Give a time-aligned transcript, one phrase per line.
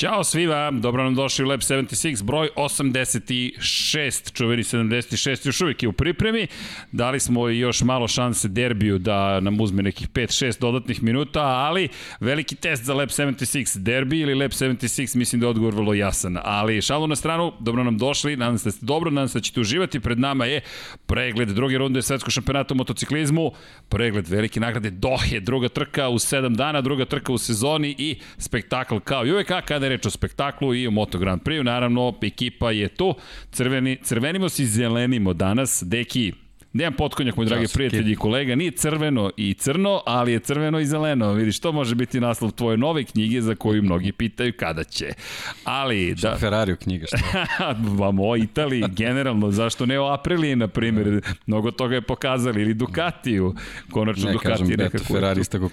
[0.00, 5.88] Ćao svima, dobro nam došli u Lab 76, broj 86, čuveni 76, još uvijek je
[5.88, 6.46] u pripremi.
[6.92, 11.88] Dali smo još malo šanse derbiju da nam uzme nekih 5-6 dodatnih minuta, ali
[12.20, 16.38] veliki test za Lab 76, derbi ili Lab 76, mislim da je odgovor vrlo jasan.
[16.42, 19.42] Ali šalu na stranu, dobro nam došli, nadam se da ste dobro, nadam se da
[19.42, 20.00] ćete uživati.
[20.00, 20.60] Pred nama je
[21.06, 23.52] pregled druge runde svetskog šampionata u motociklizmu,
[23.88, 28.98] pregled velike nagrade Dohe, druga trka u 7 dana, druga trka u sezoni i spektakl
[28.98, 32.70] kao i uvek, kada je reč o spektaklu i o Moto Grand Prix, naravno ekipa
[32.70, 33.14] je tu,
[33.50, 36.32] crveni, crvenimo se i zelenimo danas, deki,
[36.72, 40.86] Dejan Potkonjak, moj dragi prijatelji i kolega, nije crveno i crno, ali je crveno i
[40.86, 41.32] zeleno.
[41.32, 45.12] Vidiš, to može biti naslov tvoje nove knjige za koju mnogi pitaju kada će.
[45.64, 46.36] Ali, da...
[46.36, 47.46] Ferrari u knjiga, šta?
[48.00, 52.74] Vamo, o Italiji, generalno, zašto ne o Apriliji, na primjer, mnogo toga je pokazali, ili
[52.74, 53.54] Ducatiju,
[53.90, 54.96] konačno ne, Ducati kažem, nekako.
[54.96, 55.70] Eto, Ferrari istako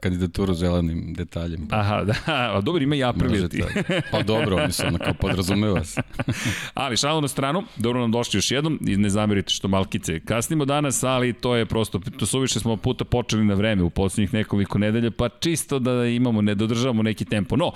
[0.00, 1.68] kandidaturu zelenim detaljem.
[1.70, 2.14] Aha, da,
[2.56, 3.62] a dobro, ima i Aprilija ti.
[4.10, 6.02] Pa dobro, mislim, onako, podrazumeva se.
[6.74, 10.64] ali, šalu na stranu, dobro nam došli još jednom i ne zamerite što malkice kasnimo
[10.64, 14.34] danas, ali to je prosto, to su više smo puta počeli na vreme u poslednjih
[14.34, 17.56] nekoliko nedelja, pa čisto da imamo, ne dodržavamo neki tempo.
[17.56, 17.72] No,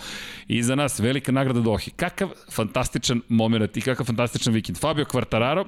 [0.48, 1.91] i za nas velika nagrada Dohi.
[1.91, 4.78] Kakav fantastičan moment i kakav fantastičan vikend.
[4.78, 5.64] Fabio Quartararo,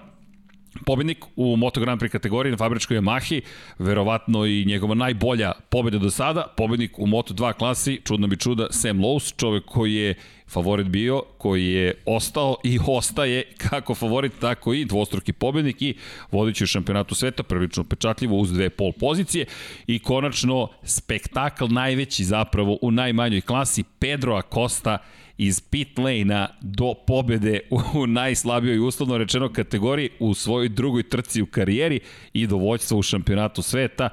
[0.87, 3.41] Pobednik u Moto Grand Prix kategoriji na fabričkoj Yamahi,
[3.79, 8.67] verovatno i njegova najbolja pobeda do sada, pobednik u Moto 2 klasi, čudno bi čuda,
[8.71, 10.15] Sam Lowe's, čovek koji je
[10.49, 15.95] favorit bio, koji je ostao i ostaje kako favorit, tako i dvostruki pobednik i
[16.33, 19.47] vodići u šampionatu sveta, prilično pečatljivo uz dve pol pozicije.
[19.87, 24.99] I konačno spektakl najveći zapravo u najmanjoj klasi, Pedro Acosta
[25.39, 27.61] iz pit lane-a do pobede
[27.95, 32.01] u najslabijoj uslovno rečeno kategoriji u svojoj drugoj trci u karijeri
[32.33, 34.09] i do voćstva u šampionatu sveta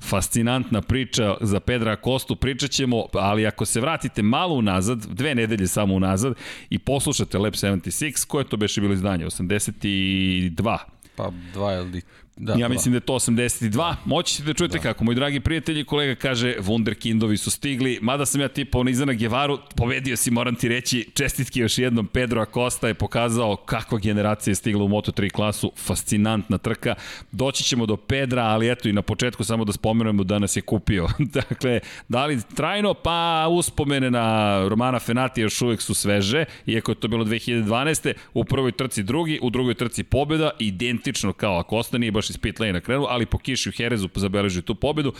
[0.00, 5.66] fascinantna priča za Pedra Kostu, pričat ćemo, ali ako se vratite malo unazad, dve nedelje
[5.66, 6.34] samo unazad
[6.70, 9.24] i poslušate Lab 76, koje to beše bilo izdanje?
[9.26, 10.78] 82?
[11.16, 12.02] Pa dva ili
[12.36, 13.70] Da, ja mislim da je to 82.
[13.70, 13.96] Da.
[14.04, 14.82] Moći ćete da čujete da.
[14.82, 15.04] kako.
[15.04, 17.98] Moj dragi prijatelji kolega kaže Wunderkindovi su stigli.
[18.02, 22.06] Mada sam ja tipao na Izana Gevaru, povedio si, moram ti reći, čestitke još jednom.
[22.06, 25.72] Pedro Acosta je pokazao kakva generacija je stigla u Moto3 klasu.
[25.76, 26.94] Fascinantna trka.
[27.32, 30.62] Doći ćemo do Pedra, ali eto i na početku samo da spomenemo da nas je
[30.62, 31.08] kupio.
[31.38, 37.00] dakle, da li trajno, pa uspomene na Romana Fenati još uvek su sveže, iako je
[37.00, 38.12] to bilo 2012.
[38.34, 42.38] U prvoj trci drugi, u drugoj trci pobeda, identično kao Acosta, nije baš baš iz
[42.38, 45.12] pit lane krenuo, ali po kiši u Herezu zabeležio tu pobedu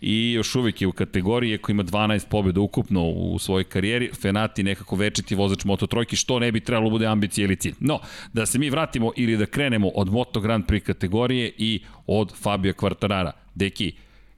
[0.00, 4.62] i još uvijek je u kategoriji, ako ima 12 pobeda ukupno u svojoj karijeri, Fenati
[4.62, 7.74] nekako večiti vozač Moto Trojki, što ne bi trebalo bude ambicija ili cilj.
[7.80, 8.00] No,
[8.32, 12.72] da se mi vratimo ili da krenemo od Moto Grand Prix kategorije i od Fabio
[12.72, 13.32] Quartarara.
[13.54, 13.92] Deki,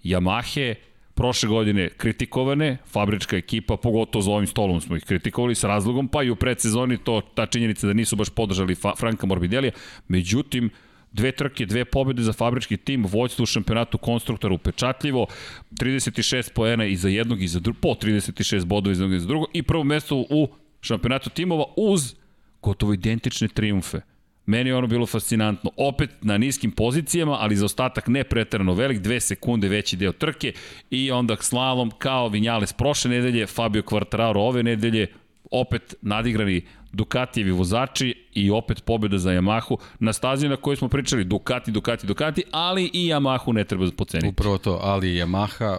[0.05, 0.75] Yamahe,
[1.15, 6.23] prošle godine kritikovane, fabrička ekipa, pogotovo za ovim stolom smo ih kritikovali sa razlogom, pa
[6.23, 9.73] i u predsezoni to, ta činjenica da nisu baš podržali Franka Morbidelija,
[10.09, 10.71] međutim,
[11.14, 15.26] Dve trke, dve pobede za fabrički tim, vođstvo u šampionatu konstruktora upečatljivo,
[15.70, 19.20] 36 poena i za jednog i za drugog, po 36 bodova i za jednog i
[19.20, 20.48] za drugog i prvo mesto u
[20.80, 22.14] šampionatu timova uz
[22.62, 24.00] gotovo identične triumfe.
[24.47, 25.70] Meni je ono bilo fascinantno.
[25.76, 30.52] Opet na niskim pozicijama, ali za ostatak ne pretarano velik, dve sekunde veći deo trke
[30.91, 35.06] i onda slalom kao Vinjales prošle nedelje, Fabio Quartararo ove nedelje,
[35.50, 36.62] opet nadigrani
[36.94, 42.06] Ducatijevi vozači i opet pobjeda za Yamahu na stazi na kojoj smo pričali Ducati, Ducati,
[42.06, 44.28] Ducati, ali i Yamahu ne treba poceniti.
[44.28, 45.77] Upravo to, ali Yamaha,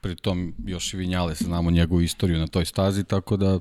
[0.00, 3.58] pritom još i Vinjales, znamo njegovu istoriju na toj stazi, tako da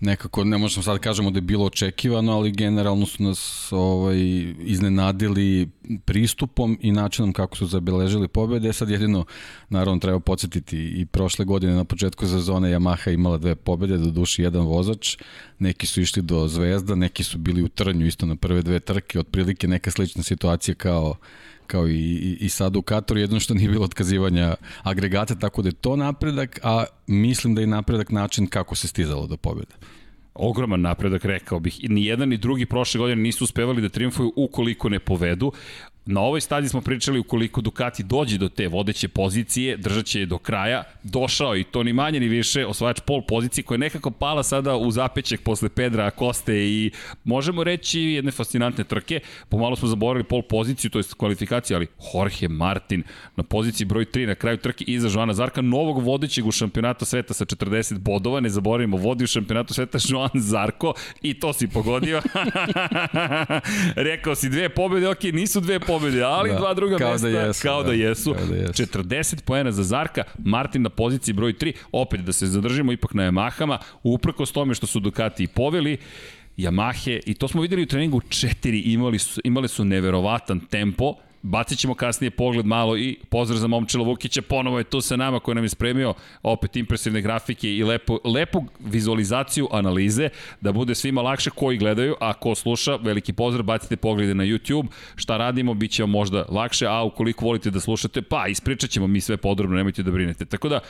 [0.00, 4.18] nekako, ne možemo sad da kažemo da je bilo očekivano, ali generalno su nas ovaj,
[4.58, 5.68] iznenadili
[6.04, 8.72] pristupom i načinom kako su zabeležili pobede.
[8.72, 9.24] Sad jedino,
[9.68, 14.42] naravno, treba podsjetiti i prošle godine na početku sezone Yamaha imala dve pobede, do duši
[14.42, 15.16] jedan vozač,
[15.58, 19.20] neki su išli do Zvezda, neki su bili u Trnju isto na prve dve trke,
[19.20, 21.16] otprilike neka slična situacija kao
[21.66, 25.68] kao i, i, i sad u Kataru, jedno što nije bilo otkazivanja agregata, tako da
[25.68, 29.74] je to napredak, a mislim da je napredak način kako se stizalo do pobjede
[30.34, 31.78] ogroman napredak, rekao bih.
[31.82, 35.52] Ni jedan ni drugi prošle godine nisu uspevali da triumfuju ukoliko ne povedu.
[36.06, 40.26] Na ovoj stadiji smo pričali ukoliko Ducati dođe do te vodeće pozicije, držat će je
[40.26, 44.10] do kraja, došao i to ni manje ni više osvajač pol pozicije koja je nekako
[44.10, 46.90] pala sada u zapećak posle Pedra Koste i
[47.24, 52.48] možemo reći jedne fascinantne trke, pomalo smo zaboravili pol poziciju, to je kvalifikacija, ali Jorge
[52.48, 53.02] Martin
[53.36, 57.34] na poziciji broj 3 na kraju trke iza Joana Zarka, novog vodećeg u šampionatu sveta
[57.34, 62.22] sa 40 bodova, ne zaboravimo, vodi u šampionatu sveta Joan Zarko i to si pogodio.
[64.10, 67.28] Rekao si dve pobede, ok, nisu dve pobede, pobjede, ali da, dva druga kao mesta
[67.28, 68.34] da jesu, kao da, da, jesu.
[68.34, 68.72] Kao da jesu.
[68.72, 73.22] 40 poena za Zarka, Martin na poziciji broj 3, opet da se zadržimo ipak na
[73.22, 75.98] Yamahama, uprkos tome što su Ducati poveli,
[76.56, 81.14] Yamahe, i to smo videli u treningu 4, imali su, imali su neverovatan tempo,
[81.46, 85.40] Bacit ćemo kasnije pogled malo i pozdrav za Momčilo Vukića, ponovo je tu sa nama
[85.40, 90.28] koji nam je spremio opet impresivne grafike i lepo, lepu vizualizaciju analize,
[90.60, 94.86] da bude svima lakše koji gledaju, a ko sluša, veliki pozdrav, bacite poglede na YouTube,
[95.16, 99.06] šta radimo, bit će vam možda lakše, a ukoliko volite da slušate, pa ispričat ćemo
[99.06, 100.44] mi sve podrobno, nemojte da brinete.
[100.44, 100.80] Tako da,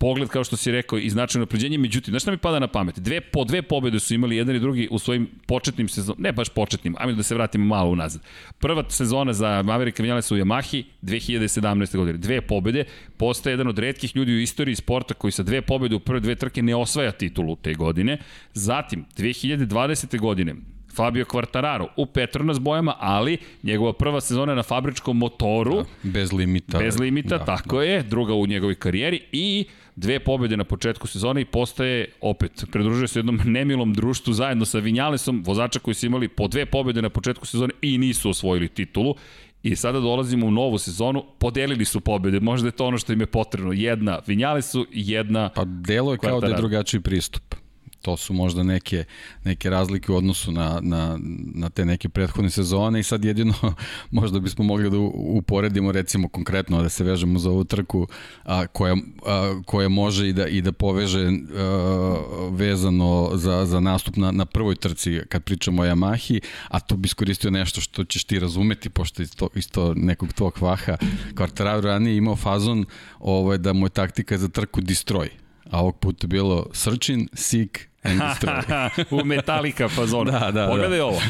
[0.00, 1.78] pogled, kao što si rekao, i značajno napređenje.
[1.78, 2.98] Međutim, znaš šta mi pada na pamet?
[2.98, 6.48] Dve, po dve pobede su imali jedan i drugi u svojim početnim sezonama, ne baš
[6.48, 8.22] početnim, ajmo da se vratimo malo unazad.
[8.58, 11.96] Prva sezona za Mavericka Vinjale su u Yamahi 2017.
[11.96, 12.18] godine.
[12.18, 12.84] Dve pobede,
[13.16, 16.34] postaje jedan od redkih ljudi u istoriji sporta koji sa dve pobede u prve dve
[16.34, 18.18] trke ne osvaja titulu te godine.
[18.54, 20.18] Zatim, 2020.
[20.18, 20.54] godine,
[20.96, 25.76] Fabio Quartararo u Petronas bojama, ali njegova prva sezona na fabričkom motoru.
[25.76, 26.78] Da, bez limita.
[26.78, 27.84] Bez limita, da, tako da.
[27.84, 29.64] je, druga u njegovoj karijeri i
[30.00, 34.78] dve pobede na početku sezone i postaje, opet, pridružuje se jednom nemilom društvu zajedno sa
[34.78, 39.14] Vinjalesom, vozača koji su imali po dve pobede na početku sezone i nisu osvojili titulu.
[39.62, 43.20] I sada dolazimo u novu sezonu, podelili su pobede, možda je to ono što im
[43.20, 43.72] je potrebno.
[43.72, 47.59] Jedna Vinjalesu, jedna Pa delo je kao da je drugačiji pristup
[48.02, 49.04] to su možda neke,
[49.44, 51.18] neke razlike u odnosu na, na,
[51.54, 53.54] na te neke prethodne sezone i sad jedino
[54.10, 58.06] možda bismo mogli da uporedimo recimo konkretno da se vežemo za ovu trku
[58.44, 62.16] a, koja, a, koja može i da, i da poveže a,
[62.50, 67.06] vezano za, za nastup na, na prvoj trci kad pričamo o Yamahi, a to bi
[67.06, 70.96] iskoristio nešto što ćeš ti razumeti pošto isto, isto nekog tvog vaha
[71.34, 72.84] Quartararo ranije imao fazon
[73.18, 75.28] ovaj, da mu je taktika za trku destroy
[75.70, 76.66] a ovog puta bilo
[77.08, 77.89] and Destroy.
[79.20, 80.30] u Metallica fazonu.
[80.30, 81.04] Da, da, Pogledaj da.
[81.06, 81.20] ovo.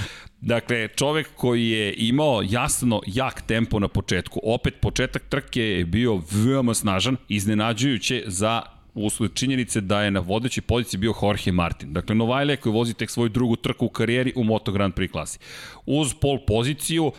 [0.40, 4.40] Dakle, čovek koji je imao jasno jak tempo na početku.
[4.42, 8.62] Opet, početak trke je bio veoma snažan, iznenađujuće za
[8.94, 11.92] usled činjenice da je na vodećoj poziciji bio Jorge Martin.
[11.92, 15.38] Dakle, Novajle koji vozi tek svoju drugu trku u karijeri u Moto Grand Prix klasi.
[15.86, 17.12] Uz pol poziciju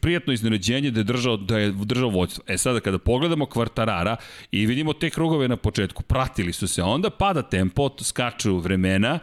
[0.00, 2.44] prijatno iznenađenje da je držao, da je držao vođstvo.
[2.46, 4.16] E sada kada pogledamo kvartarara
[4.50, 9.18] i vidimo te krugove na početku, pratili su se, onda pada tempo, skaču vremena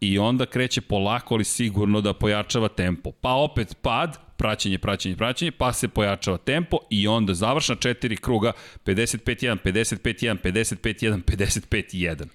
[0.00, 3.12] i onda kreće polako, ali sigurno da pojačava tempo.
[3.12, 8.52] Pa opet pad, praćenje, praćenje, praćenje, pa se pojačava tempo i onda završna četiri kruga
[8.84, 12.26] 55-1, 55-1, 55-1, 55-1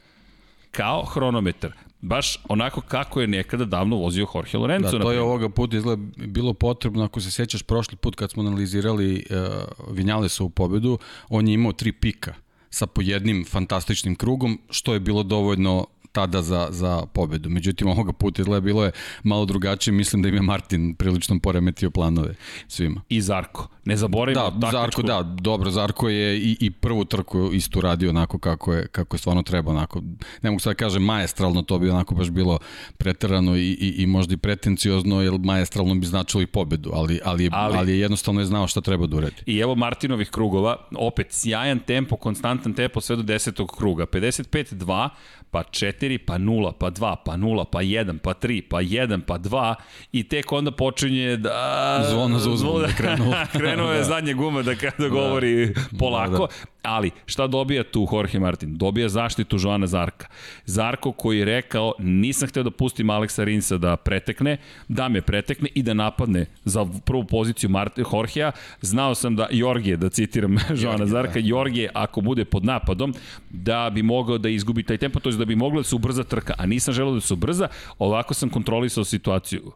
[0.71, 1.71] kao hronometar
[2.01, 4.97] baš onako kako je nekada davno vozio Jorge Lorenzo.
[4.97, 8.43] Da, to je ovoga puta izgleda bilo potrebno, ako se sećaš prošli put kad smo
[8.43, 10.97] analizirali uh, Vinjalesa u pobedu,
[11.29, 12.33] on je imao tri pika
[12.69, 17.49] sa po jednim fantastičnim krugom, što je bilo dovoljno tada za, za pobedu.
[17.49, 18.91] Međutim, ovoga puta izgleda bilo je
[19.23, 19.93] malo drugačije.
[19.93, 22.35] Mislim da im je Martin prilično poremetio planove
[22.67, 23.01] svima.
[23.09, 23.67] I Zarko.
[23.85, 24.71] Ne zaboravimo da, taktičku...
[24.71, 29.15] Zarko, da, dobro, Zarko je i, i prvu trku isto radio onako kako je, kako
[29.15, 30.01] je stvarno treba, onako,
[30.41, 32.59] ne mogu sad da kažem majestralno, to bi onako baš bilo
[32.97, 37.49] preterano i, i, i možda i pretenciozno, jer majestralno bi značilo i pobedu, ali, ali,
[37.51, 39.43] ali, ali je jednostavno je znao šta treba da uredi.
[39.45, 45.09] I evo Martinovih krugova, opet sjajan tempo, konstantan tempo sve do desetog kruga, 55-2,
[45.51, 49.37] pa 4, pa 0, pa 2, pa 0, pa 1, pa 3, pa 1, pa
[49.37, 49.75] 2
[50.11, 52.05] i tek onda počinje da...
[52.09, 53.33] Zvono za uzvon da krenuo.
[53.59, 54.03] krenuo je da.
[54.03, 55.09] zadnje gume da kada da.
[55.09, 56.31] govori polako.
[56.31, 56.37] Da,
[56.80, 56.80] da.
[56.81, 58.77] Ali, šta dobija tu Jorge Martin?
[58.77, 60.27] Dobija zaštitu Joana Zarka.
[60.65, 64.57] Zarko koji je rekao, nisam hteo da pustim Aleksa Rinsa da pretekne,
[64.87, 68.51] da me pretekne i da napadne za prvu poziciju Martin, Jorgea.
[68.81, 71.47] Znao sam da Jorge, da citiram Joana Zarka, da.
[71.47, 73.13] Jorge ako bude pod napadom,
[73.49, 76.23] da bi mogao da izgubi taj tempo, to je da bi mogla da se ubrza
[76.23, 77.67] trka, a nisam želeo da se ubrza,
[77.99, 79.71] ovako sam kontrolisao situaciju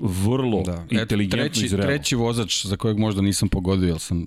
[0.00, 0.86] vrlo da.
[0.90, 1.86] inteligentno treći, izrelo.
[1.86, 4.26] Treći vozač za kojeg možda nisam pogodio, jer sam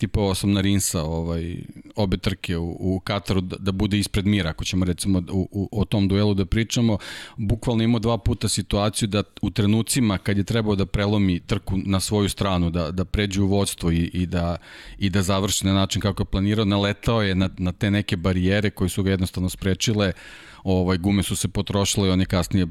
[0.00, 1.56] tipovao sam na Rinsa ovaj,
[1.96, 5.68] obe trke u, u Kataru da, da bude ispred mira, ako ćemo recimo u, u,
[5.72, 6.98] o tom duelu da pričamo.
[7.36, 12.00] Bukvalno imao dva puta situaciju da u trenucima kad je trebao da prelomi trku na
[12.00, 14.56] svoju stranu, da, da pređe u vodstvo i, i, da,
[14.98, 18.70] i da završi na način kako je planirao, naletao je na, na te neke barijere
[18.70, 20.12] koje su ga jednostavno sprečile
[20.64, 22.66] ovaj, gume su se potrošile i on je kasnije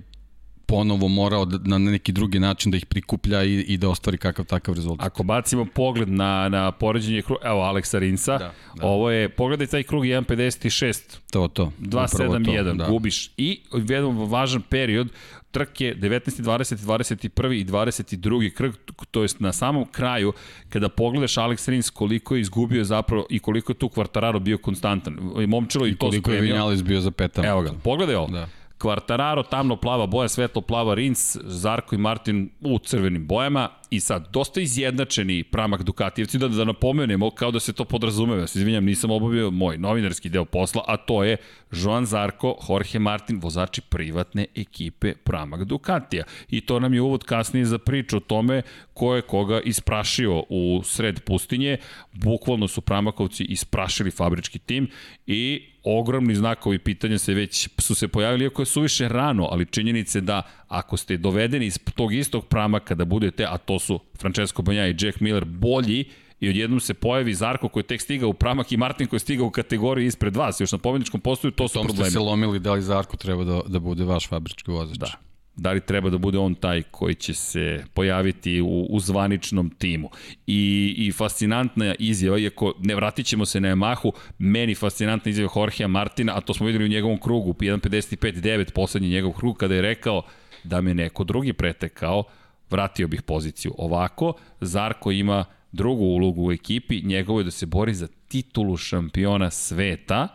[0.70, 4.46] ponovo morao da, na neki drugi način da ih prikuplja i, i da ostvari kakav
[4.46, 5.08] takav rezultat.
[5.08, 8.86] Ako bacimo pogled na, na poređenje kruga, evo Aleksa Rinsa, da, da.
[8.86, 11.18] ovo je, pogledaj taj krug 1.56.
[11.32, 11.72] To, to.
[11.80, 12.86] 2.7.1, da.
[12.88, 13.32] gubiš.
[13.38, 15.08] I jedan važan period,
[15.52, 16.42] trke 19.
[16.42, 16.76] 20.
[16.76, 17.54] 21.
[17.54, 18.54] i 22.
[18.54, 18.76] krug,
[19.12, 20.34] to jest na samom kraju,
[20.70, 25.18] kada pogledaš Alex Rins koliko je izgubio zapravo i koliko je tu Kvartararo bio konstantan.
[25.44, 27.48] I Momčilo i, I to koliko je Vinjales bio za petama.
[27.48, 28.28] Evo ga, pogledaj ovo.
[28.28, 28.48] Da.
[28.80, 34.28] Kvartararo, tamno plava boja, svetlo plava Rins, Zarko i Martin u crvenim bojama i sad,
[34.34, 39.12] dosta izjednačeni pramak Dukatijevci, da, da napomenemo, kao da se to podrazumeva, se izvinjam, nisam
[39.12, 41.38] obavio moj novinarski deo posla, a to je
[41.72, 46.24] Joan Zarko, Jorge Martin, vozači privatne ekipe pramak Ducatija.
[46.50, 48.62] I to nam je uvod kasnije za priču o tome
[49.00, 51.78] ko je koga isprašio u sred pustinje.
[52.14, 54.90] Bukvalno su pramakovci isprašili fabrički tim
[55.28, 60.22] i ogromni znakovi pitanja se već su se pojavili, iako je suviše rano, ali činjenice
[60.22, 64.88] da ako ste dovedeni iz tog istog pramaka da budete, a to su Francesco Banja
[64.88, 66.06] i Jack Miller bolji,
[66.40, 69.20] i odjednom se pojavi Zarko koji je tek stigao u pramak i Martin koji je
[69.20, 70.62] stigao u kategoriji ispred vas.
[70.62, 71.98] Još na pobedničkom postoju, to su problemi.
[71.98, 74.98] Tom ste se lomili da li Zarko treba da, da bude vaš fabrički vozač.
[74.98, 79.70] Da da li treba da bude on taj koji će se pojaviti u, u zvaničnom
[79.70, 80.10] timu.
[80.48, 85.88] I, I fascinantna izjava, iako ne vratit ćemo se na Yamahu, meni fascinantna izjava Jorgea
[85.88, 90.22] Martina, a to smo videli u njegovom krugu, 1.55.9, poslednji njegov krug, kada je rekao
[90.64, 92.24] da me neko drugi pretekao,
[92.70, 93.74] vratio bih poziciju.
[93.78, 99.50] Ovako, Zarko ima drugu ulogu u ekipi, njegovo je da se bori za titulu šampiona
[99.50, 100.28] sveta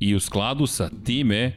[0.00, 1.52] i u skladu sa time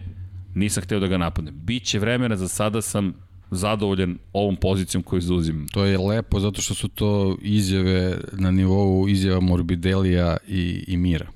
[0.56, 1.56] nisam hteo da ga napadnem.
[1.64, 3.14] Biće vremena, za sada sam
[3.52, 5.68] zadovoljan ovom pozicijom koju zauzimam.
[5.68, 11.28] To je lepo zato što su to izjave na nivou izjava Morbidelija i, i Mira.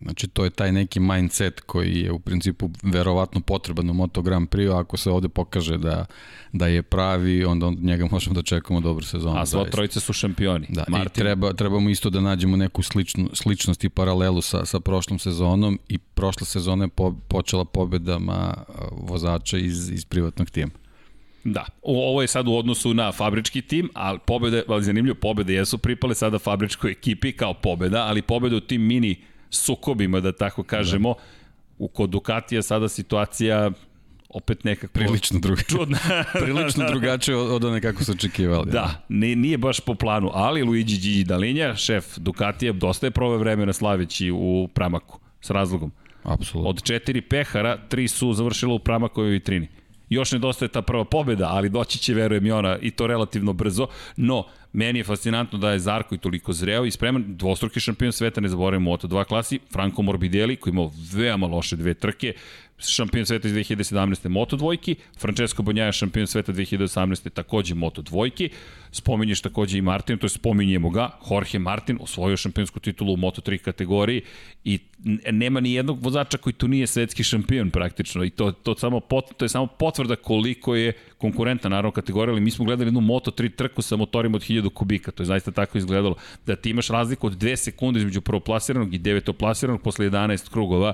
[0.00, 4.48] Znači, to je taj neki mindset koji je u principu verovatno potreban u Moto Grand
[4.48, 6.06] Prix, ako se ovde pokaže da,
[6.52, 9.38] da je pravi, onda od njega možemo da čekamo dobru sezonu.
[9.38, 10.66] A sva trojice su šampioni.
[10.68, 11.10] Da, Martin.
[11.12, 15.78] i treba, trebamo isto da nađemo neku sličnu, sličnost i paralelu sa, sa prošlom sezonom
[15.88, 18.54] i prošla sezona je po, počela pobedama
[18.92, 20.70] vozača iz, iz privatnog tima.
[21.44, 25.78] Da, ovo je sad u odnosu na fabrički tim, ali pobede, ali zanimljivo, pobede jesu
[25.78, 29.16] pripale sada fabričkoj ekipi kao pobeda, ali pobede u tim mini
[29.50, 31.14] sukobima, da tako kažemo.
[31.14, 31.20] Da.
[31.78, 33.70] U kod Ducatija sada situacija
[34.28, 34.92] opet nekako...
[34.92, 35.62] Prilično druga.
[35.62, 35.98] Čudna.
[36.44, 38.70] Prilično drugačije od, one kako su očekivali.
[38.70, 43.38] Da, ne, nije baš po planu, ali Luigi Gigi Dalinja, šef Ducatija, dosta je prove
[43.38, 45.92] vremena slaveći u Pramaku, s razlogom.
[46.22, 46.70] Apsolutno.
[46.70, 49.68] Od četiri pehara, tri su završila u Pramakovoj vitrini.
[50.08, 53.86] Još nedostaje ta prva pobeda, ali doći će, verujem, i ona, i to relativno brzo.
[54.16, 54.44] No,
[54.76, 58.48] meni je fascinantno da je Zarko i toliko zreo i spreman, dvostruki šampion sveta, ne
[58.48, 62.34] zaboravimo Moto 2 klasi, Franco Morbidelli, koji imao veoma loše dve trke,
[62.78, 64.28] šampion sveta iz 2017.
[64.28, 67.30] Moto dvojki, Francesco Bonjaja šampion sveta 2018.
[67.30, 68.50] takođe Moto dvojki,
[68.92, 73.40] spominješ takođe i Martin, to je spominjemo ga, Jorge Martin osvojio šampionsku titulu u Moto
[73.40, 74.22] 3 kategoriji
[74.64, 74.78] i
[75.32, 79.24] nema ni jednog vozača koji tu nije svetski šampion praktično i to, to, samo pot,
[79.36, 83.30] to je samo potvrda koliko je konkurenta naravno kategorija, ali mi smo gledali jednu Moto
[83.30, 86.14] 3 trku sa motorima od 1000 kubika, to je zaista tako izgledalo,
[86.46, 90.92] da ti imaš razliku od 2 sekunde između prvoplasiranog i devetoplasiranog posle 11 krugova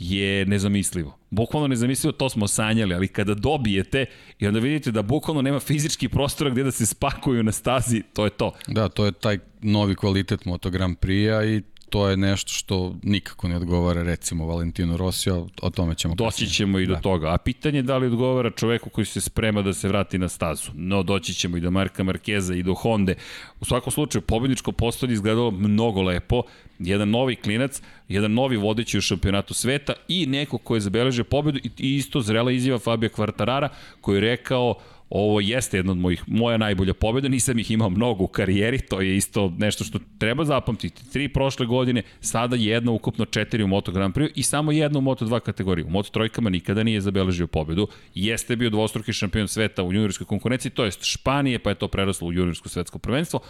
[0.00, 1.18] je nezamislivo.
[1.30, 4.06] Bukvalno nezamislivo, to smo sanjali, ali kada dobijete
[4.38, 8.24] i onda vidite da bukvalno nema fizički prostora gde da se spakuju na stazi, to
[8.24, 8.52] je to.
[8.66, 13.48] Da, to je taj novi kvalitet Moto Grand Prix-a i to je nešto što nikako
[13.48, 15.30] ne odgovara recimo Valentino Rossi,
[15.62, 17.00] o tome ćemo Doći ćemo i do da.
[17.00, 17.34] toga.
[17.34, 20.70] A pitanje je da li odgovara čoveku koji se sprema da se vrati na stazu.
[20.74, 23.12] No, doći ćemo i do Marka Markeza i do Honda.
[23.60, 26.42] U svakom slučaju, pobedničko postolje izgledalo mnogo lepo.
[26.78, 31.58] Jedan novi klinac, jedan novi vodeći u šampionatu sveta i neko ko je zabeležio pobedu
[31.78, 33.68] i isto zrela izjava Fabio Kvartarara
[34.00, 34.74] koji je rekao
[35.10, 39.00] Ovo jeste jedna od mojih, moja najbolja pobjeda, nisam ih imao mnogo u karijeri, to
[39.00, 41.10] je isto nešto što treba zapamtiti.
[41.12, 45.02] Tri prošle godine, sada jedna, ukupno četiri u Moto Grand Prix i samo jedna u
[45.02, 45.84] Moto 2 kategoriji.
[45.84, 47.88] U Moto trojkama nikada nije zabeležio pobedu.
[48.14, 52.28] Jeste bio dvostruki šampion sveta u juniorskoj konkurenciji, to jest Španije, pa je to preraslo
[52.28, 53.40] u juniorsko svetsko prvenstvo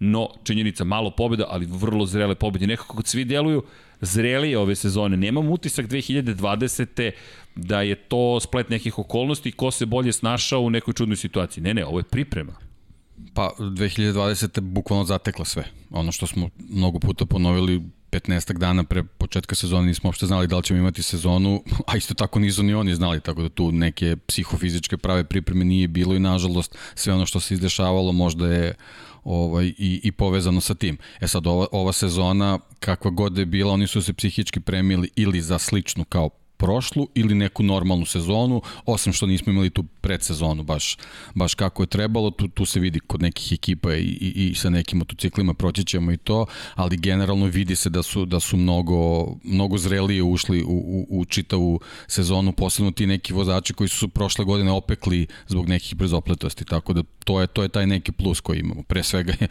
[0.00, 2.66] no činjenica malo pobjeda, ali vrlo zrele pobjede.
[2.66, 3.62] Nekako kod svi deluju
[4.00, 5.16] zrelije ove sezone.
[5.16, 7.10] Nemam utisak 2020.
[7.54, 11.64] da je to splet nekih okolnosti ko se bolje snašao u nekoj čudnoj situaciji.
[11.64, 12.52] Ne, ne, ovo je priprema.
[13.34, 14.60] Pa 2020.
[14.60, 15.64] bukvalno zatekla sve.
[15.90, 20.56] Ono što smo mnogo puta ponovili 15 dana pre početka sezone nismo uopšte znali da
[20.56, 24.16] li ćemo imati sezonu, a isto tako nisu ni oni znali, tako da tu neke
[24.26, 28.74] psihofizičke prave pripreme nije bilo i nažalost sve ono što se izdešavalo možda je
[29.24, 30.98] ovaj, i, i povezano sa tim.
[31.20, 35.40] E sad, ova, ova sezona, kakva god je bila, oni su se psihički premili ili
[35.40, 40.96] za sličnu kao prošlu ili neku normalnu sezonu, osim što nismo imali tu predsezonu baš,
[41.34, 44.70] baš kako je trebalo, tu, tu se vidi kod nekih ekipa i, i, i sa
[44.70, 49.26] nekim motociklima proći ćemo i to, ali generalno vidi se da su, da su mnogo,
[49.44, 54.44] mnogo zrelije ušli u, u, u čitavu sezonu, posebno ti neki vozači koji su prošle
[54.44, 58.60] godine opekli zbog nekih brzopletosti, tako da to je, to je taj neki plus koji
[58.60, 58.82] imamo.
[58.82, 59.48] Pre svega je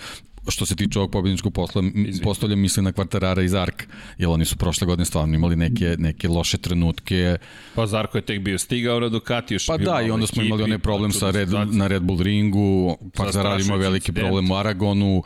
[0.48, 1.84] što se tiče ovog pobjedničkog posla,
[2.24, 6.28] postavlja misle na Kvartarara i Zark, jer oni su prošle godine stvarno imali neke, neke
[6.28, 7.38] loše trenutke.
[7.76, 10.64] Pa Zarko je tek bio stigao na Ducati, još Pa da, i onda smo imali
[10.64, 15.24] onaj problem sa Red, na Red Bull ringu, pa Zarar ima veliki problem u Aragonu,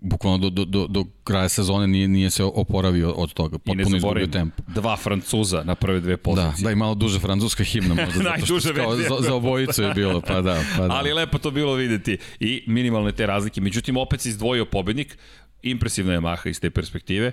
[0.00, 4.26] bukvalno do, do, do, do kraja sezone nije, nije se oporavio od toga, potpuno izgubio
[4.26, 4.62] tempo.
[4.66, 6.52] Dva Francuza na prve dve pozicije.
[6.58, 9.94] Da, da i malo duže francuska himna možda, zato što kao, za, za obojicu je
[9.94, 10.94] bilo, pa da, pa da.
[10.94, 13.60] Ali lepo to bilo videti i minimalne te razlike.
[13.60, 15.18] Međutim, opet se izdvojio pobednik,
[15.62, 17.32] impresivna Yamaha iz te perspektive,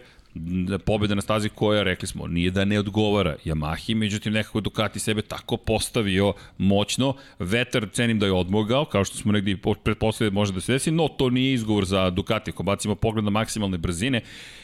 [0.86, 5.22] pobjeda na stazi koja, rekli smo, nije da ne odgovara Yamahi, međutim nekako Ducati sebe
[5.22, 10.62] tako postavio moćno, vetar cenim da je odmogao, kao što smo negdje pretpostavili može da
[10.62, 14.22] se desi, no to nije izgovor za Ducati, ako bacimo pogled na maksimalne brzine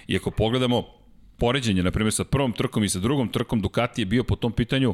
[0.07, 0.85] i ako pogledamo
[1.37, 4.51] poređenje, na primjer, sa prvom trkom i sa drugom trkom, Ducati je bio po tom
[4.51, 4.93] pitanju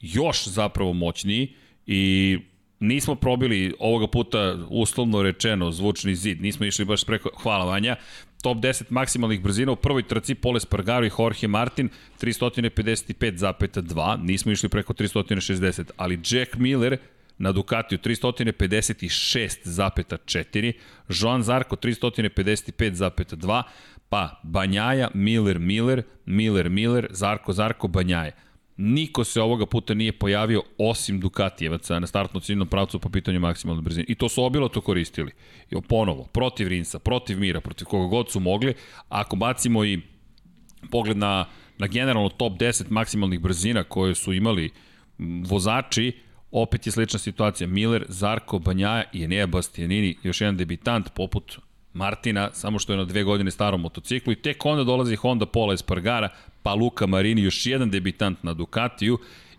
[0.00, 1.54] još zapravo moćniji
[1.86, 2.38] i
[2.82, 7.96] nismo probili ovoga puta uslovno rečeno zvučni zid, nismo išli baš preko, hvala Vanja,
[8.42, 11.88] top 10 maksimalnih brzina u prvoj trci Pole Spargaro i Jorge Martin
[12.20, 16.96] 355,2, nismo išli preko 360, ali Jack Miller
[17.38, 20.72] na Ducatiju 356,4,
[21.08, 23.62] Joan Zarko 355,2,
[24.08, 28.32] pa Banjaja, Miller, Miller, Miller, Miller, Zarko, Zarko, Banjaja.
[28.76, 33.82] Niko se ovoga puta nije pojavio osim Dukatijevaca na startno ciljnom pravcu po pitanju maksimalne
[33.82, 34.04] brzine.
[34.08, 35.32] I to su obilo to koristili.
[35.70, 38.74] I ponovo, protiv Rinsa, protiv Mira, protiv koga god su mogli.
[39.08, 40.00] Ako bacimo i
[40.90, 41.44] pogled na,
[41.78, 44.70] na generalno top 10 maksimalnih brzina koje su imali
[45.46, 46.12] vozači,
[46.50, 47.66] opet je slična situacija.
[47.66, 51.58] Miller, Zarko, Banjaja i Enea Bastianini, još jedan debitant poput
[51.92, 55.74] Martina, samo što je na dve godine starom motociklu i tek onda dolazi Honda Pola
[55.74, 56.28] Espargara,
[56.62, 59.18] pa Luka Marini, još jedan debitant na Ducatiju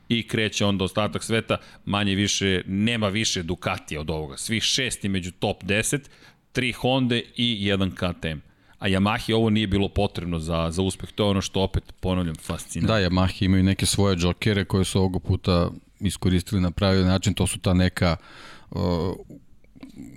[0.10, 4.38] i kreće onda ostatak sveta, manje više, nema više Ducatija od ovoga.
[4.38, 6.00] Svih šesti među top 10,
[6.52, 8.38] tri Honda i jedan KTM.
[8.80, 11.12] A Yamahi ovo nije bilo potrebno za, za uspeh.
[11.12, 12.94] To je ono što opet, ponavljam, fascinira.
[12.94, 15.70] Da, Yamahi imaju neke svoje džokere koje su ovoga puta
[16.00, 17.34] iskoristili na pravi način.
[17.34, 18.16] To su ta neka
[18.72, 18.82] uh,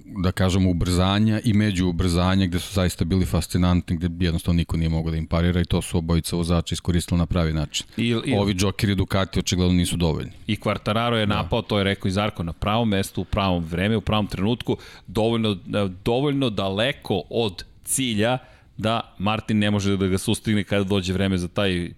[0.06, 4.88] da kažemo, ubrzanja i među ubrzanja gde su zaista bili fascinantni, gde jednostavno niko nije
[4.88, 7.86] mogao da im parira i to su obojica vozača iskoristili na pravi način.
[7.96, 10.32] I, i, Ovi džokeri Ducati očigledno nisu dovoljni.
[10.46, 11.34] I Quartararo je da.
[11.34, 11.68] napao, da.
[11.68, 15.56] to je rekao i Zarko, na pravom mestu, u pravom vreme, u pravom trenutku, dovoljno,
[16.04, 18.38] dovoljno daleko od cilja
[18.76, 21.90] da Martin ne može da ga sustigne kada dođe vreme za taj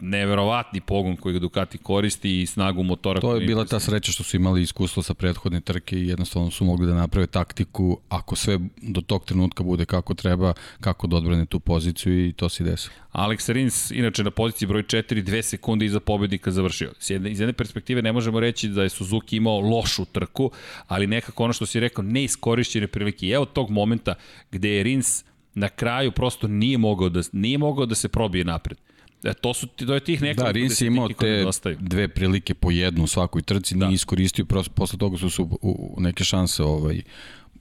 [0.00, 3.20] neverovatni pogon koji ga Ducati koristi i snagu motora.
[3.20, 6.64] To je bila ta sreća što su imali iskustvo sa prethodne trke i jednostavno su
[6.64, 11.46] mogli da naprave taktiku ako sve do tog trenutka bude kako treba, kako da odbrane
[11.46, 12.88] tu poziciju i to se desi.
[13.12, 16.92] Alex Rins, inače na poziciji broj 4, dve sekunde iza pobednika završio.
[16.98, 20.50] S jedne, iz jedne perspektive ne možemo reći da je Suzuki imao lošu trku,
[20.86, 23.26] ali nekako ono što si rekao, neiskorišćene prilike.
[23.26, 24.14] I evo tog momenta
[24.50, 28.78] gde je Rins na kraju prosto nije mogao da, nije mogao da se probije napred.
[29.26, 31.44] E, to su to je tih nekoliko Da, Rins je imao te
[31.78, 33.86] dve prilike po jednu u svakoj trci, da.
[33.86, 37.02] nije iskoristio, prosto, posle toga su se u, u neke šanse ovaj,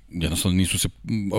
[0.09, 0.89] jednostavno nisu se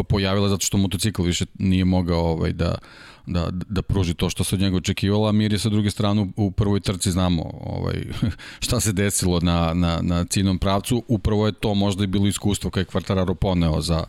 [0.08, 2.78] pojavile zato što motocikl više nije mogao ovaj, da,
[3.26, 6.26] da, da pruži to što se od njega očekivalo, a Mir je sa druge strane
[6.36, 8.04] u prvoj trci znamo ovaj,
[8.66, 12.70] šta se desilo na, na, na ciljnom pravcu, upravo je to možda i bilo iskustvo
[12.70, 14.04] koje je Kvartararo poneo za,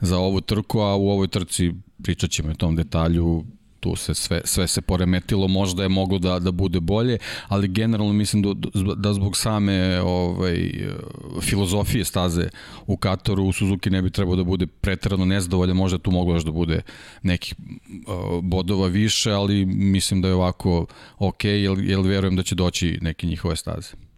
[0.00, 3.44] za ovu trku, a u ovoj trci pričat ćemo o tom detalju,
[3.82, 7.18] tu se sve, sve se poremetilo, možda je moglo da, da bude bolje,
[7.48, 8.54] ali generalno mislim da,
[8.94, 10.70] da zbog same ovaj,
[11.40, 12.48] filozofije staze
[12.86, 16.44] u Katoru u Suzuki ne bi trebao da bude pretrano nezadovoljan, možda tu moglo još
[16.44, 16.82] da bude
[17.22, 17.54] nekih
[18.42, 20.86] bodova više, ali mislim da je ovako
[21.18, 24.11] ok, jer, jer verujem da će doći neke njihove staze.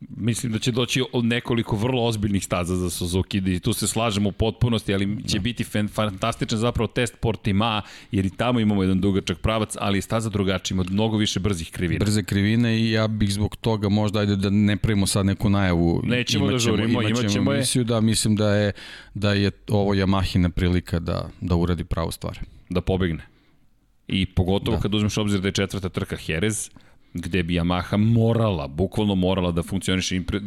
[0.00, 4.28] Mislim da će doći od nekoliko vrlo ozbiljnih staza za Suzuki i tu se slažemo
[4.28, 5.42] u potpunosti, ali će da.
[5.42, 10.74] biti fantastičan zapravo test Portima, jer i tamo imamo jedan dugačak pravac, ali staza drugačija,
[10.74, 12.04] ima mnogo više brzih krivina.
[12.04, 16.02] Brze krivine i ja bih zbog toga možda ajde da ne pravimo sad neku najavu.
[16.04, 18.72] Nećemo imaćemo, da žurimo, imaćemo, imaćemo emisiju, da mislim da je,
[19.14, 22.38] da je ovo Yamahina prilika da, da uradi pravu stvar.
[22.68, 23.22] Da pobegne.
[24.08, 24.82] I pogotovo da.
[24.82, 26.70] kad uzmeš obzir da je četvrta trka Jerez,
[27.14, 30.16] gde bi Yamaha morala, bukvalno morala da funkcioniše.
[30.16, 30.40] Impre...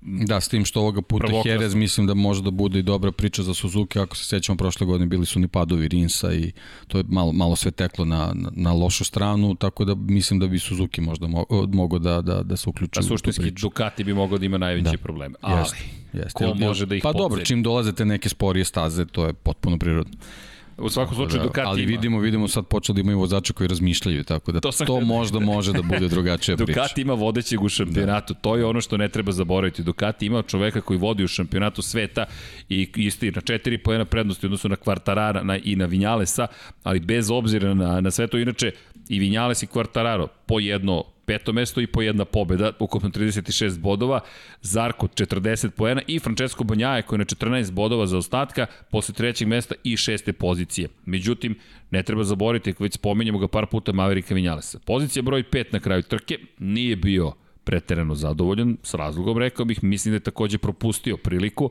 [0.00, 1.50] Da, s tim što ovoga puta Prvoklasno.
[1.50, 4.86] Jerez mislim da može da bude i dobra priča za Suzuki, ako se sećamo prošle
[4.86, 6.52] godine bili su ni padovi Rinsa i
[6.86, 10.46] to je malo, malo sve teklo na, na, na lošu stranu, tako da mislim da
[10.46, 13.00] bi Suzuki možda mo, mogao da, da, da se uključi.
[13.00, 14.98] A suštinski Ducati bi mogao da ima najveće da.
[14.98, 15.34] probleme.
[15.40, 15.76] Ali, jeste,
[16.12, 16.44] jeste.
[16.44, 20.12] ko može da ih Pa dobro, čim dolazete neke sporije staze, to je potpuno prirodno.
[20.78, 21.90] U svakom slučaju da, Ducati ali ima.
[21.90, 25.38] vidimo, vidimo sad počeli da imaju vozača koji razmišljaju, tako da To to, htio- možda
[25.40, 26.72] može da bude drugačija priča.
[26.72, 29.82] Ducati ima vodećeg u šampionatu, to je ono što ne treba zaboraviti.
[29.82, 32.24] Ducati ima čoveka koji vodi u šampionatu sveta
[32.68, 36.46] i isti na četiri pojena prednosti u odnosu na Kvartarara na, i na Vinjalesa,
[36.82, 38.72] ali bez obzira na, na sve to, inače
[39.08, 44.20] i Vinjales i Kvartararo po jedno peto mesto i po jedna pobeda, ukupno 36 bodova,
[44.62, 49.48] Zarko 40 poena i Francesco Banjaje koji je na 14 bodova za ostatka posle trećeg
[49.48, 50.88] mesta i šeste pozicije.
[51.04, 51.58] Međutim,
[51.90, 54.78] ne treba zaboraviti, ako već spomenjamo ga par puta Maverika Vinjalesa.
[54.78, 57.32] Pozicija broj 5 na kraju trke nije bio
[57.64, 61.70] preterano zadovoljan, s razlogom rekao bih, mislim da je takođe propustio priliku,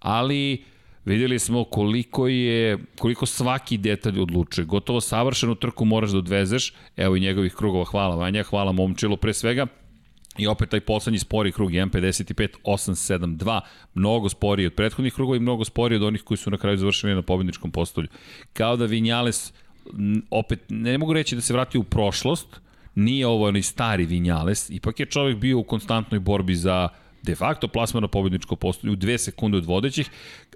[0.00, 0.64] ali
[1.04, 4.64] videli smo koliko je koliko svaki detalj odlučuje.
[4.64, 6.72] Gotovo savršenu trku moraš da odvezeš.
[6.96, 7.84] Evo i njegovih krugova.
[7.84, 9.66] Hvala Vanja, hvala Momčilu pre svega.
[10.38, 13.60] I opet taj poslednji spori krug 1.55.872,
[13.94, 17.14] mnogo sporiji od prethodnih krugova i mnogo sporiji od onih koji su na kraju završili
[17.14, 18.08] na pobedničkom postolju.
[18.52, 19.52] Kao da Vinjales,
[20.30, 22.60] opet, ne mogu reći da se vrati u prošlost,
[22.94, 26.88] nije ovo onaj stari Vinjales, ipak je čovjek bio u konstantnoj borbi za
[27.22, 30.10] de facto plasman na pobedničko postolje u dve sekunde od vodećih,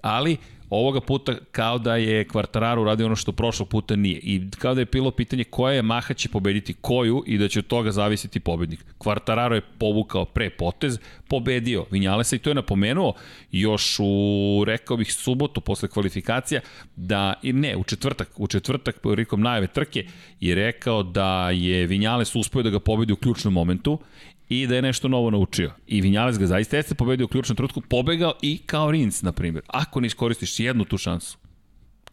[0.07, 0.37] ali
[0.71, 4.19] ovoga puta kao da je Kvartararo uradio ono što prošlog puta nije.
[4.23, 7.59] I kao da je bilo pitanje koja je Maha će pobediti koju i da će
[7.59, 8.85] od toga zavisiti pobednik.
[8.99, 13.15] Kvartararo je povukao pre potez, pobedio Vinjalesa i to je napomenuo
[13.53, 16.61] još u, rekao bih, subotu posle kvalifikacija,
[16.97, 20.07] da, ne, u četvrtak, u četvrtak prilikom najave trke
[20.41, 23.99] je rekao da je Vinjales uspio da ga pobedi u ključnom momentu
[24.49, 25.73] i da je nešto novo naučio.
[25.87, 29.65] I Vinjales ga zaista jeste pobedio u ključnom trenutku, pobegao i kao Rins, na primjer.
[29.67, 31.39] Ako ne iskoristiš jednu tu šansu,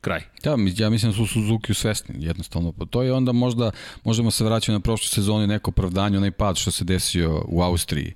[0.01, 0.21] kraj.
[0.43, 2.71] Da, ja mislim da su Suzuki svesni, jednostavno.
[2.71, 3.71] Pa to je onda možda,
[4.03, 8.13] možemo se vraćati na prošlu sezonu neko opravdanje, onaj pad što se desio u Austriji.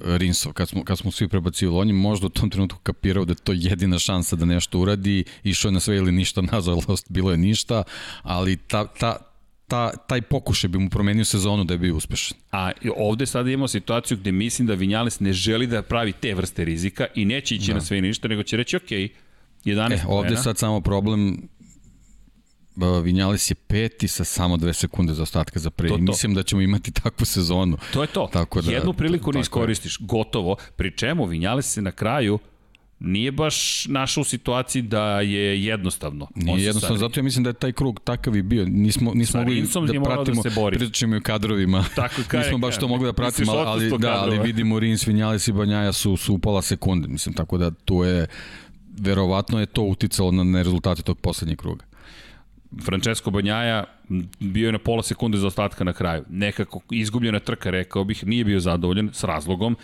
[0.00, 3.32] Rinsov, kad smo, kad smo svi prebacivali, on je možda u tom trenutku kapirao da
[3.32, 7.30] je to jedina šansa da nešto uradi, išao je na sve ili ništa, nažalost, bilo
[7.30, 7.82] je ništa,
[8.22, 9.16] ali ta, ta,
[9.68, 12.38] ta, taj pokušaj bi mu promenio sezonu da je bio uspešan.
[12.52, 16.64] A ovde sada imamo situaciju gde mislim da Vinjales ne želi da pravi te vrste
[16.64, 17.74] rizika i neće ići da.
[17.74, 18.82] na sve i ništa, nego će reći, ok,
[19.64, 21.48] 11 E, ovde sad samo problem
[23.02, 25.88] Vinjales je peti sa samo dve sekunde za ostatka za pre.
[25.88, 26.02] To, To, to.
[26.02, 27.76] Mislim da ćemo imati takvu sezonu.
[27.92, 28.28] To je to.
[28.32, 29.40] Tako da- Jednu priliku ne je.
[29.40, 30.56] iskoristiš, gotovo.
[30.76, 32.38] Pri čemu Vinjales se na kraju
[33.00, 36.28] nije baš našao u situaciji da je jednostavno.
[36.34, 38.64] Nije jednostavno, zato ja mislim da je taj krug takav i bio.
[38.64, 40.78] Nismo, nismo mogli da da pratimo, se bori.
[40.78, 41.84] pričamo i o kadrovima.
[41.96, 45.48] Tako, kaj- nismo baš to mogli da pratimo, ali, odsustvo da, ali vidimo Rins, Vinjales
[45.48, 47.08] i Banjaja su, su u pola sekunde.
[47.08, 48.26] Mislim, tako da tu je,
[48.98, 51.84] verovatno je to uticalo na, na rezultate tog poslednjeg kruga.
[52.84, 53.84] Francesco Banjaja
[54.40, 56.24] bio je na pola sekunde za ostatka na kraju.
[56.28, 59.76] Nekako izgubljena trka, rekao bih, nije bio zadovoljan s razlogom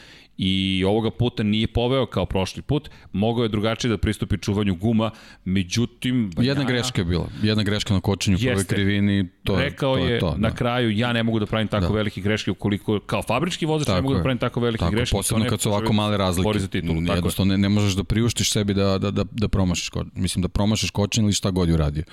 [0.42, 2.90] i ovoga puta nije poveo kao prošli put.
[3.12, 5.10] Mogao je drugačije da pristupi čuvanju guma,
[5.44, 6.30] međutim...
[6.38, 7.28] Jedna greška je bila.
[7.42, 8.74] Jedna greška na kočenju u prvoj Jeste.
[8.74, 9.28] krivini.
[9.44, 10.54] To je, Rekao to je, je to, na da.
[10.54, 11.92] kraju ja ne mogu da pravim tako da.
[11.92, 15.16] velike greške ukoliko kao fabrički vozač ne Tako mogu da pravim tako velike Tako, greške.
[15.16, 16.58] posebno ne kad su ovako male razlike.
[16.58, 17.16] Za titulu, tako je.
[17.16, 20.90] Jednostavno ne, ne možeš da priuštiš sebi da, da, da, da promašiš mislim da promašiš
[20.90, 22.04] kočenje ili šta god je uradio.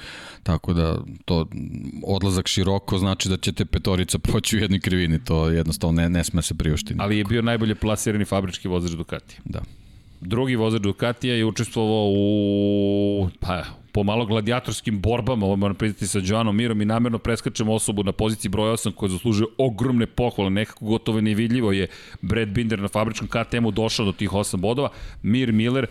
[0.43, 1.47] Tako da to
[2.03, 6.23] odlazak široko znači da će te petorica proći u jednoj krivini, to jednostavno ne, ne
[6.23, 6.95] sme se priuštiti.
[6.99, 7.75] Ali je bio najbolje
[8.17, 9.37] plasirani fabrički vozač Ducati.
[9.45, 9.61] Da.
[10.21, 16.19] Drugi vozač Ducatija je učestvovao u pa, po malo gladijatorskim borbama, ovo moram priznati sa
[16.23, 20.85] Joanom Mirom i namerno preskačemo osobu na poziciji broj 8 koja zaslužuje ogromne pohvale, nekako
[20.85, 21.87] gotovo nevidljivo je
[22.21, 24.89] Brad Binder na fabričkom KTM-u došao do tih 8 bodova,
[25.23, 25.87] Mir Miller,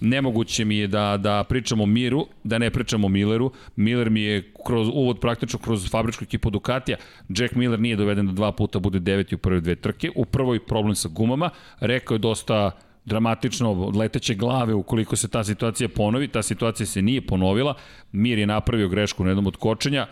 [0.00, 3.52] nemoguće mi je da, da pričamo o Miru, da ne pričamo o Milleru.
[3.76, 6.96] Miller mi je kroz uvod praktično kroz fabričku ekipu Ducatija.
[7.28, 10.10] Jack Miller nije doveden da dva puta bude deveti u prve dve trke.
[10.16, 11.50] U prvoj problem sa gumama.
[11.80, 12.70] Rekao je dosta
[13.04, 16.28] dramatično leteće glave ukoliko se ta situacija ponovi.
[16.28, 17.74] Ta situacija se nije ponovila.
[18.12, 20.06] Mir je napravio grešku na jednom od kočenja,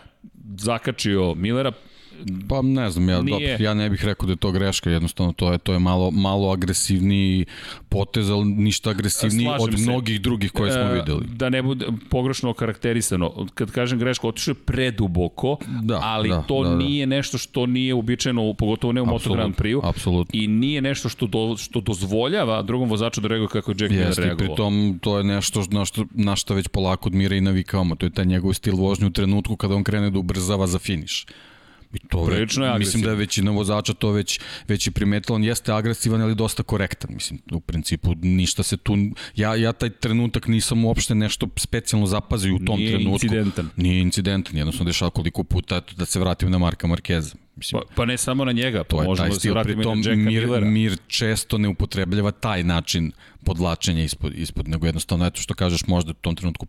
[0.57, 1.71] zakačio Millera,
[2.49, 5.33] Pa ne znam, ja, Nije- dobro, ja ne bih rekao da je to greška, jednostavno
[5.33, 7.45] to je to je malo malo agresivniji
[7.89, 9.85] potez, ali ništa agresivniji Slažem od se.
[9.85, 11.25] mnogih drugih koje smo E, videli.
[11.27, 13.47] Da ne bude pogrešno okarakterisano.
[13.53, 16.75] Kad kažem greško, otišao je preduboko, Da, ali da, to da, da.
[16.77, 19.81] nije nešto što nije uobičajeno, pogotovo ne u Moto Grand Prix-u.
[19.83, 20.39] apsolutno.
[20.39, 24.13] I nije nešto što, do, što dozvoljava drugom vozaču da reaguje kako je Jack Miller
[24.17, 24.37] reagovao.
[24.47, 27.95] pritom to je nešto na što, na što već polako odmira i navikavamo.
[27.95, 31.25] To je taj njegov stil vožnje u trenutku kada on krene da ubrzava za finiš.
[31.93, 35.35] I to Prilično je mislim da je većina vozača to već, već i primetila.
[35.35, 37.13] On jeste agresivan, ali dosta korektan.
[37.13, 38.95] Mislim, u principu ništa se tu...
[39.35, 43.13] Ja, ja taj trenutak nisam uopšte nešto specijalno zapazio u tom Nije trenutku.
[43.13, 43.69] incidentan.
[43.75, 44.57] Nije incidentan.
[44.57, 47.35] Jednostavno dešava koliko puta, eto, da se vratim na Marka Markeza.
[47.55, 49.53] Mislim, Pa, pa ne samo na njega, pa to je možemo taj da se stil,
[49.53, 50.65] vratimo pritom na Jacka mir, Millera.
[50.65, 53.11] mir često ne upotrebljava taj način
[53.45, 56.65] podlačenja ispod, ispod nego jednostavno, eto što kažeš, možda u tom trenutku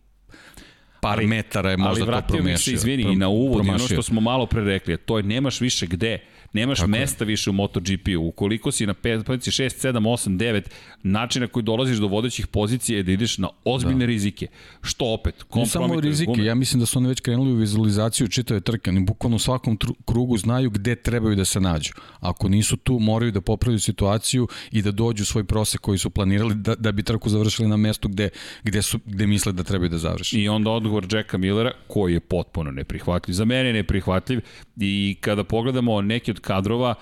[1.01, 2.35] par ali, metara je možda to promašio.
[2.35, 5.17] Ali vratio mi se, izvini, i na uvod, ono što smo malo pre rekli, to
[5.17, 6.19] je nemaš više gde
[6.53, 7.27] Nemaš Tako mesta je.
[7.27, 8.27] više u MotoGP-u.
[8.27, 8.93] Ukoliko si na
[9.25, 10.61] poziciji 6, 7, 8, 9,
[11.03, 14.05] način na koji dolaziš do vodećih pozicija je da ideš na ozbiljne da.
[14.05, 14.47] rizike.
[14.81, 15.45] Što opet?
[15.55, 16.45] Ne samo rizike, gume.
[16.45, 18.89] ja mislim da su oni već krenuli u vizualizaciju čitave trke.
[18.89, 21.93] Oni bukvalno u svakom krugu znaju gde trebaju da se nađu.
[22.19, 26.55] Ako nisu tu, moraju da popravljaju situaciju i da dođu svoj prosek koji su planirali
[26.55, 28.29] da, da bi trku završili na mestu gde,
[28.63, 30.41] gde, su, gde misle da trebaju da završi.
[30.41, 33.33] I onda odgovor Jacka Millera, koji je potpuno neprihvatljiv.
[33.33, 34.41] Za mene je neprihvatljiv
[34.77, 36.95] i kada pogledamo neki od kadrova,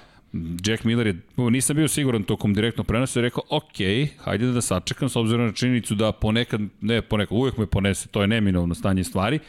[0.66, 3.78] Jack Miller je, nisam bio siguran tokom direktnog prenosa, je rekao, ok,
[4.18, 8.22] hajde da sačekam s obzirom na činjenicu da ponekad, ne ponekad, uvek me ponese, to
[8.22, 9.40] je neminovno stanje stvari,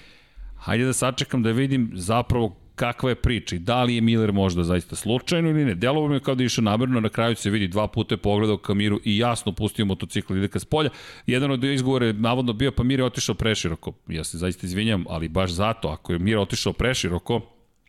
[0.57, 4.65] hajde da sačekam da vidim zapravo kakva je priča i da li je Miller možda
[4.65, 5.75] zaista slučajno ili ne.
[5.75, 8.19] Delovo mi je kao da je išao namerno, na kraju se vidi dva puta je
[8.19, 10.91] pogledao Kamiru i jasno pustio motocikl ide ka spolja.
[11.27, 13.93] Jedan od izgovora je navodno bio pa Mir je otišao preširoko.
[14.09, 17.41] Ja se zaista izvinjam, ali baš zato, ako je Mir otišao preširoko,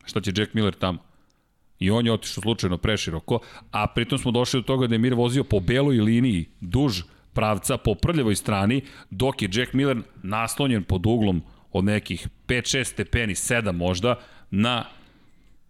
[0.06, 1.11] šta će Jack Miller tamo?
[1.82, 3.39] I on je otišao slučajno preširoko,
[3.72, 7.02] a pritom smo došli do toga da je Mir vozio po beloj liniji duž
[7.34, 11.41] pravca po prljavoj strani, dok je Jack Miller naslonjen pod uglom
[11.72, 14.15] od nekih 5-6 stepeni, 7 možda,
[14.52, 14.86] na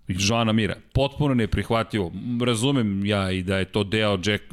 [0.08, 0.76] Joana Mira.
[0.94, 2.12] Potpuno neprihvatljivo.
[2.46, 4.44] Razumem ja i da je to deo Jack,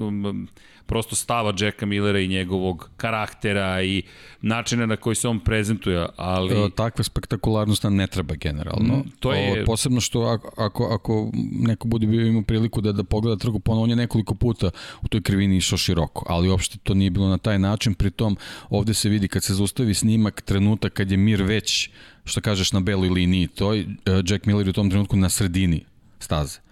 [0.88, 4.02] prosto stava Jacka Millera i njegovog karaktera i
[4.40, 6.64] načina na koji se on prezentuje, ali...
[6.64, 8.94] E, takva spektakularnost nam ne treba generalno.
[8.94, 9.62] Mm, to je...
[9.62, 13.58] O, posebno što ako, ako, ako neko bude bio imao priliku da, da pogleda trgu
[13.58, 14.70] ponovno, on je nekoliko puta
[15.02, 18.36] u toj krivini išao široko, ali uopšte to nije bilo na taj način, pritom
[18.70, 21.90] ovde se vidi kad se zaustavi snimak trenutak kad je Mir već
[22.24, 23.86] što kažeš na beloj liniji, to je
[24.24, 25.84] Jack Miller u tom trenutku na sredini
[26.18, 26.67] staze.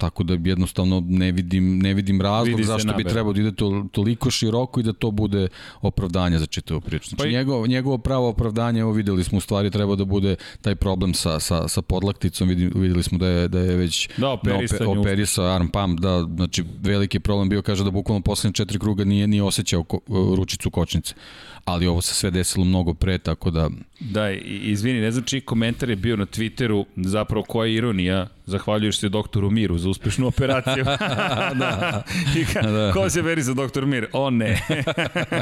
[0.00, 3.86] Tako da jednostavno ne vidim, ne vidim razlog Vidi zašto bi trebao da ide to,
[3.92, 5.48] toliko široko i da to bude
[5.80, 7.08] opravdanje za čitavu priču.
[7.08, 7.32] Znači, pa i...
[7.32, 11.40] njegovo, njegovo pravo opravdanje, evo videli smo u stvari treba da bude taj problem sa,
[11.40, 15.44] sa, sa podlakticom, videli, videli smo da je, da je već da, operisa, ope, operisa
[15.44, 19.42] arm pump, da, znači veliki problem bio, kaže da bukvalno poslednje četiri kruga nije, nije
[19.42, 20.00] osjećao ko,
[20.36, 21.14] ručicu kočnice
[21.64, 23.70] ali ovo se sve desilo mnogo pre, tako da...
[24.00, 28.98] Da, izvini, ne znam čiji komentar je bio na Twitteru, zapravo koja je ironija, zahvaljuješ
[28.98, 30.84] se doktoru Miru za uspešnu operaciju.
[31.60, 32.02] da.
[32.36, 32.92] I ka, da.
[32.92, 34.06] Ko se veri za doktor Mir?
[34.12, 34.62] O ne.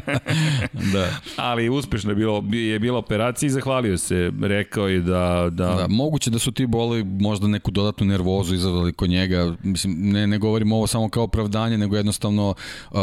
[0.92, 1.11] da.
[1.37, 4.33] Ali uspešno je, bilo, je bila operacija i zahvalio se.
[4.42, 5.74] Rekao je da, da...
[5.74, 9.54] Da, moguće da su ti boli možda neku dodatnu nervozu izazvali kod njega.
[9.62, 12.54] Mislim, ne, ne govorim ovo samo kao opravdanje, nego jednostavno
[12.90, 12.98] uh,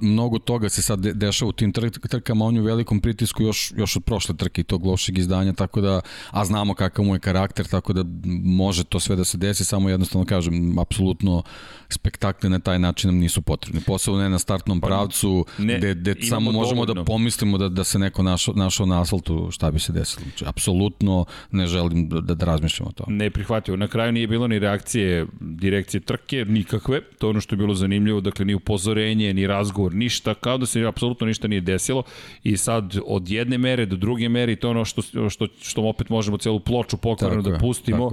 [0.00, 1.72] mnogo toga se sad dešava u tim
[2.08, 5.52] trkama, on je u velikom pritisku još, još od prošle trke i tog lošeg izdanja,
[5.52, 8.04] tako da, a znamo kakav mu je karakter, tako da
[8.44, 11.42] može to sve da se desi, samo jednostavno kažem, apsolutno
[11.88, 13.80] spektakle na taj način nam nisu potrebni.
[13.86, 17.02] Posebno ne na startnom pa, pravcu, ne, gde, gde samo možemo dovoljno.
[17.02, 20.22] da pomislimo da, da se neko našao, našao na asfaltu, šta bi se desilo.
[20.22, 23.16] Znači, apsolutno ne želim da, da, da razmišljamo o tome.
[23.16, 23.76] Ne prihvatio.
[23.76, 27.00] Na kraju nije bilo ni reakcije direkcije trke, nikakve.
[27.18, 30.66] To je ono što je bilo zanimljivo, dakle ni upozorenje, ni razgovor, ništa, kao da
[30.66, 32.02] se apsolutno ništa nije desilo
[32.44, 35.82] i sad od jedne mere do druge mere i to je ono što, što, što
[35.82, 38.10] opet možemo celu ploču pokvarno da pustimo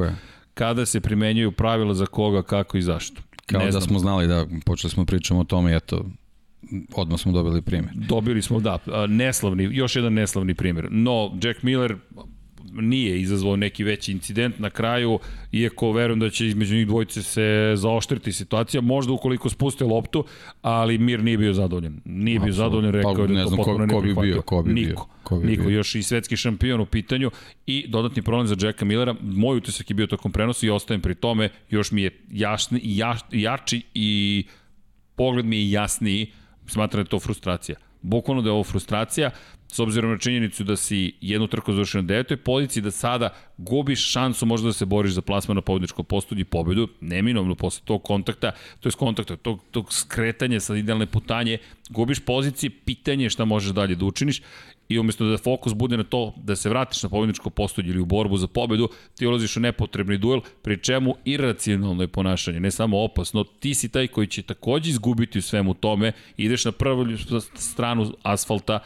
[0.54, 3.21] kada se primenjuju pravila za koga, kako i zašto.
[3.45, 3.82] Kao ne da znam.
[3.82, 6.06] smo znali da počeli smo pričamo o tome, eto,
[6.95, 7.93] odmah smo dobili primjer.
[7.95, 10.88] Dobili smo, da, neslavni, još jedan neslavni primjer.
[10.91, 11.95] No, Jack Miller
[12.82, 15.20] nije izazvao neki veći incident na kraju,
[15.52, 20.26] iako verujem da će između njih dvojice se zaoštriti situacija, možda ukoliko spuste loptu,
[20.62, 22.02] ali Mir nije bio zadovoljan.
[22.06, 24.88] Nije bio zadovoljan, rekao pa, da to potpuno ko, ko bi bio, ko bi Niko.
[24.88, 25.76] Bio, ko bi Niko, bio.
[25.76, 27.32] još i svetski šampion u pitanju
[27.66, 29.16] i dodatni problem za Jacka Millera.
[29.22, 33.20] Moj utisak je bio tokom prenosa i ostajem pri tome, još mi je jasni, jaš,
[33.32, 34.46] jači i
[35.16, 36.28] pogled mi je jasniji,
[36.68, 37.78] smatram da je to frustracija.
[38.02, 39.32] Bukvalno da je ovo frustracija,
[39.68, 44.12] s obzirom na činjenicu da si jednu trku završio na devetoj poziciji, da sada gubiš
[44.12, 48.04] šansu možda da se boriš za plasman na pobedničko postolje i pobedu, neminovno posle tog
[48.04, 51.58] kontakta, to je kontakta, tog, tog skretanja sa idealne putanje,
[51.90, 54.42] gubiš pozicije, pitanje je šta možeš dalje da učiniš
[54.90, 58.06] i umesto da fokus bude na to da se vratiš na pobedničko postolje ili u
[58.06, 63.04] borbu za pobedu, ti ulaziš u nepotrebni duel, pri čemu iracionalno je ponašanje, ne samo
[63.04, 67.06] opasno, ti si taj koji će takođe izgubiti u svemu tome, ideš na prvu
[67.56, 68.80] stranu asfalta,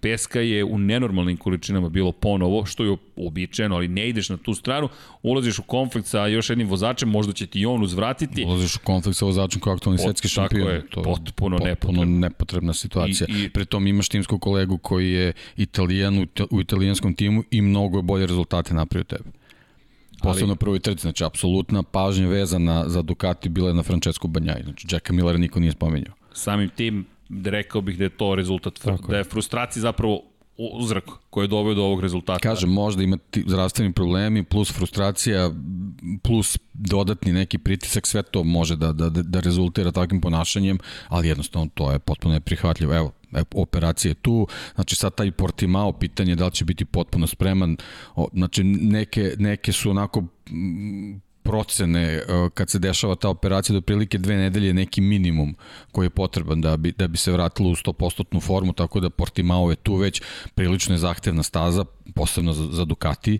[0.00, 4.54] peska je u nenormalnim količinama bilo ponovo, što je uobičajeno, ali ne ideš na tu
[4.54, 4.88] stranu,
[5.22, 8.44] ulaziš u konflikt sa još jednim vozačem, možda će ti on uzvratiti.
[8.44, 10.62] Ulaziš u konflikt sa vozačem kao aktualni svetski šampion.
[10.62, 12.18] Tako je, to potpuno, potpuno nepotrebna.
[12.18, 13.26] nepotrebna situacija.
[13.30, 18.02] I, i, Pritom imaš timskog kolegu koji je italijan u, u italijanskom timu i mnogo
[18.02, 19.30] bolje rezultate napravio tebe.
[20.22, 24.62] Posebno ali, prvoj trci, znači apsolutna pažnja vezana za Ducati bila je na Francesco Banjaj,
[24.62, 26.14] znači Jacka Millera niko nije spomenuo.
[26.32, 27.06] Samim tim
[27.44, 30.22] rekao bih da je to rezultat, Tako da je frustracija zapravo
[30.58, 32.38] uzrak koji je doveo do ovog rezultata.
[32.38, 35.50] Kažem, možda imati zdravstveni problemi, plus frustracija,
[36.22, 41.68] plus dodatni neki pritisak, sve to može da, da, da rezultira takvim ponašanjem, ali jednostavno
[41.74, 42.94] to je potpuno neprihvatljivo.
[42.94, 43.12] Evo,
[43.54, 47.76] operacije tu, znači sad taj Portimao, pitanje je da li će biti potpuno spreman,
[48.32, 50.24] znači neke, neke su onako
[51.48, 55.54] procene e, kad se dešava ta operacija do prilike dve nedelje neki minimum
[55.92, 59.70] koji je potreban da bi, da bi se vratilo u 100% formu, tako da Portimao
[59.70, 60.22] je tu već
[60.54, 61.84] prilično je zahtevna staza,
[62.14, 63.38] posebno za, za Ducati.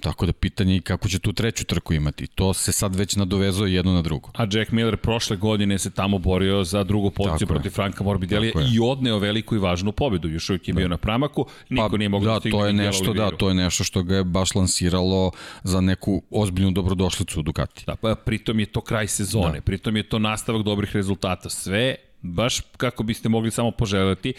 [0.00, 2.26] Tako da pitanje je kako će tu treću trku imati.
[2.26, 4.30] To se sad već nadovezuje jedno na drugo.
[4.34, 8.80] A Jack Miller prošle godine se tamo borio za drugu poziciju protiv Franka Morbidelija i
[8.80, 10.28] odneo veliku i važnu pobedu.
[10.28, 10.88] Još uvijek je bio da.
[10.88, 13.84] na pramaku, niko pa, nije mogao da, da to je nešto, Da, to je nešto
[13.84, 15.30] što ga je baš lansiralo
[15.62, 17.84] za neku ozbiljnu dobrodošlicu u Ducati.
[17.86, 19.60] Da, pa pritom je to kraj sezone, da.
[19.60, 21.50] pritom je to nastavak dobrih rezultata.
[21.50, 24.32] Sve baš kako biste mogli samo poželjeti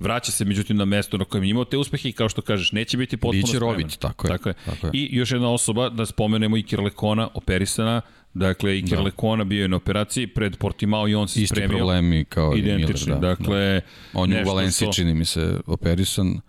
[0.00, 2.72] vraća se međutim na mesto na kojem je imao te uspehe i kao što kažeš,
[2.72, 4.28] neće biti potpuno Biće Rović, tako je.
[4.28, 4.54] Tako je.
[4.64, 4.90] Tako je.
[4.94, 8.02] I još jedna osoba, da spomenemo i Kirlekona, operisana,
[8.34, 9.48] Dakle, i Kirlekona da.
[9.48, 11.66] bio je na operaciji pred Portimao i on se Isti spremio.
[11.66, 13.14] Isti problemi kao i Miller, da.
[13.14, 14.20] Dakle, da.
[14.20, 14.92] On je u Valenciji, što...
[14.92, 16.40] čini mi se, operisan,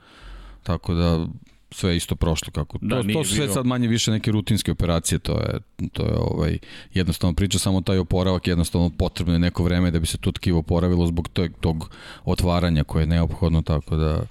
[0.64, 1.28] tako da
[1.74, 5.20] sve isto prošlo kako da, to, to su sve sad manje više neke rutinske operacije
[5.20, 5.60] to je
[5.94, 6.58] to je ovaj
[6.94, 10.60] jednostavno priča samo taj oporavak jednostavno potrebno je neko vreme da bi se to tkivo
[10.60, 11.90] oporavilo zbog tog tog
[12.26, 14.26] otvaranja koje je neophodno tako da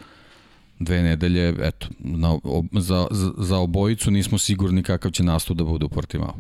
[0.85, 2.39] dve nedelje, eto, na,
[2.73, 6.35] za, za, za obojicu nismo sigurni kakav će nastup da bude u Portimao.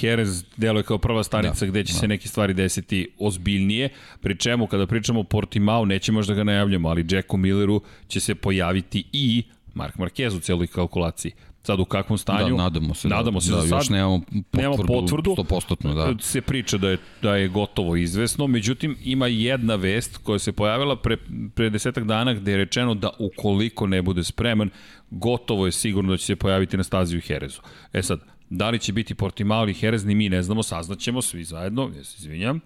[0.00, 1.98] Jerez deluje kao prva stanica da, gde će da.
[1.98, 3.88] se neke stvari desiti ozbiljnije,
[4.20, 8.34] pri čemu kada pričamo o Portimao neće možda ga najavljamo, ali Jacku Milleru će se
[8.34, 9.42] pojaviti i
[9.78, 11.32] Mark Marquez u celoj kalkulaciji.
[11.62, 12.56] Sad u kakvom stanju?
[12.56, 13.08] Da, nadamo se.
[13.08, 13.16] Da.
[13.16, 13.78] Nadamo se da, da, sad.
[13.78, 16.22] Još nemamo potvrdu, nemamo potvrdu 100%, da.
[16.22, 20.96] Se priča da je, da je gotovo izvesno, međutim ima jedna vest koja se pojavila
[20.96, 21.16] pre,
[21.54, 24.70] pre desetak dana gde je rečeno da ukoliko ne bude spreman,
[25.10, 27.60] gotovo je sigurno da će se pojaviti na stazi u Herezu.
[27.92, 31.44] E sad, da li će biti Portimao ili Herez, ni mi ne znamo, saznaćemo svi
[31.44, 32.56] zajedno, ja se izvinjam.
[32.56, 32.62] Uh,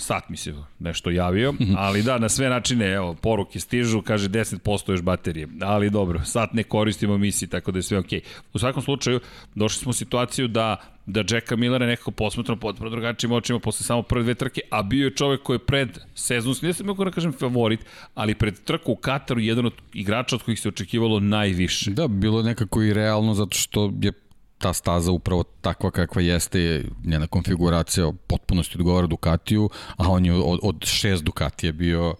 [0.00, 4.90] Sat mi se nešto javio, ali da, na sve načine, evo, poruke stižu, kaže 10%
[4.90, 8.20] još baterije, ali dobro, sat ne koristimo misiji, tako da je sve okej.
[8.52, 9.20] U svakom slučaju,
[9.54, 10.76] došli smo u situaciju da
[11.08, 15.04] da Jacka Millera nekako posmetramo potpuno drugačijim očima posle samo prve dve trke, a bio
[15.04, 17.80] je čovek koji je pred sezonski, ne sam mogu da kažem favorit,
[18.14, 21.90] ali pred trku u Kataru jedan od igrača od kojih se očekivalo najviše.
[21.90, 24.12] Da, bilo nekako i realno zato što je
[24.58, 30.58] ta staza upravo takva kakva jeste, njena konfiguracija potpunosti odgovara Ducatiju, a on je od,
[30.62, 32.14] od šest Ducatija bio,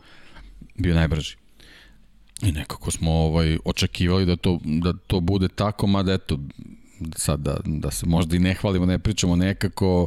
[0.75, 1.37] bio najbrži.
[2.43, 6.39] I nekako smo ovaj očekivali da to, da to bude tako, mada eto,
[7.17, 10.07] sad da, da se možda i ne hvalimo, ne pričamo nekako,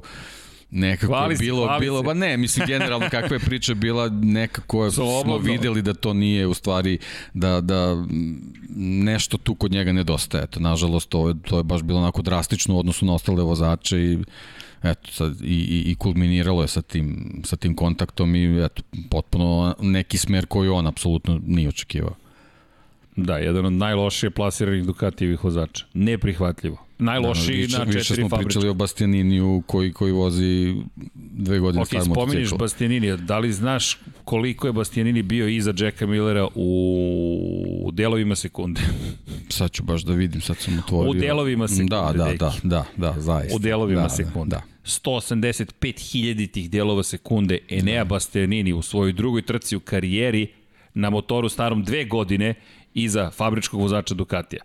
[0.71, 4.91] nekako hvali bilo, se, bilo, ba ne, mislim generalno kakva je priča bila, nekako
[5.23, 6.97] smo videli da to nije u stvari,
[7.33, 8.05] da, da
[8.77, 10.43] nešto tu kod njega nedostaje.
[10.43, 13.97] Eto, nažalost, to je, to je baš bilo onako drastično u odnosu na ostale vozače
[13.97, 14.17] i
[14.83, 19.75] eto, sad, i, i, i kulminiralo je sa tim, sa tim kontaktom i eto, potpuno
[19.81, 22.15] neki smer koji on apsolutno nije očekivao.
[23.25, 25.85] Da, jedan od najlošije plasiranih Ducatijevih vozača.
[25.93, 26.77] Neprihvatljivo.
[26.99, 27.99] Najlošiji da, no, na četiri.
[27.99, 30.75] Više smo pričali o Bastianiniju koji, koji vozi
[31.15, 32.19] dve godine okay, star motocikl.
[32.19, 38.35] Ok, spomeniš Bastianini, da li znaš koliko je Bastianini bio iza Jacka Millera u delovima
[38.35, 38.81] sekunde?
[39.49, 41.11] sad ću baš da vidim, sad sam otvorio.
[41.11, 43.55] U delovima sekunde, Da, da, da, da, da, zaista.
[43.55, 44.55] U delovima da, sekunde.
[44.55, 44.71] Da, da.
[44.85, 48.05] 185 tih delova sekunde Enea da.
[48.05, 50.47] Bastianini u svojoj drugoj trci u karijeri
[50.93, 52.53] na motoru starom dve godine
[52.93, 54.61] iza fabričkog vozača Ducatija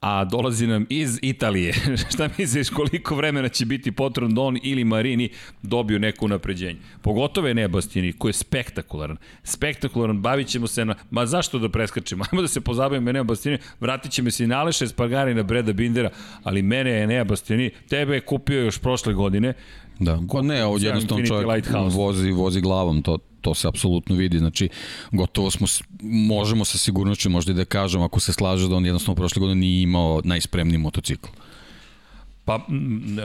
[0.00, 1.72] a dolazi nam iz Italije.
[2.12, 5.30] Šta misliš koliko vremena će biti potrebno da on ili Marini
[5.62, 6.78] dobiju neko napređenje?
[7.02, 9.16] Pogotovo je Nebastini koji je spektakularan.
[9.42, 10.94] Spektakularan, bavit ćemo se na...
[11.10, 12.24] Ma zašto da preskačemo?
[12.32, 16.10] Ajmo da se pozabavimo Nebastini, vratit ćemo se i na Aleša Espargari na Breda Bindera,
[16.42, 19.54] ali mene je Nebastini, tebe je kupio još prošle godine,
[20.00, 24.68] Da, ko ne, ovdje jednostavno čovjek vozi, vozi glavom, to, to se apsolutno vidi, znači
[25.12, 25.66] gotovo smo,
[26.02, 29.60] možemo sa sigurnošću možda i da kažemo ako se slaže da on jednostavno prošle godine
[29.60, 31.28] nije imao najspremniji motocikl.
[32.48, 32.64] Pa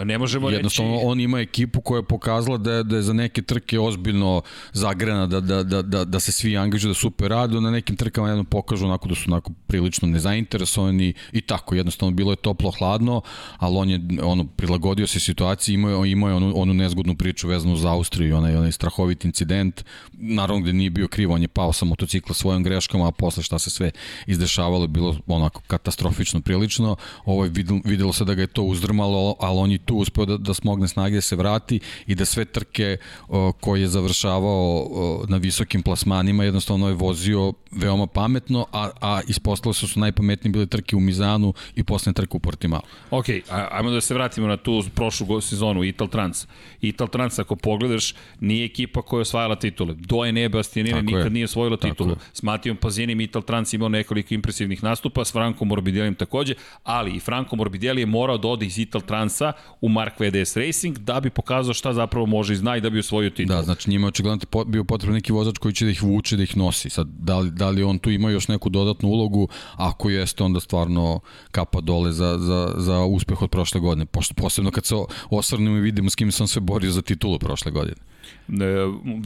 [0.04, 1.06] ne možemo Jednostavno, reći...
[1.06, 4.42] on ima ekipu koja je pokazala da je, da je za neke trke ozbiljno
[4.74, 8.30] zagrena, da, da, da, da, da se svi angažuju, da super radu, na nekim trkama
[8.30, 13.22] jedno pokažu onako da su onako prilično nezainteresovani i tako, jednostavno bilo je toplo, hladno,
[13.58, 17.76] ali on je ono, prilagodio se situaciji, imao imao je onu, onu nezgodnu priču vezanu
[17.76, 21.86] za Austriju, onaj, onaj strahovit incident, naravno gde nije bio kriv, on je pao sa
[21.86, 23.92] motocikla svojom greškama, a posle šta se sve
[24.28, 26.96] izdešavalo, bilo onako katastrofično prilično,
[27.26, 29.96] ovo je videlo, videlo se da ga je to uzdrmalo ali, ali on je tu
[29.96, 32.98] uspeo da, da smogne snage da se vrati i da sve trke
[33.28, 39.22] o, koje je završavao o, na visokim plasmanima jednostavno je vozio veoma pametno, a, a
[39.28, 42.82] ispostavilo se su najpametniji bile trke u Mizanu i posle trke u Portimao.
[43.12, 43.26] Ok,
[43.72, 46.48] ajmo da se vratimo na tu prošlu sezonu Ital Trans.
[46.82, 49.94] Ital Trans, ako pogledaš, nije ekipa koja je osvajala titule.
[49.94, 51.30] Do Enea Bastianini nikad je.
[51.30, 52.16] nije osvojila titulu.
[52.34, 56.54] S Matijom Pazinim Ital Trans imao nekoliko impresivnih nastupa, s Frankom Morbidellijem takođe,
[56.84, 60.98] ali i Franko Morbidelli je morao da ode iz Ital Transa u Mark VDS Racing
[60.98, 63.58] da bi pokazao šta zapravo može i zna i da bi osvojio titulu.
[63.58, 66.58] Da, znači njima očigledno bio potrebno neki vozač koji će da ih vuče, da ih
[66.58, 66.90] nosi.
[66.90, 70.60] Sad, da li, da li on tu ima još neku dodatnu ulogu, ako jeste, onda
[70.60, 71.20] stvarno
[71.52, 74.06] kapa dole za, za, za uspeh od prošle godine.
[74.36, 74.96] Posebno kad se
[75.30, 78.13] osvrnemo i vidimo s kim sam sve borio za titulu prošle godine.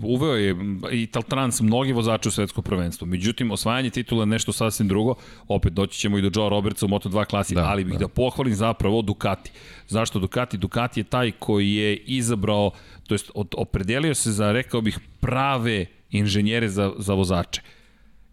[0.01, 0.55] Uveo je
[0.91, 3.07] i Trans mnogi vozači u svetsko prvenstvo.
[3.07, 5.15] Međutim, osvajanje titula je nešto sasvim drugo.
[5.47, 7.99] Opet doći ćemo i do Joe Robertsa u Moto2 klasi, da, ali bih da.
[7.99, 9.51] da pohvalim zapravo Ducati.
[9.87, 10.57] Zašto Ducati?
[10.57, 12.71] Ducati je taj koji je izabrao,
[13.07, 17.61] to jest opredelio se za, rekao bih, prave inženjere za, za vozače.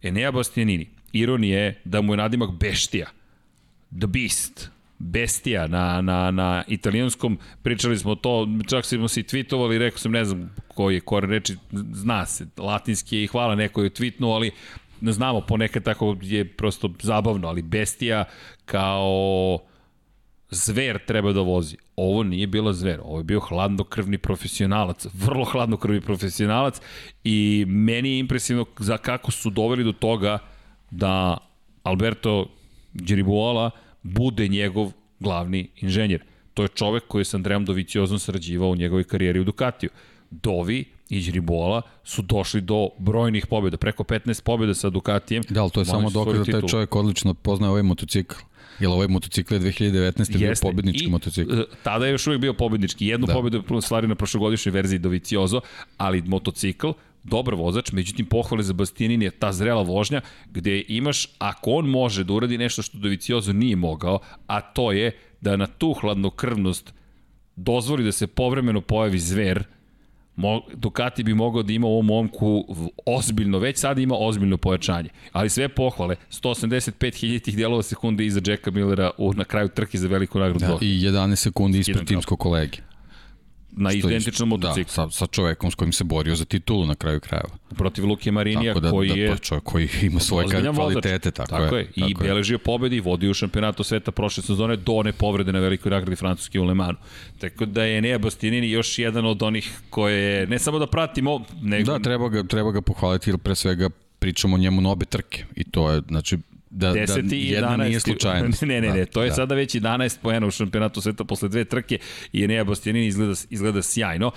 [0.02, 3.06] Enea Bastianini, ironija je da mu je nadimak Beštija.
[3.98, 4.70] The Beast,
[5.05, 10.12] Bestija na, na, na italijanskom, pričali smo to, čak smo se i tweetovali, rekao sam,
[10.12, 11.57] ne znam koji je koren reči,
[11.92, 14.50] zna se, latinski je i hvala neko je tweetnuo, ali
[15.00, 18.24] ne znamo, ponekad tako je prosto zabavno, ali Bestija
[18.64, 19.59] kao
[20.50, 21.76] zver treba da vozi.
[21.96, 26.80] Ovo nije bilo zver, ovo je bio hladnokrvni profesionalac, vrlo hladnokrvni profesionalac
[27.24, 30.38] i meni je impresivno za kako su doveli do toga
[30.90, 31.36] da
[31.82, 32.46] Alberto
[32.94, 33.70] Geribuola
[34.05, 36.22] bude njegov glavni inženjer.
[36.55, 39.90] To je čovek koji je sa Andreom Doviciozom sarađivao u njegovoj karijeri u Ducatiju.
[40.30, 45.42] Dovi i Geribuola su došli do brojnih pobjeda, preko 15 pobjeda sa Ducatijem.
[45.48, 48.36] Da, ali to je samo dokaz da taj čovek odlično poznaje ovaj motocikl.
[48.80, 50.18] Jel ovaj motocikl je 2019.
[50.18, 50.38] Jeste.
[50.38, 51.52] bio pobednički I, motocikl?
[51.52, 53.07] E, tada je još uvijek bio pobednički.
[53.07, 53.32] Jednu da.
[53.32, 55.61] pobedu stvari na prošlogodišnjoj verziji Doviciozo,
[55.96, 56.90] ali motocikl
[57.25, 60.20] dobar vozač, međutim pohvale za Bastianini je ta zrela vožnja
[60.51, 65.16] gde imaš, ako on može da uradi nešto što Doviciozo nije mogao, a to je
[65.41, 66.95] da na tu hladnokrvnost
[67.57, 69.64] dozvoli da se povremeno pojavi zver,
[70.75, 72.64] Ducati bi mogao da ima u ovom momku
[73.07, 75.09] ozbiljno, već sada ima ozbiljno pojačanje.
[75.33, 80.39] Ali sve pohvale, 185.000 delova sekunde iza Jacka Millera u, na kraju trke za veliku
[80.39, 80.66] nagradu.
[80.66, 82.79] Da, I 11 sekundi ispred timskog kolege
[83.77, 84.85] na što identičnom motociklu.
[84.85, 87.49] Da, sa, sa čovekom s kojim se borio za titulu na kraju krajeva.
[87.77, 89.39] Protiv Luke Marinija da, koji da, je...
[89.39, 91.83] čovjek koji ima svoje kvalitete, tako, tako je.
[91.83, 91.89] je.
[91.95, 95.91] I tako beležio pobedi vodio u šampionatu sveta prošle sezone do one povrede na velikoj
[95.91, 96.99] nagradi Francuske u Le Manu.
[97.39, 101.93] Tako da je Enea Bastianini još jedan od onih koje ne samo da pratimo, nego...
[101.93, 105.45] Da, treba ga, treba ga pohvaliti jer pre svega pričamo o njemu na obe trke
[105.57, 106.39] i to je, znači,
[106.75, 107.22] da, 10.
[107.22, 107.89] da jedna 11.
[107.89, 108.49] nije slučajno.
[108.61, 109.35] Ne, ne, ne, da, to je da.
[109.35, 111.99] sada već 11 poena u šampionatu sveta posle dve trke
[112.33, 114.31] i Enea Bastianini izgleda, izgleda sjajno.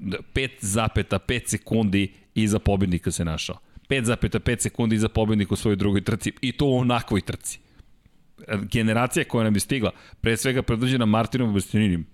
[0.00, 3.56] 5,5 sekundi iza pobednika se našao.
[3.88, 7.58] 5,5 sekundi iza pobednika u svojoj drugoj trci i to u onakvoj trci.
[8.72, 9.90] Generacija koja nam je stigla,
[10.20, 12.06] pre svega predvođena Martinom Bastianinim,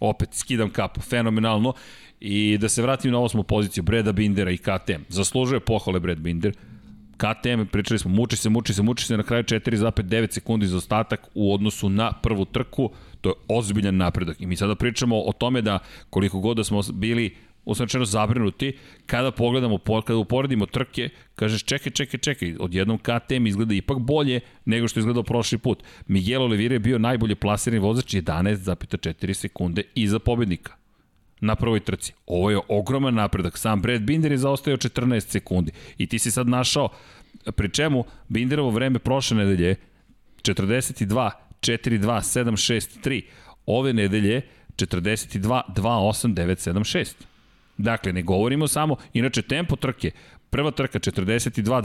[0.00, 1.74] opet skidam kapu, fenomenalno.
[2.20, 5.02] I da se vratim na osmu poziciju, Breda Bindera i KTM.
[5.08, 6.52] Zaslužuje pohvale Brad Binder.
[7.16, 11.28] KTM, pričali smo, muči se, muči se, muči se, na kraju 4,9 sekundi za ostatak
[11.34, 12.90] u odnosu na prvu trku,
[13.20, 14.40] to je ozbiljan napredak.
[14.40, 15.78] I mi sada pričamo o tome da
[16.10, 22.20] koliko god da smo bili uslovčeno zabrinuti, kada pogledamo, kada uporedimo trke, kažeš čekaj, čekaj,
[22.20, 25.82] čekaj, odjednom KTM izgleda ipak bolje nego što je izgledao prošli put.
[26.06, 30.85] Miguel Oliveira je bio najbolje plasirani vozač 11,4 sekunde iza pobednika
[31.40, 32.12] na prvoj trci.
[32.26, 33.58] Ovo je ogroman napredak.
[33.58, 35.72] Sam Brad Binder je zaostao 14 sekundi.
[35.98, 36.88] I ti si sad našao,
[37.56, 39.76] pri čemu Binderovo vreme prošle nedelje
[40.42, 41.30] 42,
[41.60, 43.22] 4, 2, 7, 6, 3.
[43.66, 44.42] Ove nedelje
[44.76, 47.14] 42, 2, 8, 9, 7, 6.
[47.78, 50.10] Dakle, ne govorimo samo, inače tempo trke,
[50.50, 51.82] prva trka 42,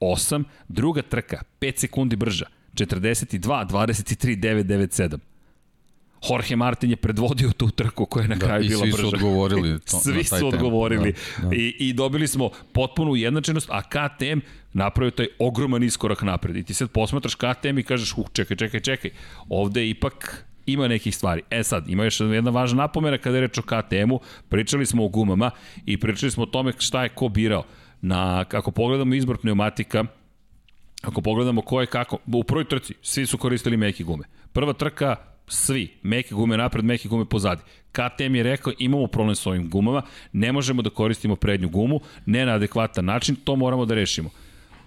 [0.00, 5.33] 28, druga trka 5 sekundi brža, 42, 23, 9, 9, 7.
[6.30, 8.96] Jorge Martin je predvodio tu trku koja je na da, kraju bila brža.
[8.96, 9.78] svi su odgovorili.
[9.90, 11.14] To, svi su odgovorili.
[11.42, 11.54] Da, da.
[11.56, 14.38] I, I dobili smo potpunu ujednačenost, a KTM
[14.72, 16.56] napravio taj ogroman iskorak napred.
[16.56, 19.10] I ti sad posmatraš KTM i kažeš, uh, čekaj, čekaj, čekaj,
[19.48, 21.42] ovde ipak ima nekih stvari.
[21.50, 25.08] E sad, ima još jedna važna napomena kada je reč o KTM-u, pričali smo o
[25.08, 25.50] gumama
[25.86, 27.64] i pričali smo o tome šta je ko birao.
[28.00, 30.04] Na, kako pogledamo izbor pneumatika,
[31.02, 34.24] ako pogledamo ko je kako, u prvoj trci svi su koristili meke gume.
[34.52, 35.16] Prva trka
[35.46, 37.62] svi, meke gume napred, meke gume pozadi.
[37.92, 42.46] KTM je rekao imamo problem s ovim gumama, ne možemo da koristimo prednju gumu, ne
[42.46, 44.30] na adekvatan način, to moramo da rešimo.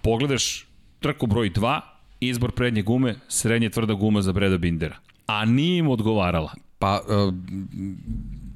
[0.02, 0.66] Pogledaš
[1.00, 1.80] trku broj 2,
[2.20, 4.96] izbor prednje gume, srednje tvrda guma za Breda Bindera.
[5.26, 6.52] A nije im odgovarala.
[6.78, 7.34] Pa, uh,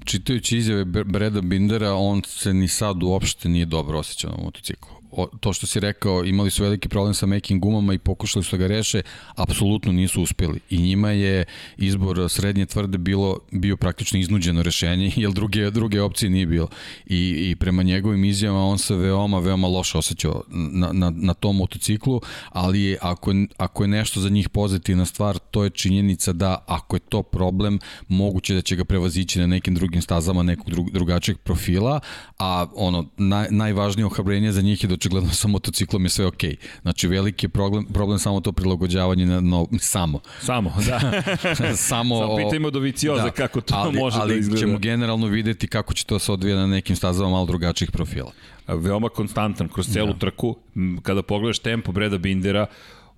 [0.04, 5.26] čitajući izjave Breda Bindera, on se ni sad uopšte nije dobro osjećao na motociklu o,
[5.40, 8.60] to što si rekao, imali su veliki problem sa making gumama i pokušali su da
[8.60, 9.02] ga reše,
[9.34, 10.60] apsolutno nisu uspeli.
[10.70, 11.44] I njima je
[11.76, 16.68] izbor srednje tvrde bilo, bio praktično iznuđeno rešenje, jer druge, druge opcije nije bilo.
[17.06, 21.56] I, I prema njegovim izjavama on se veoma, veoma loše osjećao na, na, na tom
[21.56, 26.64] motociklu, ali je, ako, ako je nešto za njih pozitivna stvar, to je činjenica da
[26.66, 30.90] ako je to problem, moguće da će ga prevazići na nekim drugim stazama nekog drug,
[30.90, 32.00] drugačijeg profila,
[32.38, 36.50] a ono, naj, najvažnije ohrabrenje za njih je da očigledno sa motociklom je sve okej.
[36.50, 36.82] Okay.
[36.82, 40.20] Znači, veliki je problem, problem samo to prilagođavanje na no, samo.
[40.40, 41.00] Samo, da.
[41.54, 41.76] samo.
[41.76, 44.60] samo pitajmo do Vicioza da, kako to ali, može ali da izgleda.
[44.60, 48.32] Ali ćemo generalno videti kako će to se odvija na nekim stazama malo drugačijih profila.
[48.68, 50.18] Veoma konstantan kroz celu da.
[50.18, 50.56] trku.
[51.02, 52.66] Kada pogledaš tempo Breda Bindera,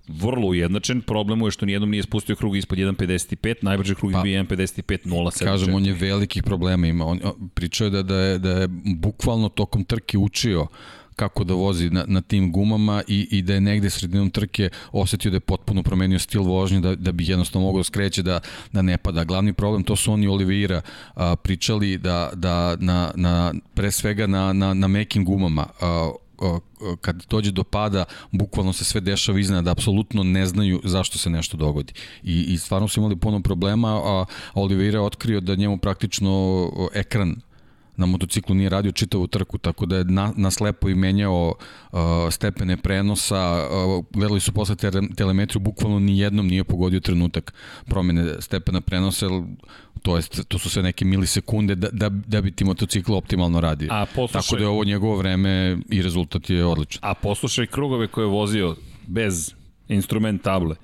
[0.07, 1.01] vrlo ujednačen.
[1.01, 5.43] Problem je što nijednom nije spustio krug ispod 1.55, najbrži krug pa, je bio 1.55.07.
[5.43, 7.05] Kažem, on je velikih problema ima.
[7.05, 7.19] On,
[7.53, 10.67] pričao je da, da, je, da je bukvalno tokom trke učio
[11.15, 15.31] kako da vozi na, na tim gumama i, i da je negde sredinom trke osetio
[15.31, 18.39] da je potpuno promenio stil vožnje, da, da bi jednostavno mogao da skreće da,
[18.73, 19.23] da ne pada.
[19.23, 20.81] Glavni problem, to su oni Oliveira
[21.13, 26.11] a, pričali da, da na, na, pre svega na, na, na mekim gumama a,
[27.01, 31.29] kad dođe do pada, bukvalno se sve dešava iznad, da apsolutno ne znaju zašto se
[31.29, 31.93] nešto dogodi.
[32.23, 37.35] I, i stvarno su imali puno problema, a Oliveira otkrio da njemu praktično ekran
[37.97, 41.53] na motociklu nije radio čitavu trku, tako da je na, na slepo i menjao
[41.91, 41.99] uh,
[42.31, 47.53] stepene prenosa, uh, gledali su posle te, telemetriju, bukvalno ni jednom nije pogodio trenutak
[47.85, 49.25] promene stepena prenosa,
[50.01, 53.87] to, jest, to su sve neke milisekunde da, da, da bi ti motocikl optimalno radio.
[53.91, 56.99] A poslušaj, tako da je ovo njegovo vreme i rezultat je odličan.
[57.03, 58.75] A poslušaj krugove koje je vozio
[59.07, 59.53] bez
[59.87, 60.75] instrument table,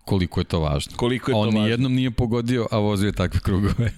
[0.04, 0.96] koliko je to važno.
[0.96, 1.60] Koliko je On to važno.
[1.60, 3.92] On nijednom nije pogodio, a vozio takve krugove.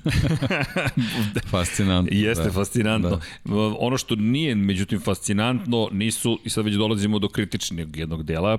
[1.55, 2.17] fascinantno.
[2.19, 2.53] Jeste da.
[2.53, 3.21] fascinantno.
[3.45, 3.55] Da.
[3.79, 8.59] Ono što nije, međutim, fascinantno, nisu, i sad već dolazimo do kritičnog jednog dela,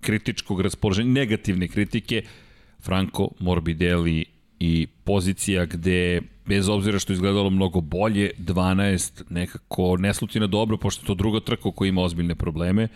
[0.00, 2.22] kritičkog raspoloženja, negativne kritike,
[2.80, 4.24] Franco Morbidelli
[4.60, 11.06] i pozicija gde bez obzira što izgledalo mnogo bolje, 12 nekako neslutina dobro, pošto je
[11.06, 12.88] to druga trka koja ima ozbiljne probleme,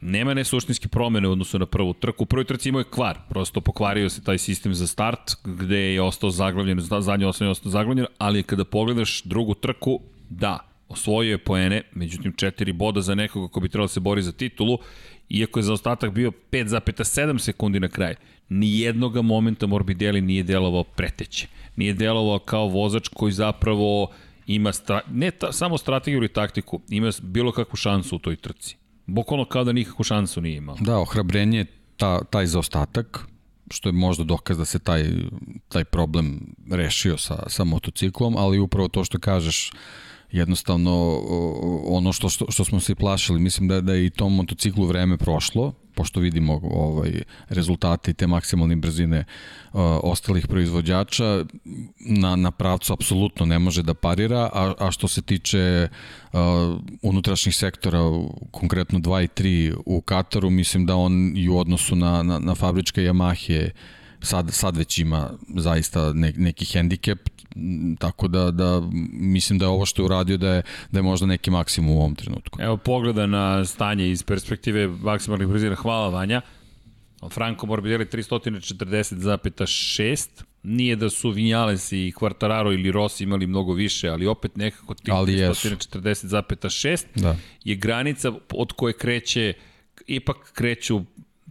[0.00, 2.22] nema ne suštinske promene u odnosu na prvu trku.
[2.22, 6.02] U prvoj trci imao je kvar, prosto pokvario se taj sistem za start, gde je
[6.02, 11.38] ostao zaglavljen, zadnje osnovne je ostao zaglavljen, ali kada pogledaš drugu trku, da, osvojio je
[11.38, 14.78] poene, međutim četiri boda za nekoga ko bi trebalo da se bori za titulu,
[15.28, 18.14] iako je za ostatak bio 5,7 sekundi na kraj.
[18.48, 21.46] Nijednoga momenta Morbidelli nije delovao preteće.
[21.76, 24.08] Nije delovao kao vozač koji zapravo
[24.46, 25.00] ima stra...
[25.10, 28.79] ne ta, samo strategiju ili taktiku, ima bilo kakvu šansu u toj trci.
[29.10, 30.76] Bukvalno kao da nikakvu šansu nije imao.
[30.80, 33.26] Da, ohrabrenje ta, taj zaostatak,
[33.70, 35.04] što je možda dokaz da se taj,
[35.68, 39.72] taj problem rešio sa, sa motociklom, ali upravo to što kažeš,
[40.32, 41.22] jednostavno
[41.86, 45.16] ono što, što, što smo se plašili, mislim da, da je i tom motociklu vreme
[45.16, 51.44] prošlo, pošto vidimo ovaj rezultate i te maksimalne brzine uh, ostalih proizvođača,
[51.98, 55.88] na, na pravcu apsolutno ne može da parira, a, a što se tiče
[56.32, 56.40] uh,
[57.02, 57.98] unutrašnjih sektora,
[58.50, 62.54] konkretno 2 i 3 u Kataru, mislim da on i u odnosu na, na, na
[62.54, 63.70] fabričke Yamahe
[64.22, 67.28] sad, sad već ima zaista ne, neki hendikep,
[67.98, 68.82] tako da, da
[69.12, 71.98] mislim da je ovo što je uradio da je, da je možda neki maksimum u
[71.98, 72.58] ovom trenutku.
[72.62, 75.74] Evo pogleda na stanje iz perspektive maksimalnih brzina.
[75.74, 76.40] Hvala Vanja.
[77.28, 80.28] Franco Morbidelli 340,6.
[80.62, 85.14] Nije da su Vinales i Quartararo ili Rossi imali mnogo više, ali opet nekako tih
[85.14, 87.36] 340,6 da.
[87.64, 89.52] je granica od koje kreće,
[90.06, 91.00] ipak kreću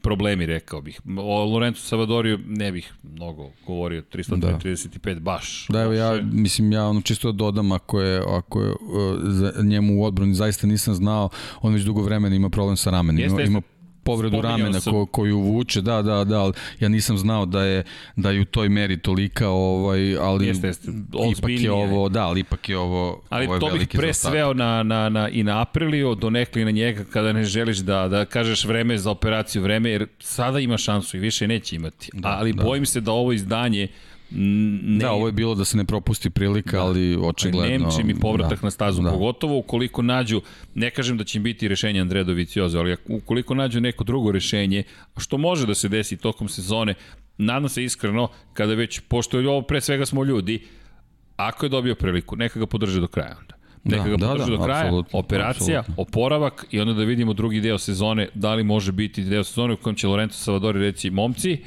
[0.01, 1.01] problemi, rekao bih.
[1.17, 5.19] O Lorenzo Savadoriju ne bih mnogo govorio, 335 da.
[5.19, 5.67] baš.
[5.69, 8.77] Da, evo ja, mislim, ja ono čisto da dodam, ako je, ako je uh,
[9.23, 11.29] za njemu u odbrani zaista nisam znao,
[11.61, 13.23] on već dugo vremena ima problem sa ramenima.
[13.23, 13.61] Jeste, ima, ima
[14.03, 17.83] povredu ramena ko, koju vuče, da, da, da, ali ja nisam znao da je
[18.15, 20.91] da je u toj meri tolika, ovaj, ali jeste, jeste.
[21.37, 24.53] ipak je ovo, da, ali ipak je ovo Ali ovo je to bih pre sveo
[24.53, 28.65] na, na, na, i na Aprilio, donekli na njega kada ne želiš da, da kažeš
[28.65, 32.09] vreme za operaciju, vreme, jer sada ima šansu i više neće imati.
[32.13, 32.63] Da, ali da.
[32.63, 33.87] bojim se da ovo izdanje
[34.31, 36.83] Ne, da, ovo je bilo da se ne propusti prilika, da.
[36.83, 37.77] ali očigledno...
[37.77, 38.67] Nemči mi povratak da.
[38.67, 39.09] na stazu, da.
[39.09, 40.41] pogotovo ukoliko nađu,
[40.75, 44.83] ne kažem da će biti rešenje Andreja Dovicioza, ali ukoliko nađu neko drugo rešenje,
[45.17, 46.93] što može da se desi tokom sezone,
[47.37, 50.59] nadam se iskreno, kada već, pošto je ovo pre svega smo ljudi,
[51.35, 53.55] ako je dobio priliku, neka ga podrže do kraja onda.
[53.83, 56.03] Neka da, ga da, podrže da, do kraja, apsolutno, operacija, apsolutno.
[56.03, 59.77] oporavak i onda da vidimo drugi deo sezone, da li može biti deo sezone u
[59.77, 61.57] kojem će Lorenzo Savadori reći, momci,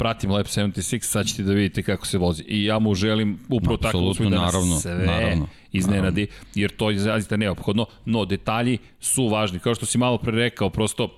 [0.00, 2.42] pratim Lab 76, sad ćete da vidite kako se vozi.
[2.42, 6.50] I ja mu želim upravo tako da naravno, sve naravno, iznenadi, naravno.
[6.54, 9.58] jer to je zaista neophodno, no detalji su važni.
[9.58, 11.08] Kao što si malo pre rekao, prosto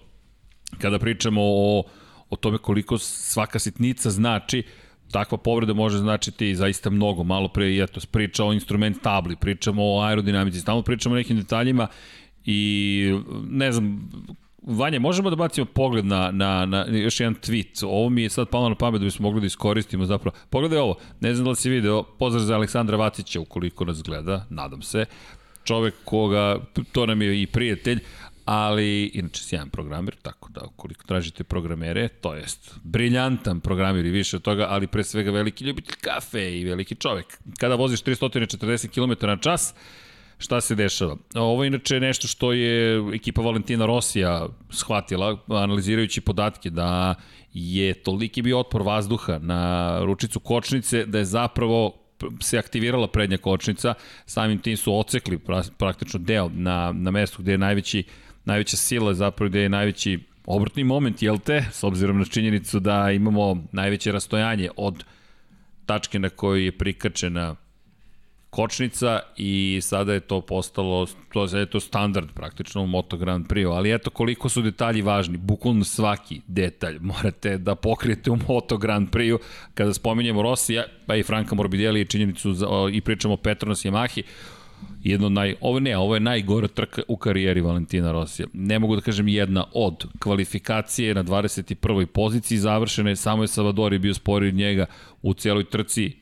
[0.78, 1.82] kada pričamo o,
[2.30, 4.62] o tome koliko svaka sitnica znači,
[5.10, 7.22] takva povreda može značiti zaista mnogo.
[7.24, 11.88] Malo pre, eto, priča o instrument tabli, pričamo o aerodinamici, stalno pričamo o nekim detaljima
[12.44, 14.10] i ne znam,
[14.62, 17.84] Vanja, možemo da bacimo pogled na, na, na još jedan tweet.
[17.84, 20.36] Ovo mi je sad palo na pamet da bismo mogli da iskoristimo zapravo.
[20.50, 24.46] Pogledaj ovo, ne znam da li si video, pozdrav za Aleksandra Vatića ukoliko nas gleda,
[24.50, 25.04] nadam se.
[25.64, 26.58] Čovek koga,
[26.92, 28.00] to nam je i prijatelj,
[28.44, 34.36] ali inače sjajan programer, tako da ukoliko tražite programere, to jest briljantan programer i više
[34.36, 37.38] od toga, ali pre svega veliki ljubitelj kafe i veliki čovek.
[37.58, 39.74] Kada voziš 340 km na čas,
[40.42, 41.16] šta se dešava.
[41.34, 47.14] Ovo je inače nešto što je ekipa Valentina Rosija shvatila, analizirajući podatke da
[47.52, 51.94] je toliki bio otpor vazduha na ručicu kočnice da je zapravo
[52.40, 53.94] se aktivirala prednja kočnica,
[54.26, 55.38] samim tim su ocekli
[55.78, 58.04] praktično deo na, na mestu gde je najveći,
[58.44, 63.10] najveća sila, zapravo gde je najveći obrtni moment, jel te, s obzirom na činjenicu da
[63.10, 65.04] imamo najveće rastojanje od
[65.86, 67.56] tačke na kojoj je prikačena
[68.52, 73.76] kočnica i sada je to postalo, to je to standard praktično u Moto Grand Prix,
[73.76, 79.10] ali eto koliko su detalji važni, bukvalno svaki detalj morate da pokrijete u Moto Grand
[79.10, 79.38] Prix
[79.74, 84.22] kada spominjemo Rosija, pa i Franka Morbidelli i činjenicu za, i pričamo o Petronas Yamahi,
[85.02, 88.48] jedno naj, ovo ne, ovo je najgora trka u karijeri Valentina Rosija.
[88.52, 92.06] Ne mogu da kažem jedna od kvalifikacije na 21.
[92.06, 94.86] poziciji završene, samo je Savadori bio sporiji od njega
[95.22, 96.12] u cijeloj trci,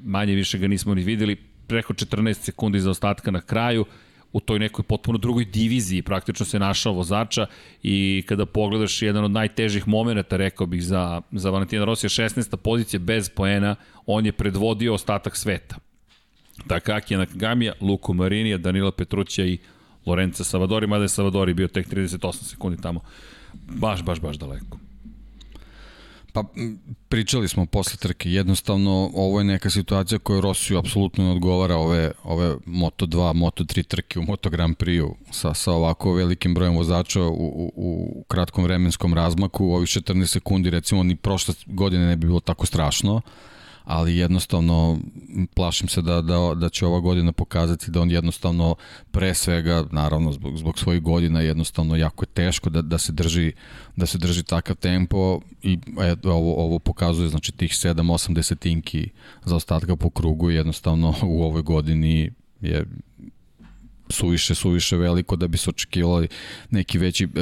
[0.00, 3.84] manje više ga nismo ni videli, preko 14 sekundi za ostatka na kraju,
[4.32, 7.46] u toj nekoj potpuno drugoj diviziji praktično se našao vozača
[7.82, 12.56] i kada pogledaš jedan od najtežih momenta, rekao bih, za, za Valentina Rosija, 16.
[12.56, 15.76] pozicija bez poena, on je predvodio ostatak sveta.
[16.66, 19.58] Takaki Nakagamija, Luko Marinija, Danila Petruća i
[20.06, 23.00] Lorenza Savadori, mada je Savadori bio tek 38 sekundi tamo.
[23.68, 24.89] Baš, baš, baš daleko.
[26.32, 26.44] Pa
[27.08, 32.12] pričali smo posle trke, jednostavno ovo je neka situacija koja Rosiju apsolutno ne odgovara ove,
[32.24, 37.32] ove Moto2, Moto3 trke u Moto Grand Prix sa, sa ovako velikim brojem vozača u,
[37.32, 42.40] u, u kratkom vremenskom razmaku, ovih 14 sekundi recimo ni prošle godine ne bi bilo
[42.40, 43.20] tako strašno.
[43.90, 44.98] Ali jednostavno
[45.54, 48.74] plašim se da, da, da će ova godina pokazati da on jednostavno
[49.10, 53.52] pre svega, naravno zbog, zbog svojih godina jednostavno jako je teško da, da se drži
[53.96, 59.08] da se drži takav tempo i eto, ovo, ovo pokazuje znači tih 7-8 desetinki
[59.44, 62.86] za ostatka po krugu jednostavno u ovoj godini je
[64.10, 66.28] suviše, suviše veliko da bi se očekivali
[66.70, 67.32] neki veći uh,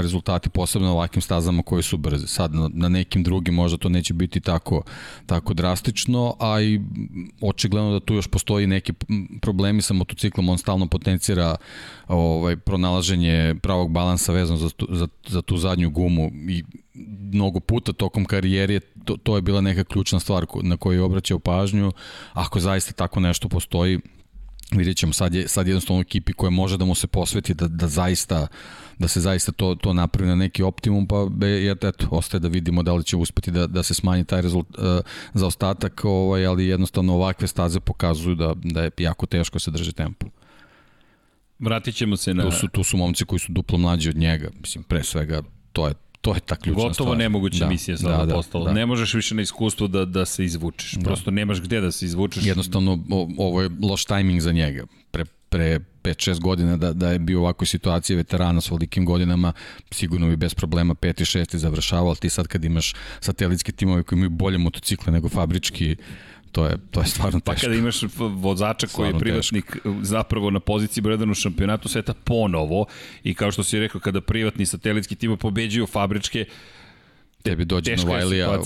[0.00, 2.26] rezultati, posebno na ovakvim stazama koje su brze.
[2.26, 4.82] Sad na, na nekim drugim možda to neće biti tako,
[5.26, 6.80] tako drastično, a i
[7.40, 8.92] očigledno da tu još postoji neki
[9.40, 11.56] problemi sa motociklom, on stalno potencira
[12.08, 16.64] ovaj, pronalaženje pravog balansa vezano za tu, za, za tu zadnju gumu i
[17.32, 21.38] mnogo puta tokom karijere to, to je bila neka ključna stvar na koju je obraćao
[21.38, 21.92] pažnju.
[22.32, 23.98] Ako zaista tako nešto postoji,
[24.72, 27.88] vidjet ćemo, sad je, sad jednostavno ekipi koja može da mu se posveti, da, da
[27.88, 28.46] zaista
[28.98, 32.82] da se zaista to, to napravi na neki optimum, pa be, eto, ostaje da vidimo
[32.82, 34.84] da li će uspeti da, da se smanji taj rezult, uh,
[35.34, 39.92] za ostatak, ovaj, ali jednostavno ovakve staze pokazuju da, da je jako teško se drži
[39.92, 40.26] tempo.
[41.58, 42.42] Vratit ćemo se na...
[42.42, 45.42] Tu su, tu su momci koji su duplo mlađi od njega, mislim, pre svega,
[45.72, 45.94] to je
[46.28, 47.06] to je ta ključna Gotovo stvar.
[47.06, 48.64] Gotovo nemoguća da, misija sada da, postala.
[48.64, 48.74] Da, da.
[48.74, 50.92] Ne možeš više na iskustvu da, da se izvučeš.
[50.92, 51.04] Da.
[51.04, 52.46] Prosto nemaš gde da se izvučeš.
[52.46, 52.98] Jednostavno,
[53.38, 54.86] ovo je loš tajming za njega.
[55.10, 59.52] Pre, pre 5-6 godina da, da je bio u ovakvoj situaciji veterana s velikim godinama,
[59.90, 64.02] sigurno bi bez problema 5 i 6 završavao, ali ti sad kad imaš satelitske timove
[64.02, 65.96] koji imaju bolje motocikle nego fabrički,
[66.52, 67.54] to je, to je stvarno teško.
[67.54, 69.94] Pa kada imaš vozača koji je privatnik teško.
[70.02, 72.86] zapravo na poziciji broj 1 u šampionatu sveta ponovo
[73.24, 76.44] i kao što si rekao, kada privatni satelitski tim pobeđuju fabričke,
[77.42, 78.60] tebi dođe Novajlija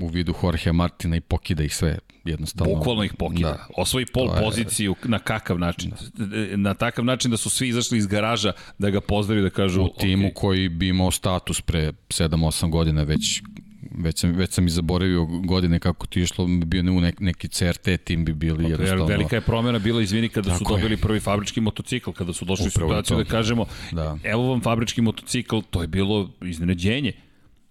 [0.00, 2.74] u vidu Jorge Martina i pokida ih sve jednostavno.
[2.74, 3.48] Bukvalno ih pokida.
[3.48, 3.66] Da.
[3.76, 4.42] Osvoji pol je...
[4.42, 5.92] poziciju na kakav način?
[6.14, 6.56] Da.
[6.56, 9.82] Na takav način da su svi izašli iz garaža da ga pozdraviju da kažu...
[9.82, 10.34] U timu okay.
[10.34, 13.42] koji bi imao status pre 7-8 godina već
[14.02, 17.88] već sam, već sam i zaboravio godine kako ti išlo, bio ne, nek, neki CRT
[18.04, 19.06] tim bi bili okay, jednostavno.
[19.06, 20.96] Velika je promjena bila, izvini, kada Tako su dobili je.
[20.96, 24.18] prvi fabrički motocikl, kada su došli u situaciju da kažemo, da.
[24.22, 27.12] evo vam fabrički motocikl, to je bilo iznenađenje.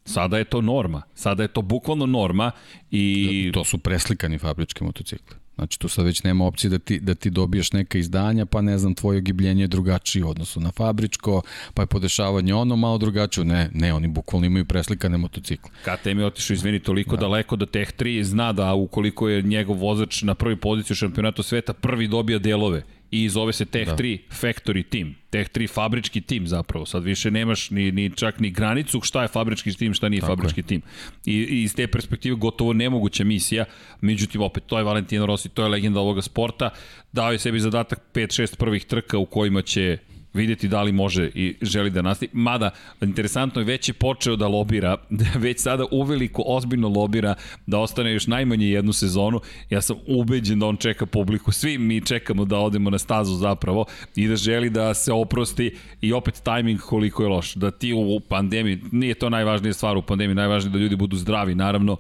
[0.06, 1.02] Sada je to norma.
[1.14, 2.52] Sada je to bukvalno norma
[2.92, 3.46] i...
[3.54, 5.36] Da, to su preslikani fabrički motocikli.
[5.60, 8.78] Znači tu sad već nema opcije da ti, da ti dobiješ neka izdanja, pa ne
[8.78, 11.42] znam, tvoje ogibljenje je drugačije u odnosu na fabričko,
[11.74, 13.46] pa je podešavanje ono malo drugačije.
[13.46, 15.72] Ne, ne, oni bukvalno imaju preslikane motocikle.
[15.84, 17.20] KTM je otišao, izvini, toliko da.
[17.20, 21.74] daleko da Tech 3 zna da ukoliko je njegov vozač na prvi poziciju šampionatu sveta,
[21.74, 23.96] prvi dobija delove i zove se Tech da.
[23.96, 25.16] 3 Factory Team.
[25.30, 26.86] Tech 3 fabrički tim zapravo.
[26.86, 30.32] Sad više nemaš ni, ni čak ni granicu šta je fabrički tim, šta nije Tako
[30.32, 30.64] fabrički je.
[30.64, 30.82] tim.
[31.26, 33.66] I, I iz te perspektive gotovo nemoguća misija.
[34.02, 36.70] Međutim, opet, to je Valentino Rossi, to je legenda ovoga sporta.
[37.12, 39.98] Dao je sebi zadatak 5-6 prvih trka u kojima će
[40.34, 42.30] videti da li može i želi da nastavi.
[42.34, 42.70] Mada,
[43.02, 44.98] interesantno je, već je počeo da lobira,
[45.46, 49.42] već sada uveliko ozbiljno lobira da ostane još najmanje jednu sezonu.
[49.70, 51.52] Ja sam ubeđen da on čeka publiku.
[51.52, 56.14] Svi mi čekamo da odemo na stazu zapravo i da želi da se oprosti i
[56.14, 57.54] opet tajming koliko je loš.
[57.56, 61.56] Da ti u pandemiji, nije to najvažnija stvar u pandemiji, najvažnije da ljudi budu zdravi
[61.56, 61.98] naravno,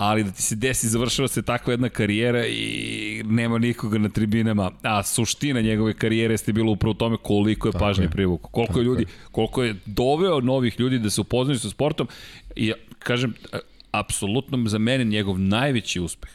[0.00, 4.70] ali da ti se desi, završava se takva jedna karijera i nema nikoga na tribinama,
[4.82, 9.06] a suština njegove karijere ste bilo upravo tome koliko je pažnje privukao, koliko je ljudi,
[9.32, 12.08] koliko je doveo novih ljudi da se upoznaju sa sportom.
[12.56, 13.34] I kažem,
[13.90, 16.30] apsolutno za mene njegov najveći uspeh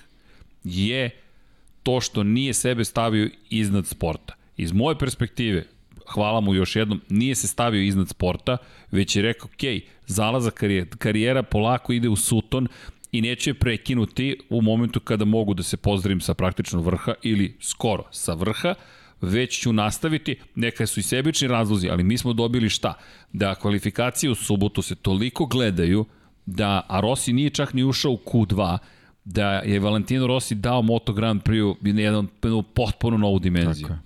[0.64, 1.10] je
[1.84, 4.34] to što nije sebe stavio iznad sporta.
[4.58, 5.66] Iz moje perspektive,
[6.08, 8.58] hvala mu još jednom, nije se stavio iznad sporta,
[8.92, 12.68] već je rekao, ok, zalaza karijera, karijera polako ide u suton,
[13.18, 18.04] i neće prekinuti u momentu kada mogu da se pozdravim sa praktično vrha ili skoro
[18.12, 18.76] sa vrha,
[19.22, 22.94] već ću nastaviti, neka su i sebični razlozi, ali mi smo dobili šta?
[23.34, 26.06] Da kvalifikacije u subotu se toliko gledaju
[26.46, 28.78] da, a Rossi nije čak ni ušao u Q2,
[29.26, 33.88] da je Valentino Rossi dao Moto Grand Prix jedan, jednu potpuno novu dimenziju.
[33.88, 34.05] Tako je.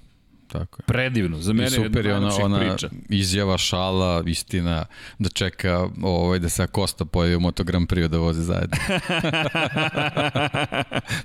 [0.51, 0.83] Tako je.
[0.85, 2.89] Predivno, za mene I super je ona, ona priča.
[3.09, 4.85] izjava, šala, istina,
[5.19, 8.77] da čeka ovaj, da se Kosta pojavi u Moto Grand Prix da voze zajedno.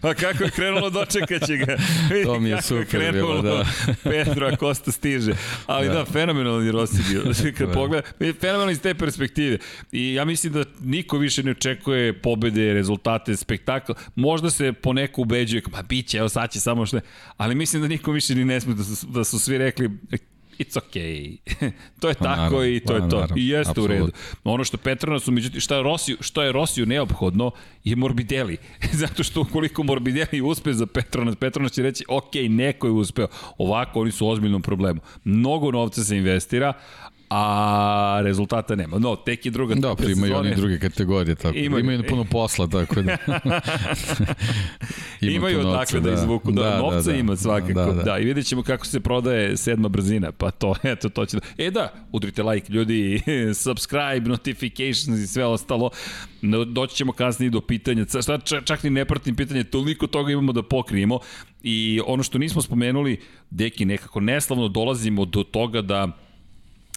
[0.02, 1.76] pa kako je krenulo, dočekat će ga.
[2.24, 3.64] To mi je super je krenulo, bilo, da.
[4.10, 5.32] Pedro Kosta stiže.
[5.66, 7.22] Ali da, da fenomenalni Rossi bio.
[7.58, 7.74] Kad da.
[7.74, 9.58] pogleda, fenomenalno iz te perspektive.
[9.92, 13.92] I ja mislim da niko više ne očekuje pobede, rezultate, spektakl.
[14.14, 17.00] Možda se poneko ubeđuje, pa bit će, evo sad će samo što
[17.36, 19.90] Ali mislim da niko više ni ne sme da, da su svi rekli
[20.58, 21.38] it's okay.
[22.00, 23.16] to je pa, tako naravno, i to pa, je to.
[23.16, 23.90] Naravno, I jeste absolut.
[23.90, 24.12] u redu.
[24.44, 27.50] Ono što Petronasu, međutim, šta, Rosiju, što je Rosiju neophodno
[27.84, 28.56] je Morbidelli.
[29.02, 33.26] Zato što ukoliko Morbidelli uspe za Petronas, Petronas će reći ok, neko je uspeo.
[33.58, 35.00] Ovako, oni su u ozbiljnom problemu.
[35.24, 36.72] Mnogo novca se investira,
[37.36, 38.98] a rezultata nema.
[38.98, 41.56] No, tek je druga da, pa imaju oni druge kategorije, tako.
[41.58, 43.16] Imaju, imaju puno posla, tako da.
[45.20, 47.72] Ima imaju odakle da, da izvuku, da, da novca da, da, ima svakako.
[47.72, 48.02] Da, da.
[48.02, 51.42] da, i vidjet ćemo kako se prodaje sedma brzina, pa to, eto, to će da...
[51.58, 53.20] E da, udrite like, ljudi,
[53.64, 55.90] subscribe, notifications i sve ostalo.
[56.66, 60.62] Doći ćemo kasnije do pitanja, šta, čak ni ne pratim pitanje, toliko toga imamo da
[60.62, 61.18] pokrijemo
[61.62, 63.20] i ono što nismo spomenuli,
[63.50, 66.23] deki, nekako neslavno dolazimo do toga da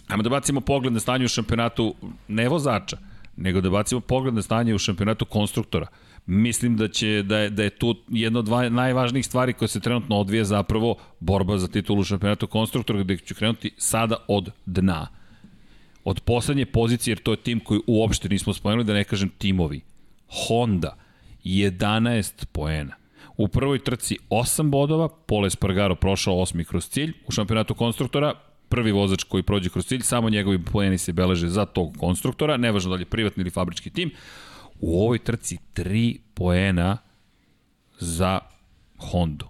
[0.08, 1.94] Ajmo da bacimo pogled na stanje u šampionatu
[2.28, 2.96] ne vozača,
[3.36, 5.86] nego da bacimo pogled na stanje u šampionatu konstruktora.
[6.26, 9.80] Mislim da će da je, da je tu jedna od dva, najvažnijih stvari koja se
[9.80, 15.06] trenutno odvija zapravo borba za titulu šampionatu konstruktora gde ću krenuti sada od dna.
[16.04, 19.80] Od poslednje pozicije, jer to je tim koji uopšte nismo spomenuli, da ne kažem timovi.
[20.28, 20.96] Honda,
[21.44, 22.94] 11 poena.
[23.36, 28.34] U prvoj trci 8 bodova, Pole Espargaro prošao osmi kroz cilj, u šampionatu konstruktora
[28.68, 32.90] prvi vozač koji prođe kroz cilj, samo njegovi poeni se beleže za tog konstruktora, nevažno
[32.90, 34.10] da li je privatni ili fabrički tim.
[34.80, 36.98] U ovoj trci 3 poena
[37.98, 38.40] za
[38.98, 39.46] Hondu.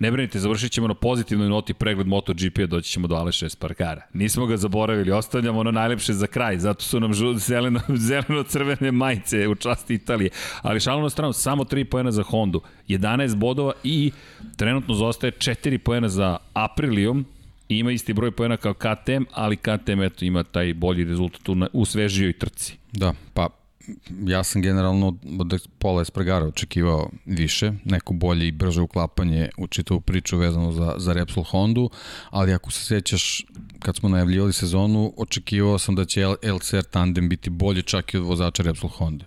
[0.00, 4.02] Ne brinite, završit ćemo na pozitivnoj noti pregled MotoGP-a, doći ćemo do Aleša Esparkara.
[4.12, 9.54] Nismo ga zaboravili, ostavljamo ono najlepše za kraj, zato su nam zeleno, zeleno-crvene majice u
[9.54, 10.30] časti Italije.
[10.62, 14.12] Ali šalno na stranu, samo 3 poena za Hondu, 11 bodova i
[14.56, 16.36] trenutno zostaje 4 poena za
[17.74, 21.84] Ima isti broj poena kao KTM, ali KTM eto, ima taj bolji rezultat u, u
[21.84, 22.76] svežijoj trci.
[22.92, 23.48] Da, pa
[24.26, 30.00] ja sam generalno od Pola Espargara očekivao više, neko bolje i brže uklapanje u čitavu
[30.00, 31.90] priču vezano za, za Repsol Hondu,
[32.30, 33.46] ali ako se sećaš,
[33.78, 38.24] kad smo najavljivali sezonu, očekivao sam da će LCR tandem biti bolje čak i od
[38.24, 39.24] vozača Repsol Honda.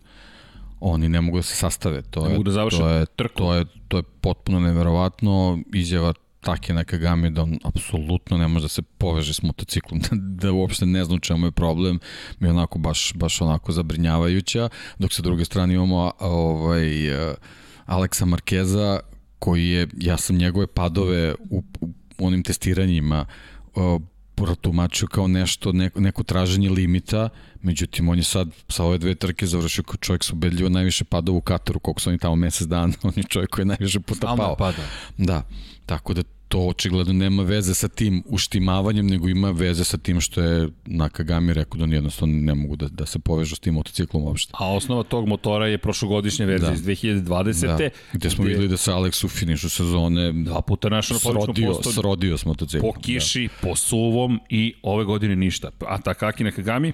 [0.79, 2.01] Oni ne mogu da se sastave.
[2.01, 3.37] To je, da to je, trku.
[3.37, 5.59] To je, to je potpuno neverovatno.
[5.73, 6.13] Izjava
[6.43, 10.85] Take Nakagami da on apsolutno ne može da se poveže s motociklom, da, da uopšte
[10.85, 11.99] ne znam čemu je problem,
[12.39, 14.69] mi je onako baš, baš onako zabrinjavajuća,
[14.99, 16.89] dok sa druge strane imamo ovaj,
[17.85, 18.99] Aleksa Markeza
[19.39, 21.63] koji je, ja sam njegove padove u,
[22.17, 23.25] u onim testiranjima
[24.35, 27.29] protumačio kao nešto, neko, neko traženje limita,
[27.61, 31.35] međutim on je sad sa ove dve trke završio kao čovjek su ubedljivo najviše padao
[31.35, 34.35] u Kataru, koliko su oni tamo mesec dana, on je čovjek koji je najviše puta
[34.37, 34.55] pao.
[34.55, 34.83] pada.
[35.17, 35.43] Da,
[35.85, 36.23] tako da
[36.53, 41.53] to očigledno nema veze sa tim uštimavanjem, nego ima veze sa tim što je Nakagami
[41.53, 44.53] rekao da jednostavno ne mogu da, da se povežu s tim motociklom uopšte.
[44.59, 46.75] A osnova tog motora je prošlogodišnja verzija da.
[46.75, 47.77] iz 2020.
[47.77, 47.89] Da.
[48.13, 48.49] Gde smo gde...
[48.49, 52.93] videli da se Alex u finišu sezone dva puta našao na srodio, srodio s motociklom.
[52.93, 53.67] Po kiši, da.
[53.67, 55.71] po suvom i ove godine ništa.
[55.87, 56.93] A Takaki Nakagami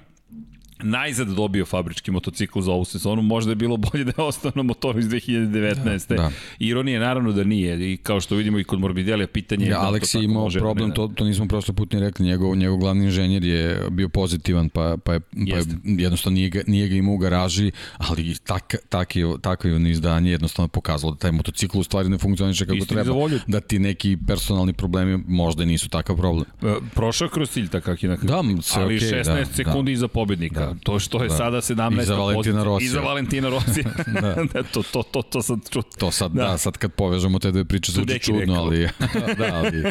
[0.83, 4.63] najzad dobio fabrički motocikl za ovu sezonu, možda je bilo bolje da je ostao na
[4.63, 6.07] motoru iz 2019.
[6.07, 6.31] Da, da.
[6.59, 9.87] Ironija naravno da nije i kao što vidimo i kod Morbidelija pitanje ja, je...
[9.87, 13.43] Alex je imao problem, to, to nismo prošle put ni rekli, njegov, njegov glavni inženjer
[13.43, 17.17] je bio pozitivan, pa, pa, je, pa je, jednostavno nije ga, nije ga imao u
[17.17, 22.09] garaži, ali tak, tak je, takvo je izdanje jednostavno pokazalo da taj motocikl u stvari
[22.09, 26.45] ne funkcioniše kako Istini treba, da ti neki personalni problemi možda nisu takav problem.
[26.61, 29.93] E, prošao kroz cilj takak je da, ali okay, 16 da, sekundi da.
[29.93, 30.59] iza pobednika.
[30.59, 31.35] Da to što je da.
[31.35, 32.01] sada 17.
[32.01, 32.85] I za Valentina Rossi.
[32.85, 33.83] I za Valentina Rossi.
[34.21, 34.35] da.
[34.53, 34.63] da.
[34.63, 35.85] to, to, to, to sad čut.
[35.97, 36.43] To sad, da.
[36.43, 38.89] da, sad kad povežemo te dve priče zvuči čudno, ali,
[39.37, 39.83] da, ali,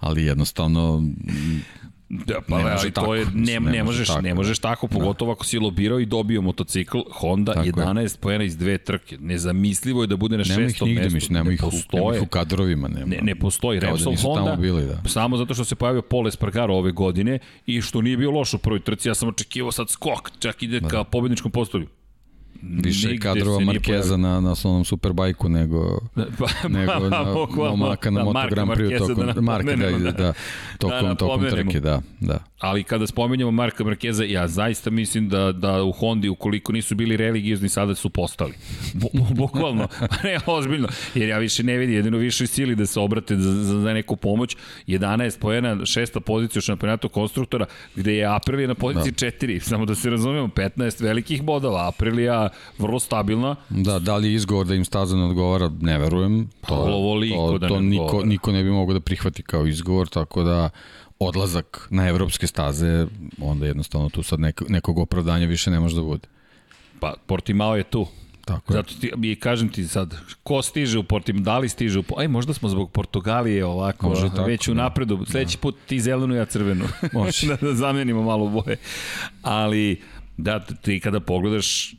[0.00, 1.02] ali jednostavno
[2.26, 4.92] Da, pa ne ali to je, ne, ne, ne možeš, tako, ne možeš tako, da.
[4.92, 5.32] pogotovo da.
[5.32, 9.18] ako si lobirao i dobio motocikl Honda tako 11 pojena iz dve trke.
[9.18, 10.86] Nezamislivo je da bude na šestom mestu.
[10.86, 11.60] Nema ih nigde, nema, ih,
[12.16, 12.88] ih u kadrovima.
[12.88, 13.06] Nema.
[13.06, 13.80] Ne, ne postoji.
[13.80, 15.08] Da Repsol da Honda, bili, da.
[15.08, 18.58] samo zato što se pojavio Pole Espargaro ove godine i što nije bio loš u
[18.58, 20.88] prvoj trci, ja sam očekivao sad skok, čak ide da.
[20.88, 21.86] ka pobedničkom postolju
[22.62, 26.00] više kadrova Markeza na, na onom superbajku nego,
[26.38, 27.24] pa, nego na,
[27.70, 30.32] momaka na da, Moto Grand Prix tokom, da Marka, da, da, da,
[30.78, 32.38] tokom, da, tokom trke, da, da.
[32.58, 37.16] Ali kada spomenjamo Marka Markeza, ja zaista mislim da, da u Hondi, ukoliko nisu bili
[37.16, 38.52] religiozni, sada su postali.
[39.34, 39.88] Bukvalno,
[40.24, 43.80] ne, ozbiljno, jer ja više ne vidim, jedino više sili da se obrate za, za,
[43.80, 44.56] za neku pomoć.
[44.86, 49.46] 11 pojena, šesta pozicija u šampionatu konstruktora, gde je Aprilia na poziciji da.
[49.46, 52.43] 4, samo da se razumemo, 15 velikih bodova, Aprilia
[52.78, 53.56] vrlo stabilna.
[53.68, 56.50] Da, da li je izgovor da im staza ne odgovara, ne verujem.
[56.68, 60.08] To, ovo to, da to ne niko, niko ne bi mogao da prihvati kao izgovor,
[60.08, 60.70] tako da
[61.18, 63.06] odlazak na evropske staze,
[63.40, 66.28] onda jednostavno tu sad nek, nekog opravdanja više ne može da bude.
[67.00, 68.06] Pa Portimao je tu.
[68.44, 72.04] Tako Zato ti, i kažem ti sad, ko stiže u Portimao, da li stiže u
[72.16, 74.82] Aj, možda smo zbog Portugalije ovako, Može tako, već u da.
[74.82, 75.16] napredu.
[75.16, 75.26] Da.
[75.26, 76.84] Sledeći put ti zelenu, ja crvenu.
[77.12, 77.46] Može.
[77.48, 78.76] da, da zamenimo malo boje.
[79.42, 80.02] Ali,
[80.36, 81.94] da, ti kada pogledaš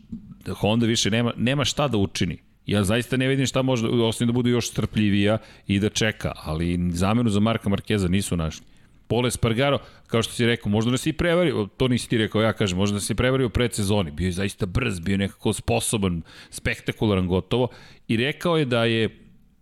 [0.54, 2.38] Honda više nema, nema šta da učini.
[2.66, 5.38] Ja zaista ne vidim šta može, osim da bude još strpljivija
[5.68, 8.66] i da čeka, ali zamenu za Marka Markeza nisu našli.
[9.08, 12.54] Pole Spargaro, kao što si rekao, možda nas i prevario, to nisi ti rekao, ja
[12.54, 14.12] kažem, možda nas i prevario pred sezoni.
[14.12, 17.68] Bio je zaista brz, bio je nekako sposoban, spektakularan gotovo
[18.08, 19.10] i rekao je da je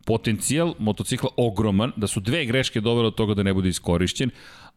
[0.06, 4.30] potencijal motocikla ogroman, da su dve greške dovele od toga da ne bude iskorišćen,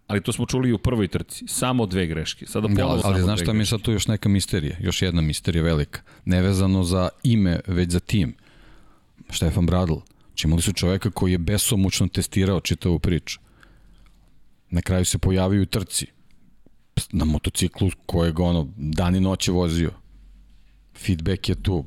[0.07, 1.45] ali to smo čuli i u prvoj trci.
[1.49, 2.47] Samo dve greške.
[2.47, 5.23] Sada da, ali, ali znaš šta mi je sad tu još neka misterija, još jedna
[5.23, 6.01] misterija velika.
[6.25, 8.35] Nevezano za ime, već za tim.
[9.31, 9.95] Štefan Bradl.
[10.35, 13.41] Čimali su čoveka koji je besomučno testirao čitavu priču.
[14.71, 16.07] Na kraju se pojavio u trci.
[17.13, 19.91] Na motociklu kojeg ono dan i noć je vozio.
[20.95, 21.85] Feedback je tu.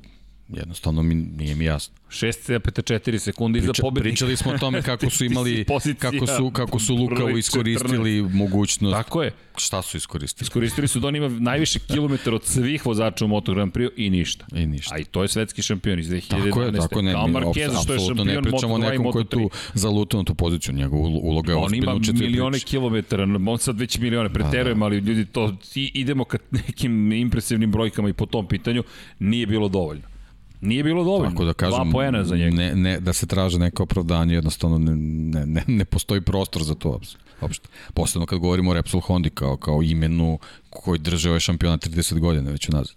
[0.50, 1.96] Jednostavno mi, nije mi jasno.
[2.10, 4.10] 6,4 sekunde iza Priča, pobednika.
[4.10, 5.66] pričali smo o tome kako su imali,
[6.00, 8.34] kako su, kako su Lukavo broj iskoristili 14.
[8.34, 8.94] mogućnost.
[8.94, 9.32] Tako je.
[9.58, 10.44] Šta su iskoristili?
[10.44, 14.10] Iskoristili su da on ima najviše kilometara od svih vozača u Moto Grand Prix i
[14.10, 14.46] ništa.
[14.56, 14.96] I ništa.
[14.96, 16.30] A i to je svetski šampion iz 2011.
[16.44, 18.92] Tako je, tako ne, Kao Marquez, što je apsolutno ne šampion pričamo o Moto2 i
[18.92, 19.30] nekom ko je Moto3.
[19.30, 22.66] tu zalutao na tu poziciju, njegov uloga je On ima u četiri milione priče.
[22.66, 28.10] kilometara, on sad već milione, Da, preterujem, ali ljudi to, idemo ka nekim impresivnim brojkama
[28.10, 28.84] i po tom pitanju,
[29.20, 30.04] nije bilo dovoljno.
[30.62, 31.30] Nije bilo dovoljno.
[31.30, 32.56] Tako da kažem, Dva poena za njega.
[32.56, 36.76] Ne, ne, da se traže neka opravdanje, jednostavno ne, ne, ne, ne postoji prostor za
[36.76, 37.00] to
[37.42, 37.68] uopšte.
[37.94, 40.40] Posebno kad govorimo o Repsol Hondi kao, kao imenu
[40.70, 42.96] koji drže ovaj šampionat 30 godina već unazad.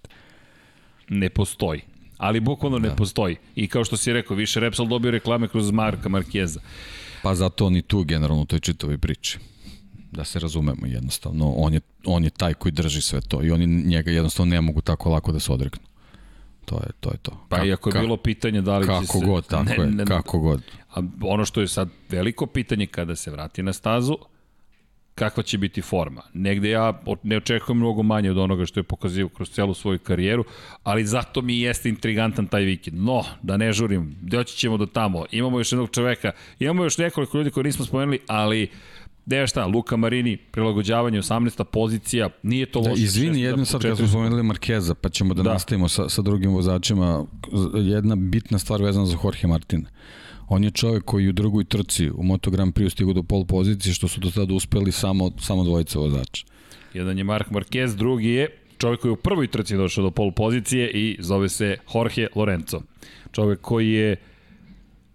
[1.09, 1.81] Ne postoji.
[2.19, 2.89] Ali bukvalno da.
[2.89, 3.37] ne postoji.
[3.55, 6.61] I kao što si rekao, više Repsol dobio reklame kroz Marka Markeza.
[7.23, 9.39] Pa zato on i tu generalno u toj čitavoj priči.
[10.11, 11.53] Da se razumemo jednostavno.
[11.53, 14.81] On je, on je taj koji drži sve to i oni njega jednostavno ne mogu
[14.81, 15.92] tako lako da se odreknu.
[16.65, 17.11] To je to.
[17.11, 17.47] Je to.
[17.49, 19.27] Pa iako je bilo pitanje da li će kako se...
[19.27, 20.63] god, tako ne, je, ne, kako god.
[20.95, 24.17] A ono što je sad veliko pitanje kada se vrati na stazu,
[25.15, 26.23] kakva će biti forma.
[26.35, 30.45] Negde ja ne očekujem mnogo manje od onoga što je pokazio kroz celu svoju karijeru,
[30.83, 32.99] ali zato mi jeste intrigantan taj vikend.
[32.99, 35.25] No, da ne žurim, doći ćemo do tamo.
[35.31, 38.71] Imamo još jednog čoveka, imamo još nekoliko ljudi koji nismo spomenuli, ali
[39.27, 41.65] Deo šta, Luka Marini, prilagođavanje, 18.
[41.65, 43.03] pozicija, nije to da, loše.
[43.03, 45.53] Izvini, jedno sad kad smo spomenuli Markeza, pa ćemo da, da.
[45.53, 47.27] nastavimo sa, sa drugim vozačima.
[47.75, 49.89] Jedna bitna stvar vezana za Jorge Martina.
[50.49, 53.95] On je čovek koji u drugoj trci u Moto Grand Prix stigao do pol pozicije,
[53.95, 56.45] što su do sada uspeli samo, samo dvojica vozača.
[56.95, 58.49] Jedan je Mark Marquez, drugi je
[58.79, 62.81] čovek koji je u prvoj trci došao do pol pozicije i zove se Jorge Lorenzo.
[63.33, 64.17] Čovek koji je,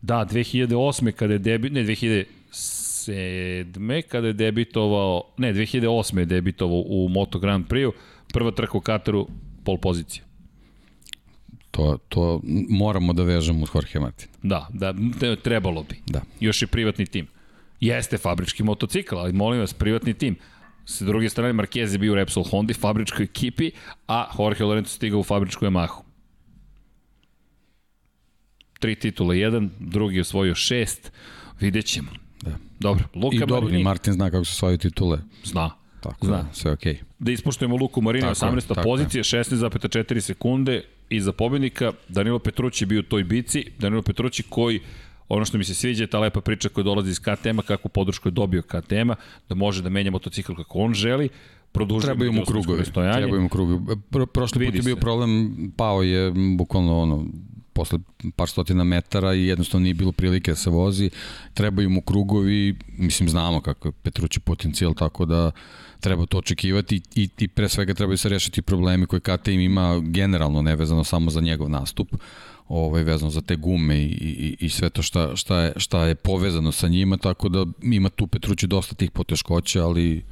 [0.02, 1.12] da, 2008.
[1.12, 1.84] kada je debi, ne,
[3.08, 4.02] 2007.
[4.02, 6.20] kada je debitovao, ne, 2008.
[6.20, 7.94] je debitovao u Moto Grand Prix-u,
[8.34, 9.28] prva trka u Kataru,
[9.64, 10.24] pol pozicija.
[11.72, 14.28] To, to moramo da vežemo uz Jorge Martin.
[14.44, 14.94] Da, da,
[15.44, 16.00] trebalo bi.
[16.06, 16.22] Da.
[16.40, 17.28] Još je privatni tim.
[17.80, 20.36] Jeste fabrički motocikl, ali molim vas, privatni tim.
[20.86, 23.72] Sa druge strane, Marquez je bio u Repsol Hondi, fabričkoj ekipi,
[24.08, 26.02] a Jorge Lorenzo stigao u fabričku Yamahu.
[28.80, 31.12] Tri titula, jedan, drugi osvojio šest,
[31.60, 32.27] vidjet ćemo.
[32.42, 32.58] Da.
[32.80, 33.82] Dobro, Luka I dobro, Marini.
[33.82, 35.20] i Martin zna kako se svoju titule.
[35.44, 35.70] Zna.
[36.00, 36.38] Tako Zna.
[36.38, 36.94] da, sve okej.
[36.94, 36.98] Okay.
[37.20, 38.78] Da ispoštujemo Luku Marini, Tako 18.
[38.78, 43.66] je, pozicija, 16,4 sekunde i za pobednika Danilo Petrući bio u toj bici.
[43.80, 44.80] Danilo Petrući koji
[45.30, 48.28] ono što mi se sviđa je ta lepa priča koja dolazi iz KTM-a, kakvu podršku
[48.28, 49.16] je dobio KTM-a,
[49.50, 51.30] da može da menja motocikl kako on želi,
[51.72, 52.84] produžuje Trebaju mu krugovi.
[52.84, 53.98] Trebaju mu krugovi.
[54.10, 55.02] Pro, prošli put je bio se.
[55.02, 57.26] problem, pao je bukvalno ono,
[57.78, 58.00] posle
[58.36, 61.10] par stotina metara i jednostavno nije bilo prilike da se vozi.
[61.54, 65.52] Trebaju mu krugovi, mislim znamo kako je Petrući potencijal, tako da
[66.00, 70.62] treba to očekivati i, i pre svega trebaju se rešiti problemi koje KTM ima generalno,
[70.62, 72.16] nevezano samo za njegov nastup
[72.68, 76.16] ovaj, vezano za te gume i, i, i sve to šta, šta, je, šta je
[76.16, 80.24] povezano sa njima, tako da ima tu Petrući dosta tih poteškoća, ali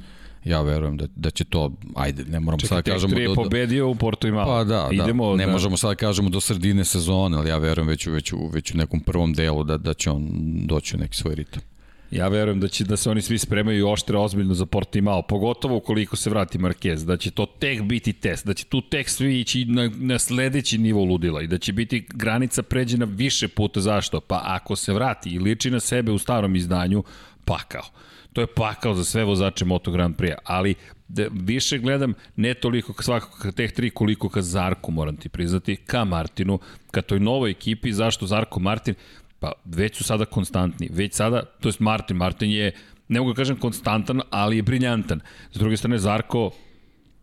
[0.46, 3.10] ja verujem da, da će to, ajde, ne moramo Čekaj, sad da kažemo...
[3.10, 4.46] Čekaj, je pobedio u Porto i malo.
[4.46, 5.52] Pa da, Idemo da, ne da...
[5.52, 8.74] možemo sad da kažemo do sredine sezone, ali ja verujem već u, već u, već
[8.74, 10.30] u nekom prvom delu da, da će on
[10.66, 11.62] doći u neki svoj ritam.
[12.10, 16.16] Ja verujem da će da se oni svi spremaju oštre ozbiljno za Portimao, pogotovo ukoliko
[16.16, 19.64] se vrati Marquez, da će to tek biti test, da će tu tek svi ići
[19.64, 23.80] na, na sledeći nivo ludila i da će biti granica pređena više puta.
[23.80, 24.20] Zašto?
[24.20, 27.04] Pa ako se vrati i liči na sebe u starom izdanju,
[27.44, 27.84] pakao.
[28.36, 30.74] To je pakao za sve vozače Moto Grand Prix, ali
[31.08, 35.76] da više gledam ne toliko svakako ka teh tri koliko ka Zarku moram ti priznati,
[35.76, 36.58] ka Martinu,
[36.90, 38.94] ka toj novoj ekipi, zašto Zarko Martin,
[39.40, 40.88] Pa već su sada konstantni.
[40.92, 42.72] Već sada, to je Martin, Martin je,
[43.08, 45.20] ne mogu da kažem konstantan, ali je briljantan.
[45.52, 46.50] S druge strane, Zarko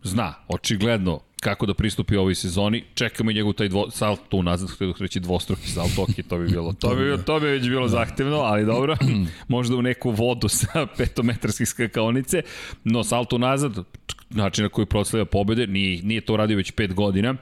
[0.03, 2.83] zna, očigledno, kako da pristupi ovoj sezoni.
[2.93, 6.37] Čekamo i njegov taj dvo, salt tu nazad, htio da reći dvostruki salt, ok, to
[6.37, 6.73] bi bilo.
[6.73, 8.97] To bi, to bi već bilo zahtevno, ali dobro.
[9.47, 12.41] Možda u neku vodu sa petometarskih skakaonice,
[12.83, 13.83] no salto nazad,
[14.29, 17.35] način na koji proslavlja pobede, nije, nije to radio već pet godina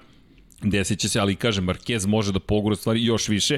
[0.63, 3.57] desit će se, ali kažem, Marquez može da pogura stvari još više,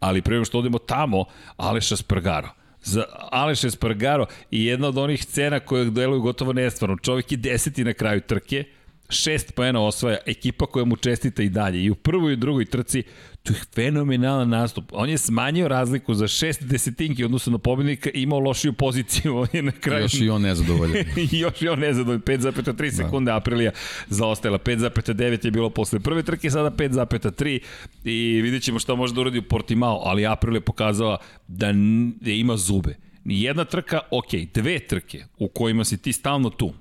[0.00, 1.24] ali prema što odemo tamo,
[1.56, 2.48] Aleša Spargaro.
[2.82, 6.96] Za Aleša Spargaro i jedna od onih scena koje deluju gotovo nestvarno.
[6.96, 8.64] Čovjek je deseti na kraju trke,
[9.08, 11.84] šest poena osvaja, ekipa koja mu čestita i dalje.
[11.84, 13.02] I u prvoj i drugoj trci,
[13.42, 14.84] to je fenomenalan nastup.
[14.92, 19.36] On je smanjio razliku za šest desetinki odnosno na pobednika i imao lošiju poziciju.
[19.40, 20.02] On je na kraju...
[20.02, 21.04] Još i on nezadovoljan.
[21.42, 22.22] Još i on nezadovoljan.
[22.22, 23.36] 5,3 sekunde da.
[23.36, 23.70] Aprilija
[24.08, 24.58] zaostajala.
[24.58, 27.58] 5,9 je bilo posle prve trke, sada 5,3
[28.04, 31.72] i vidjet ćemo šta može da uradi u Portimao, ali Aprilija pokazala da,
[32.20, 32.96] da ima zube.
[33.24, 36.72] Jedna trka, ok, dve trke u kojima si ti stalno tu,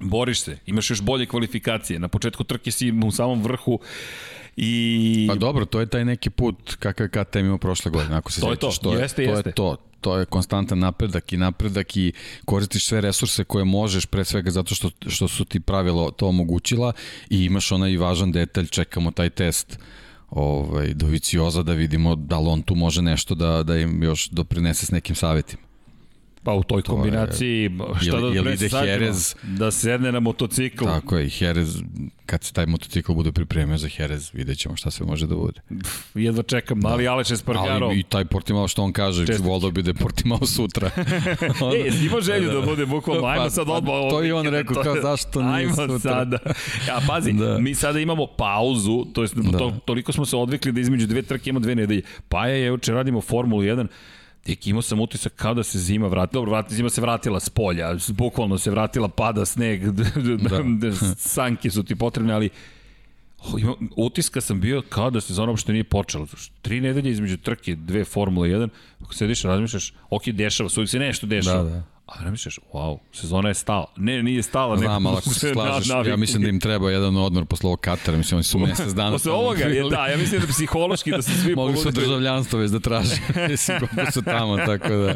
[0.00, 3.80] boriš se, imaš još bolje kvalifikacije, na početku trke si u samom vrhu
[4.56, 5.26] i...
[5.28, 8.50] Pa dobro, to je taj neki put kakav KTM imao prošle godine, ako se to
[8.50, 9.48] je to, to je, jeste, to jeste.
[9.48, 12.12] je to, to je konstantan napredak i napredak i
[12.44, 16.92] koristiš sve resurse koje možeš pre svega zato što, što su ti pravilo to omogućila
[17.30, 19.78] i imaš onaj važan detalj, čekamo taj test
[20.30, 24.28] ovaj, do Vicioza da vidimo da li on tu može nešto da, da im još
[24.28, 25.62] doprinese s nekim savjetima.
[26.44, 27.70] Pa u toj kombinaciji,
[28.02, 30.84] šta da ili ide Jerez, da sedne na motocikl.
[30.84, 31.82] Tako je, i Jerez,
[32.26, 35.60] kad se taj motocikl bude pripremio za Jerez, vidjet ćemo šta sve može da bude.
[35.82, 36.88] Pff, jedva čekam, da.
[36.88, 37.86] ali Aleš Espargaro.
[37.86, 40.90] Ali i taj Portimao što on kaže, volio bi da je Portimao sutra.
[40.96, 43.94] e, ima želju da, da bude bukvalno, ajmo pa, sad odmah.
[44.02, 45.98] Pa, to je on rekao, kao zašto nije ajmo sutra.
[45.98, 46.38] sada.
[46.88, 47.58] Ja, pazi, da.
[47.58, 49.58] mi sada imamo pauzu, to jest da.
[49.58, 52.02] to, toliko smo se odvikli da između dve trke ima dve nedelje.
[52.28, 53.86] Pa je, juče radimo Formulu 1,
[54.44, 56.40] Tek imao sam utisak kao da se zima vratila.
[56.40, 59.84] Dobro, vrat, zima se vratila s polja, bukvalno se vratila, pada sneg,
[60.80, 60.92] da.
[61.16, 62.50] sanke su ti potrebne, ali
[63.58, 66.26] ima, utiska sam bio kao da sezona uopšte nije počela.
[66.62, 68.68] Tri nedelje između trke, dve Formula 1,
[69.02, 71.62] ako sediš, razmišljaš, ok, dešava, su se nešto dešava.
[71.62, 71.93] Da, da.
[72.06, 73.86] A ne misliš, wow, sezona je stala.
[73.96, 74.76] Ne, nije stala.
[74.76, 77.80] Znam, ali ako se slažeš, na, ja mislim da im treba jedan odmor posle ovog
[77.80, 79.10] Katara, mislim, oni su mesec dana.
[79.10, 82.70] Posle ovoga, je, da, ja mislim da psihološki da se svi Mogli su državljanstvo već
[82.70, 83.14] da traže,
[83.50, 85.14] mislim, koliko su tamo, tako da,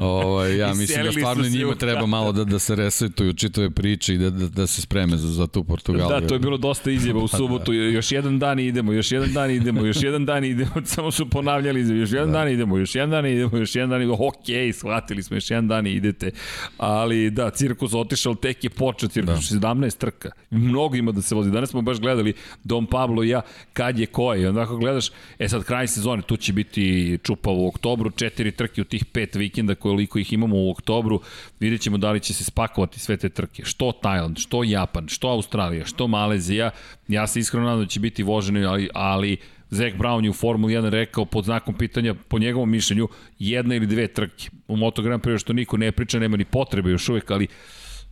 [0.00, 4.18] ovaj, ja mislim da stvarno njima treba malo da, da se resetuju čitave priče i
[4.18, 6.20] da, da, da se spreme za, za tu Portugaliju.
[6.20, 7.78] Da, to je bilo dosta izjeva u subotu, da.
[7.78, 11.98] još jedan dan idemo, još jedan dan idemo, još jedan dan idemo, samo su ponavljali
[11.98, 12.38] još jedan da.
[12.38, 15.68] dan idemo, još jedan dan idemo, još jedan dan idemo, okej, shvatili smo, još jedan
[15.68, 16.40] dan idete jeste.
[16.76, 19.68] Ali da, cirkus otišao, tek je počeo cirkus, da.
[19.68, 20.30] 17 trka.
[20.50, 21.50] Mnogo ima da se vozi.
[21.50, 24.42] Danas smo baš gledali Dom Pablo i ja kad je koje.
[24.42, 28.52] I onda ako gledaš, e sad kraj sezone, tu će biti čupavo u oktobru, četiri
[28.52, 31.20] trke u tih pet vikenda koliko ih imamo u oktobru.
[31.60, 33.64] Vidjet ćemo da li će se spakovati sve te trke.
[33.64, 36.70] Što Tajland, što Japan, što Australija, što Malezija.
[37.08, 39.36] Ja se iskreno nadam da će biti voženi, ali, ali
[39.74, 43.08] Zach Brown je u Formuli 1 rekao pod znakom pitanja, po njegovom mišljenju,
[43.38, 44.50] jedna ili dve trke.
[44.68, 47.46] U Moto Grand Prix što niko ne priča, nema ni potrebe još uvek, ali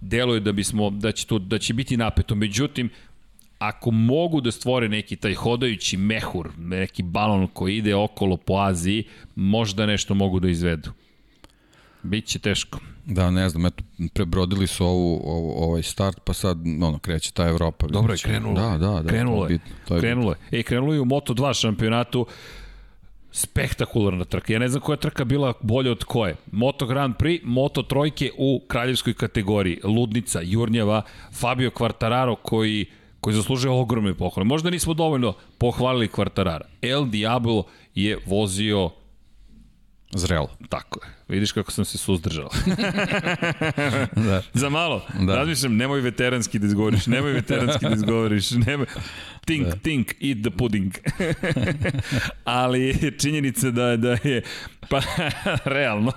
[0.01, 2.35] deluje da bismo da će to da će biti napeto.
[2.35, 2.91] Međutim,
[3.59, 9.05] ako mogu da stvore neki taj hodajući mehur, neki balon koji ide okolo po Aziji,
[9.35, 10.91] možda nešto mogu da izvedu.
[12.03, 12.81] Biće teško.
[13.05, 13.85] Da, ne znam, eto,
[14.15, 17.87] prebrodili su ovu, ovu, ovaj start, pa sad, ono, kreće ta Evropa.
[17.87, 18.55] Dobro je krenulo.
[18.55, 19.09] Da, da, da.
[19.09, 19.59] Krenulo je.
[19.89, 20.61] To je krenulo je.
[20.61, 22.27] E, krenulo je u Moto2 šampionatu
[23.33, 24.53] spektakularna trka.
[24.53, 26.37] Ja ne znam koja trka bila bolja od koje.
[26.53, 29.81] Moto Grand Prix, Moto trojke u kraljevskoj kategoriji.
[29.85, 32.87] Ludnica, Jurnjava, Fabio Quartararo koji
[33.23, 34.45] koji zaslužuje ogromne pohvale.
[34.45, 36.65] Možda nismo dovoljno pohvalili Quartarara.
[36.83, 38.91] El Diablo je vozio
[40.15, 40.51] Zrelo.
[40.69, 41.11] Tako je.
[41.29, 42.49] Vidiš kako sam se suzdržao.
[44.27, 44.43] da.
[44.55, 45.07] Za malo.
[45.21, 45.35] Da.
[45.35, 48.87] Razmišljam, nemoj veteranski da izgovoriš, nemoj veteranski da izgovoriš, nemoj...
[49.47, 49.77] Think, da.
[49.77, 50.93] think, eat the pudding.
[52.45, 54.43] Ali činjenica da, da je,
[54.89, 55.01] pa
[55.75, 56.13] realno,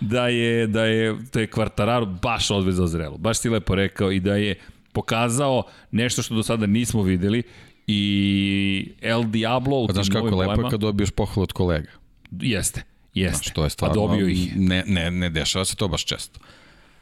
[0.00, 3.18] da je, da je, da je Kvartararu baš odvezao zrelo.
[3.18, 4.54] Baš si lepo rekao i da je
[4.92, 7.42] pokazao nešto što do sada nismo videli
[7.86, 11.90] i El Diablo u pa, znaš kako lepo je kad dobiješ pohvalu od kolega.
[12.30, 12.97] Jeste.
[13.20, 13.36] Jeste.
[13.36, 14.56] Znaš, to je stvarno, A dobio ih.
[14.56, 16.40] Ne, ne, ne dešava se to baš često.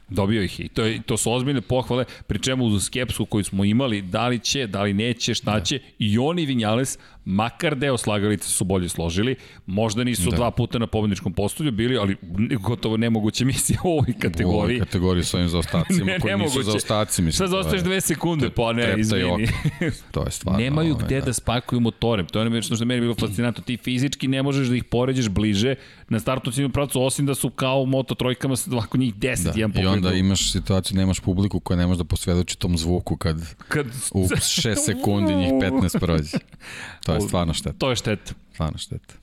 [0.09, 3.65] Dobio ih i to, je, to su ozbiljne pohvale, pri čemu uz skepsu koju smo
[3.65, 5.61] imali, da li će, da li neće, šta da.
[5.61, 10.37] će, i oni Vinjales makar deo slagalice su bolje složili, možda nisu da.
[10.37, 12.17] dva puta na pobedničkom postolju bili, ali
[12.61, 14.55] gotovo nemoguće misija u ovoj kategoriji.
[14.57, 17.23] U ovoj kategoriji s ovim zaostacima, ne, koji nisu zaostaci.
[17.23, 19.49] Mislim, Sad zaostaješ dve sekunde, pa ne, izvini.
[20.13, 20.61] to je stvarno.
[20.61, 21.27] Nemaju ovaj, gde da.
[21.27, 23.65] da spakuju motore, to je nešto što je meni bilo fascinantno.
[23.65, 25.75] Ti fizički ne možeš da ih poređeš bliže
[26.09, 29.53] na startu ciljnom pravcu, osim da su kao moto trojkama, ovako njih 10, da.
[29.57, 33.55] jedan I onda imaš situaciju, nemaš publiku koja ne može da posvedoči tom zvuku kad,
[33.69, 33.87] kad...
[34.13, 36.39] u 6 sekundi njih 15 prođe.
[37.07, 37.79] To je stvarno šteta.
[37.79, 38.35] To je šteta.
[38.53, 39.15] Stvarno šteta.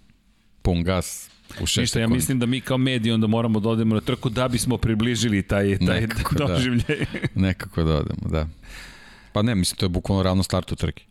[0.62, 1.30] Pun gas,
[1.62, 4.30] u šest Ništa, ja mislim da mi kao mediji onda moramo da odemo na trku
[4.30, 6.46] da bismo približili taj, taj Nekako, da.
[6.46, 6.98] doživljaj.
[6.98, 7.28] Da.
[7.48, 8.48] Nekako da odemo, da.
[9.34, 11.04] Pa ne, mislim, to je bukvalno ravno startu trke.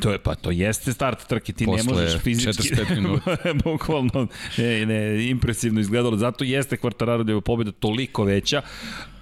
[0.00, 2.74] To je pa to jeste start trke, ti Posle ne možeš fizički.
[2.74, 3.36] 45 minuta.
[3.64, 4.26] bukvalno
[4.58, 6.16] ne, ne, impresivno izgledalo.
[6.16, 8.62] Zato jeste Quartararo pobeda toliko veća,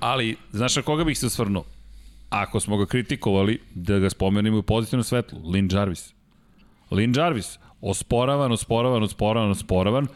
[0.01, 1.65] ali znaš na koga bih se osvrnuo?
[2.31, 6.16] Ako smo ga kritikovali, da ga spomenemo u pozitivnom svetlu, Lin Jarvis.
[6.91, 10.07] Lin Jarvis, osporavan, osporavan, osporavan, osporavan.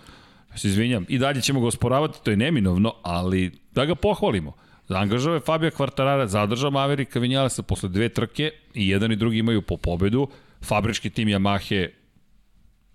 [0.51, 4.53] Ja se izvinjam, i dalje ćemo ga osporavati, to je neminovno, ali da ga pohvalimo.
[4.89, 9.63] Angažao je Fabio Quartarara, zadržao Maverika Vinjalesa posle dve trke i jedan i drugi imaju
[9.63, 10.29] po pobedu.
[10.63, 11.89] Fabrički tim Yamahe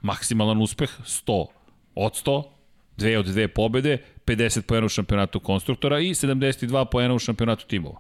[0.02, 1.46] maksimalan uspeh, 100
[1.96, 2.44] od 100,
[2.98, 7.98] dve od dve pobede, 50 poena u šampionatu konstruktora i 72 poena u šampionatu timova.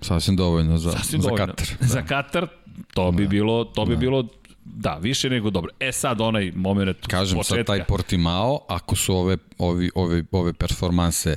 [0.00, 1.46] Sasvim dovoljno za, Sasvim za dovoljno.
[1.46, 1.66] Katar.
[1.80, 2.46] Za Katar
[2.94, 4.28] to bi bilo, to bi bilo
[4.74, 5.70] Da, više nego dobro.
[5.80, 7.56] E sad onaj moment Kažem, početka.
[7.56, 11.36] sad taj Portimao, ako su ove, ovi, ove, ove performanse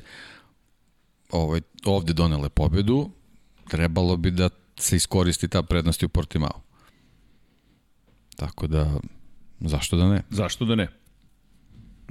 [1.32, 3.10] ovaj, ovde donele pobedu,
[3.70, 4.50] trebalo bi da
[4.80, 6.62] se iskoristi ta prednost i u Portimao.
[8.36, 9.00] Tako da,
[9.60, 10.22] zašto da ne?
[10.30, 10.88] Zašto da ne?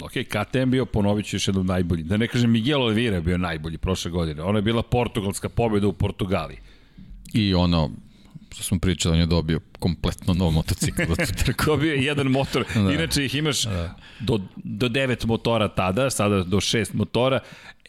[0.03, 2.03] Ok, KTM bio, ponovit ću još jednom najbolji.
[2.03, 4.43] Da ne kažem, Miguel Oliveira je bio najbolji prošle godine.
[4.43, 6.57] Ona je bila portugalska pobjeda u Portugaliji.
[7.33, 7.91] I ono,
[8.53, 11.01] što smo pričali, on je dobio kompletno nov motocikl
[11.45, 11.65] trku.
[11.65, 12.65] Dobio je jedan motor.
[12.75, 12.93] Da.
[12.93, 13.95] Inače ih imaš da.
[14.19, 17.39] do, do devet motora tada, sada do šest motora.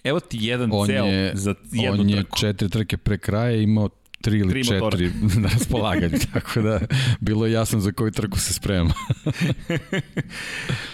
[0.05, 2.39] Evo ti jedan on ceo je, za jednu on je trku.
[2.39, 3.89] četiri trke pre kraja imao
[4.23, 5.41] tri ili Tri četiri motora.
[5.43, 6.81] na raspolaganju, tako da
[7.21, 8.95] bilo je jasno za koju trku se sprema.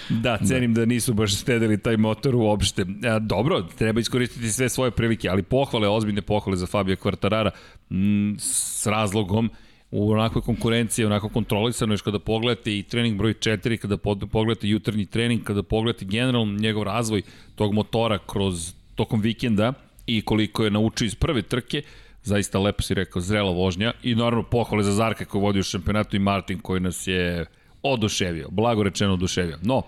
[0.09, 0.81] Da, cenim da.
[0.81, 2.87] da nisu baš stedili taj motor uopšte.
[3.05, 7.51] A, dobro, treba iskoristiti sve svoje prilike, ali pohvale, ozbiljne pohvale za Fabio Quartarara
[7.91, 9.51] m, s razlogom
[9.91, 13.97] u onakvoj konkurenciji, onako kontrolisano još kada pogledate i trening broj 4, kada
[14.27, 17.23] pogledate jutarnji trening, kada pogledate generalno njegov razvoj
[17.55, 19.73] tog motora kroz tokom vikenda
[20.07, 21.83] i koliko je naučio iz prve trke,
[22.29, 26.17] zaista lepo si rekao, zrela vožnja i naravno pohvale za Zarka koji vodi u šampionatu
[26.17, 27.47] i Martin koji nas je
[27.83, 29.59] oduševio, blago rečeno oduševio.
[29.63, 29.83] No,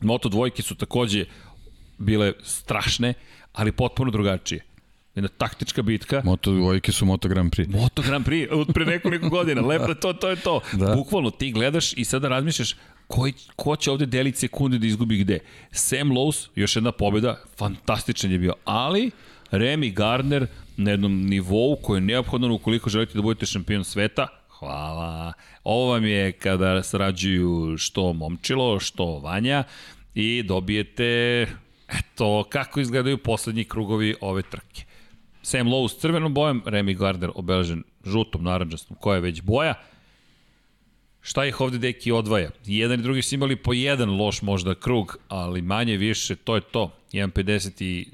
[0.00, 1.24] Moto dvojke su takođe
[1.98, 3.14] bile strašne,
[3.52, 4.64] ali potpuno drugačije.
[5.14, 6.22] Jedna taktička bitka.
[6.24, 7.80] Moto dvojke su Moto Grand Prix.
[7.80, 9.60] Moto Grand Prix, od pre nekoliko godina.
[9.60, 10.60] Lepo, to, to je to.
[10.72, 10.94] Da.
[10.94, 12.76] Bukvalno ti gledaš i sada razmišljaš
[13.06, 15.38] koji, ko će ovde deliti sekunde da izgubi gde.
[15.70, 19.10] Sam Lowe's, još jedna pobjeda, fantastičan je bio, ali
[19.50, 24.26] Remy Gardner na jednom nivou koji je neophodan ukoliko želite da budete šampion sveta,
[24.58, 25.32] Hvala.
[25.64, 29.64] Ovo vam je kada sarađuju što Momčilo, što Vanja
[30.14, 31.46] i dobijete
[31.88, 34.84] eto kako izgledaju poslednji krugovi ove trke.
[35.42, 39.74] Sam Lowe s crvenom bojom, Remy Gardner obeležen žutom, naranđastom, koja je već boja.
[41.24, 42.50] Šta ih ovde deki odvaja?
[42.64, 46.60] Jedan i drugi su imali po jedan loš možda krug, ali manje više to je
[46.60, 46.96] to.
[47.12, 48.06] 1.59.3,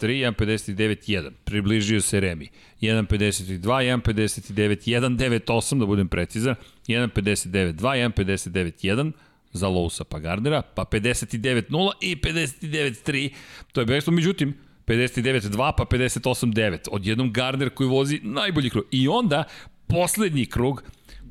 [0.00, 1.30] 1.59.1.
[1.44, 2.48] Približio se Remi.
[2.80, 6.54] 1.52, 1.59, 1.98 da budem precizan,
[6.88, 9.12] 1.59.2, 1.59.1
[9.52, 13.30] za Lousa pa Gardnera, pa 59.0 i 59.3.
[13.72, 14.54] To je bekstvo, međutim,
[14.86, 16.88] 59.2 pa 58.9.
[16.90, 18.84] Odjednom Gardner koji vozi najbolji krug.
[18.90, 19.44] I onda,
[19.86, 20.82] poslednji krug,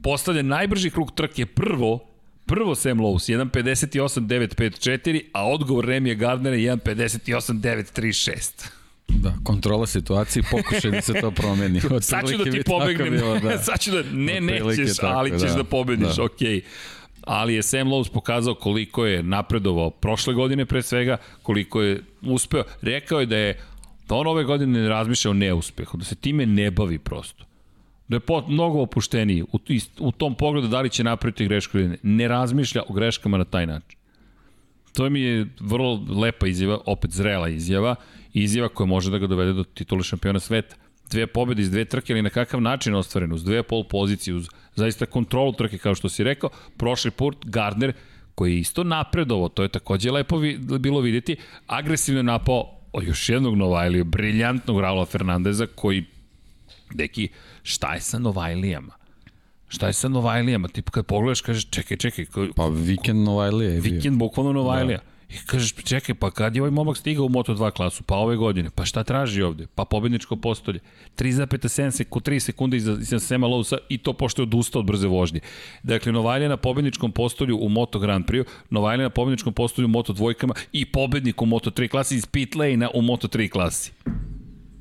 [0.04, 2.10] postavlja najbrži krug trke prvo
[2.46, 8.66] prvo Sam Lowe's 1.58.954, a odgovor Remija Gardnera je 1.58.936.
[9.08, 11.82] Da, kontrola situacije, pokušaj da se to promeni.
[11.92, 13.58] Od sad ću da ti pobegnem, bilo, da.
[13.68, 16.24] sad ću da, ne, nećeš, tako, ali ćeš da, da pobediš, da.
[16.24, 16.48] okej.
[16.48, 16.62] Okay
[17.24, 22.64] ali je Sam Lowe's pokazao koliko je napredovao prošle godine pre svega, koliko je uspeo.
[22.82, 23.60] Rekao je da je
[24.08, 27.46] da on ove godine ne razmišlja o neuspehu, da se time ne bavi prosto.
[28.10, 29.60] Da je pot, mnogo opušteniji u,
[30.00, 31.98] u tom pogledu da li će napraviti grešku ili ne.
[32.04, 34.00] Ne razmišlja o greškama na taj način.
[34.94, 37.96] To mi je vrlo lepa izjava, opet zrela izjava,
[38.34, 40.76] izjava koja može da ga dovede do titula šampiona sveta.
[41.12, 44.50] Dve pobede iz dve trke, ali na kakav način ostvareno, uz dve pol pozicije, uz
[44.76, 46.50] zaista kontrolu trke, kao što si rekao.
[46.78, 47.94] Prošli put Gardner,
[48.36, 51.36] koji je isto napredovo, to je takođe lepo vi, bilo videti,
[51.68, 56.06] agresivno napao o još jednog Novajlija, briljantnog Raula Fernandeza, koji,
[56.94, 57.30] deki,
[57.64, 58.94] šta je sa Novajlijama?
[59.68, 60.68] Šta je sa Novajlijama?
[60.68, 62.26] Ti kad pogledaš, kažeš, čekaj, čekaj.
[62.26, 63.94] Ko, pa vikend Novajlija je bio.
[63.94, 64.98] Vikend bukvalno Novajlija.
[64.98, 65.04] Da.
[65.30, 68.04] I kažeš, čekaj, pa kad je ovaj momak stigao u Moto2 klasu?
[68.04, 68.70] Pa ove godine.
[68.76, 69.68] Pa šta traži ovde?
[69.76, 70.80] Pa pobedničko postolje.
[71.18, 75.08] 3,7 sekund, 3 sekunde iza, iza Sema Lousa i to pošto je odustao od brze
[75.08, 75.40] vožnje.
[75.84, 80.14] Dakle, Novajlija na pobedničkom postolju u Moto Grand Prix, Novajlija na pobedničkom postolju u Moto
[80.14, 83.92] dvojkama i pobednik u Moto3 klasi iz pit lane-a u Moto3 klasi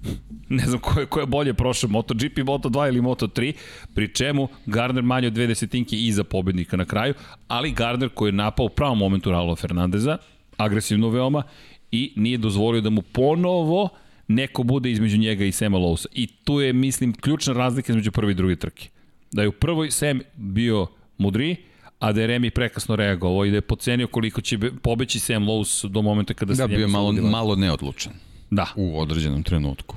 [0.49, 3.53] ne znam ko je, ko je bolje prošao, MotoGP, Moto2 ili Moto3,
[3.95, 7.15] pri čemu Gardner manje od dve desetinke iza pobednika na kraju,
[7.49, 10.17] ali Gardner koji je napao u pravom momentu Raula Fernandeza,
[10.57, 11.43] agresivno veoma,
[11.91, 13.89] i nije dozvolio da mu ponovo
[14.29, 16.07] neko bude između njega i Sema Lowsa.
[16.13, 18.89] I tu je, mislim, ključna razlika između prve i druge trke.
[19.33, 20.87] Da je u prvoj Sam bio
[21.19, 21.57] mudriji,
[21.99, 25.89] a da je Remi prekasno reagovao i da je pocenio koliko će pobeći Sam Lowe's
[25.89, 28.13] do momenta kada se da, njemu bio malo, malo neodlučan.
[28.51, 28.67] Da.
[28.77, 29.97] U određenom trenutku.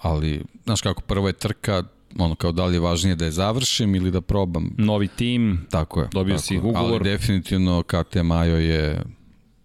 [0.00, 1.82] Ali, znaš kako, prva je trka,
[2.18, 4.70] ono kao da li je važnije da je završim ili da probam.
[4.78, 6.76] Novi tim, tako je, dobio tako si ugovor.
[6.78, 9.02] Ali definitivno KT Majo je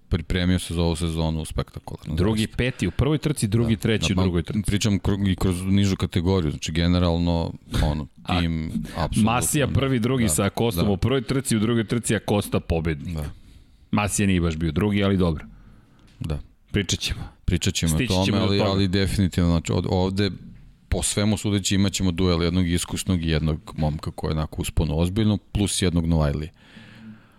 [0.09, 2.15] pripremio se za ovu sezonu spektakularno.
[2.15, 2.57] Drugi, zaista.
[2.57, 4.61] peti u prvoj trci, drugi, da, treći da, u drugoj trci.
[4.65, 7.53] Pričam i kroz nižu kategoriju, znači generalno
[7.83, 8.07] ono,
[8.39, 9.31] tim, apsolutno.
[9.31, 10.91] Masija prvi, drugi da, sa Kostom da.
[10.91, 13.15] u prvoj trci, u drugoj trci, a Kosta pobednik.
[13.15, 13.25] Da.
[13.91, 15.45] Masija nije baš bio drugi, ali dobro.
[16.19, 16.39] Da.
[16.71, 17.36] Pričat ćemo.
[17.47, 20.31] Pričat ćemo o tome, ali, ali definitivno, znači od, ovde
[20.89, 24.95] po svemu sudeći imat ćemo duel jednog iskusnog i jednog momka koji je onako uspono
[24.95, 26.51] ozbiljno, plus jednog Novajlije.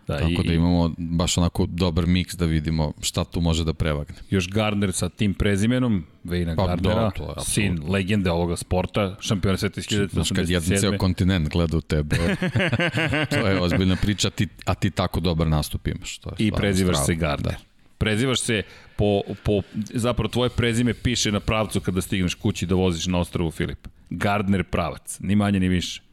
[0.06, 3.74] Da, Tako i, da imamo baš onako dobar miks da vidimo šta tu može da
[3.74, 4.14] prevagne.
[4.30, 9.16] Još Gardner sa tim prezimenom, Vejna pa, Gardnera, da, to je, sin legende ovoga sporta,
[9.20, 10.12] šampiona sveta iz 1987.
[10.12, 12.16] Znaš, kad jedan ceo kontinent gleda u tebe,
[13.30, 16.18] to je ozbiljna priča, a ti, a ti tako dobar nastup imaš.
[16.18, 17.52] To je I prezivaš se Gardner.
[17.52, 17.67] Da.
[17.98, 18.62] Prezivaš se
[18.96, 19.62] po, po,
[19.94, 23.88] zapravo tvoje prezime piše na pravcu kada stigneš kući da voziš na ostrovu Filip.
[24.10, 26.08] Gardner pravac, ni manje ni više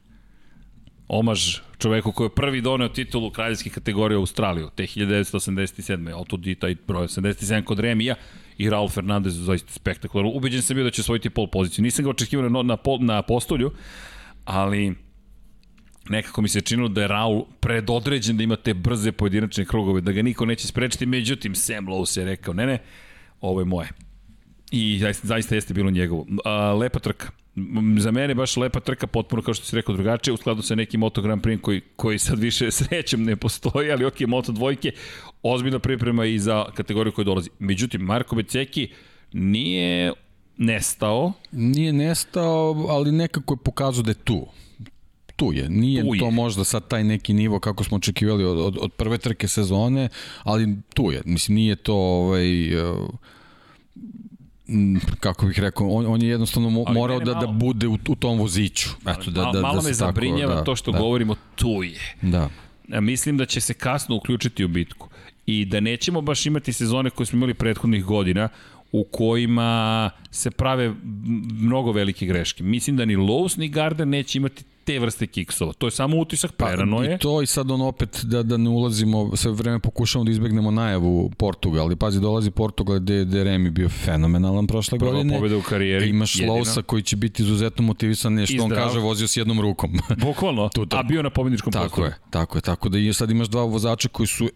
[1.07, 6.13] omaž čoveku koji je prvi doneo titulu kraljevskih kategorija u Australiju, te 1987.
[6.15, 8.15] Otud i taj broj 87 kod Remija
[8.57, 10.31] i Raul Fernandez zaista spektakularno.
[10.31, 11.83] Ubeđen sam bio da će svojiti pol poziciju.
[11.83, 13.71] Nisam ga očekivao na, na, na postolju,
[14.45, 14.95] ali
[16.09, 20.11] nekako mi se činilo da je Raul predodređen da ima te brze pojedinačne krugove, da
[20.11, 22.77] ga niko neće sprečiti, međutim Sam Lowe je rekao, ne ne,
[23.41, 23.89] ovo je moje.
[24.71, 26.25] I zaista, zaista jeste bilo njegovo.
[26.45, 27.29] A, lepa trka
[27.97, 30.99] za mene baš lepa trka, potpuno kao što si rekao drugačije, u skladu sa nekim
[30.99, 34.91] Moto Grand Prix koji, koji sad više srećem ne postoji, ali ok, Moto dvojke,
[35.43, 37.49] ozbiljna priprema i za kategoriju koja dolazi.
[37.59, 38.89] Međutim, Marko Beceki
[39.33, 40.13] nije
[40.57, 41.33] nestao.
[41.51, 44.47] Nije nestao, ali nekako je pokazao da je tu
[45.35, 45.69] tu je.
[45.69, 46.19] Nije tu je.
[46.19, 50.09] to možda sad taj neki nivo kako smo očekivali od, od, od prve trke sezone,
[50.43, 51.21] ali tu je.
[51.25, 53.09] Mislim, nije to ovaj, uh,
[54.67, 58.15] Mm, kako bih rekao, on, on je jednostavno mo, morao da, da bude u, u
[58.15, 58.89] tom voziću.
[59.01, 60.99] Eto, da, da, malo da me zabrinjava da, to što da.
[60.99, 62.15] govorimo tu je.
[62.21, 62.49] Da.
[62.87, 65.09] Mislim da će se kasno uključiti u bitku
[65.45, 68.49] i da nećemo baš imati sezone koje smo imali prethodnih godina
[68.99, 70.93] u kojima se prave
[71.53, 72.63] mnogo velike greške.
[72.63, 75.73] Mislim da ni Lowe's ni Gardner neće imati te vrste kiksova.
[75.73, 77.15] To je samo utisak, prerano je.
[77.15, 80.71] I to i sad on opet da, da ne ulazimo, sve vreme pokušamo da izbegnemo
[80.71, 85.29] najavu Portugal, ali pazi, dolazi Portugal gde, gde Remi bio fenomenalan prošle Prva godine.
[85.29, 86.09] Prva pobjeda u karijeri.
[86.09, 89.99] Imaš Lousa koji će biti izuzetno motivisan, nešto on kaže, vozio s jednom rukom.
[90.17, 92.05] Bukvalno, a bio na pobjedničkom tako postoju.
[92.05, 94.49] Tako je, tako je, tako da i sad imaš dva vozača koji su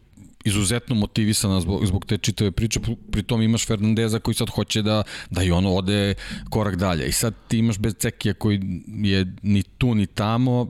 [0.45, 2.79] izuzetno motivisana zbog, zbog te čitave priče,
[3.11, 6.13] pritom imaš Fernandeza koji sad hoće da, da i ono ode
[6.49, 7.07] korak dalje.
[7.07, 10.69] I sad ti imaš Becekija koji je ni tu ni tamo,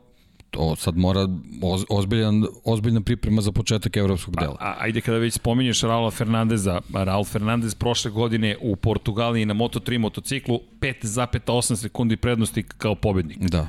[0.52, 1.28] to sad mora
[1.62, 4.58] oz, ozbiljan, ozbiljna priprema za početak evropskog dela.
[4.60, 9.54] A, a, ajde kada već spominješ Raula Fernandeza, Raul Fernandez prošle godine u Portugaliji na
[9.54, 13.38] Moto3 motociklu 5,8 sekundi prednosti kao pobednik.
[13.40, 13.68] Da.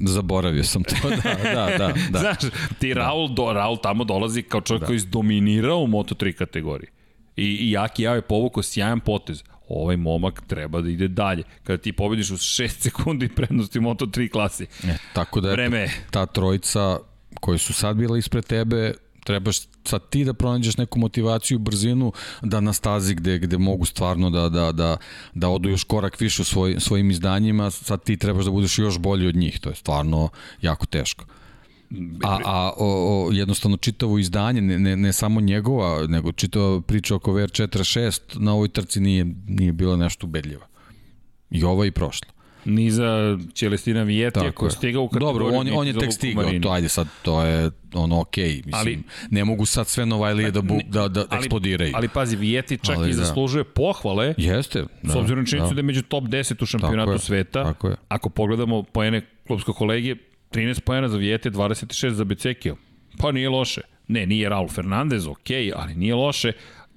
[0.00, 1.92] Zaboravio sam to, da, da, da.
[2.10, 2.18] da.
[2.20, 4.86] Znaš, ti Raul, do, Raul tamo dolazi kao čovjek da.
[4.86, 6.88] koji izdominirao u Moto3 kategoriji.
[7.36, 9.42] I, i Jaki Jao je povukao sjajan potez.
[9.68, 11.42] Ovaj momak treba da ide dalje.
[11.62, 14.66] Kada ti pobediš u 6 sekundi prednosti u Moto3 klasi.
[14.84, 15.90] E, tako da je Vreme.
[16.10, 16.98] ta trojica
[17.40, 18.94] koji su sad bila ispred tebe
[19.24, 24.30] trebaš sad ti da pronađeš neku motivaciju, brzinu, da na stazi gde, gde mogu stvarno
[24.30, 24.96] da, da, da,
[25.34, 28.98] da odu još korak više u svoj, svojim izdanjima, sad ti trebaš da budeš još
[28.98, 30.28] bolji od njih, to je stvarno
[30.62, 31.24] jako teško.
[32.22, 37.14] A, a o, o, jednostavno čitavo izdanje, ne, ne, ne samo njegova, nego čitava priča
[37.14, 40.66] oko VR46 na ovoj trci nije, nije bilo nešto ubedljivo.
[41.50, 42.33] I ova i prošla
[42.64, 45.50] ni za Celestina Vijetija koji je stigao u kategoriju.
[45.50, 48.72] Dobro, on, on je tek stigao, to ajde sad, to je ono okej, okay, mislim,
[48.74, 48.98] ali,
[49.30, 51.92] ne mogu sad sve Novajlije da, bu, da, da ali, eksplodiraju.
[51.94, 53.24] Ali pazi, Vijeti čak ali, i da.
[53.24, 55.74] zaslužuje pohvale, Jeste, da, s obzirom na činjenicu da.
[55.74, 57.96] da je među top 10 u šampionatu tako sveta, tako je.
[58.08, 60.14] ako pogledamo poene klubskog kolege,
[60.50, 62.76] 13 poena za Vijete, 26 za Becekio.
[63.18, 63.80] Pa nije loše.
[64.08, 66.52] Ne, nije Raul Fernandez, okej, okay, ali nije loše.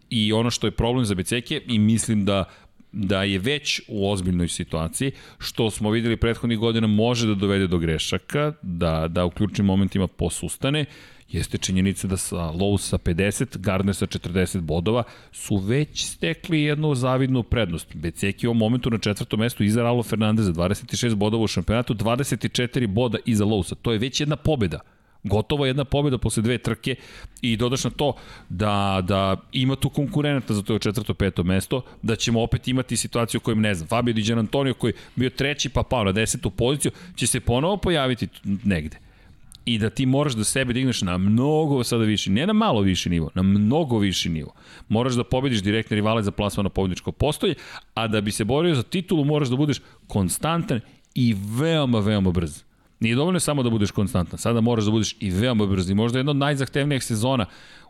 [0.09, 2.43] I ono što je problem za Becekije, i mislim da
[2.91, 7.77] da je već u ozbiljnoj situaciji, što smo videli prethodnih godina može da dovede do
[7.77, 10.85] grešaka, da, da u ključnim momentima posustane,
[11.29, 16.95] jeste činjenica da sa Lowe sa 50, Gardner sa 40 bodova su već stekli jednu
[16.95, 17.95] zavidnu prednost.
[17.95, 22.87] Beceki u ovom momentu na četvrtom mestu iza Ralo Fernandeza, 26 bodova u šampionatu, 24
[22.87, 23.75] boda iza Lowesa.
[23.81, 24.79] To je već jedna pobeda
[25.23, 26.95] Gotovo jedna pobjeda posle dve trke
[27.41, 28.13] i dodaš na to
[28.49, 33.39] da, da ima tu konkurenta za to četvrto, peto mesto, da ćemo opet imati situaciju
[33.39, 36.91] koju ne znam, Fabio Di Gian Antonio koji bio treći pa pao na desetu poziciju,
[37.15, 38.97] će se ponovo pojaviti negde
[39.67, 43.09] i da ti moraš da sebe digneš na mnogo sada viši, ne na malo viši
[43.09, 44.53] nivo, na mnogo viši nivo.
[44.89, 47.55] Moraš da pobediš direktne rivale za plasman na postolje,
[47.93, 50.79] a da bi se borio za titulu moraš da budeš konstantan
[51.15, 52.63] i veoma, veoma brz.
[52.99, 55.93] Nije dovoljno samo da budeš konstantan, sada moraš da budeš i veoma brzi.
[55.93, 57.45] Možda jedna od najzahtevnijih sezona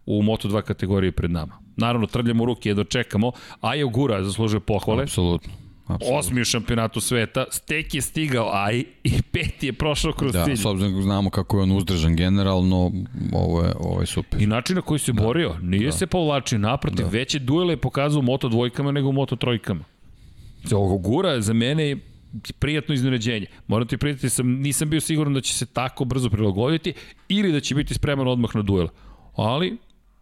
[0.06, 1.60] u Moto2 kategoriji pred nama.
[1.78, 3.32] Naravno, trljamo ruke, jedno čekamo.
[3.62, 5.04] Ajo Gura zaslužuje pohvale.
[5.04, 5.54] Apsolutno.
[5.88, 6.20] Absolutno.
[6.20, 10.44] Osmi u šampionatu sveta, Stek je stigao, a i, i peti je prošao kroz da,
[10.46, 10.56] cilj.
[10.56, 12.92] Da, s obzirom da znamo kako je on uzdržan generalno,
[13.34, 14.42] ovo je, ovo je super.
[14.42, 15.24] I način na koji se da.
[15.24, 15.92] borio, nije da.
[15.92, 17.12] se povlačio naprotiv, da.
[17.12, 19.84] veće duele je pokazao u Moto dvojkama nego u Moto trojkama.
[20.72, 21.98] Ovo Gura za mene
[22.60, 23.46] prijatno iznenađenje.
[23.68, 26.94] Moram ti prijatelji, sam, nisam bio siguran da će se tako brzo prilagoditi
[27.30, 28.88] ili da će biti spreman odmah na duel.
[29.36, 29.78] Ali,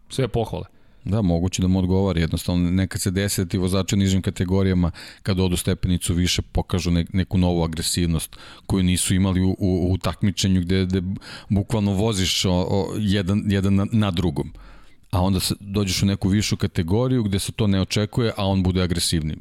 [0.08, 0.64] sve pohvale.
[1.06, 2.20] Da, moguće da mu odgovori.
[2.20, 4.90] Jednostavno, nekad se desi da ti vozači u nižim kategorijama,
[5.22, 9.98] kad odu stepenicu više, pokažu ne, neku novu agresivnost koju nisu imali u, u, u
[9.98, 11.02] takmičenju gde, gde
[11.48, 14.52] bukvalno voziš o, o, jedan, jedan na, na drugom.
[15.10, 18.62] A onda se, dođeš u neku višu kategoriju gde se to ne očekuje, a on
[18.62, 19.36] bude agresivni.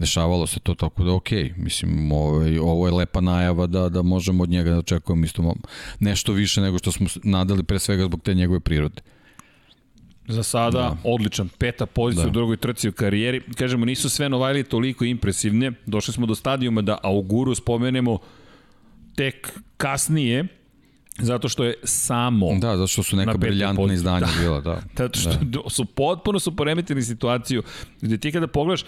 [0.00, 1.52] Dešavalo se to tako da okej, okay.
[1.56, 5.54] mislim ovaj, ovo je lepa najava da, da možemo od njega da očekujemo isto
[5.98, 9.02] nešto više nego što smo nadali pre svega zbog te njegove prirode.
[10.28, 10.96] Za sada da.
[11.04, 12.30] odličan, peta pozicija da.
[12.30, 13.40] u drugoj trci u karijeri.
[13.58, 15.72] Kažemo, nisu sve Novajlije toliko impresivne.
[15.86, 18.18] Došli smo do stadijuma da Auguru spomenemo
[19.14, 20.46] tek kasnije,
[21.22, 24.42] Zato što je samo Da, zato što su neka briljantna izdanja da.
[24.42, 24.82] bila, da.
[24.98, 25.58] Zato što da.
[25.70, 27.62] su potpuno su poremetili situaciju
[28.00, 28.84] gde ti kada pogledaš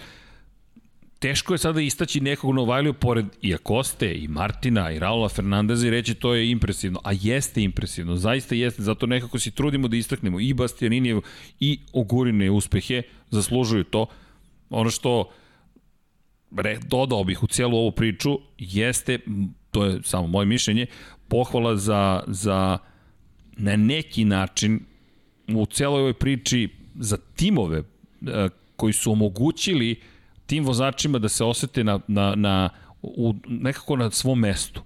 [1.23, 5.89] teško je sada istaći nekog Novajliju pored i Akoste, i Martina, i Raula Fernandeza i
[5.89, 6.99] reći to je impresivno.
[7.03, 11.21] A jeste impresivno, zaista jeste, zato nekako se trudimo da istaknemo i Bastianinijev
[11.59, 14.05] i Ogurine uspehe, zaslužuju to.
[14.69, 15.29] Ono što
[16.57, 19.19] re, dodao bih u cijelu ovu priču jeste,
[19.71, 20.85] to je samo moje mišljenje,
[21.27, 22.77] pohvala za, za
[23.57, 24.79] na neki način
[25.47, 27.83] u celoj ovoj priči za timove e,
[28.75, 30.12] koji su omogućili uh,
[30.45, 32.69] tim vozačima da se osete na, na, na,
[33.01, 34.81] u, nekako na svom mestu.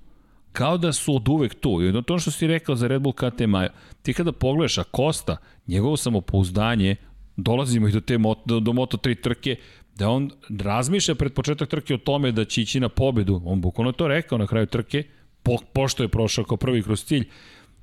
[0.52, 1.84] Kao da su od uvek tu.
[1.84, 3.70] I to što si rekao za Red Bull KT Maja,
[4.02, 6.96] ti kada pogledaš, a Kosta, njegovo samopouzdanje,
[7.36, 9.56] dolazimo i do, te, do, do Moto3 trke,
[9.96, 13.42] da on razmišlja pred početak trke o tome da će ići na pobedu.
[13.46, 15.04] On bukvalno to rekao na kraju trke,
[15.44, 17.30] po, pošto je prošao kao prvi kroz cilj.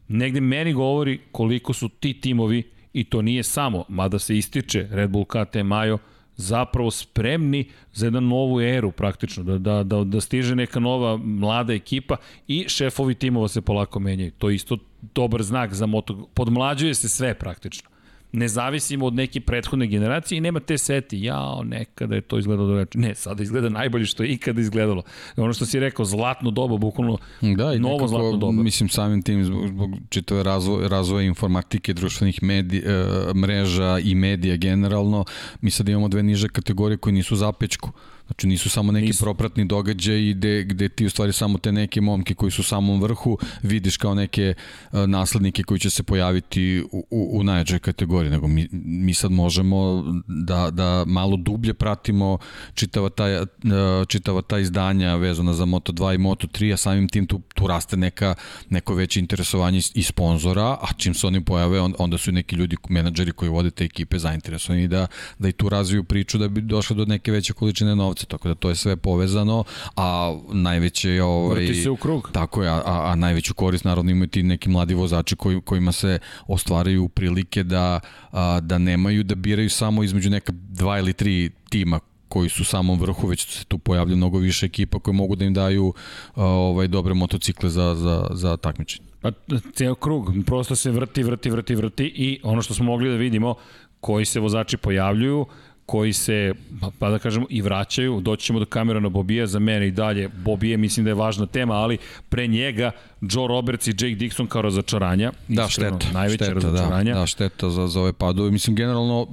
[0.08, 5.10] Negde meni govori koliko su ti timovi, i to nije samo, mada se ističe Red
[5.10, 5.98] Bull KT Majo,
[6.36, 11.72] zapravo spremni za jednu novu eru praktično, da, da, da, da stiže neka nova mlada
[11.72, 12.16] ekipa
[12.48, 14.32] i šefovi timova se polako menjaju.
[14.38, 14.76] To je isto
[15.14, 16.28] dobar znak za moto.
[16.34, 17.93] Podmlađuje se sve praktično
[18.34, 22.68] ne zavisimo od neke prethodne generacije i nema te seti, jao, nekada je to izgledalo
[22.68, 23.02] drugačije.
[23.02, 25.02] Ne, sada izgleda najbolje što je ikada izgledalo.
[25.36, 28.62] Ono što si rekao, zlatno doba, bukvalno da, i novo nekako, zlatno doba.
[28.62, 34.56] Mislim, samim tim, zbog, zbog čitave razvoja, razvoja informatike, društvenih medija, e, mreža i medija
[34.56, 35.24] generalno,
[35.60, 37.92] mi sad imamo dve niže kategorije koje nisu zapečku.
[38.26, 39.24] Znači nisu samo neki nisu.
[39.24, 43.02] propratni događaji gde, gde ti u stvari samo te neke momke koji su u samom
[43.02, 44.54] vrhu vidiš kao neke
[44.92, 49.30] uh, naslednike koji će se pojaviti u, u, u najjačoj kategoriji, nego mi, mi sad
[49.30, 52.38] možemo da, da malo dublje pratimo
[52.74, 57.40] čitava ta, uh, čitava ta izdanja vezana za Moto2 i Moto3, a samim tim tu,
[57.54, 58.34] tu raste neka,
[58.70, 62.76] neko veće interesovanje i sponzora, a čim se oni pojave, on, onda su neki ljudi,
[62.88, 65.06] menadžeri koji vode te ekipe zainteresovani da,
[65.38, 68.54] da i tu razviju priču da bi došlo do neke veće količine novca tako da
[68.54, 69.64] to je sve povezano,
[69.96, 72.30] a najveće ovaj Vrti se u krug.
[72.32, 76.18] Tako je, a, a najveću korist naravno imaju ti neki mladi vozači koji kojima se
[76.46, 82.00] ostvaraju prilike da a, da nemaju da biraju samo između neka dva ili tri tima
[82.28, 85.44] koji su u samom vrhu, već se tu pojavlja mnogo više ekipa koje mogu da
[85.44, 85.92] im daju
[86.34, 89.08] a, ovaj dobre motocikle za, za, za takmičenje.
[89.20, 89.30] Pa
[89.74, 93.54] ceo krug, prosto se vrti, vrti, vrti, vrti i ono što smo mogli da vidimo,
[94.00, 95.46] koji se vozači pojavljuju,
[95.86, 96.54] koji se,
[96.98, 98.20] pa da kažemo, i vraćaju.
[98.20, 100.28] Doći ćemo do kamera na Bobija, za mene i dalje.
[100.28, 101.98] Bobije mislim da je važna tema, ali
[102.28, 102.90] pre njega
[103.20, 105.32] Joe Roberts i Jake Dixon kao razočaranja.
[105.48, 106.12] Da, iskreno, šteta.
[106.12, 106.70] Najveće šteta, da.
[106.70, 107.14] razočaranja.
[107.14, 108.50] Da, da, šteta za, za ove padove.
[108.50, 109.26] Mislim, generalno,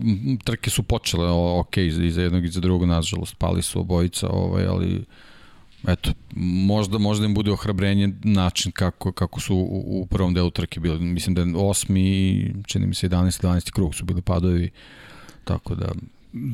[0.44, 1.30] trke su počele
[1.60, 5.04] ok, i za jednog i za drugog, nažalost, pali su obojica, ovaj, ali
[5.88, 10.80] eto, možda, možda im bude ohrabrenje način kako, kako su u, u prvom delu trke
[10.80, 11.00] bili.
[11.00, 13.44] Mislim da je osmi, čini mi se 11.
[13.46, 13.72] 12.
[13.72, 14.70] krug su bili padovi,
[15.44, 15.92] tako da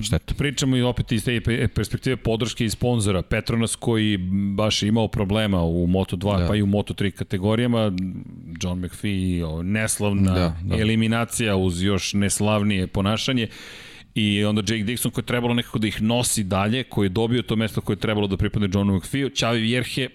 [0.03, 0.33] šteta.
[0.33, 1.41] Pričamo i opet iz te
[1.75, 3.21] perspektive podrške i sponzora.
[3.21, 4.17] Petronas koji
[4.55, 6.47] baš imao problema u Moto2 da.
[6.47, 7.91] pa i u Moto3 kategorijama.
[8.63, 10.81] John McPhee, neslavna da, da.
[10.81, 13.47] eliminacija uz još neslavnije ponašanje.
[14.15, 17.41] I onda Jake Dixon koji je trebalo nekako da ih nosi dalje, koji je dobio
[17.41, 19.29] to mesto koje je trebalo da pripadne Johnu McPhee.
[19.29, 20.09] Čavi Vjerhe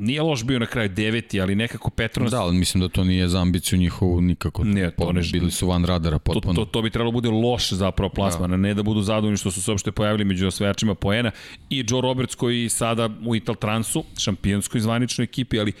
[0.00, 2.30] Nije loš bio na kraju deveti, ali nekako Petronas...
[2.30, 4.64] Da, ali mislim da to nije za ambiciju njihovu nikako.
[4.64, 5.22] Ne, to ne...
[5.32, 6.54] Bili su van radara potpuno.
[6.54, 8.56] To, to, to bi trebalo bude loš zapravo plasman, da.
[8.56, 11.30] ne da budu zadovoljni što su se uopšte pojavili među osvajačima poena.
[11.70, 15.72] I Joe Roberts koji sada u Ital Transu, šampionskoj zvaničnoj ekipi, ali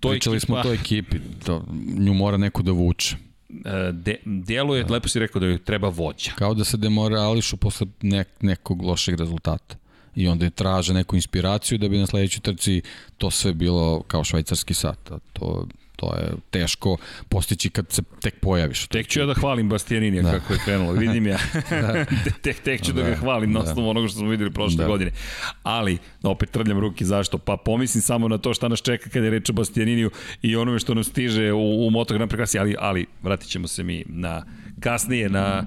[0.00, 0.46] to Pričali ekipa...
[0.46, 1.16] smo to ekipi,
[1.46, 1.64] to,
[1.98, 3.16] nju mora neko da vuče.
[3.64, 4.94] E, de, delo je, da.
[4.94, 6.30] lepo si rekao da joj treba vođa.
[6.34, 9.85] Kao da se demorališu posle nek, nekog lošeg rezultata
[10.16, 12.82] i onda je traže neku inspiraciju da bi na sledećoj trci
[13.18, 15.10] to sve bilo kao švajcarski sat.
[15.10, 15.66] A to
[15.96, 16.96] To je teško
[17.28, 18.86] postići kad se tek pojaviš.
[18.86, 20.30] Tek ću ja da hvalim Bastianinija da.
[20.30, 21.38] kako je krenulo, vidim ja.
[21.70, 22.04] da.
[22.42, 23.70] tek, tek ću da, da ga hvalim na da.
[23.70, 24.86] osnovu onoga što smo videli prošle da.
[24.86, 25.10] godine.
[25.62, 27.38] Ali, da opet trljam ruke, zašto?
[27.38, 30.10] Pa pomislim samo na to šta nas čeka kada je reč o Bastianiniju
[30.42, 33.82] i onome što nam stiže u, u Moto Grand Prix ali, ali vratit ćemo se
[33.82, 34.44] mi na
[34.80, 35.66] kasnije na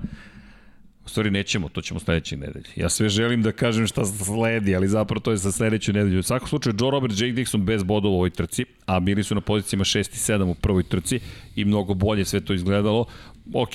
[1.10, 2.66] U stvari nećemo, to ćemo sledeće nedelje.
[2.76, 6.20] Ja sve želim da kažem šta sledi, ali zapravo to je za sledeću nedelju.
[6.20, 9.36] U svakom slučaju, Joe Robert, Jake Dixon bez bodova u ovoj trci, a bili su
[9.36, 11.20] na pozicijama 6 i 7 u prvoj trci
[11.56, 13.06] i mnogo bolje sve to izgledalo.
[13.54, 13.70] Ok,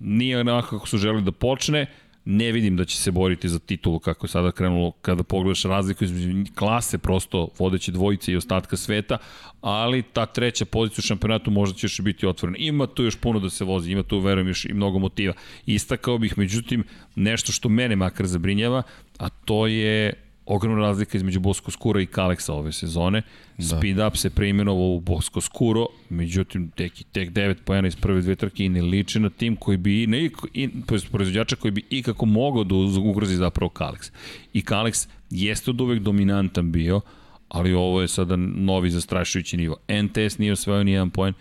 [0.00, 1.86] nije onako kako su želeli da počne,
[2.26, 6.04] ne vidim da će se boriti za titulu kako je sada krenulo kada pogledaš razliku
[6.04, 9.18] između klase prosto vodeće dvojice i ostatka sveta,
[9.60, 12.58] ali ta treća pozicija u šampionatu možda će još biti otvorena.
[12.58, 15.34] Ima tu još puno da se vozi, ima tu verujem još i mnogo motiva.
[15.66, 16.84] Istakao bih međutim
[17.14, 18.82] nešto što mene makar zabrinjava,
[19.18, 23.22] a to je ogromna razlika između Bosko Skura i Kaleksa ove sezone.
[23.58, 23.64] Da.
[23.64, 28.34] Speed Up se preimenovao u Bosko Skuro, međutim tek, tek 9 pojena iz prve dve
[28.34, 30.68] trke i ne liči na tim koji bi, ne, i,
[31.12, 34.10] proizvođača koji bi ikako mogao da ugrozi zapravo Kaleks.
[34.52, 37.00] I Kaleks jeste od uvek dominantan bio,
[37.48, 39.76] ali ovo je sada novi zastrašujući nivo.
[39.88, 41.34] NTS nije osvojio ni jedan poen,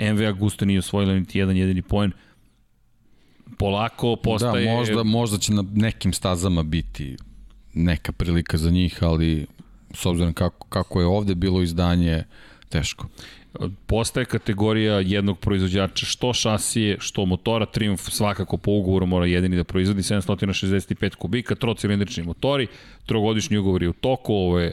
[0.00, 2.12] MV Augusta nije osvojila niti jedan jedini poen,
[3.58, 4.66] polako postaje...
[4.66, 7.16] Da, možda, možda će na nekim stazama biti
[7.76, 9.46] neka prilika za njih, ali
[9.94, 12.24] s obzirom kako, kako je ovde bilo izdanje,
[12.68, 13.08] teško.
[13.86, 19.64] Postaje kategorija jednog proizvođača što šasije, što motora, Triumph svakako po ugovoru mora jedini da
[19.64, 22.66] proizvodi 765 kubika, trocilindrični motori,
[23.06, 24.72] trogodišnji ugovor je u toku, ovo je,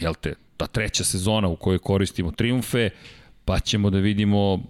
[0.00, 2.90] jel te, ta treća sezona u kojoj koristimo Triumfe,
[3.44, 4.62] pa ćemo da vidimo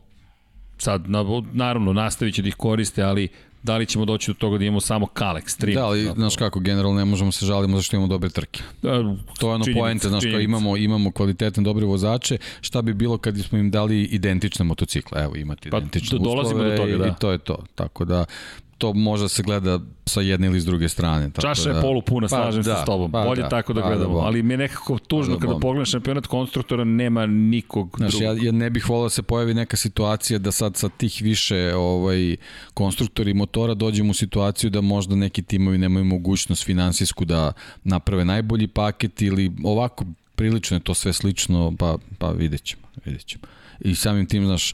[0.78, 1.04] sad,
[1.52, 3.28] naravno, nastavit će da ih koriste, ali
[3.66, 5.74] da li ćemo doći do toga da imamo samo Kalex stream.
[5.74, 8.62] Da, ali znaš kako, generalno ne možemo se žalimo zašto imamo dobre trke.
[8.82, 8.90] Da,
[9.38, 13.38] to je ono poente, znaš kao imamo, imamo kvalitetne dobre vozače, šta bi bilo kad
[13.38, 17.06] smo im dali identične motocikle, evo imate pa, identične uslove do toga, da.
[17.06, 17.64] i to je to.
[17.74, 18.24] Tako da
[18.78, 21.30] to može se gleda sa jedne ili s druge strane.
[21.30, 23.12] Tako Čaša da, je polupuna, pa, slažem da, se s tobom.
[23.12, 24.14] Pa, Bolje da, tako da pa, gledamo.
[24.14, 28.12] Da, ali mi je nekako tužno pa, da, kada pogledam šampionat konstruktora, nema nikog Znaš,
[28.12, 28.38] drugog.
[28.38, 31.74] Ja, ja ne bih volao da se pojavi neka situacija da sad sa tih više
[31.74, 32.36] ovaj,
[32.74, 37.52] konstruktori motora dođemo u situaciju da možda neki timovi nemaju mogućnost finansijsku da
[37.84, 40.04] naprave najbolji paket ili ovako
[40.34, 42.82] prilično je to sve slično, pa, pa vidjet ćemo.
[43.04, 43.42] Vidjet ćemo
[43.80, 44.72] i samim tim, znaš,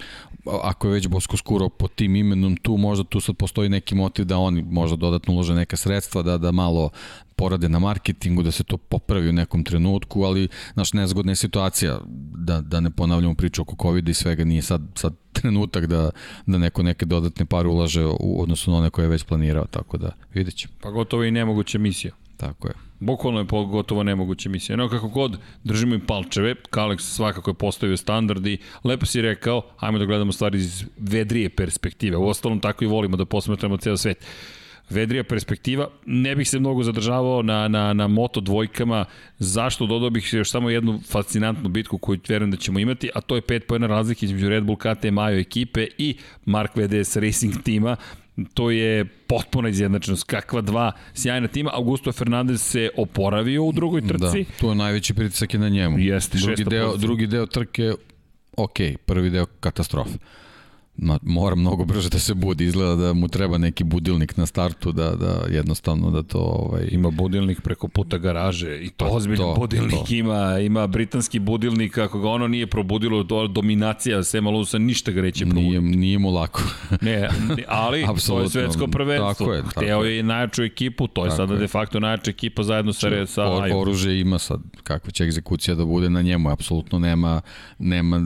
[0.62, 4.24] ako je već Bosko Skuro po tim imenom tu, možda tu sad postoji neki motiv
[4.24, 6.90] da oni možda dodatno ulože neka sredstva, da, da malo
[7.36, 12.00] porade na marketingu, da se to popravi u nekom trenutku, ali naš nezgodna je situacija,
[12.36, 16.10] da, da ne ponavljamo priču oko COVID i svega, nije sad, sad trenutak da,
[16.46, 19.98] da neko neke dodatne pare ulaže u odnosu na one koje je već planirao, tako
[19.98, 20.74] da vidjet ćemo.
[20.80, 22.12] Pa gotovo i nemoguća misija.
[22.36, 22.74] Tako je.
[23.02, 24.76] Bukvalno je gotovo nemoguće misija.
[24.76, 29.62] No kako god, držimo im palčeve, Kalex svakako je postavio standard i lepo si rekao,
[29.78, 32.16] ajmo da gledamo stvari iz vedrije perspektive.
[32.16, 34.26] U ostalom tako i volimo da posmetramo ceo svet
[34.90, 35.88] vedrija perspektiva.
[36.06, 39.04] Ne bih se mnogo zadržavao na, na, na moto dvojkama.
[39.38, 39.86] Zašto?
[39.86, 43.40] Dodao bih još samo jednu fascinantnu bitku koju verujem da ćemo imati, a to je
[43.40, 47.96] pet pojena razlike između Red Bull KT Majo ekipe i Mark VDS Racing tima
[48.54, 50.24] to je potpuna izjednačenost.
[50.24, 51.70] Kakva dva sjajna tima.
[51.74, 54.44] Augusto Fernandez se oporavio u drugoj da, trci.
[54.44, 55.98] Da, to je najveći pritisak je na njemu.
[55.98, 57.92] Jeste, drugi deo, drugi deo trke,
[58.56, 58.76] ok,
[59.06, 60.18] prvi deo katastrofa
[60.96, 64.92] ma, mora mnogo brže da se budi, izgleda da mu treba neki budilnik na startu
[64.92, 69.54] da, da jednostavno da to ovaj ima budilnik preko puta garaže i to pa, ozbiljno
[69.54, 70.14] budilnik to.
[70.14, 75.22] ima ima britanski budilnik kako ga ono nije probudilo to dominacija Sema Lusa ništa ga
[75.22, 75.80] neće probuditi.
[75.80, 76.62] Nije nije mu lako.
[77.00, 77.28] ne,
[77.68, 79.32] ali to je svetsko prvenstvo.
[79.32, 81.58] Tako je, tako Hteo je najjaču ekipu, to je tako sada je.
[81.58, 85.74] de facto najjača ekipa zajedno sa Če, sa or, oružje ima sad kakva će egzekucija
[85.74, 87.40] da bude na njemu, apsolutno nema
[87.78, 88.20] nema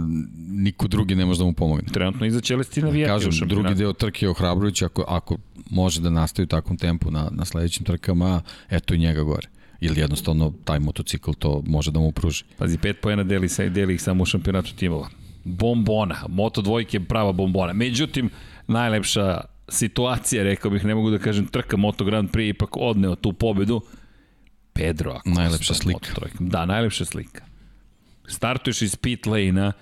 [0.48, 1.88] niko drugi ne može da mu pomogne.
[1.92, 5.36] Trenutno iza Celestina Vijeti Kažem, u drugi deo trke je ohrabrujući ako, ako
[5.70, 9.48] može da nastavi u takvom tempu na, na sledećim trkama, eto i njega gore
[9.80, 12.44] ili jednostavno taj motocikl to može da mu pruži.
[12.58, 15.08] Pazi, pet pojena deli, deli ih samo u šampionatu timova.
[15.44, 17.72] Bombona, Moto dvojke prava bombona.
[17.72, 18.30] Međutim,
[18.66, 23.32] najlepša situacija, rekao bih, ne mogu da kažem, trka Moto Grand Prix ipak odneo tu
[23.32, 23.80] pobedu.
[24.72, 25.42] Pedro Acosta.
[25.42, 26.10] Najlepša slika.
[26.38, 27.44] Da, najlepša slika.
[28.26, 29.72] Startuješ iz pit lane-a,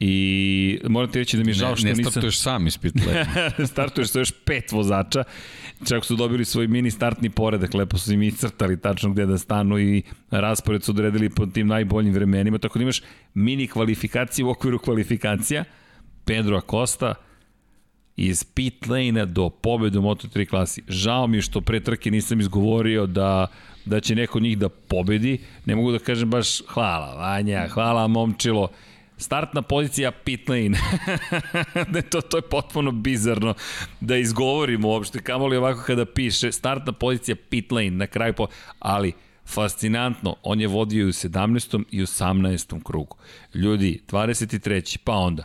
[0.00, 2.04] I moram ti reći da mi je žao što ne, nisam...
[2.04, 3.50] Ne startuješ sam iz pit lane.
[3.72, 5.24] startuješ sa još pet vozača.
[5.88, 9.78] Čak su dobili svoj mini startni poredak, lepo su im iscrtali tačno gde da stanu
[9.78, 13.02] i raspored su odredili po tim najboljim vremenima, tako da imaš
[13.34, 15.64] mini kvalifikacije u okviru kvalifikacija.
[16.24, 17.14] Pedro Acosta,
[18.16, 20.82] iz pit lane do pobede u Moto3 klasi.
[20.88, 23.46] Žao mi je što pre trke nisam izgovorio da
[23.84, 25.38] da će neko od njih da pobedi.
[25.64, 28.68] Ne mogu da kažem baš hvala Vanja, hvala momčilo
[29.20, 30.78] Startna pozicija pit lane.
[31.94, 33.54] ne, to, to je potpuno bizarno
[34.00, 38.46] da izgovorimo uopšte, kamoli ovako kada piše startna pozicija pit lane na kraju po...
[38.78, 39.12] Ali,
[39.46, 41.84] fascinantno, on je vodio i u 17.
[41.90, 42.82] i u 18.
[42.82, 43.16] krugu.
[43.54, 44.98] Ljudi, 23.
[45.04, 45.44] pa onda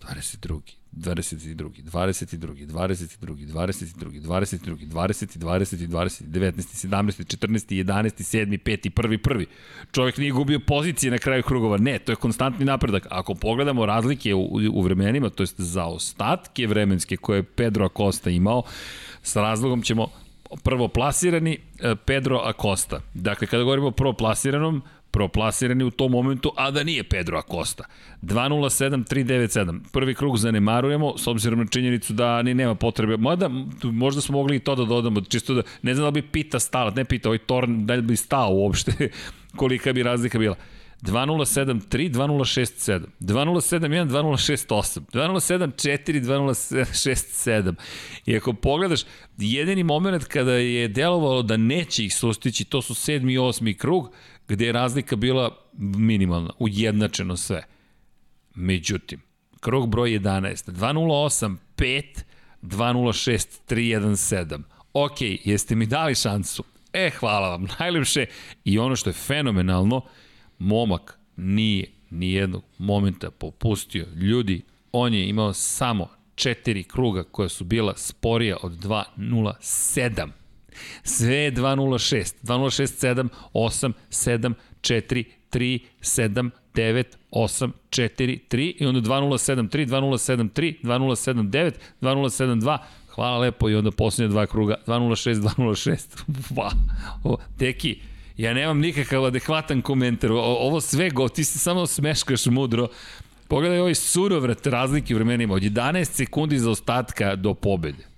[0.00, 0.81] 22.
[0.92, 1.70] 22.
[1.82, 2.66] 22.
[2.66, 3.46] 22.
[3.46, 4.10] 22.
[4.20, 4.86] 22.
[4.90, 5.38] 20.
[5.38, 5.86] 20.
[5.86, 6.22] 20.
[6.22, 6.88] 19.
[6.88, 7.24] 17.
[7.24, 7.74] 14.
[7.74, 8.22] 11.
[8.22, 8.58] 7.
[8.58, 8.90] 5.
[8.90, 9.18] 1.
[9.18, 9.46] 1.
[9.92, 11.76] Čovjek nije gubio pozicije na kraju krugova.
[11.76, 13.06] Ne, to je konstantni napredak.
[13.10, 18.30] Ako pogledamo razlike u, u vremenima, to jest za ostatke vremenske koje je Pedro Acosta
[18.30, 18.62] imao,
[19.22, 20.08] sa razlogom ćemo
[20.62, 23.00] prvo plasirani e, Pedro Acosta.
[23.14, 24.82] Dakle, kada govorimo o prvo plasiranom,
[25.12, 27.84] proplasirani u tom momentu, a da nije Pedro Acosta.
[28.22, 29.80] 2.07.397.
[29.92, 33.16] Prvi krug zanemarujemo, s obzirom na činjenicu da ni nema potrebe.
[33.16, 33.50] Mada,
[33.82, 36.90] možda smo mogli i to da dodamo, čisto da, ne znam da bi Pita stala,
[36.90, 39.08] ne Pita, ovaj Torn, da li bi stao uopšte,
[39.56, 40.56] kolika bi razlika bila.
[41.02, 47.74] 2073, 2067, 2071, 2068, 2074, 2067.
[48.26, 49.00] I ako pogledaš,
[49.38, 54.12] jedini moment kada je delovalo da neće ih sustići, to su sedmi i osmi krug,
[54.48, 57.64] gde je razlika bila minimalna, ujednačeno sve.
[58.54, 59.20] Međutim,
[59.60, 62.04] krug broj 11, 208, 5,
[62.62, 64.62] 206, 317.
[64.92, 66.64] Ok, jeste mi dali šansu?
[66.92, 68.26] E, hvala vam, najlepše.
[68.64, 70.00] I ono što je fenomenalno,
[70.58, 74.06] momak nije ni jednog momenta popustio.
[74.14, 74.62] Ljudi,
[74.92, 80.41] on je imao samo četiri kruga koja su bila sporija od 2.07.
[81.04, 82.34] Sve je 2.06.
[82.42, 89.86] 2.06, 7, 8, 7, 4, 3, 7, 9, 8, 4, 3 i onda 2.07, 3,
[89.86, 92.78] 2.07, 3, 2.07, 9, 2.07, 2,
[93.14, 95.98] Hvala lepo i onda posljednje dva kruga 206 206.
[96.50, 97.36] Wow.
[97.58, 97.98] Deki,
[98.36, 100.32] Ja nemam nikakav adekvatan komentar.
[100.32, 102.88] O, ovo sve go, ti se samo smeškaš mudro.
[103.48, 105.54] Pogledaj ovaj surovrat razlike u vremenima.
[105.54, 108.11] Od 11 sekundi za ostatka do pobede.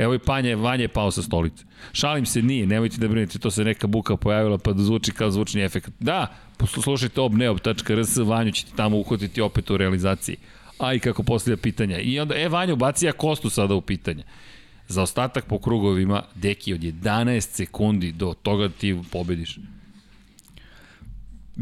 [0.00, 1.64] Evo i Panja, Vanja je pao sa stolice.
[1.92, 5.30] Šalim se, nije, nemojte da brinete, to se neka buka pojavila pa da zvuči kao
[5.30, 5.90] zvučni efekt.
[5.98, 10.36] Da, poslušajte obneob.rs, Vanju ćete tamo uhvatiti opet u realizaciji.
[10.78, 11.98] A i kako postavlja pitanja.
[11.98, 14.24] I onda, e, Vanju, baci ja Kostu sada u pitanje.
[14.88, 19.58] Za ostatak po krugovima, deki od 11 sekundi do toga ti pobediš.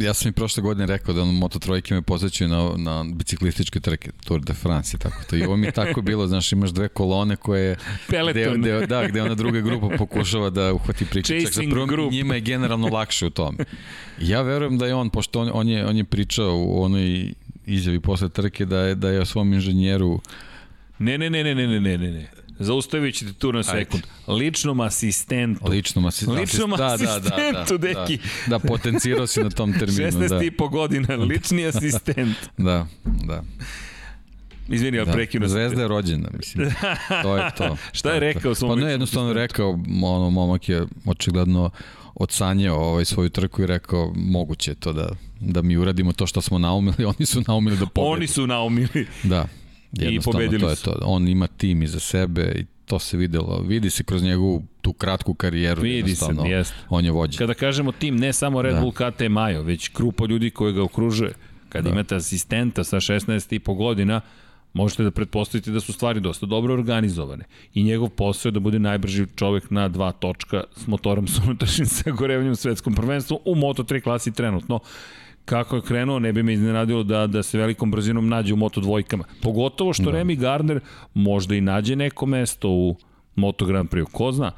[0.01, 4.11] Ja sam i prošle godine rekao da Moto trojke me posjećaju na, na biciklističke trke,
[4.25, 5.37] Tour de France i tako to.
[5.37, 7.77] I ovo mi tako bilo, znaš, imaš dve kolone koje...
[8.11, 8.61] Peleton.
[8.61, 11.53] Gde, gde, da, gde ona druga grupa pokušava da uhvati priključak.
[11.53, 12.13] Za prvom, group.
[12.13, 13.59] njima je generalno lakše u tome.
[14.21, 17.33] Ja verujem da je on, pošto on, on, je, on je pričao u onoj
[17.67, 20.21] izjavi posle trke da je, da je o svom inženjeru
[20.99, 22.31] Ne, ne, ne, ne, ne, ne, ne, ne.
[22.59, 24.03] Zaustavit ćete tu na sekund.
[24.29, 25.69] Ličnom asistentu.
[25.69, 26.41] Ličnom asistentu.
[26.41, 28.19] Ličnom da, asistentu, da, da, da, deki.
[28.47, 29.99] Da, da, potencirao si na tom terminu.
[30.11, 30.43] 16 da.
[30.43, 32.37] i po godina, lični asistent.
[32.57, 33.43] da, da.
[34.69, 35.13] Izvini, da.
[35.13, 36.71] prekinu Zvezda je rođena, mislim.
[37.23, 37.77] To je to.
[37.99, 41.71] Šta je rekao Pa ne, jednostavno rekao, ono, momak je očigledno
[42.15, 45.09] odsanjao ovaj svoju trku i rekao moguće to da,
[45.41, 48.13] da mi uradimo to što smo naumili, oni su naumili da pobedu.
[48.13, 49.07] Oni su naumili.
[49.23, 49.47] Da,
[49.93, 50.99] I pobedili to je to.
[51.03, 53.63] On ima tim iza sebe i to se videlo.
[53.67, 55.83] Vidi se kroz njegovu tu kratku karijeru.
[55.83, 56.75] Vidi se, jest.
[56.89, 57.39] On je vođa.
[57.39, 58.81] Kada kažemo tim, ne samo Red da.
[58.81, 61.33] Bull KT Majo, već grupa ljudi koji ga okružuje.
[61.69, 61.91] Kada da.
[61.91, 64.21] imate asistenta sa 16 i po godina,
[64.73, 67.45] možete da pretpostavite da su stvari dosta dobro organizovane.
[67.75, 71.87] I njegov posao je da bude najbrži čovek na dva točka s motorom sa unutrašnjim
[71.99, 74.81] sagorevanjem u svetskom prvenstvu u Moto3 klasi trenutno
[75.49, 78.81] kako je krenuo, ne bi me iznenadilo da, da se velikom brzinom nađe u Moto
[78.81, 79.25] dvojkama.
[79.43, 80.19] Pogotovo što da.
[80.19, 80.81] Remy Gardner
[81.15, 82.97] možda i nađe neko mesto u
[83.35, 84.05] Moto Grand Prix.
[84.13, 84.53] Ko zna?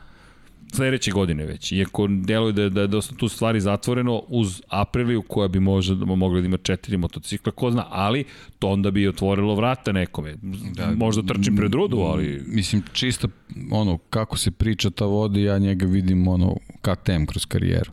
[0.73, 1.73] sledeće godine već.
[1.73, 6.05] Iako deluje da, da je dosta tu stvari zatvoreno uz Apriliju koja bi možda da
[6.05, 8.25] mogla da ima četiri motocikla, ko zna, ali
[8.59, 10.35] to onda bi otvorilo vrata nekome.
[10.75, 12.43] Da, možda trčim pred rudu, ali...
[12.47, 13.29] Mislim, čisto
[13.71, 17.91] ono, kako se priča ta voda, ja njega vidim ono, KTM kroz karijeru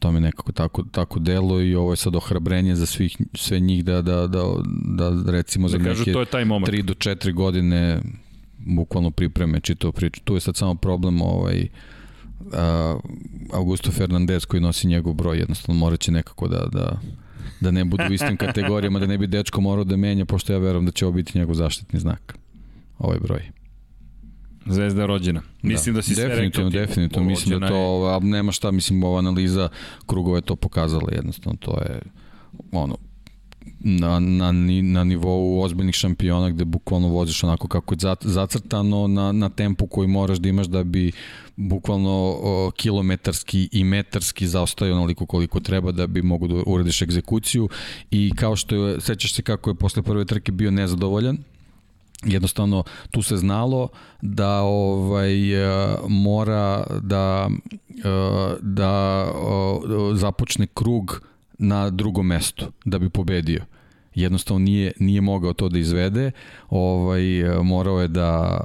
[0.00, 3.84] to mi nekako tako, tako delo i ovo je sad ohrabrenje za svih, sve njih
[3.84, 7.32] da, da, da, da recimo da za kažu, neke to je taj 3 do 4
[7.32, 8.00] godine
[8.58, 10.20] bukvalno pripreme čitavu priču.
[10.24, 11.68] Tu je sad samo problem ovaj,
[12.38, 13.00] uh,
[13.52, 17.00] Augusto Fernandez koji nosi njegov broj, jednostavno moraće nekako da, da,
[17.60, 20.58] da ne budu u istim kategorijama, da ne bi dečko morao da menja, pošto ja
[20.58, 22.38] verujem da će ovo biti njegov zaštitni znak,
[22.98, 23.59] ovaj broj.
[24.66, 25.42] Zvezda rođena.
[25.62, 26.86] Mislim da, da si sve definitivno, rekao.
[26.86, 29.68] Definitivno, mislim da to, a nema šta, mislim, ova analiza
[30.06, 32.00] krugova je to pokazala jednostavno, to je
[32.72, 32.96] ono,
[33.80, 39.48] na, na, na nivou ozbiljnih šampiona gde bukvalno voziš onako kako je zacrtano na, na
[39.48, 41.12] tempu koji moraš da imaš da bi
[41.56, 47.68] bukvalno o, kilometarski i metarski zaostaju onoliko koliko treba da bi mogu da uradiš egzekuciju
[48.10, 51.38] i kao što je, sećaš se kako je posle prve trke bio nezadovoljan
[52.24, 53.88] jednostavno tu se znalo
[54.22, 57.50] da ovaj e, mora da
[57.88, 59.26] e, da
[60.14, 61.22] započne krug
[61.58, 63.64] na drugom mestu da bi pobedio.
[64.14, 66.30] Jednostavno nije nije mogao to da izvede.
[66.70, 67.22] Ovaj
[67.62, 68.60] morao je da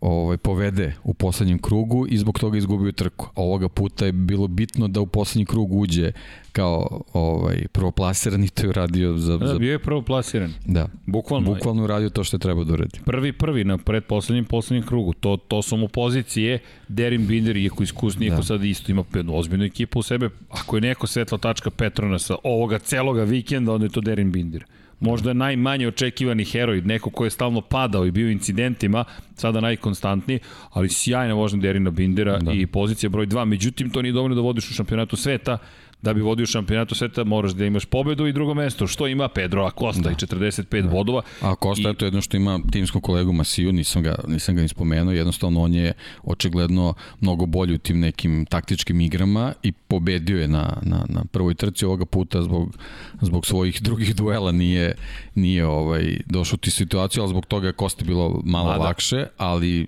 [0.00, 3.26] ovaj, povede u poslednjem krugu i zbog toga izgubio trku.
[3.34, 6.12] A ovoga puta je bilo bitno da u poslednji krug uđe
[6.52, 9.36] kao ovaj, prvoplasiran i to je uradio za...
[9.36, 9.58] Da, za...
[9.58, 10.52] bio je prvoplasiran.
[10.66, 10.88] Da.
[11.06, 11.54] Bukvalno.
[11.54, 12.98] Bukvalno uradio to što je trebao da uradi.
[13.04, 15.12] Prvi, prvi na predposlednjem, poslednjem krugu.
[15.12, 16.58] To, to su mu pozicije.
[16.88, 18.42] Derin Binder, iako iskusni, iako da.
[18.42, 20.30] sad isto ima jednu ozbiljnu ekipu u sebe.
[20.50, 24.64] Ako je neko svetla tačka Petronasa ovoga celoga vikenda, onda je to Derin Binder
[25.00, 29.04] možda je najmanje očekivani heroj, neko ko je stalno padao i bio incidentima,
[29.34, 30.38] sada najkonstantniji,
[30.70, 32.52] ali sjajna vožnja Derina Bindera da.
[32.52, 33.44] i pozicija broj 2.
[33.44, 35.58] Međutim, to nije dovoljno da vodiš u šampionatu sveta,
[36.02, 39.64] da bi vodio šampionatu sveta moraš da imaš pobedu i drugo mesto, što ima Pedro
[39.64, 40.10] Acosta da.
[40.10, 40.88] i 45 da.
[40.88, 41.22] bodova.
[41.40, 41.90] A Acosta I...
[41.90, 45.62] je to jedno što ima timskog kolegu Masiju, nisam ga, nisam ga ni spomenuo, jednostavno
[45.62, 45.92] on je
[46.22, 51.54] očigledno mnogo bolji u tim nekim taktičkim igrama i pobedio je na, na, na prvoj
[51.54, 52.76] trci ovoga puta zbog,
[53.20, 54.94] zbog svojih drugih duela nije,
[55.34, 58.84] nije ovaj, došao ti situaciju, ali zbog toga je Costa bilo malo Mada.
[58.84, 59.86] lakše, ali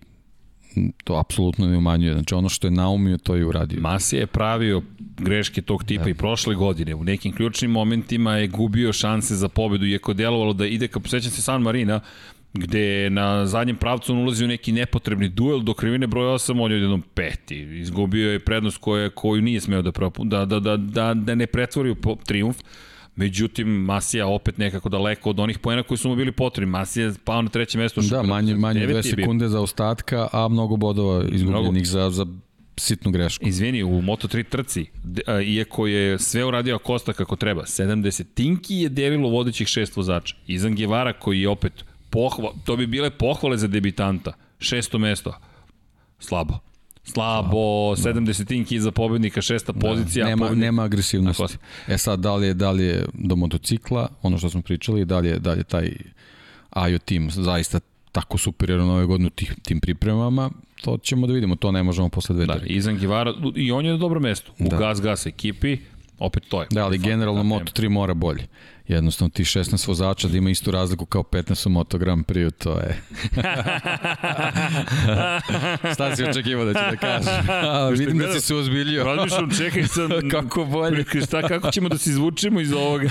[1.05, 2.15] to apsolutno ne umanjuje.
[2.15, 3.81] Znači ono što je naumio, to je uradio.
[3.81, 4.83] Masi je pravio
[5.19, 6.11] greške tog tipa da.
[6.11, 6.95] i prošle godine.
[6.95, 11.31] U nekim ključnim momentima je gubio šanse za pobedu, iako delovalo da ide, kao posećam
[11.31, 12.01] se San Marina,
[12.55, 16.73] gde na zadnjem pravcu on ulazi u neki nepotrebni duel do krivine broj 8, on
[16.73, 17.57] je jednom peti.
[17.81, 19.91] Izgubio je prednost koja, koju nije smeo da,
[20.25, 22.59] da, da, da, da, da ne pretvori u triumf.
[23.21, 26.71] Međutim, Masija opet nekako daleko od onih poena koji su mu bili potrebni.
[26.71, 28.01] Masija je pao na treće mesto.
[28.01, 31.85] Da, manje, manje dve sekunde za ostatka, a mnogo bodova izgubljenih mnogo...
[31.85, 32.27] za, za
[32.77, 33.49] sitnu grešku.
[33.49, 34.87] Izvini, u Moto3 trci,
[35.45, 40.37] iako je sve uradio Kosta kako treba, 70 tinki je delilo vodećih šest vozača.
[40.47, 44.33] Izan Gevara koji je opet pohva, to bi bile pohvale za debitanta.
[44.59, 45.35] Šesto mesto.
[46.19, 46.59] Slabo.
[47.12, 50.27] Slabo, 70 tinki iza pobednika, šesta da, pozicija.
[50.27, 50.65] Nema, pobednik...
[50.65, 51.57] nema agresivnosti.
[51.89, 55.19] E sad, da li, je, da li je do motocikla, ono što smo pričali, da
[55.19, 55.91] li je, da li je taj
[56.70, 57.81] Ajo tim zaista
[58.12, 60.51] tako superiorno ove godine tim, tim pripremama,
[60.82, 63.93] to ćemo da vidimo, to ne možemo posle dve da, Izan Givara, i on je
[63.93, 64.77] na dobro mesto, u da.
[64.77, 65.78] Gas Gas ekipi,
[66.19, 66.69] opet to je.
[66.70, 68.47] Da, ali generalno Moto3 mora bolje
[68.89, 72.73] jednostavno ti 16 vozača da ima istu razliku kao 15 u Moto Grand Prix, to
[72.73, 73.02] je...
[75.94, 77.48] Šta si očekivao da će da kažeš?
[77.70, 79.05] A, vidim da si se ozbiljio.
[79.05, 80.09] Razmišljam, čekaj sam...
[80.31, 81.05] kako bolje.
[81.27, 83.11] Šta, kako ćemo da se izvučemo iz ovoga?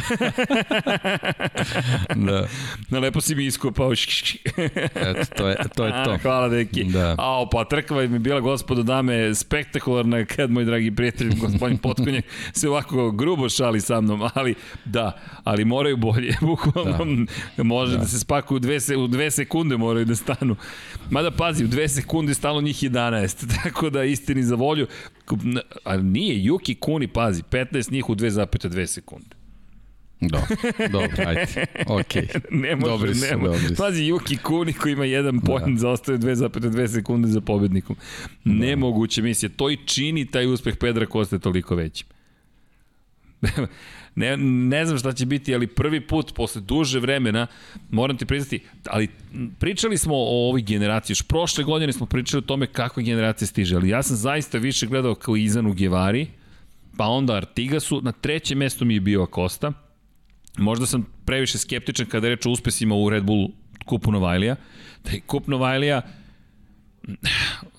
[2.15, 2.47] da.
[2.89, 3.91] Na lepo si mi iskopao.
[3.93, 5.85] Eto, to je to.
[5.85, 6.17] Je to.
[6.21, 6.83] Hvala, deki.
[6.83, 7.15] Da.
[7.17, 12.69] A, pa trkva mi bila, gospodo dame, spektakularna kad moj dragi prijatelj, gospodin Potkonjak, se
[12.69, 14.55] ovako grubo šali sa mnom, ali
[14.85, 17.25] da, ali moraju bolje, bukvalno
[17.57, 17.63] da.
[17.63, 17.97] može da.
[17.97, 20.55] da se spakuju u dve, se, u dve sekunde moraju da stanu.
[21.09, 24.87] Mada pazi, u dve sekunde stalo njih 11, tako da istini za volju,
[25.83, 29.39] a nije, Yuki Kuni, pazi, 15 njih u 2,2 sekunde.
[30.21, 30.39] Do,
[30.91, 32.21] dobro, ajde, okej.
[32.21, 32.39] Okay.
[32.63, 33.75] ne može, dobri su, ne može.
[33.75, 35.79] Pazi, Yuki Kuni koji ima jedan point, da.
[35.79, 37.95] zaostaje 2,2 sekunde za pobednikom.
[38.43, 38.53] Da.
[38.53, 39.49] Nemoguće misije.
[39.49, 42.07] To i čini taj uspeh Pedra Koste toliko većim.
[44.19, 47.47] Ne, ne znam šta će biti, ali prvi put posle duže vremena,
[47.89, 49.07] moram ti priznati, ali
[49.59, 53.75] pričali smo o ovoj generaciji, još prošle godine smo pričali o tome kakve generacije stiže,
[53.75, 56.27] ali ja sam zaista više gledao kao Izan u Gevari,
[56.97, 59.73] pa onda Artigasu, na trećem mestu mi je bio Acosta,
[60.57, 63.49] možda sam previše skeptičan kada je reč o uspesima u Red Bull
[63.85, 64.55] kupu Novajlija,
[65.03, 66.01] da je kup Novajlija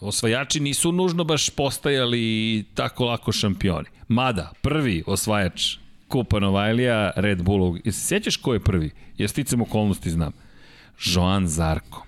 [0.01, 3.89] osvajači nisu nužno baš postajali tako lako šampioni.
[4.09, 5.77] Mada, prvi osvajač
[6.11, 7.77] Kupa Novajlija, Red Bullu.
[7.85, 8.91] I se sjećaš ko je prvi?
[9.19, 10.33] Jer sticam okolnosti znam.
[11.05, 12.07] Joan Zarko.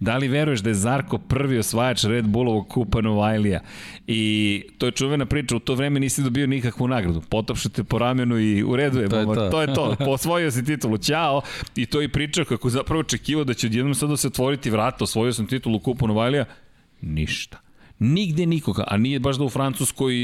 [0.00, 3.60] Da li veruješ da je Zarko prvi osvajač Red Bullovog kupa Novajlija?
[4.06, 7.20] I to je čuvena priča, u to vreme nisi dobio nikakvu nagradu.
[7.20, 9.50] Potopšete po ramenu i u redu je, to, je to.
[9.50, 9.96] to je to.
[10.04, 11.42] Posvojio si titulu, ćao.
[11.76, 15.32] I to je priča kako zapravo očekivao da će odjednom sada se otvoriti vrata, osvojio
[15.32, 16.44] sam titulu kupa Novajlija.
[17.00, 17.63] Ništa.
[18.04, 20.14] Nigde nikoga, a nije baš da u Francuskoj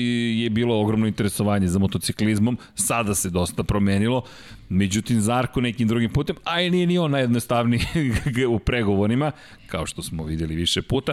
[0.43, 4.23] je bilo ogromno interesovanje za motociklizmom, sada se dosta promenilo,
[4.69, 7.81] međutim Zarko nekim drugim putem, a i nije ni on najjednostavniji
[8.55, 9.33] u pregovorima,
[9.67, 11.13] kao što smo videli više puta,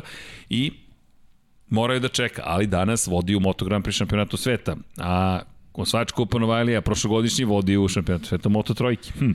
[0.49, 0.71] i
[1.69, 5.39] moraju da čeka, ali danas vodi u Motogram pri šampionatu sveta, a
[5.73, 9.11] osvajač Kupa Novajlija, prošlogodišnji vodi u šampionatu sveta Moto Trojki.
[9.19, 9.31] Hm.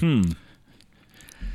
[0.00, 0.47] Hm.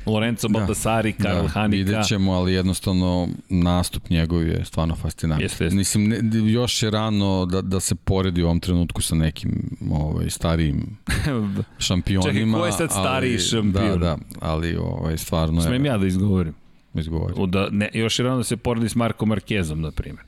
[0.06, 0.58] Lorenzo da.
[0.58, 1.76] Baldassari, Karl da, Hanika.
[1.76, 5.42] Vidjet ćemo, ali jednostavno nastup njegov je stvarno fascinantan.
[5.42, 5.76] Jeste, jeste.
[5.76, 6.18] Mislim, ne,
[6.52, 10.96] još je rano da, da se poredi u ovom trenutku sa nekim ovaj, starijim
[11.78, 12.32] šampionima.
[12.32, 13.92] Čekaj, ko je sad stariji ali, šampion?
[13.92, 15.66] Da, da, ali ovaj, stvarno je...
[15.66, 16.54] Smem ja da izgovorim?
[16.94, 17.50] Izgovorim.
[17.50, 20.24] Da, ne, još je rano da se poredi s Marko Markezom, na primjer.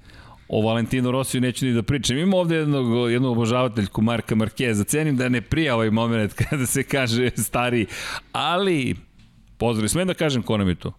[0.49, 2.19] O Valentino Rosiju neću ni da pričam.
[2.19, 4.85] Ima ovde jednog, jednog obožavateljku Marka Markeza.
[4.85, 7.87] Cenim da ne prija ovaj moment kada se kaže stari,
[8.33, 8.97] ali
[9.59, 9.89] pozdrav.
[9.89, 10.93] Smem da kažem ko nam je to?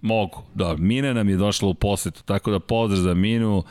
[0.00, 0.42] Mogu.
[0.54, 3.64] Da, Mina nam je došla u posetu, tako da pozdrav za Minu.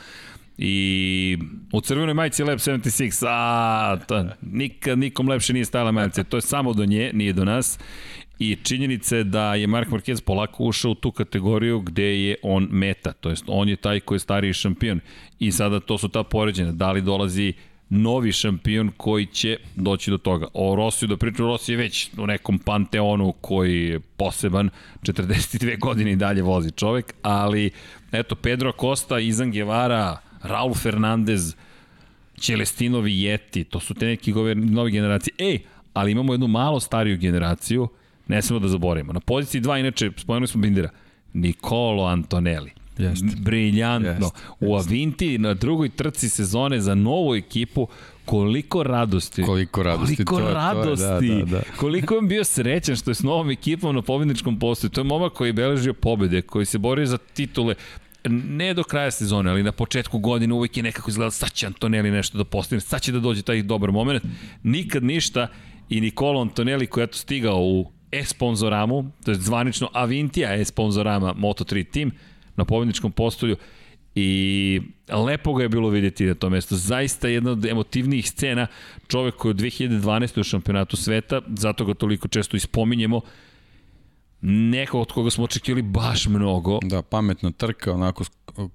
[0.58, 1.38] I
[1.72, 6.40] u crvenoj majici Lab 76, a to, nikad nikom lepše nije stajala majica, to je
[6.40, 7.78] samo do nje, nije do nas.
[8.38, 12.68] I činjenica je da je Mark Marquez polako ušao u tu kategoriju gde je on
[12.70, 15.00] meta, to jest on je taj koji je stariji šampion.
[15.38, 17.52] I sada to su ta poređena, da li dolazi
[17.94, 20.46] novi šampion koji će doći do toga.
[20.54, 24.70] O Rosiju da pričam, Rossi je već u nekom panteonu koji je poseban,
[25.02, 27.70] 42 godine i dalje vozi čovek, ali
[28.12, 31.54] eto, Pedro Costa, Izan Guevara, Raul Fernandez,
[32.38, 35.34] Celestino Vietti, to su te neki novi generacije.
[35.38, 35.58] Ej,
[35.92, 37.88] ali imamo jednu malo stariju generaciju,
[38.28, 39.12] ne smemo da zaboravimo.
[39.12, 40.90] Na poziciji 2, inače, spomenuli smo Bindira,
[41.32, 42.83] Nicolo Antonelli.
[42.98, 43.26] Jeste.
[43.40, 44.10] Briljantno.
[44.10, 47.88] Jest, U Avinti na drugoj trci sezone za novu ekipu
[48.24, 49.42] koliko radosti.
[49.42, 50.24] Koliko radosti.
[50.24, 51.04] Koliko to radosti.
[51.06, 51.62] To je, da, da, da.
[51.76, 54.90] koliko je bio srećan što je s novom ekipom na pobedničkom postoju.
[54.90, 57.74] To je momak koji je beležio pobede, koji se borio za titule
[58.28, 62.10] ne do kraja sezone, ali na početku godine uvek je nekako izgledao sad će Antonelli
[62.10, 64.22] nešto da postigne, sad će da dođe taj dobar moment.
[64.62, 65.48] Nikad ništa
[65.88, 71.90] i Nikolo Antonelli koji je to stigao u e-sponzoramu, to je zvanično Avintija e-sponzorama Moto3
[71.90, 72.10] tim,
[72.56, 73.56] na pobedničkom postolju
[74.14, 76.76] i lepo ga je bilo vidjeti na tom mestu.
[76.76, 78.66] Zaista jedna od emotivnijih scena,
[79.06, 80.40] čovek koji je u 2012.
[80.40, 83.20] u šampionatu sveta, zato ga toliko često ispominjemo,
[84.46, 86.78] neko od koga smo očekivali baš mnogo.
[86.82, 88.24] Da, pametna trka, onako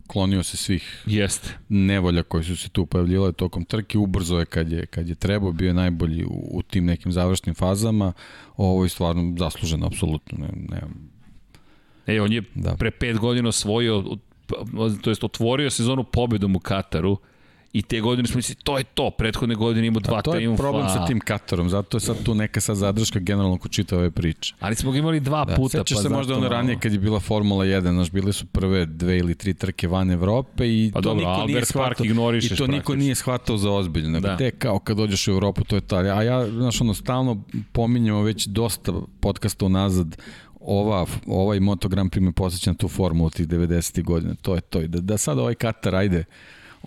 [0.08, 1.58] klonio se svih Jeste.
[1.70, 5.52] nevolja koji su se tu pojavljivale tokom trke, ubrzo je kad je, kad je trebao,
[5.52, 8.14] bio je najbolji u, u tim nekim završnim fazama,
[8.58, 10.82] ovo je stvarno zasluženo, apsolutno, ne, ne,
[12.10, 12.76] E, on je da.
[12.76, 14.04] pre pet godina osvojio,
[15.02, 17.18] to jest otvorio sezonu pobedom u Kataru,
[17.74, 20.64] I te godine smo mislili, to je to, prethodne godine imamo dva triumfa.
[20.64, 23.68] To je problem sa tim Katarom, zato je sad tu neka sad zadrška generalno ko
[23.68, 24.54] čita ove priče.
[24.60, 25.56] Ali smo ga imali dva da.
[25.56, 25.78] puta.
[25.78, 28.86] Sećaš pa se možda ono ranije kad je bila Formula 1, znaš, bile su prve
[28.86, 32.06] dve ili tri trke van Evrope i pa to dobro, niko Albert nije shvatao,
[32.42, 34.10] i to niko nije shvatao za ozbiljno.
[34.10, 34.38] Nego da.
[34.38, 35.98] te kao kad dođeš u Evropu, to je ta.
[35.98, 40.18] A ja, znaš, ono, stalno pominjamo već dosta podcasta unazad
[40.60, 44.04] ova, ovaj Moto Grand Prix me posjeća na tu formulu tih 90.
[44.04, 44.36] godina.
[44.42, 44.88] To je to.
[44.88, 46.26] Da, da sad ovaj Katar, ajde,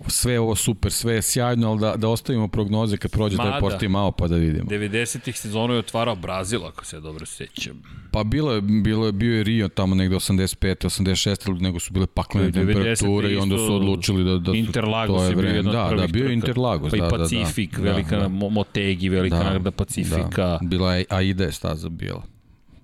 [0.07, 3.59] sve ovo super, sve je sjajno, ali da, da ostavimo prognoze kad prođe Mada, taj
[3.59, 4.69] porti malo pa da vidimo.
[4.69, 7.81] 90-ih sezonu je otvarao Brazil, ako se dobro sećam.
[8.11, 10.75] Pa bilo je, bilo je, bio je Rio tamo negde 85.
[10.85, 11.61] 86.
[11.61, 15.35] nego su bile paklene temperature i onda su odlučili da, da Interlagos to je, je
[15.35, 16.91] bio jedan da, da, bio je Interlagos.
[16.91, 18.27] Pa da, i Pacifik, da, da, velika da, da.
[18.27, 20.47] Motegi, velika da, nagrada Pacifika.
[20.47, 22.32] Da, bila je Aida je staza bila.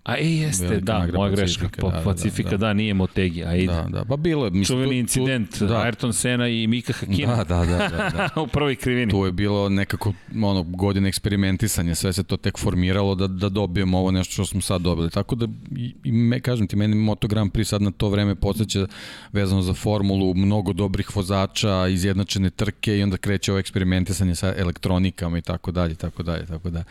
[0.10, 1.70] A e, jeste, da, moja greška.
[1.82, 2.68] Pa, da, Pacifika, da, da.
[2.68, 3.74] da, nije Motegi, a ide.
[3.74, 4.52] Da, da, pa bilo je.
[4.52, 5.76] Mislim, Čuveni incident, tu, da.
[5.76, 7.38] Ayrton Senna i Mika Hakkinen.
[7.38, 7.78] Da, da, da.
[7.78, 8.42] da, da.
[8.42, 9.12] u prvoj krivini.
[9.12, 10.14] Tu je bilo nekako
[10.44, 14.62] ono, godine eksperimentisanja, sve se to tek formiralo da, da dobijemo ovo nešto što smo
[14.62, 15.10] sad dobili.
[15.10, 18.36] Tako da, i, i me, kažem ti, meni Moto Grand Prix sad na to vreme
[18.36, 18.88] podsjeća
[19.32, 25.38] vezano za formulu, mnogo dobrih vozača, izjednačene trke i onda kreće ovo eksperimentisanje sa elektronikama
[25.38, 26.84] i tako dalje, tako dalje, tako da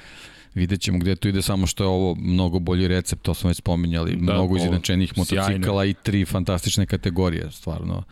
[0.58, 3.56] vidjet ćemo gde to ide, samo što je ovo mnogo bolji recept, to smo već
[3.56, 8.02] spominjali, da, mnogo izjednačenih motocikala i tri fantastične kategorije, stvarno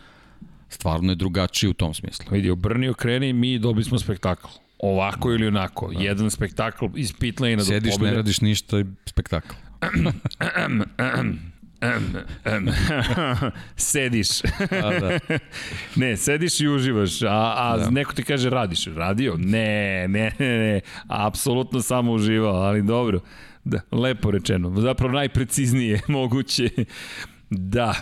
[0.69, 2.27] stvarno je drugačiji u tom smislu.
[2.31, 4.47] Vidi, obrni okreni mi dobili smo spektakl.
[4.79, 5.93] Ovako ili onako.
[5.93, 6.03] Da.
[6.03, 8.11] Jedan spektakl iz pitlane do Sediš, pobjede.
[8.11, 8.77] ne radiš ništa
[11.81, 12.73] i spektakl.
[13.77, 14.45] sediš.
[14.71, 15.19] a, da.
[15.97, 17.91] ne, sediš i uživaš, a, a da.
[17.91, 18.87] neko ti kaže radiš.
[18.87, 19.37] Radio?
[19.39, 20.81] Ne, ne, ne, ne.
[21.09, 23.21] Apsolutno samo uživao, ali dobro.
[23.65, 24.81] Da, lepo rečeno.
[24.81, 26.71] Zapravo najpreciznije moguće.
[27.51, 27.95] Da,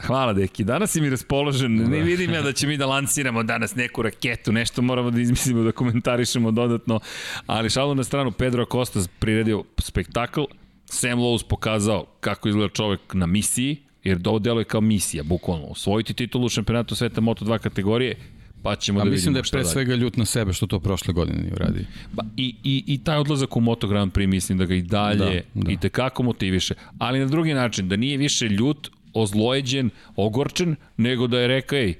[0.00, 0.64] Hvala, deki.
[0.64, 1.78] Danas si mi raspoložen.
[1.78, 1.88] Da.
[1.88, 5.62] Ne vidim ja da će mi da lansiramo danas neku raketu, nešto moramo da izmislimo,
[5.62, 7.00] da komentarišemo dodatno.
[7.46, 10.42] Ali šalu na stranu, Pedro Acosta priredio spektakl,
[10.86, 15.66] Sam Lowe's pokazao kako izgleda čovek na misiji, jer ovo delo je kao misija, bukvalno.
[15.66, 18.16] Osvojiti titulu šampionatu sveta Moto2 kategorije,
[18.62, 21.14] pa ćemo A da mislim da je pre svega ljut na sebe što to prošle
[21.14, 21.84] godine nije uradio.
[22.16, 25.42] Pa, i, i, I taj odlazak u Moto Grand Prix mislim da ga i dalje
[25.54, 25.72] da, da.
[25.72, 26.74] i tekako motiviše.
[26.98, 31.94] Ali na drugi način, da nije više ljut, ozlojeđen, ogorčen, nego da je rekao, ej,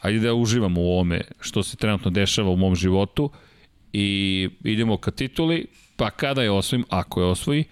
[0.00, 3.30] ajde da uživamo u ovome što se trenutno dešava u mom životu
[3.92, 5.66] i idemo ka tituli,
[5.96, 7.64] pa kada je osvojim, ako je osvoji,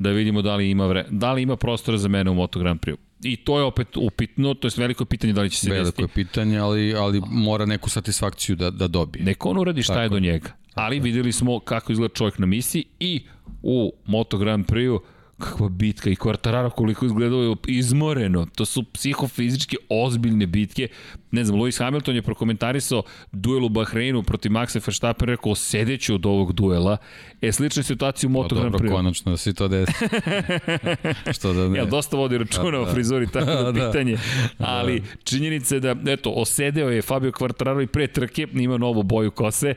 [0.00, 2.80] da vidimo da li ima, vre, da li ima prostora za mene u Moto Grand
[2.80, 2.96] Prix.
[3.22, 6.02] I to je opet upitno, to je veliko pitanje da li će se Veliko desiti.
[6.02, 9.24] je pitanje, ali, ali mora neku satisfakciju da, da dobije.
[9.24, 10.48] Neko on uradi šta Tako je do njega.
[10.74, 13.20] Ali videli smo kako izgleda čovjek na misiji i
[13.62, 15.00] u Moto Grand Prix-u
[15.40, 18.46] kakva bitka i Quartararo koliko izgledao izmoreno.
[18.46, 20.88] To su psihofizički ozbiljne bitke.
[21.30, 23.02] Ne znam, Lewis Hamilton je prokomentarisao
[23.32, 26.96] duel u Bahreinu protiv Maxa Verstappen, rekao sedeću od ovog duela.
[27.40, 28.92] E, slična situacija u Moto Pa Grand dobro, Prix.
[28.92, 29.92] konačno da se to desi.
[31.34, 31.78] Što da ne.
[31.78, 32.92] Ja, dosta vodi računa Da, o da.
[32.92, 33.86] frizuri, tako da Da.
[33.86, 34.16] pitanje.
[34.58, 39.30] Ali činjenica je da, eto, osedeo je Fabio Quartararo i pre trke, ima novu boju
[39.30, 39.74] kose,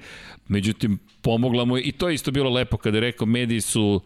[0.48, 4.02] međutim, pomogla mu je, i to je isto bilo lepo kada je rekao, mediji su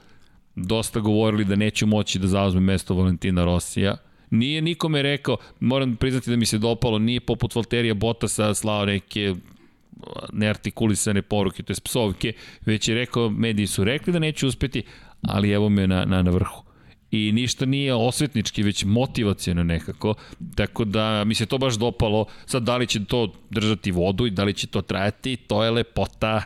[0.57, 3.97] dosta govorili da neće moći da zauzme mesto Valentina Rosija.
[4.29, 9.35] Nije nikome rekao, moram priznati da mi se dopalo, nije poput Valterija Bottasa slao neke
[10.33, 12.33] neartikulisane poruke, to je psovke,
[12.65, 14.83] već je rekao, mediji su rekli da neće uspeti,
[15.21, 16.63] ali evo me na, na, na vrhu.
[17.11, 20.15] I ništa nije osvetnički, već motivacijono nekako,
[20.55, 24.29] tako da mi se to baš dopalo, sad da li će to držati vodu i
[24.29, 26.43] da li će to trajati, to je lepota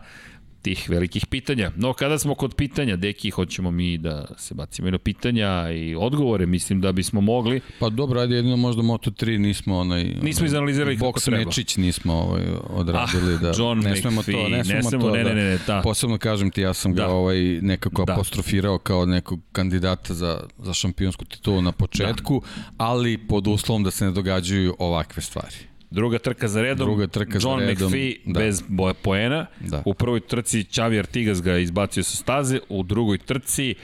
[0.61, 1.71] tih velikih pitanja.
[1.75, 5.95] No, kada smo kod pitanja, deki, hoćemo mi da se bacimo i na pitanja i
[5.95, 7.61] odgovore, mislim da bismo mogli.
[7.79, 10.03] Pa dobro, ajde jedino možda Moto3 nismo onaj...
[10.03, 11.45] Nismo izanalizirali kako boks treba.
[11.45, 13.35] mečić nismo ovaj, odradili.
[13.35, 15.43] Ah, da, John ne smemo McPhee, to, ne ne smemo smemo, to, ne, ne, ne,
[15.43, 15.81] ne, da.
[15.83, 17.09] Posebno kažem ti, ja sam ga Da.
[17.09, 18.13] ovaj, nekako Da.
[18.13, 22.41] apostrofirao kao nekog kandidata za, za šampionsku titulu na početku,
[22.77, 25.55] ali pod uslovom da se ne događaju ovakve stvari.
[25.91, 28.39] Druga trka za redom, Druga trka za John redom, McPhee da.
[28.39, 29.45] bez boja poena.
[29.59, 29.83] Da.
[29.85, 33.75] U prvoj trci Xavi Artigas ga izbacio sa staze, u drugoj trci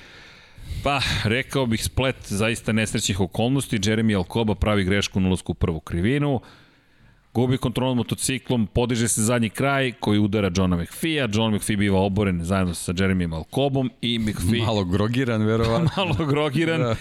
[0.83, 3.79] Pa, rekao bih splet zaista nesrećnih okolnosti.
[3.79, 6.41] Jeremy Alcoba pravi grešku na ulasku u prvu krivinu.
[7.37, 11.27] Gubi kontrol nad motociklom, podiže se zadnji kraj koji udara Johna McPhee-a.
[11.33, 15.89] John McPhee biva oboren zajedno sa Jeremy Alcobom i McPhee Malo grogiran, verovatno.
[15.97, 16.95] malo grogiran da.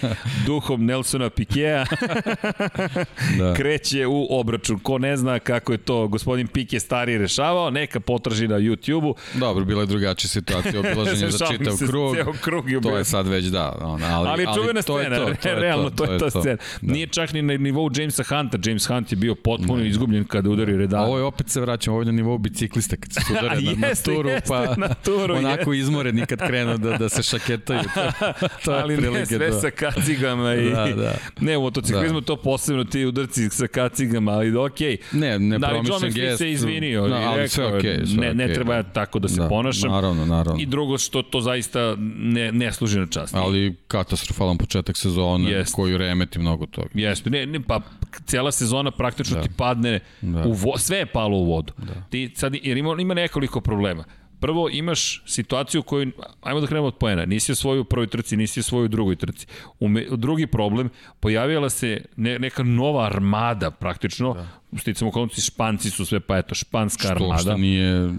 [0.47, 1.85] duhom Nelsona Pikea
[3.39, 3.55] Da.
[3.55, 4.79] kreće u obračun.
[4.79, 9.15] Ko ne zna kako je to gospodin Pike stari rešavao, neka potraži na YouTube-u.
[9.35, 12.17] Dobro, bila je drugačija situacija, obilaženje za čitav krug.
[12.41, 15.35] krug je To je sad već da, ona, ali, Ali čuvena to je scena, to,
[15.43, 16.57] to je realno to je ta scena.
[16.83, 16.93] Da.
[16.93, 18.59] Nije čak ni na nivou Jamesa Hunta.
[18.65, 21.01] James Hunt je bio potpuno izgubljen kada udari redar.
[21.01, 23.73] A ovo je opet se vraćamo, ovo je na nivou biciklista kad se sudare na,
[23.73, 27.81] na Jeste, turu, jeste, pa na turu, onako izmoreni kad krenu da, da se šaketaju.
[27.85, 28.11] To,
[28.65, 30.71] to je ali ne sve da- sa kacigama i...
[30.71, 31.15] Da, da.
[31.41, 32.27] Ne, u motociklizmu Da.
[32.27, 34.97] to posebno ti udarci sa kacigama, ali okej.
[35.13, 36.39] Ne, ne Da, ali John promišljen McPhee gest.
[36.39, 38.89] se izvinio i ali rekao, sve okej, sve ne, ne okej, treba ja da.
[38.91, 39.91] tako da se Da, ponašam.
[39.91, 40.63] naravno, naravno.
[40.63, 43.35] I drugo što to zaista ne, ne služi na čast.
[43.35, 45.75] Ali katastrofalan početak sezone Jest.
[45.75, 46.89] koji remeti mnogo toga.
[46.95, 47.81] Jeste, ne, ne, pa
[48.25, 49.43] cijela sezona praktično Da.
[49.43, 50.45] ti padne Da.
[50.47, 51.73] u vo, sve je palo u vodu.
[51.79, 52.03] Da.
[52.11, 54.05] Ti sad, jer ima, ima nekoliko problema.
[54.41, 58.61] Prvo, imaš situaciju koju, ajmo da krenemo od poena, nisi osvojio u prvoj trci, nisi
[58.61, 59.47] osvojio u drugoj trci.
[59.81, 64.47] U me, drugi problem, pojavila se ne, neka nova armada praktično, da.
[64.79, 67.41] Sticamo okolnosti, španci su sve, pa eto, španska Što, armada.
[67.41, 68.13] što nije,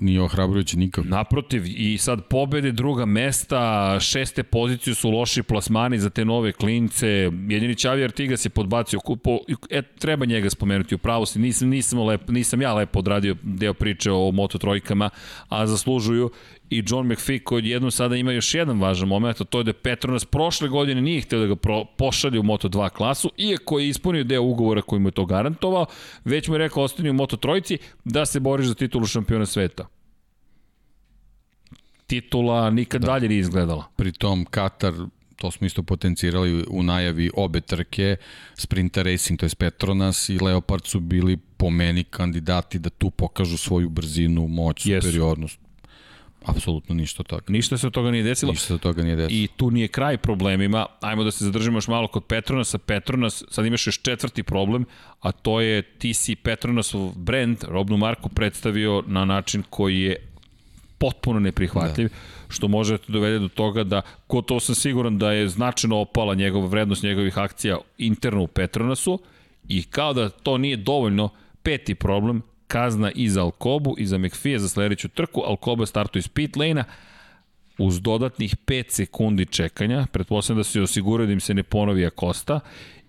[0.00, 1.08] nije ohrabrujuće nikako.
[1.08, 7.08] Naprotiv, i sad pobede druga mesta, šeste pozicije su loši plasmani za te nove klince.
[7.48, 9.38] Jedini Čavi Artigas je podbacio, po,
[9.70, 13.74] e, treba njega spomenuti u pravu si, nisam, nisam, lep, nisam ja lepo odradio deo
[13.74, 15.10] priče o Moto trojkama,
[15.48, 16.30] a zaslužuju
[16.72, 19.72] i John McPhee koji jednom sada ima još jedan važan moment, a to je da
[19.72, 23.88] Petronas prošle godine nije hteo da ga pro, pošalje u Moto 2 klasu, iako je
[23.88, 25.86] ispunio deo ugovora koji mu je to garantovao,
[26.24, 29.88] već mu je rekao ostani u Moto trojci da se boriš za titulu šampiona sveta
[32.12, 33.06] titula nikad da.
[33.06, 33.84] dalje nije izgledala.
[33.96, 34.92] Pritom Katar
[35.36, 38.16] to smo isto potencirali u najavi obe trke,
[38.54, 43.56] Sprinter Racing, to je Petronas i Leopard su bili po meni kandidati da tu pokažu
[43.56, 45.06] svoju brzinu, moć, Jesu.
[45.06, 45.58] superiornost.
[46.44, 47.44] Apsolutno ništa od toga.
[47.48, 48.52] Ništa se od toga nije desilo.
[48.52, 49.44] Ništa od toga nije desilo.
[49.44, 50.86] I tu nije kraj problemima.
[51.00, 52.78] Ajmo da se zadržimo još malo kod Petronasa.
[52.78, 54.84] Petronas, sad imaš još četvrti problem,
[55.20, 60.16] a to je ti si Petronasov brand, robnu marku, predstavio na način koji je
[60.98, 62.14] potpuno neprihvatljiv, da.
[62.48, 66.34] što može da dovede do toga da, ko to sam siguran da je značajno opala
[66.34, 69.18] njegova vrednost njegovih akcija interno u Petronasu
[69.68, 71.28] i kao da to nije dovoljno,
[71.62, 72.42] peti problem,
[72.72, 76.84] kazna i za Alkobu i za McPhee za sledeću trku, Alkoba startuje iz pit lane-a,
[77.78, 82.60] uz dodatnih 5 sekundi čekanja, pretpostavljam da se osiguraju da im se ne ponovi Akosta,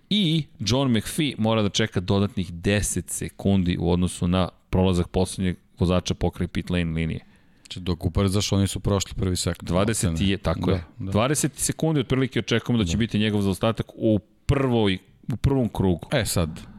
[0.10, 6.14] i John McPhee mora da čeka dodatnih 10 sekundi u odnosu na prolazak poslednjeg vozača
[6.14, 7.20] pokraj pit lane linije.
[7.62, 9.70] Znači, dok ubrzaš, oni su prošli prvi sektor.
[9.70, 10.84] 20 je, tako da, je.
[11.00, 11.12] Da.
[11.12, 13.00] 20 sekundi otprilike očekujemo da će da.
[13.00, 14.98] biti njegov zaostatak u prvoj
[15.34, 16.08] u prvom krugu.
[16.12, 16.73] E sad,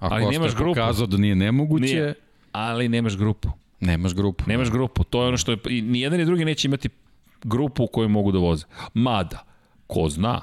[0.00, 0.70] Ako Ali nemaš grupu.
[0.74, 2.14] pokazao da nije nemoguće, Nije.
[2.52, 3.48] Ali nemaš grupu.
[3.80, 4.44] nemaš grupu.
[4.46, 5.04] Nemaš grupu.
[5.04, 6.88] To je ono što je, i ni jedan ni drugi neće imati
[7.42, 8.64] grupu u kojoj mogu da voze.
[8.94, 9.44] Mada,
[9.86, 10.42] ko zna,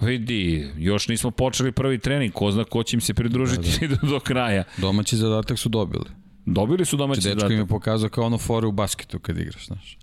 [0.00, 3.94] vidi, još nismo počeli prvi trening, ko zna ko će im se pridružiti da, da.
[4.02, 4.64] do, do kraja.
[4.78, 6.04] Domaći zadatak su dobili.
[6.46, 7.50] Dobili su domaći Dečko zadatak.
[7.52, 9.98] im je pokazao kao ono fore u basketu kad igraš, znaš.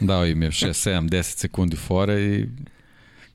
[0.00, 2.46] Dao im je 6, 7, 10 sekundi fore i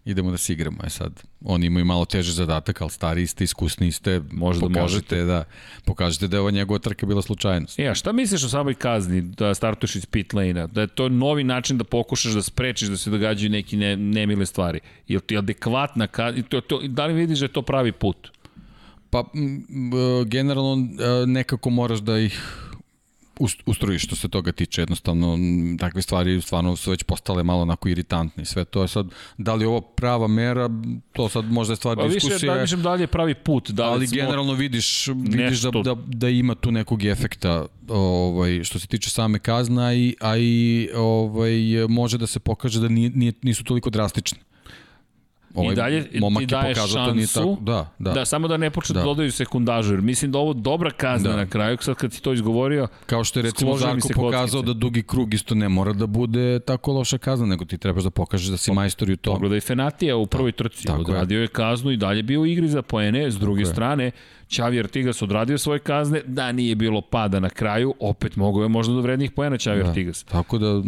[0.07, 0.77] idemo da se igramo.
[0.85, 5.43] E sad, oni imaju malo teži zadatak, ali stari ste, iskusni ste, Možda pokažete da,
[5.85, 7.79] pokažete da je ova njegova trka bila slučajnost.
[7.79, 10.67] E, a šta misliš o samoj kazni da startuješ iz pit lane-a?
[10.67, 14.45] Da je to novi način da pokušaš da sprečiš da se događaju neki ne, nemile
[14.45, 14.79] stvari?
[15.07, 16.43] Je li ti adekvatna kazna?
[16.43, 18.31] To, to, da li vidiš da je to pravi put?
[19.09, 19.23] Pa,
[20.25, 22.66] generalno e, nekako moraš da ih
[23.39, 24.81] ust- ustrojiš što se toga tiče.
[24.81, 25.37] Jednostavno,
[25.79, 29.07] takve stvari stvarno su već postale malo onako iritantne sve to je sad,
[29.37, 30.69] da li je ovo prava mera,
[31.11, 32.47] to sad možda je stvar Pa više, diskusije.
[32.47, 33.71] da više da li je pravi put.
[33.71, 37.65] Da li ali smo- generalno vidiš, vidiš da, nešto- da, da ima tu nekog efekta
[37.89, 41.53] ovaj, što se tiče same kazna, a i, a i ovaj,
[41.89, 44.37] može da se pokaže da nije, nije, nisu toliko drastične.
[45.57, 47.57] Ovaj I dalje momak ti je daješ pokazao šansu nije tako.
[47.61, 48.11] Da, da.
[48.11, 48.99] da samo da ne počne da.
[48.99, 49.05] Da.
[49.05, 51.35] dodaju sekundažu, jer mislim da ovo dobra kazna Da.
[51.35, 54.73] na kraju, sad kad si to izgovorio, Kao što je recimo Zarko se pokazao da
[54.73, 58.47] dugi krug isto ne mora da bude tako loša kazna, nego ti trebaš da pokažeš
[58.47, 59.33] da si majstor i u tom.
[59.33, 61.01] pogledaj Fenatija u prvoj trci, tako je.
[61.01, 63.65] odradio je kaznu i dalje bio u igri za poene, s druge je.
[63.65, 64.11] strane,
[64.47, 68.93] Čavi Artigas odradio svoje kazne, da nije bilo pada na kraju, opet mogao je možda
[68.93, 69.89] do vrednih poena Čavi Da.
[69.89, 70.23] Artigas.
[70.23, 70.81] Tako da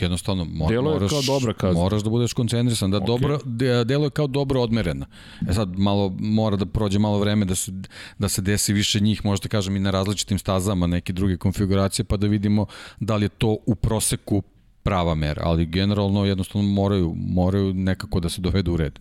[0.00, 1.80] jednostavno mor, Delo je moraš, kao dobra kazna.
[1.80, 3.06] moraš da budeš koncentrisan, da okay.
[3.06, 5.06] dobro, de, delo je kao dobro odmerena.
[5.48, 7.72] E sad malo mora da prođe malo vreme da se,
[8.18, 12.16] da se desi više njih, možda kažem i na različitim stazama, neke druge konfiguracije, pa
[12.16, 12.66] da vidimo
[13.00, 14.42] da li je to u proseku
[14.82, 18.98] prava mera, ali generalno jednostavno moraju, moraju nekako da se dovedu u red.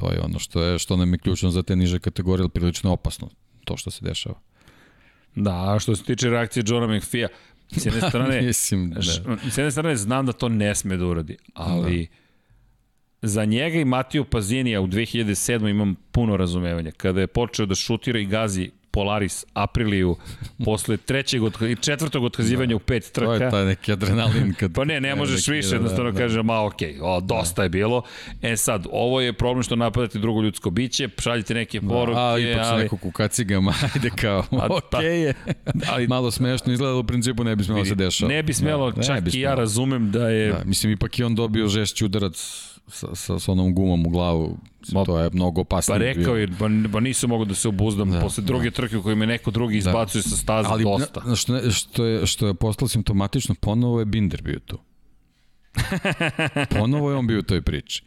[0.00, 2.92] To je ono što je što nam je ključno za te niže kategorije, ali prilično
[2.92, 3.28] opasno
[3.64, 4.40] to što se dešava.
[5.34, 7.28] Da, a što se tiče reakcije Johna McPhee-a,
[7.70, 9.00] s jedne strane, Mislim, da.
[9.00, 12.16] Š- S jedne strane znam da to ne sme da uradi, ali da.
[13.22, 15.70] za njega i Matiju Pazinija u 2007.
[15.70, 16.90] imam puno razumevanja.
[16.90, 20.16] Kada je počeo da šutira i gazi Polaris Apriliju
[20.64, 23.50] posle trećeg i četvrtog otkazivanja u pet To je trka.
[23.50, 24.72] taj neki adrenalin kad...
[24.72, 27.68] Pa ne, ne možeš neki- više, jednostavno da, kaže, ma okej, okay, o, dosta je
[27.68, 28.02] bilo.
[28.42, 32.64] E sad, ovo je problem što napadate drugo ljudsko biće, šaljite neke poruke, A, ipak
[32.64, 35.34] su ali, neko kukacigama, ajde kao, A, okej je.
[35.88, 38.28] ali Malo smešno izgleda, u principu ne bi smelo se dešava.
[38.28, 39.60] ne bi smelo, Da, ne čak bi i ja smelo.
[39.60, 43.74] razumem da je Da, mislim, ipak i on dobio žešći udarac sa, sa, sa onom
[43.74, 44.58] gumom u glavu.
[44.92, 45.94] Ma, to je mnogo opasnije.
[45.94, 49.02] Pa rekao je, pa, pa nisam mogao da se obuzdam da, posle druge trke u
[49.02, 51.20] kojoj me neko drugi izbacuje sa staze Ali dosta.
[51.24, 54.78] na- što, ne- što, je, što je postalo simptomatično, ponovo je Binder bio tu.
[56.78, 58.02] Ponovo je on bio u toj priči.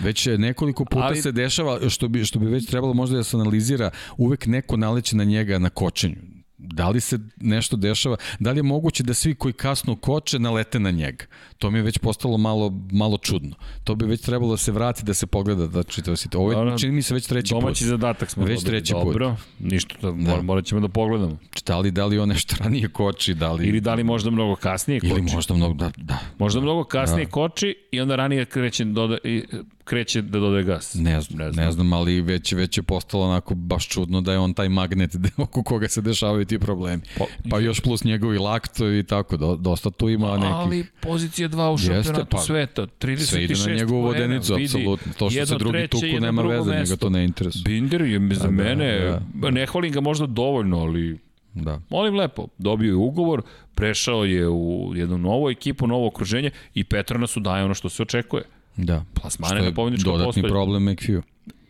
[0.00, 1.22] Već je nekoliko puta Ali...
[1.22, 5.16] se dešava, što bi, što bi već trebalo možda da se analizira, uvek neko naleće
[5.16, 6.16] na njega na kočenju.
[6.66, 10.80] Da li se nešto dešava, da li je moguće da svi koji kasno koče nalete
[10.80, 11.24] na njega?
[11.58, 13.56] To mi je već postalo malo, malo čudno.
[13.84, 16.40] To bi već trebalo da se vrati, da se pogleda da čitava situacija.
[16.40, 16.72] Ovo Dobro.
[16.72, 17.88] je, čini mi se već treći Domaći put.
[17.88, 18.70] zadatak smo Već dobili.
[18.80, 19.04] treći put.
[19.04, 20.42] Dobro, ništa, da, da.
[20.42, 21.38] morat ćemo da pogledamo.
[21.66, 23.66] Da li, da li on nešto ranije koči, da li...
[23.66, 25.10] Ili da li možda mnogo kasnije koči.
[25.12, 26.18] Ili možda mnogo, da, da.
[26.38, 27.30] Možda mnogo kasnije da.
[27.30, 29.42] koči i onda ranije kreće, doda, i,
[29.84, 30.94] kreće da dodaje gas.
[30.94, 34.32] Ne znam, ne znam, ne znam ali već, već je postalo onako baš čudno da
[34.32, 37.02] je on taj magnet da- oko koga se dešavaju ti problemi.
[37.18, 40.50] Pa, Pa još plus njegovi lakto i tako, do, dosta tu ima nekih...
[40.50, 45.12] Ali pozicija 2 u šampionatu pa, sveta, 36 Sve ide na njegovu vodenicu, apsolutno.
[45.12, 46.96] To što se drugi treće, tuku nema veze, njega mesto.
[46.96, 47.62] to ne interesuje.
[47.64, 49.50] Binder je za Da, mene, da, da.
[49.50, 51.18] ne hvalim ga možda dovoljno, ali
[51.54, 51.80] Da.
[51.90, 53.42] molim lepo, dobio je ugovor,
[53.74, 58.42] prešao je u jednu novu ekipu, novo okruženje i Petronasu daje ono što se očekuje.
[58.76, 59.04] Da.
[59.14, 60.48] Plasmane na pobjedničko dodatni postolje.
[60.48, 61.24] problem McHugh.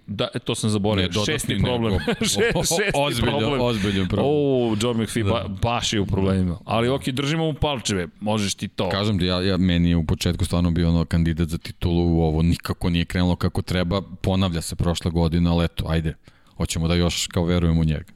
[0.06, 1.02] Da, e, to sam zaboravio.
[1.02, 1.98] Ne, dodatni šesti nego- problem.
[2.24, 3.60] Še, o- o- šesti ozbiljan- problem.
[3.60, 4.26] ozbiljan problem.
[4.28, 6.58] O, John McPhee ba, baš je u problemima.
[6.64, 8.08] Ali ok, držimo mu palčeve.
[8.20, 8.88] Možeš ti to.
[8.88, 12.42] Kažem ti, ja, ja, meni je u početku stvarno bio ono kandidat za titulu, ovo
[12.42, 16.14] nikako nije krenulo kako treba, ponavlja se prošla godina, ali eto, ajde,
[16.56, 18.12] hoćemo da još kao verujemo u njega.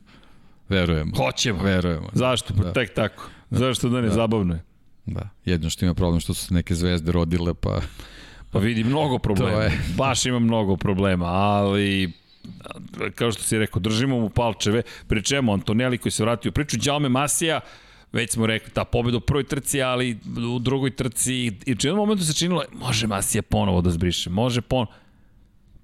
[0.68, 1.12] Verujemo.
[1.16, 1.62] Hoćemo.
[1.62, 2.08] Verujemo.
[2.12, 2.54] Zašto?
[2.54, 2.72] Pa Da.
[2.72, 3.28] tek tako.
[3.50, 4.08] Zašto da ne?
[4.10, 4.62] Zabavno je.
[5.06, 5.28] Da.
[5.44, 7.80] Jedno što ima problem što su neke zvezde rodile, pa
[8.50, 9.62] Pa vidi, mnogo problema.
[9.62, 9.78] Je.
[9.96, 12.12] Baš ima mnogo problema, ali
[13.14, 16.76] kao što si rekao, držimo mu palčeve, pri čemu Antonelli koji se vratio u priču,
[16.76, 17.60] Đalme Masija,
[18.12, 20.18] već smo rekli, ta pobjeda u prvoj trci, ali
[20.54, 21.34] u drugoj trci,
[21.66, 24.92] i u jednom momentu se činilo, može Masija ponovo da zbriše, može ponovo.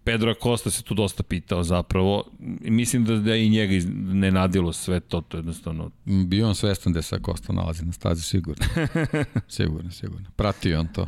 [0.04, 2.24] Pedro Acosta se tu dosta pitao zapravo
[2.60, 6.92] mislim da, da i njega ne nadilo sve to, to je jednostavno bio on svestan
[6.92, 8.66] da se Kosta nalazi na stazi, sigurno.
[9.48, 10.26] sigurno, sigurno.
[10.36, 11.06] Pratio on to.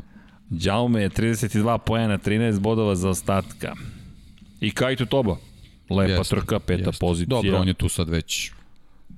[0.50, 3.74] Đaume je 32 poena, 13 bodova za ostatka.
[4.60, 5.36] I Kajtu Toba.
[5.90, 7.00] Lepa Jeste, trka, peta jeste.
[7.00, 7.26] pozicija.
[7.32, 8.52] Dobro, on je tu sad već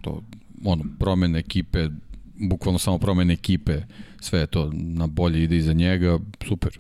[0.00, 0.22] to,
[0.64, 1.88] ono, promene ekipe,
[2.36, 3.82] bukvalno samo promene ekipe,
[4.20, 6.18] sve je to na bolje ide iza njega,
[6.48, 6.78] super.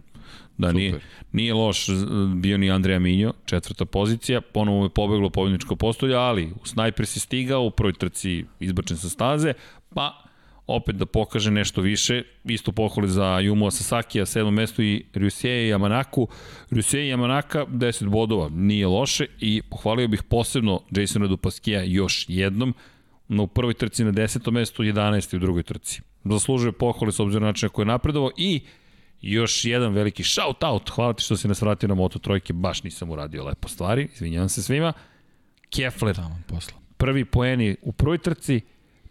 [0.58, 1.06] Da, nije, Super.
[1.32, 6.52] nije loš z- bio ni Andreja Minjo, četvrta pozicija, ponovo je pobeglo pobjedničko postolje, ali
[6.52, 9.52] u snajper si stigao, u prvoj trci izbačen sa staze,
[9.94, 10.24] pa
[10.68, 15.72] opet da pokaže nešto više, isto pohvali za Yumu Sasaki, a sedmo mesto i Ryusei
[15.72, 16.26] Yamanaku.
[16.70, 22.74] Ryusei Yamanaka 10 bodova, nije loše i pohvalio bih posebno Jasona Dupaskija još jednom,
[23.28, 24.50] na u prvoj trci na 10.
[24.50, 25.36] mestu, 11.
[25.36, 26.02] u drugoj trci.
[26.24, 28.60] Zaslužuje pohvale s obzirom na način na koji je napredovao i
[29.20, 32.82] još jedan veliki shout out, hvala ti što si nas vratio na Moto Trojke, baš
[32.82, 34.92] nisam uradio lepo stvari, izvinjavam se svima.
[35.70, 36.16] Kefler,
[36.96, 38.60] prvi poeni u prvoj trci,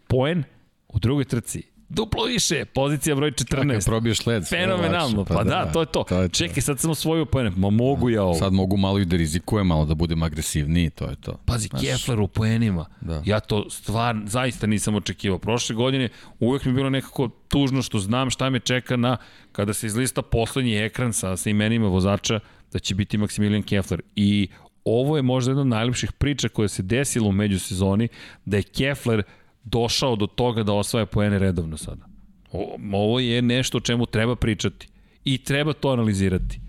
[0.06, 0.44] poen
[0.88, 1.62] u drugoj trci.
[1.88, 3.72] Duplo više, pozicija broj 14.
[3.72, 6.04] Kad probiješ led, Fenomenalno, lakše, pa, da, to je to.
[6.08, 6.34] to je to.
[6.34, 8.34] Čekaj, sad sam osvojio poene, ma mogu ja ovo.
[8.34, 11.32] Sad mogu malo i da rizikujem, malo da budem agresivniji, to je to.
[11.44, 12.86] Pazi, Kefler u poenima.
[13.00, 13.22] Da.
[13.24, 15.38] Ja to stvar, zaista nisam očekivao.
[15.38, 16.08] Prošle godine
[16.40, 19.16] uvek mi je bilo nekako tužno što znam šta me čeka na,
[19.52, 22.40] kada se izlista poslednji ekran sa, sa imenima vozača,
[22.72, 24.02] da će biti Maximilian Kefler.
[24.16, 24.48] I
[24.84, 28.08] ovo je možda jedna od najlepših priča koja se desila u međusezoni,
[28.44, 29.22] da je Kefler
[29.70, 32.04] došao do toga da osvaja poene redovno sada.
[32.52, 34.88] O, ovo je nešto o čemu treba pričati.
[35.24, 36.60] I treba to analizirati.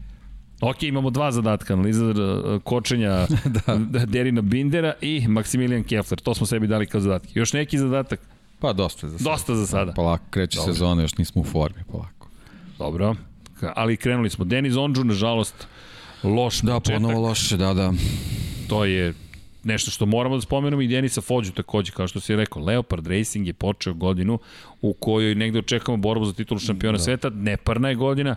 [0.62, 2.16] Ok, imamo dva zadatka, analiza uh,
[2.64, 3.28] kočenja
[3.68, 4.06] da.
[4.06, 6.20] Derina Bindera i Maximilian Kefler.
[6.20, 7.30] To smo sebi dali kao zadatke.
[7.36, 8.20] Još neki zadatak?
[8.60, 9.30] Pa dosta za sada.
[9.32, 9.92] Dosta za sada.
[9.94, 10.74] Polako, kreće Dobro.
[10.74, 12.28] sezona, još nismo u formi, polako.
[12.78, 13.16] Dobro.
[13.76, 14.46] Ali krenuli smo.
[14.46, 15.68] Denis Ondžu, nažalost,
[16.24, 17.02] loš Da, početak.
[17.02, 17.94] ponovo loše, da, da.
[18.68, 19.14] To je
[19.64, 23.48] nešto što moramo da spomenemo i Denisa Fođu takođe, kao što si rekao, Leopard Racing
[23.48, 24.40] je počeo godinu
[24.82, 27.04] u kojoj negde očekamo borbu za titulu šampiona da.
[27.04, 28.36] sveta, neparna je godina,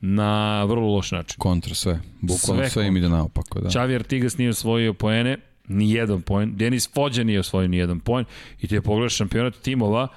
[0.00, 1.38] na vrlo loš način.
[1.38, 2.00] Kontra sve.
[2.20, 3.68] Bukvalno Sve sve, im ide naopako, da.
[3.68, 5.36] Xavi Artigas nije osvojio poene,
[5.68, 6.56] ni jedan poen.
[6.56, 8.24] Denis Fođa nije osvojio ni jedan poen.
[8.60, 10.08] I ti je pogledaš šampionat timova,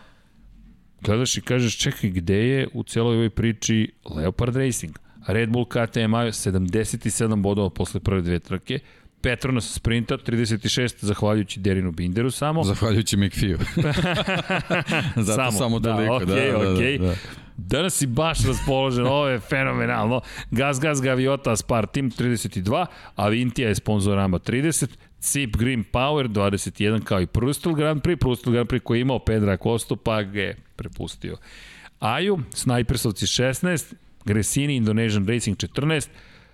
[1.02, 5.00] gledaš i kažeš, čekaj, gde je u celoj ovoj priči Leopard Racing?
[5.28, 8.80] Red Bull KTM imaju 77 bodova posle prve dve trke,
[9.24, 12.64] Petronas sprinta 36 zahvaljujući Derinu Binderu samo.
[12.74, 13.56] Zahvaljujući McPhee.
[15.26, 16.14] Zato samo, samo da, toliko.
[16.14, 17.00] okay, da, da, okay.
[17.00, 17.16] da, da.
[17.58, 20.22] Danas si baš raspoložen, ovo je fenomenalno.
[20.52, 22.86] Gaz Gaz Gaviota Spar Team 32,
[23.16, 24.88] Avintija je sponzorama 30,
[25.20, 29.20] Cip Green Power 21 kao i Prustel Grand Prix, Prustel Grand Prix koji je imao
[29.20, 31.38] Pedra Kostu pa ga je prepustio.
[32.00, 33.94] Aju, Snajpersovci 16,
[34.26, 36.08] Gresini Indonesian Racing 14,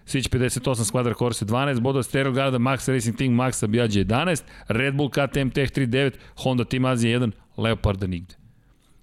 [0.09, 4.95] Sić 58, Squadra Corse 12, Bodo Stereo Garda, Max Racing Team, Max Abjađe 11, Red
[4.95, 8.35] Bull KTM Tech 39, Honda Team Azija 1, Leoparda nigde.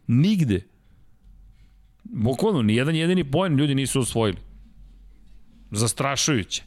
[0.07, 0.61] Nigde.
[2.05, 4.39] Bukvalno, ni jedan jedini poen ljudi nisu osvojili.
[5.71, 6.63] Zastrašujuće.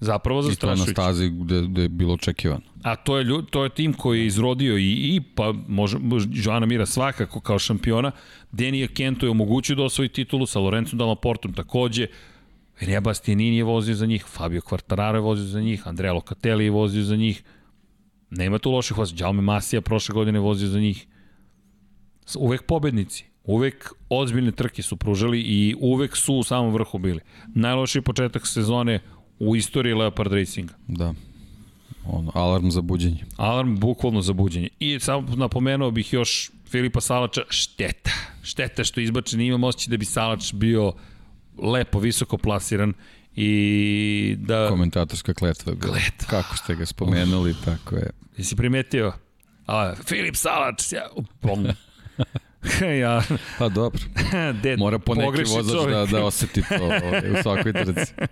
[0.00, 0.92] Zapravo I to je na zastrašujuće.
[0.92, 2.62] stazi gde, gde je bilo očekivano.
[2.82, 5.98] A to je, ljud, to je tim koji je izrodio i, i pa može,
[6.30, 8.10] Joana Mira svakako kao šampiona.
[8.52, 12.06] Denija Kento je omogućio da osvoji titulu sa Lorencom Dalaportom takođe.
[12.82, 16.70] Renija Bastianini je vozio za njih, Fabio Quartararo je vozio za njih, Andrea Locatelli je
[16.70, 17.42] vozio za njih.
[18.30, 19.24] Nema tu loših vozača.
[19.24, 21.06] Đalme Masija prošle godine je vozio za njih.
[22.38, 23.24] Uvek pobednici.
[23.44, 27.20] Uvek ozbiljne trke su pružali i uvek su u samom vrhu bili.
[27.54, 29.00] Najlošiji početak sezone
[29.38, 30.74] u istoriji Leopard Racinga.
[30.88, 31.14] Da.
[32.06, 33.24] Ono, alarm za buđenje.
[33.36, 34.68] Alarm bukvalno za buđenje.
[34.78, 38.10] I samo napomenuo bih još Filipa Salača, šteta.
[38.42, 40.92] Šteta što je izbačen, imam osjećaj da bi Salač bio
[41.58, 42.94] lepo, visoko plasiran
[43.34, 44.68] i da...
[44.68, 45.72] Komentatorska kletva.
[45.80, 46.28] Kletva.
[46.28, 48.10] Kako ste ga spomenuli, tako je.
[48.36, 49.12] Jesi primetio?
[49.66, 51.08] A, Filip Salač, ja,
[51.40, 51.66] pom.
[53.00, 53.22] ja,
[53.58, 54.00] Pa dobro,
[54.62, 55.90] ded, mora po neki vozač čovjek.
[55.90, 58.12] da, da oseti to ovaj, u svakoj trci.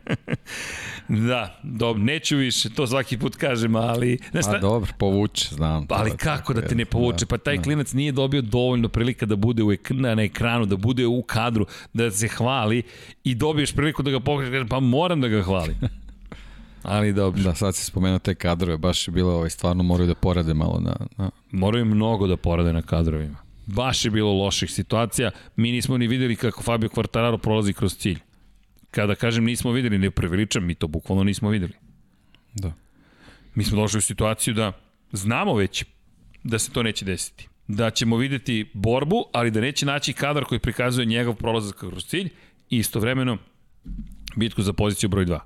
[1.08, 4.18] Da, dobro, neću više, to svaki put kažem, ali...
[4.30, 5.86] Znaš, A šta, dobro, povuče, znam.
[5.86, 7.26] to ali je kako da te ne povuče?
[7.26, 7.62] Pa taj da.
[7.62, 11.66] klinac nije dobio dovoljno prilika da bude u ek na, ekranu, da bude u kadru,
[11.92, 12.82] da se hvali
[13.24, 15.76] i dobiješ priliku da ga pokrećeš, pa moram da ga hvalim.
[16.82, 20.14] Ali dobro, Da, sad si spomenuo te kadrove, baš je bilo, ovaj, stvarno moraju da
[20.14, 23.49] porade malo na, na moraju mnogo da porade na kadrovima.
[23.74, 25.30] Baš je bilo loših situacija.
[25.56, 28.18] Mi nismo ni videli kako Fabio Quartararo prolazi kroz cilj.
[28.90, 31.72] Kada kažem nismo videli, ne preveličam, mi to bukvalno nismo videli.
[32.54, 32.72] da.
[33.54, 34.72] Mi smo došli u situaciju da
[35.12, 35.84] znamo već
[36.44, 37.48] da se to neće desiti.
[37.68, 42.28] Da ćemo videti borbu, ali da neće naći kadar koji prikazuje njegov prolazak kroz cilj
[42.70, 43.38] i istovremeno
[44.36, 45.40] bitku za poziciju broj 2.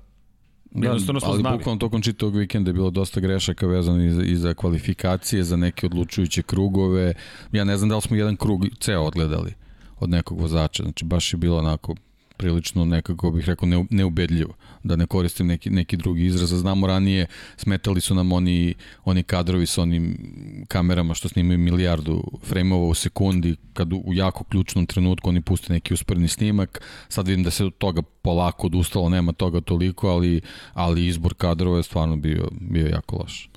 [0.75, 1.57] Da, Jednostavno smo ali znali.
[1.57, 5.55] bukvalno tokom čitavog vikenda je bilo dosta grešaka vezano i za, i za kvalifikacije, za
[5.57, 7.13] neke odlučujuće krugove.
[7.51, 9.53] Ja ne znam da li smo jedan krug ceo odgledali
[9.99, 11.95] od nekog vozača, znači baš je bilo onako
[12.37, 14.53] prilično nekako bih rekao ne, neubedljivo,
[14.83, 16.49] da ne koristim neki, neki drugi izraz.
[16.49, 17.25] Znamo ranije,
[17.57, 18.73] smetali su nam oni,
[19.05, 20.17] oni kadrovi sa onim
[20.67, 25.73] kamerama što snimaju milijardu frejmova u sekundi, kad u, u jako ključnom trenutku oni puste
[25.73, 26.81] neki usporni snimak.
[27.09, 30.41] Sad vidim da se od toga polako odustalo, nema toga toliko, ali,
[30.73, 33.49] ali izbor kadrova je stvarno bio, bio jako loš.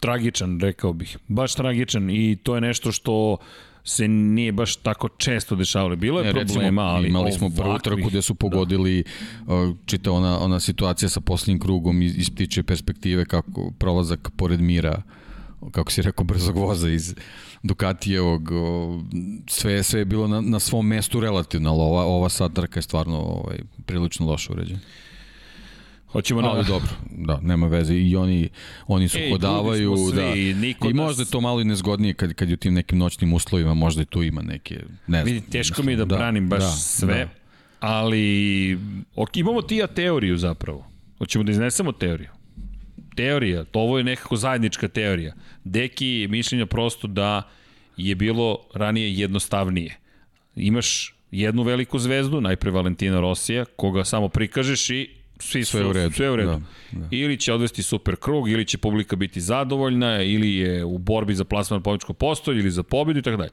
[0.00, 1.18] Tragičan, rekao bih.
[1.28, 3.36] Baš tragičan i to je nešto što
[3.88, 5.96] se nije baš tako često dešavalo.
[5.96, 8.38] Bilo je ne, problema, recimo, ali imali smo prvu trku gde su da.
[8.38, 9.04] pogodili
[9.46, 9.72] da.
[9.86, 15.02] čita ona, ona situacija sa poslednjim krugom iz, iz ptiče perspektive kako prolazak pored mira
[15.70, 17.14] kako si rekao, brzog voza iz
[17.62, 18.50] Ducatijevog,
[19.46, 22.82] sve, sve je bilo na, na svom mestu relativno, ali ova, ova sad trka je
[22.82, 24.80] stvarno ovaj, prilično loše uređena.
[26.12, 26.40] Hoćemo.
[26.40, 27.94] Ali dobro, da, nema veze.
[27.94, 28.48] I oni,
[28.86, 30.88] oni su Ej, hodavaju, svi, da.
[30.88, 33.74] I možda je to malo i nezgodnije kad, kad je u tim nekim noćnim uslovima,
[33.74, 34.74] možda i tu ima neke,
[35.06, 35.34] ne znam.
[35.34, 37.28] Vidi, teško mi je da, da branim baš da, sve, da.
[37.80, 38.78] ali
[39.16, 40.86] ok, imamo tija teoriju zapravo.
[41.18, 42.28] Hoćemo da iznesemo teoriju.
[43.16, 45.34] Teorija, to ovo je nekako zajednička teorija.
[45.64, 47.42] Deki mišljenja prosto da
[47.96, 49.96] je bilo ranije jednostavnije.
[50.56, 55.92] Imaš jednu veliku zvezdu, najpre Valentina Rosija, koga samo prikažeš i svi sve su, u
[55.92, 56.14] redu.
[56.14, 56.50] Sve u redu.
[56.50, 56.60] Da,
[57.00, 57.08] da.
[57.10, 61.44] Ili će odvesti super krug, ili će publika biti zadovoljna, ili je u borbi za
[61.44, 63.50] plasman pobječko postolje, ili za pobedu i tako dalje.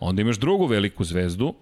[0.00, 1.54] Onda imaš drugu veliku zvezdu,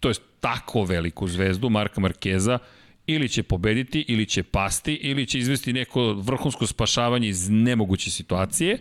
[0.00, 2.58] to je tako veliku zvezdu, Marka Markeza,
[3.06, 8.78] ili će pobediti, ili će pasti, ili će izvesti neko vrhunsko spašavanje iz nemoguće situacije.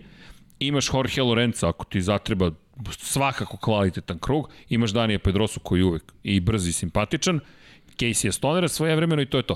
[0.60, 2.52] Imaš Jorge Lorenzo, ako ti zatreba
[2.92, 7.40] svakako kvalitetan krug, imaš Danija Pedrosu koji je uvek i brz i simpatičan,
[7.98, 9.56] Casey Stonera svoje vremeno i to je to.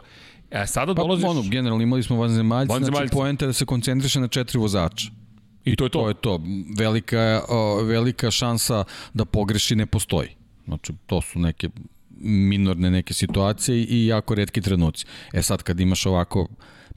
[0.51, 1.25] E, sada pa, dolaziš...
[1.25, 5.11] Ono, generalno imali smo vanzemaljci, znači poenta da se koncentriše na četiri vozača.
[5.65, 5.99] I to je to.
[5.99, 6.41] To je to.
[6.77, 10.29] Velika, o, velika šansa da pogreši ne postoji.
[10.65, 11.69] Znači, to su neke
[12.21, 15.05] minorne neke situacije i jako redki trenuci.
[15.33, 16.47] E sad, kad imaš ovako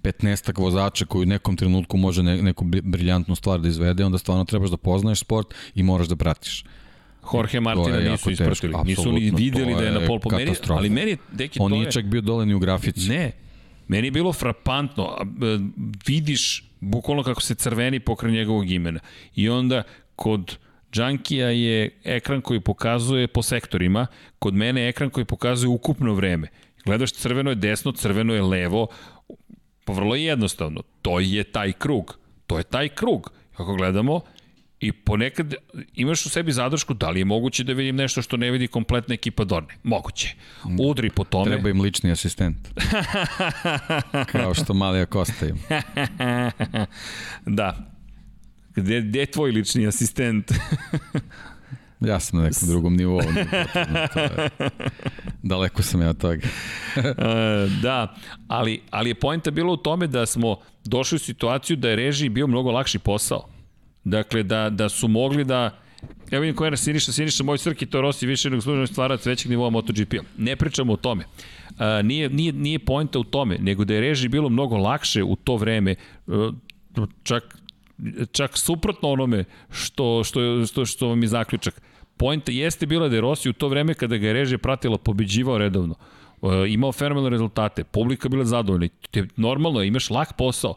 [0.03, 4.45] 15 vozača koji u nekom trenutku može ne, neku briljantnu stvar da izvede, onda stvarno
[4.45, 6.65] trebaš da poznaješ sport i moraš da pratiš.
[7.33, 8.75] Jorge Martina nisu ispratili.
[8.85, 12.05] Nisu ni videli da je na pol po meni, ali meni deki On nije čak
[12.05, 13.09] bio dole ni u grafici.
[13.09, 13.33] Ne,
[13.89, 15.17] Meni je bilo frapantno,
[16.07, 19.01] vidiš bukvalno kako se crveni pokraj njegovog imena.
[19.35, 19.83] I onda
[20.17, 20.57] kod
[20.93, 24.07] Džankija je ekran koji pokazuje po sektorima,
[24.39, 26.49] kod mene je ekran koji pokazuje ukupno vreme.
[26.85, 28.87] Gledaš crveno je desno, crveno je levo,
[29.85, 30.83] pa vrlo jednostavno.
[31.03, 32.19] To je taj krug.
[32.47, 33.33] To je taj krug.
[33.57, 34.21] Kako gledamo,
[34.83, 35.55] I ponekad
[35.95, 39.15] imaš u sebi zadršku da li je moguće da vidim nešto što ne vidi kompletna
[39.15, 39.75] ekipa Dorne.
[39.83, 40.35] Moguće.
[40.81, 41.51] Udri po tome.
[41.51, 42.57] Treba im lični asistent.
[44.33, 45.59] Kao što Malija Kosta im.
[47.59, 47.93] da.
[48.75, 50.53] Gde, gde je tvoj lični asistent?
[52.01, 53.21] Ja sam na nekom drugom nivou.
[55.43, 56.47] Daleko sam ja od toga.
[56.97, 57.03] E,
[57.83, 58.15] da,
[58.49, 62.29] ali, ali je pojenta bilo u tome da smo došli u situaciju da je režiji
[62.29, 63.52] bio mnogo lakši posao.
[64.05, 65.83] Dakle, da, da su mogli da
[66.31, 69.51] Evo vidim koja je Siniša, Siniša, moj Srki, to Rossi više nego služeno stvarac većeg
[69.51, 70.23] nivoa MotoGP-a.
[70.39, 71.25] Ne pričamo o tome.
[71.79, 75.37] A, nije, nije, nije poenta u tome, nego da je reži bilo mnogo lakše u
[75.37, 75.95] to vreme,
[77.23, 77.59] čak,
[78.33, 81.83] čak suprotno onome što, što, što, što vam je zaključak.
[82.17, 85.59] Poenta jeste bila da je Rossi u to vreme kada ga je režija pratila pobeđivao
[85.59, 85.95] redovno.
[86.69, 88.89] imao fenomenalne rezultate, publika bila zadovoljna.
[89.11, 90.75] Te, normalno, imaš lak posao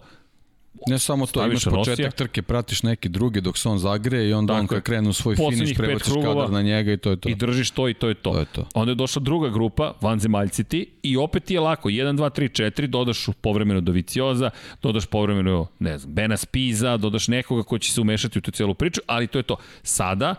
[0.87, 4.53] Ne samo to, imaš početak trke, pratiš neki drugi dok se on zagreje i onda
[4.53, 7.29] dakle, on kad krenu svoj finiš, prebaciš kadar na njega i to je to.
[7.29, 8.31] I držiš to i to je to.
[8.31, 8.65] to, je to.
[8.73, 12.81] Onda je došla druga grupa, vanzemaljci ti, i opet ti je lako, 1, 2, 3,
[12.81, 14.49] 4, dodaš povremeno do Vicioza,
[14.81, 18.73] dodaš povremeno, ne znam, Bena Spiza, dodaš nekoga ko će se umešati u tu celu
[18.73, 19.55] priču, ali to je to.
[19.83, 20.35] Sada,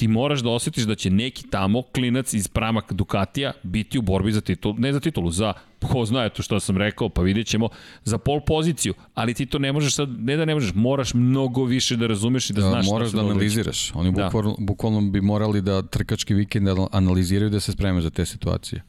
[0.00, 4.32] ti moraš da osjetiš da će neki tamo klinac iz pramak Ducatija biti u borbi
[4.32, 7.68] za titulu, ne za titulu, za ko zna to što sam rekao, pa vidjet ćemo,
[8.04, 11.64] za pol poziciju, ali ti to ne možeš sad, ne da ne možeš, moraš mnogo
[11.64, 13.92] više da razumeš i da, da znaš moraš da analiziraš.
[13.94, 14.24] Oni da.
[14.24, 18.82] bukvalno, bukvalno bi morali da trkački vikend analiziraju da se spreme za te situacije.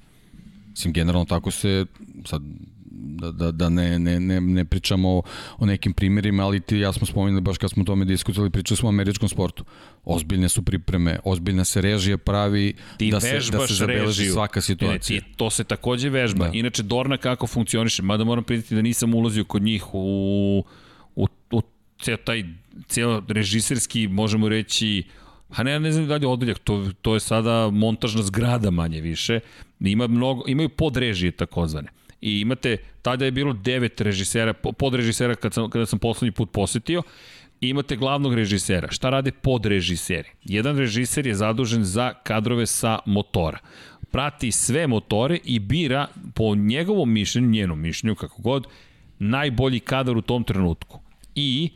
[0.69, 1.85] Mislim, generalno tako se,
[2.25, 2.41] sad
[3.01, 5.21] da, da, da ne, ne, ne, ne pričamo
[5.57, 8.77] o, nekim primjerima, ali ti ja smo spomenuli baš kad smo o tome diskutovali, pričali
[8.77, 9.63] smo o američkom sportu.
[10.03, 14.33] Ozbiljne su pripreme, ozbiljna se režija pravi ti da se, da se zabeleži režiju.
[14.33, 15.21] svaka situacija.
[15.21, 16.45] Ne, to se takođe vežba.
[16.45, 16.51] Da.
[16.53, 20.63] Inače, Dorna kako funkcioniše, mada moram pritati da nisam ulazio kod njih u,
[21.15, 21.61] u, u
[21.99, 22.43] ceo taj
[22.87, 25.03] ceo režiserski, možemo reći,
[25.51, 29.01] A ne, ne znam da li je odeljak, to, to je sada montažna zgrada manje
[29.01, 29.39] više.
[29.79, 31.89] Ima mnogo, imaju podrežije takozvane
[32.21, 37.03] i imate, tada je bilo devet režisera, podrežisera kad sam, kada sam poslednji put posetio,
[37.61, 38.91] i imate glavnog režisera.
[38.91, 40.29] Šta rade podrežiseri?
[40.43, 43.59] Jedan režiser je zadužen za kadrove sa motora.
[44.11, 48.67] prati sve motore i bira po njegovom mišljenju, njenom mišljenju, kako god,
[49.19, 50.99] najbolji kadar u tom trenutku.
[51.35, 51.69] I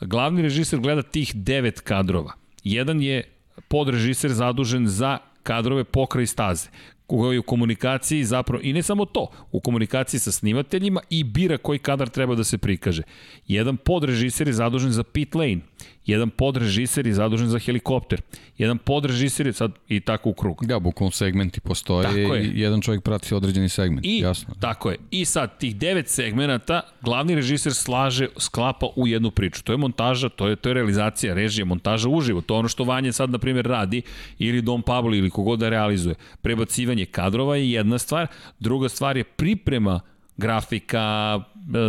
[0.00, 2.32] glavni režiser gleda tih devet kadrova.
[2.64, 3.22] Jedan je
[3.68, 6.68] podrežiser zadužen za kadrove pokraj staze
[7.06, 11.78] koji u komunikaciji zapravo, i ne samo to, u komunikaciji sa snimateljima i bira koji
[11.78, 13.02] kadar treba da se prikaže.
[13.46, 15.60] Jedan podrežiser je zadužen za pit lane,
[16.06, 18.20] jedan podrežiser je zadužen za helikopter,
[18.58, 20.66] jedan podrežiser je sad i tako u krug.
[20.66, 22.08] Da, bukvalno segmenti postoje
[22.44, 24.54] i jedan čovjek prati određeni segment, I, jasno.
[24.60, 24.96] Tako je.
[25.10, 29.62] I sad, tih devet segmenata, glavni režiser slaže, sklapa u jednu priču.
[29.62, 32.40] To je montaža, to je, to je realizacija, režija, montaža uživo.
[32.40, 34.02] To je ono što Vanje sad, na primjer, radi,
[34.38, 36.14] ili Dom Pablo, ili kogod da realizuje.
[36.42, 38.26] Prebacivanje kadrova je jedna stvar,
[38.60, 40.00] druga stvar je priprema
[40.36, 41.40] grafika,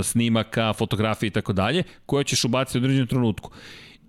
[0.03, 3.51] snimaka, fotografije i tako dalje, koje ćeš ubaciti u određenom trenutku.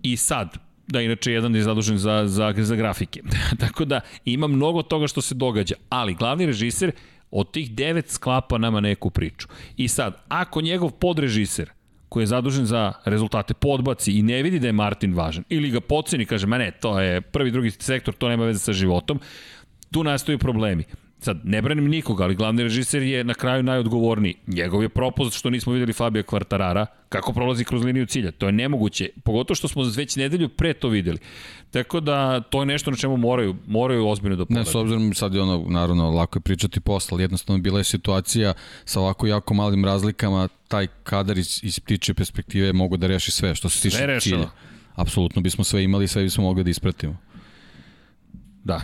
[0.02, 3.22] I sad, da inače jedan je zadužen za, za, za grafike.
[3.60, 6.92] Tako da ima mnogo toga što se događa, ali glavni režiser
[7.30, 9.48] od tih devet sklapa nama neku priču.
[9.76, 11.70] I sad, ako njegov podrežiser
[12.08, 15.80] koji je zadužen za rezultate podbaci i ne vidi da je Martin važan ili ga
[15.80, 19.20] poceni kaže ma ne, to je prvi drugi sektor, to nema veze sa životom,
[19.90, 20.84] tu nastaju problemi.
[21.20, 24.34] Sad, ne branim nikoga, ali glavni režiser je na kraju najodgovorniji.
[24.46, 28.30] Njegov je propust što nismo videli Fabio Kvartarara, kako prolazi kroz liniju cilja.
[28.30, 31.18] To je nemoguće, pogotovo što smo već nedelju pre to videli.
[31.70, 34.66] Tako da, to je nešto na čemu moraju, moraju ozbiljno da pogledaju.
[34.66, 37.84] Ne, s obzirom sad je ono, naravno, lako je pričati posla, ali jednostavno bila je
[37.84, 38.54] situacija
[38.84, 43.54] sa ovako jako malim razlikama, taj kadar iz, iz ptiče perspektive mogu da reši sve
[43.54, 44.50] što se tiče cilja.
[44.94, 47.16] Apsolutno bismo sve imali, sve bismo mogli da ispratimo.
[48.64, 48.80] Da,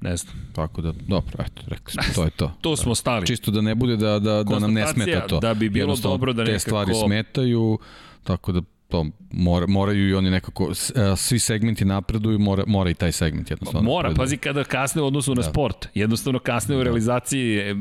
[0.00, 0.34] ne znam.
[0.52, 2.52] Tako da, dobro, eto, rekli smo, to je to.
[2.60, 3.26] to smo stali.
[3.26, 5.40] Čisto da ne bude da, da, da nam ne smeta to.
[5.40, 6.54] Da bi bilo dobro da nekako...
[6.54, 7.78] Te stvari smetaju,
[8.24, 8.60] tako da
[8.90, 13.50] to mora, moraju i oni nekako, e, svi segmenti napreduju, mora, mora i taj segment
[13.50, 13.90] jednostavno.
[13.90, 14.24] Mora, napreduje.
[14.24, 15.50] pazi kada kasne u odnosu na da.
[15.50, 15.88] sport.
[15.94, 17.74] Jednostavno kasne u realizaciji e,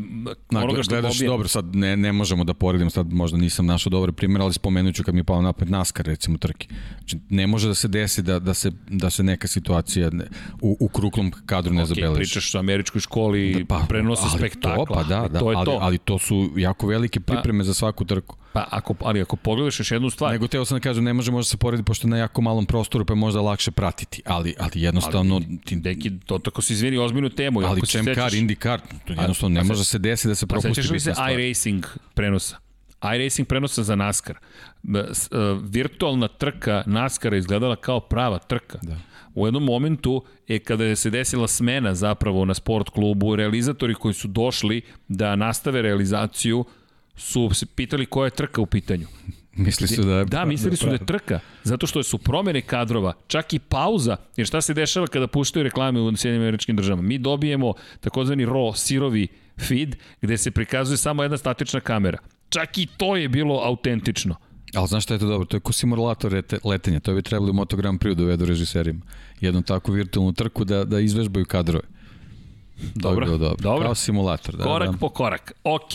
[0.49, 1.19] na, onoga što gledaš.
[1.19, 4.95] Dobro, sad ne, ne možemo da poredimo, sad možda nisam našao dobar primjer, ali spomenut
[4.95, 6.67] ću kad mi je pao napad NASCAR, recimo trke.
[6.97, 10.25] Znači, ne može da se desi da, da, se, da se neka situacija ne,
[10.61, 12.15] u, u kruklom kadru ne okay, zabeleži.
[12.15, 14.85] pričaš o američkoj školi, da, pa, prenosa spektakla.
[14.85, 15.77] To, pa da, da, to je ali, to.
[15.81, 18.35] ali to su jako velike pripreme pa, za svaku trku.
[18.53, 20.31] Pa ako, ali ako pogledaš još jednu stvar...
[20.31, 22.65] Nego teo sam da kažem, ne može možda se porediti pošto je na jako malom
[22.65, 25.35] prostoru, pa je možda lakše pratiti, ali, ali jednostavno...
[25.35, 27.61] Ali, ti, deki, to tako se izvini ozbiljnu temu.
[27.65, 28.31] Ali Champ Car,
[28.61, 31.29] Car, to jednostavno ne može se desiti da se propusti bitna stvar.
[31.29, 32.57] se iRacing prenosa?
[33.15, 34.35] iRacing prenosa za NASCAR.
[34.35, 35.03] E,
[35.63, 38.79] virtualna trka NASCAR izgledala kao prava trka.
[38.81, 38.97] Da.
[39.35, 44.13] U jednom momentu je kada je se desila smena zapravo na sport klubu, realizatori koji
[44.13, 46.65] su došli da nastave realizaciju
[47.19, 49.07] su se pitali koja je trka u pitanju.
[49.55, 50.25] Misli su da je...
[50.25, 54.47] Da, mislili su da je trka, zato što su promene kadrova, čak i pauza, jer
[54.47, 57.07] šta se dešava kada puštaju reklame u Sjedinim američkim državama?
[57.07, 59.27] Mi dobijemo takozvani raw, sirovi
[59.67, 62.17] feed, gde se prikazuje samo jedna statična kamera.
[62.49, 64.35] Čak i to je bilo autentično.
[64.75, 65.45] Ali znaš šta je to dobro?
[65.45, 66.99] To je ko simulator letenja.
[66.99, 69.01] To bi trebali u Moto Grand Prix da uvedu režiserima.
[69.41, 71.83] Jednu takvu virtualnu trku da, da izvežbaju kadrove.
[72.95, 73.55] Dobro, dobro.
[73.59, 73.85] dobro.
[73.85, 74.63] Kao simulator, da.
[74.63, 74.97] Korak da.
[74.97, 75.51] po korak.
[75.63, 75.93] Ok,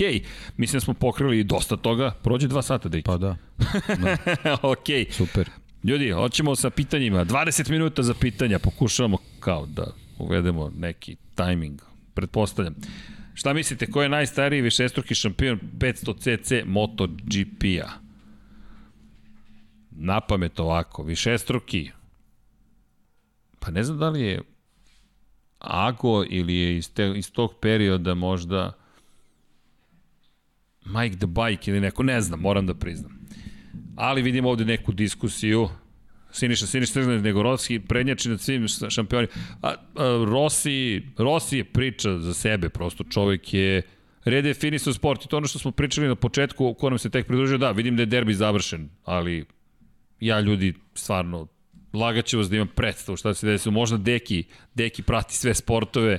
[0.56, 2.10] mislim da smo pokrili dosta toga.
[2.22, 3.36] Prođe dva sata, da Pa da.
[4.44, 4.58] da.
[4.62, 4.86] ok.
[5.10, 5.50] Super.
[5.84, 7.24] Ljudi, hoćemo sa pitanjima.
[7.24, 8.58] 20 minuta za pitanja.
[8.58, 9.86] Pokušavamo kao da
[10.18, 11.80] uvedemo neki tajming.
[12.14, 12.74] Pretpostavljam.
[13.34, 17.88] Šta mislite, ko je najstariji višestruki šampion 500cc MotoGP-a?
[19.90, 21.90] Napamet ovako, višestruki.
[23.58, 24.42] Pa ne znam da li je
[25.66, 28.72] Ago ili je iz, te, iz tog perioda možda
[30.84, 33.18] Mike the Bike ili neko, ne znam, moram da priznam.
[33.96, 35.68] Ali vidim ovde neku diskusiju,
[36.32, 39.32] Siniša, Siniša Siniša Negorovski prednjači nad svim šampionima.
[39.62, 39.74] A, a,
[40.28, 43.82] Rossi, Rossi je priča za sebe, prosto čovek je
[44.24, 47.58] redefinisao sport i to ono što smo pričali na početku, ko nam se tek pridružio,
[47.58, 49.44] da, vidim da je derbi završen, ali
[50.20, 51.46] ja ljudi stvarno
[51.94, 53.72] lagaću vas da imam predstavu šta se desilo.
[53.72, 54.44] Možda Deki,
[54.74, 56.18] Deki prati sve sportove,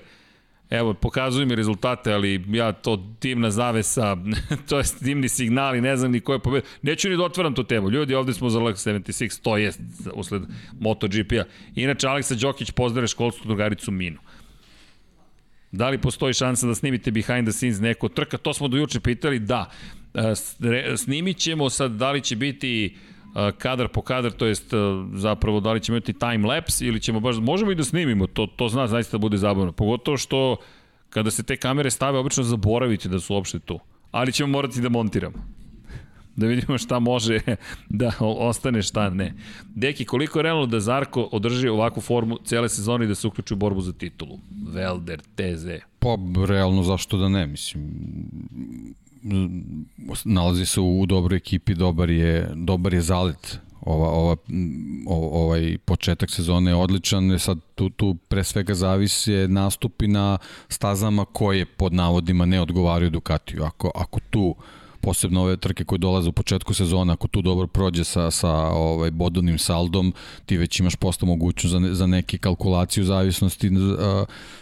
[0.69, 4.18] Evo, pokazuju mi rezultate, ali ja to dimna zavesa,
[4.69, 6.69] to je dimni signali, ne znam ni ko je pobedio.
[6.81, 7.89] Neću ni da otvaram tu temu.
[7.89, 9.80] Ljudi, ovde smo za Lux 76, to jest
[10.14, 10.41] usled
[10.80, 11.43] MotoGP-a.
[11.76, 14.19] Inače, Aleksa Đokić pozdravlja školsku drugaricu Minu.
[15.72, 18.38] Da li postoji šansa da snimite behind the scenes neko trka?
[18.38, 19.72] To smo do juče pitali, da.
[20.14, 23.14] E, snimit ćemo sad, da li će biti uh,
[23.57, 24.74] kadar po kadar, to jest
[25.14, 28.48] zapravo da li ćemo imati time lapse ili ćemo baš, možemo i da snimimo, to,
[28.56, 30.57] to zna zaista da bude zabavno, pogotovo što
[31.10, 33.80] kada se te kamere stave, obično zaboravite da su uopšte tu,
[34.12, 35.38] ali ćemo morati da montiramo.
[36.36, 37.40] Da vidimo šta može
[37.90, 39.34] da ostane, šta ne.
[39.76, 43.53] Deki, koliko je realno da Zarko održi ovakvu formu cele sezone i da se uključi
[43.53, 44.40] u borbu za titulu?
[44.68, 45.80] Velder, Teze.
[45.99, 46.18] Pa,
[46.48, 47.90] realno, zašto da ne, mislim
[50.26, 54.35] nalazi se u, dobroj ekipi, dobar je, dobar je zalet ova, ova,
[55.07, 60.38] ovaj početak sezone je odličan, e sad tu, tu pre svega zavise nastupi na
[60.69, 63.64] stazama koje pod navodima ne odgovaraju Ducatiju.
[63.64, 64.56] Ako, ako tu
[65.06, 69.11] posebno ove trke koje dolaze u početku sezona, ako tu dobro prođe sa, sa ovaj
[69.11, 70.14] bodovnim saldom,
[70.45, 73.76] ti već imaš posto mogućnost za, ne, za neke kalkulaciju zavisnosti uh,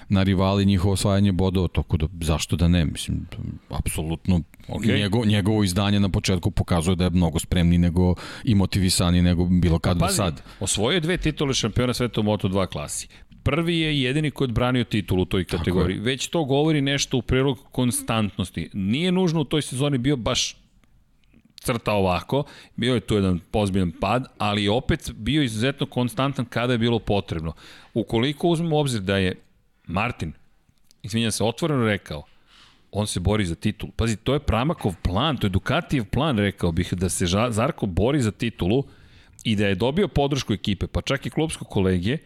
[0.09, 3.27] na rivali njihovo osvajanje bodova, toko da zašto da ne, mislim,
[3.69, 4.97] apsolutno okay.
[4.97, 9.79] njego, njegovo izdanje na početku pokazuje da je mnogo spremni nego i motivisani nego bilo
[9.79, 10.41] kad pa, pazi, sad.
[10.59, 13.07] Osvojio je dve titule šampiona sveta u Moto2 klasi
[13.43, 15.99] prvi je jedini koji je odbranio titul u toj kategoriji.
[15.99, 18.69] Već to govori nešto u prilog konstantnosti.
[18.73, 20.55] Nije nužno u toj sezoni bio baš
[21.55, 22.43] crta ovako,
[22.75, 27.53] bio je tu jedan pozbiljan pad, ali opet bio izuzetno konstantan kada je bilo potrebno.
[27.93, 29.35] Ukoliko uzmemo obzir da je
[29.87, 30.33] Martin,
[31.03, 32.23] izvinjam se, otvoreno rekao,
[32.93, 33.89] on se bori za titul.
[33.95, 38.21] Pazi, to je Pramakov plan, to je Dukatijev plan, rekao bih, da se Zarko bori
[38.21, 38.83] za titulu
[39.43, 42.17] i da je dobio podršku ekipe, pa čak i klubsko kolegije,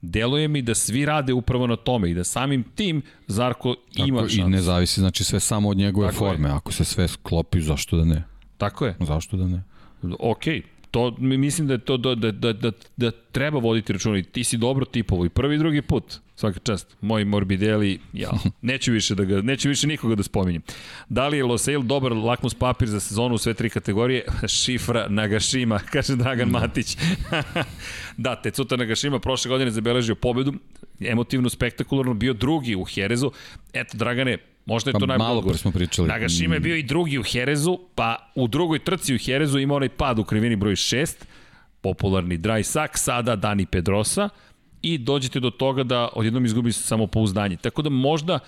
[0.00, 4.28] deluje mi da svi rade upravo na tome i da samim tim Zarko ima Tako,
[4.28, 4.48] šansu.
[4.48, 6.48] I ne zavisi znači sve samo od njegove Tako forme.
[6.48, 6.54] Je.
[6.54, 8.24] Ako se sve sklopi, zašto da ne?
[8.58, 8.96] Tako je.
[9.00, 9.62] Zašto da ne?
[10.18, 14.22] Okej, to mislim da je to da, da, da, da, da treba voditi računa i
[14.22, 18.30] ti si dobro tipovo i prvi i drugi put svaka čast moj Morbidelli ja
[18.70, 20.62] neću više da ga neću više nikoga da spominjem
[21.08, 24.24] da li je Losail dobar lakmus papir za sezonu u sve tri kategorije
[24.62, 26.58] šifra Nagashima kaže Dragan da.
[26.58, 26.96] Matić
[28.16, 30.54] da Tecuta Nagashima prošle godine zabeležio pobedu
[31.00, 33.30] emotivno spektakularno bio drugi u Herezu
[33.72, 35.28] eto Dragane Možda je pa to najbolje.
[35.28, 36.08] Malo pre smo pričali.
[36.08, 39.88] Nagashima je bio i drugi u Herezu, pa u drugoj trci u Herezu ima onaj
[39.88, 41.14] pad u krivini broj 6,
[41.80, 44.28] popularni dry sack, sada Dani Pedrosa,
[44.82, 47.56] i dođete do toga da odjednom izgubi samopouzdanje.
[47.56, 48.38] Tako da možda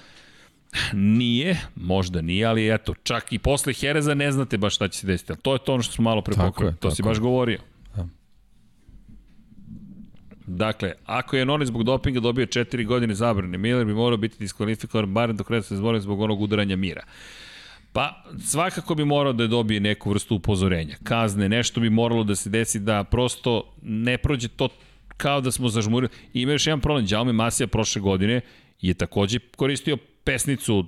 [0.93, 5.07] nije, možda nije, ali eto, čak i posle Hereza ne znate baš šta će se
[5.07, 5.33] desiti.
[5.43, 6.75] To je to ono što smo malo pre pokrili.
[6.81, 7.59] To si baš govorio.
[10.47, 15.15] Dakle, ako je Noni zbog dopinga dobio 4 godine zabrane, Miller bi morao biti diskvalifikovan
[15.15, 17.03] barem do kraja sezone zbog onog udaranja mira.
[17.93, 20.97] Pa, svakako bi morao da dobije neku vrstu upozorenja.
[21.05, 24.69] Kazne, nešto bi moralo da se desi da prosto ne prođe to
[25.17, 26.13] kao da smo zažmurili.
[26.33, 28.41] Ima još jedan problem, Đalme Masija prošle godine
[28.81, 30.85] je takođe koristio pesnicu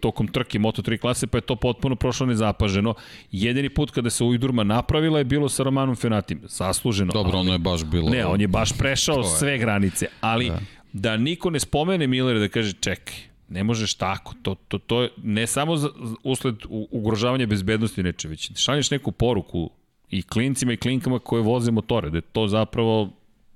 [0.00, 2.94] tokom trke Moto3 klase, pa je to potpuno prošlo nezapaženo.
[3.32, 6.40] Jedini put kada se Ujdurma napravila je bilo sa Romanom Fenatim.
[6.44, 7.12] Zasluženo.
[7.12, 8.10] Dobro, ono je baš bilo...
[8.10, 9.24] Ne, on je baš prešao je.
[9.24, 10.58] sve granice, ali da.
[10.92, 13.14] da niko ne spomene Millera da kaže čekaj,
[13.48, 15.88] ne možeš tako, to, to, to je ne samo za,
[16.22, 16.54] usled
[16.90, 19.70] ugrožavanja bezbednosti neče, već šalješ neku poruku
[20.10, 23.10] i klincima i klinkama koje voze motore, da je to zapravo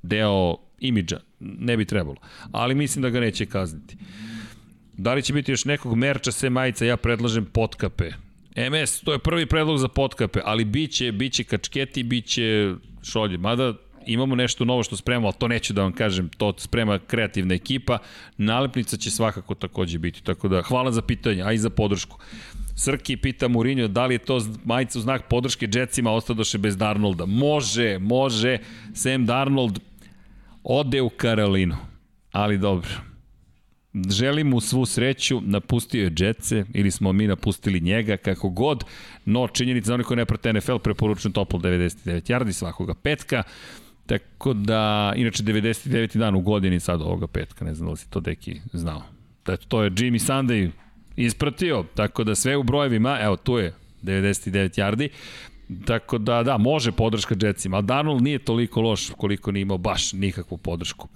[0.09, 2.17] deo imidža, ne bi trebalo.
[2.53, 3.97] Ali mislim da ga neće kazniti.
[4.97, 8.11] Da li će biti još nekog merča se majica, ja predlažem potkape.
[8.71, 13.39] MS, to je prvi predlog za potkape, ali biće, biće kačketi, biće šolje.
[13.39, 13.75] Mada
[14.07, 17.99] imamo nešto novo što spremamo, ali to neću da vam kažem, to sprema kreativna ekipa.
[18.37, 22.19] Nalepnica će svakako takođe biti, tako da hvala za pitanje, a i za podršku.
[22.77, 27.27] Srki pita Mourinho da li je to majica u znak podrške Jetsima ostadoše bez Darnolda.
[27.27, 28.59] Može, može.
[28.95, 29.79] Sam Darnold
[30.65, 31.77] ode u Karolinu.
[32.33, 32.91] Ali dobro.
[34.11, 38.85] Želim mu svu sreću, napustio je Jetce ili smo mi napustili njega, kako god,
[39.25, 43.43] no činjenica za onih koji ne prate NFL preporučujem topol 99 yardi svakoga petka,
[44.07, 46.19] tako da, inače 99.
[46.19, 49.03] dan u godini sad ovoga petka, ne znam da li si to deki znao.
[49.47, 50.71] Da, to je Jimmy Sunday
[51.17, 55.09] ispratio, tako da sve u brojevima, evo tu je 99 yardi,
[55.85, 60.13] Tako da, da, može podrška Jetsima, ali Darnold nije toliko loš koliko nije imao baš
[60.13, 61.09] nikakvu podršku.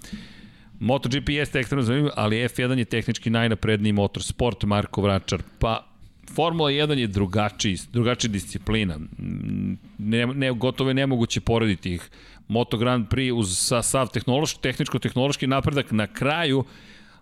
[0.80, 5.42] MotoGP jeste ekstremno zanimljiv, ali F1 je tehnički najnapredniji motorsport, Marko Vračar.
[5.58, 5.86] Pa,
[6.34, 8.98] Formula 1 je drugačiji, drugačija disciplina.
[9.98, 12.10] Ne, ne, gotovo je nemoguće porediti ih.
[12.48, 16.64] Moto Grand Prix uz sa, sav tehnološki, tehničko-tehnološki napredak na kraju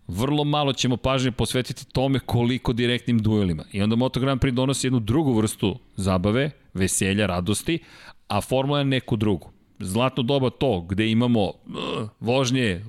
[0.09, 3.65] vrlo malo ćemo pažnje posvetiti tome koliko direktnim duelima.
[3.73, 7.79] I onda Moto Grand Prix donosi jednu drugu vrstu zabave, veselja, radosti,
[8.29, 9.51] a Formula je neku drugu.
[9.79, 11.53] Zlatno doba to, gde imamo uh,
[12.21, 12.85] vožnje,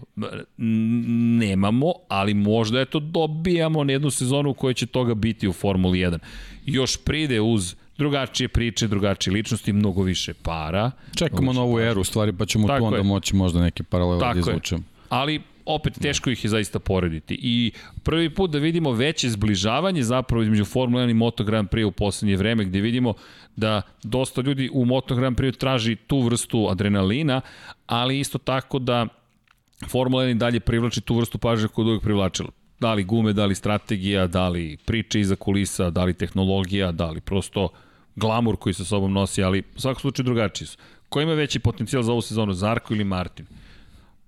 [1.38, 5.99] nemamo, ali možda eto dobijamo na jednu sezonu u kojoj će toga biti u Formuli
[5.99, 6.18] 1.
[6.66, 10.91] Još pride uz drugačije priče, drugačije ličnosti, mnogo više para.
[11.16, 13.03] Čekamo novu eru, stvari, pa ćemo Tako tu onda je.
[13.03, 14.84] moći možda neke paralele da izvučemo.
[15.10, 17.40] Ali opet teško ih je zaista porediti.
[17.42, 17.72] I
[18.04, 21.92] prvi put da vidimo veće zbližavanje zapravo između Formula 1 i Moto Grand Prix u
[21.92, 23.14] poslednje vreme, gde vidimo
[23.56, 27.42] da dosta ljudi u Moto Grand Prix traži tu vrstu adrenalina,
[27.88, 29.08] ali isto tako da
[29.88, 32.50] Formula 1 dalje privlači tu vrstu pažnje koju uvijek privlačila.
[32.80, 37.10] Da li gume, da li strategija, da li priče iza kulisa, da li tehnologija, da
[37.10, 37.70] li prosto
[38.16, 40.78] glamur koji sa sobom nosi, ali u svakom slučaju drugačiji su.
[41.10, 43.46] Ko ima veći potencijal za ovu sezonu, Zarko ili Martin?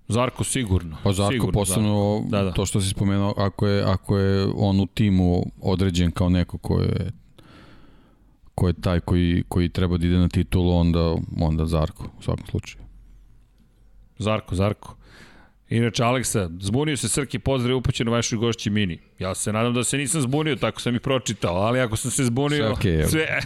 [0.08, 0.98] Zarko sigurno.
[1.04, 2.38] Pa Zarko sigurno, posebno Zarko.
[2.38, 2.52] Da, da.
[2.52, 6.80] to što si spomenuo, ako je, ako je on u timu određen kao neko ko
[6.80, 7.12] je
[8.56, 12.46] ko je taj koji, koji treba da ide na titulu, onda, onda Zarko, u svakom
[12.46, 12.84] slučaju.
[14.18, 14.96] Zarko, Zarko.
[15.70, 19.00] Inače, Aleksa, zbunio se Srki, pozdrav upućen vašoj gošći Mini.
[19.20, 22.24] Ja se nadam da se nisam zbunio, tako sam i pročitao, ali ako sam se
[22.24, 22.92] zbunio, sve...
[22.92, 23.40] Okay, sve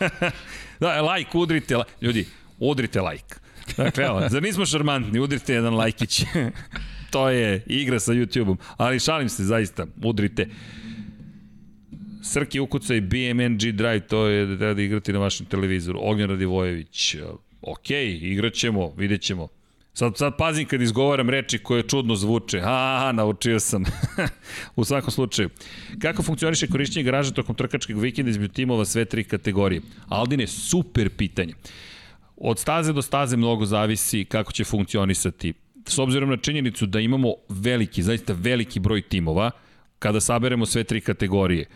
[0.80, 2.26] da, like, udrite, ljudi,
[2.58, 3.34] udrite like.
[3.76, 6.24] Dakle, evo, zar nismo šarmantni, udrite jedan lajkić.
[7.12, 10.48] to je igra sa YouTube-om, ali šalim se zaista, udrite.
[12.22, 15.98] Srki ukucaj BMNG Drive, to je da da igrati na vašem televizoru.
[16.02, 17.16] Ognjen Radivojević,
[17.62, 17.90] ok,
[18.20, 19.48] igraćemo, vidjet ćemo.
[19.98, 22.60] Sad, sad pazim kad izgovaram reči koje čudno zvuče.
[22.60, 23.84] Ha, naučio sam.
[24.76, 25.48] u svakom slučaju.
[25.98, 29.80] Kako funkcioniše korišćenje garaža tokom trkačkog vikenda između timova sve tri kategorije?
[30.08, 31.54] Aldine, super pitanje.
[32.36, 35.52] Od staze do staze mnogo zavisi kako će funkcionisati.
[35.86, 39.50] S obzirom na činjenicu da imamo veliki, zaista veliki broj timova,
[39.98, 41.66] kada saberemo sve tri kategorije.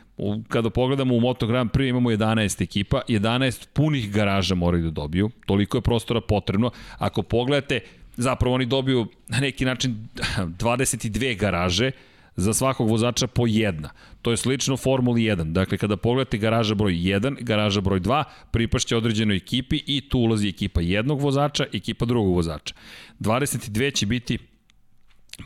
[0.48, 5.30] Kada pogledamo u Moto Grand Prix imamo 11 ekipa, 11 punih garaža moraju da dobiju,
[5.46, 6.70] toliko je prostora potrebno.
[6.98, 7.80] Ako pogledate
[8.16, 11.90] zapravo oni dobiju na neki način 22 garaže,
[12.40, 13.90] za svakog vozača po jedna.
[14.22, 15.52] To je slično Formuli 1.
[15.52, 20.48] Dakle, kada pogledate garaža broj 1, garaža broj 2, pripašće određenoj ekipi i tu ulazi
[20.48, 22.74] ekipa jednog vozača, ekipa drugog vozača.
[23.20, 24.38] 22 će biti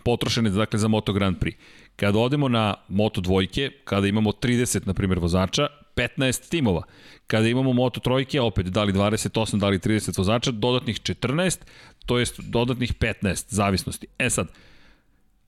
[0.04, 1.54] potrošene dakle, za Moto Grand Prix.
[1.96, 5.66] Kada odemo na Moto dvojke, kada imamo 30, na primjer, vozača,
[5.96, 6.82] 15 timova.
[7.26, 11.58] Kada imamo Moto trojke, opet da li 28, da li 30 vozača, dodatnih 14,
[12.06, 14.06] to jest dodatnih 15 zavisnosti.
[14.18, 14.48] E sad,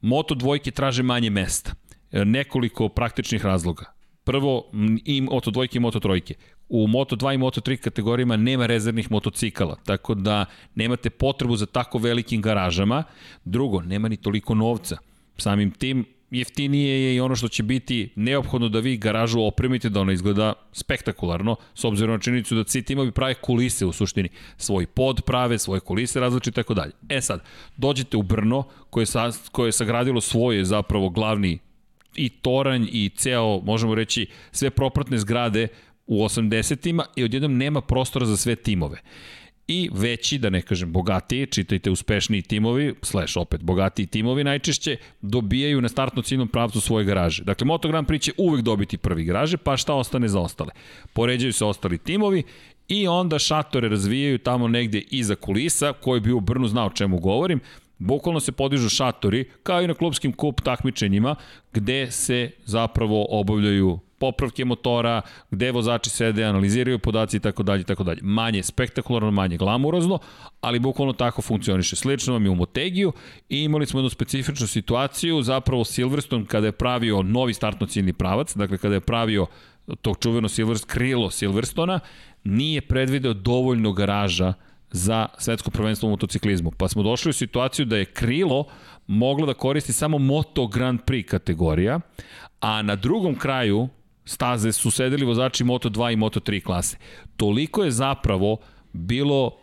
[0.06, 1.74] Moto dvojke traže manje mesta.
[2.12, 3.84] E, nekoliko praktičnih razloga.
[4.24, 4.70] Prvo,
[5.04, 6.34] i Moto dvojke i Moto trojke.
[6.68, 11.66] U Moto 2 i Moto 3 kategorijama nema rezervnih motocikala, tako da nemate potrebu za
[11.66, 13.04] tako velikim garažama.
[13.44, 14.98] Drugo, nema ni toliko novca.
[15.38, 20.00] Samim tim, jeftinije je i ono što će biti neophodno da vi garažu opremite da
[20.00, 24.28] ona izgleda spektakularno, s obzirom na činjenicu da svi timovi prave kulise u suštini.
[24.56, 26.92] Svoj pod prave, svoje kulise različite i tako dalje.
[27.08, 27.42] E sad,
[27.76, 31.58] dođete u Brno koje, sa, koje je sagradilo svoje zapravo glavni
[32.14, 35.68] i toranj i ceo, možemo reći, sve propratne zgrade
[36.06, 39.00] u 80-ima i odjednom nema prostora za sve timove
[39.68, 45.80] i veći, da ne kažem bogatiji, čitajte uspešniji timovi, slash opet bogatiji timovi najčešće, dobijaju
[45.80, 47.44] na startno ciljnom pravcu svoje garaže.
[47.44, 50.70] Dakle, Moto Grand Prix će uvek dobiti prvi garaže, pa šta ostane za ostale?
[51.12, 52.42] Poređaju se ostali timovi
[52.88, 57.60] i onda šatore razvijaju tamo negde iza kulisa, koji bi u Brnu znao čemu govorim,
[57.98, 61.34] Bukvalno se podižu šatori, kao i na klubskim kup takmičenjima,
[61.72, 67.84] gde se zapravo obavljaju popravke motora, gde vozači sede, analiziraju podaci i tako dalje i
[67.84, 68.20] tako dalje.
[68.22, 70.18] Manje spektakularno, manje glamurozno,
[70.60, 71.96] ali bukvalno tako funkcioniše.
[71.96, 73.12] Slično vam je u Motegiju
[73.48, 78.56] i imali smo jednu specifičnu situaciju, zapravo Silverstone kada je pravio novi startno ciljni pravac,
[78.56, 79.46] dakle kada je pravio
[80.02, 82.00] tog čuveno Silverstone, krilo Silverstona,
[82.44, 84.54] nije predvideo dovoljno garaža
[84.96, 86.70] za svetsko prvenstvo u motociklizmu.
[86.70, 88.64] Pa smo došli u situaciju da je krilo
[89.06, 92.00] moglo da koristi samo Moto Grand Prix kategorija,
[92.60, 93.88] a na drugom kraju
[94.24, 96.96] staze su sedeli vozači Moto2 i Moto3 klase.
[97.36, 98.56] Toliko je zapravo
[98.92, 99.56] bilo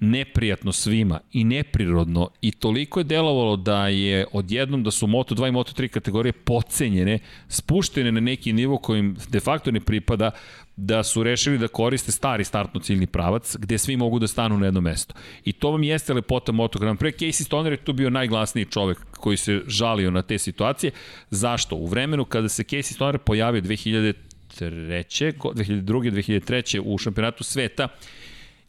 [0.00, 5.52] neprijatno svima i neprirodno i toliko je delovalo da je odjednom da su Moto2 i
[5.52, 10.30] Moto3 kategorije pocenjene, spuštene na neki nivo kojim de facto ne pripada,
[10.76, 14.66] da su rešili da koriste stari startno ciljni pravac gde svi mogu da stanu na
[14.66, 15.14] jedno mesto.
[15.44, 17.18] I to vam jeste lepota Moto Grand Prix.
[17.18, 20.92] Casey Stoner je tu bio najglasniji čovek koji se žalio na te situacije.
[21.30, 21.76] Zašto?
[21.76, 24.14] U vremenu kada se Casey Stoner pojavio 2003.
[24.58, 26.10] 2002.
[26.10, 26.80] 2003.
[26.84, 27.88] u šampionatu sveta,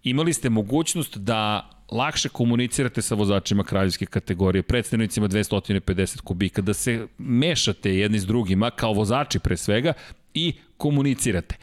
[0.03, 7.07] imali ste mogućnost da lakše komunicirate sa vozačima kraljevske kategorije, predstavnicima 250 kubika, da se
[7.17, 9.93] mešate jedni s drugima, kao vozači pre svega,
[10.33, 11.57] i komunicirate.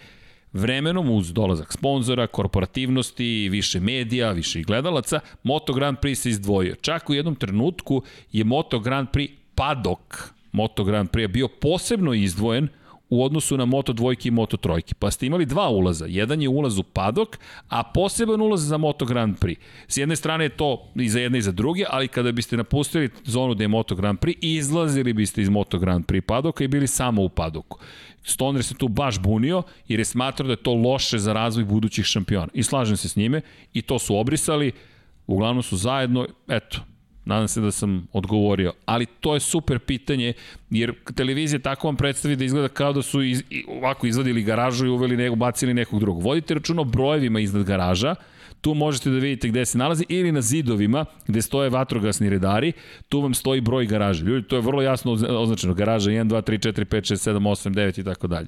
[0.53, 6.75] Vremenom uz dolazak sponzora, korporativnosti, više medija, više gledalaca, Moto Grand Prix se izdvojio.
[6.75, 8.03] Čak u jednom trenutku
[8.33, 12.69] je Moto Grand Prix padok Moto Grand Prix bio posebno izdvojen
[13.11, 14.95] u odnosu na Moto dvojke i Moto trojke.
[14.99, 16.07] Pa ste imali dva ulaza.
[16.09, 17.39] Jedan je ulaz u padok,
[17.69, 19.57] a poseban ulaz za Moto Grand Prix.
[19.89, 23.11] S jedne strane je to i za jedne i za druge, ali kada biste napustili
[23.25, 26.87] zonu gde je Moto Grand Prix, izlazili biste iz Moto Grand Prix padoka i bili
[26.87, 27.79] samo u padoku.
[28.23, 32.05] Stoner se tu baš bunio jer je smatrao da je to loše za razvoj budućih
[32.05, 32.49] šampiona.
[32.55, 33.41] I slažem se s njime
[33.73, 34.73] i to su obrisali,
[35.27, 36.79] uglavnom su zajedno, eto,
[37.29, 38.73] Nadam se da sam odgovorio.
[38.85, 40.33] Ali to je super pitanje,
[40.71, 44.89] jer televizija tako vam predstavi da izgleda kao da su iz, ovako izvadili garažu i
[44.89, 46.23] uveli nego, bacili nekog drugog.
[46.23, 48.15] Vodite računa o brojevima iznad garaža,
[48.61, 52.73] tu možete da vidite gde se nalazi, ili na zidovima gde stoje vatrogasni redari,
[53.09, 54.25] tu vam stoji broj garaže.
[54.25, 55.75] Ljudi, to je vrlo jasno označeno.
[55.75, 58.47] Garaža 1, 2, 3, 4, 5, 6, 7, 8, 9 i tako dalje.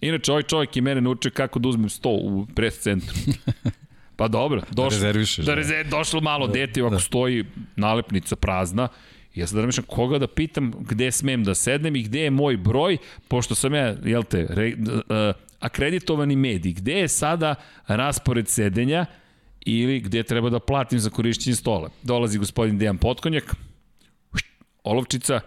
[0.00, 3.14] Inače, ovaj čovjek i mene naučio kako da uzmem sto u pres centru.
[4.16, 4.98] Pa dobro, da došlo,
[5.36, 5.42] da.
[5.42, 6.98] Da, rezerv, došlo malo da, dete, ako da.
[6.98, 7.44] stoji
[7.76, 8.88] nalepnica prazna,
[9.34, 12.98] ja sad razmišljam koga da pitam gde smem da sednem i gde je moj broj,
[13.28, 17.54] pošto sam ja, jel te, re, uh, akreditovani medij, gde je sada
[17.86, 19.06] raspored sedenja
[19.66, 21.90] ili gde treba da platim za korišćenje stola.
[22.02, 23.54] Dolazi gospodin Dejan Potkonjak,
[24.84, 25.40] olovčica,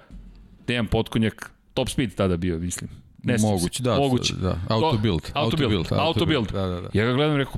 [0.68, 2.90] Dejan Potkonjak, top speed tada bio, mislim.
[3.24, 3.98] Ne moguće, da.
[3.98, 4.34] Moguće.
[4.34, 5.22] Da, auto build.
[5.34, 5.88] Auto build.
[5.92, 6.52] Auto build.
[6.52, 6.90] Da, da, da.
[6.94, 7.56] Ja ga gledam i rekao,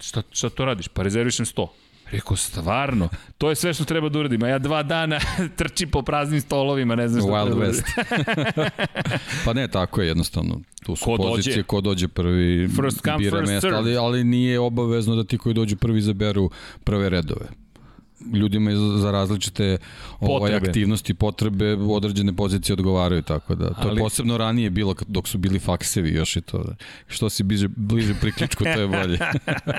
[0.00, 0.88] šta, šta to radiš?
[0.88, 1.66] Pa rezervišem 100.
[2.10, 3.08] Rekao, stvarno,
[3.38, 5.18] to je sve što treba da uradim, a ja dva dana
[5.58, 8.70] trčim po praznim stolovima, ne znam što Wild treba da West.
[9.44, 10.60] pa ne, tako je jednostavno.
[10.84, 14.24] Tu su ko pozicije, dođe, ko dođe prvi first come, bira first mesta, ali, ali
[14.24, 16.50] nije obavezno da ti koji dođu prvi zaberu
[16.84, 17.46] prve redove
[18.32, 19.78] ljudima za različite
[20.20, 23.68] ovaj, aktivnosti, potrebe, određene pozicije odgovaraju, tako da.
[23.68, 23.96] To Ali...
[23.96, 26.58] je posebno ranije bilo dok su bili faksevi još i to.
[26.58, 26.74] Da.
[27.06, 29.18] Što si bliže, bliže priključku, to je bolje.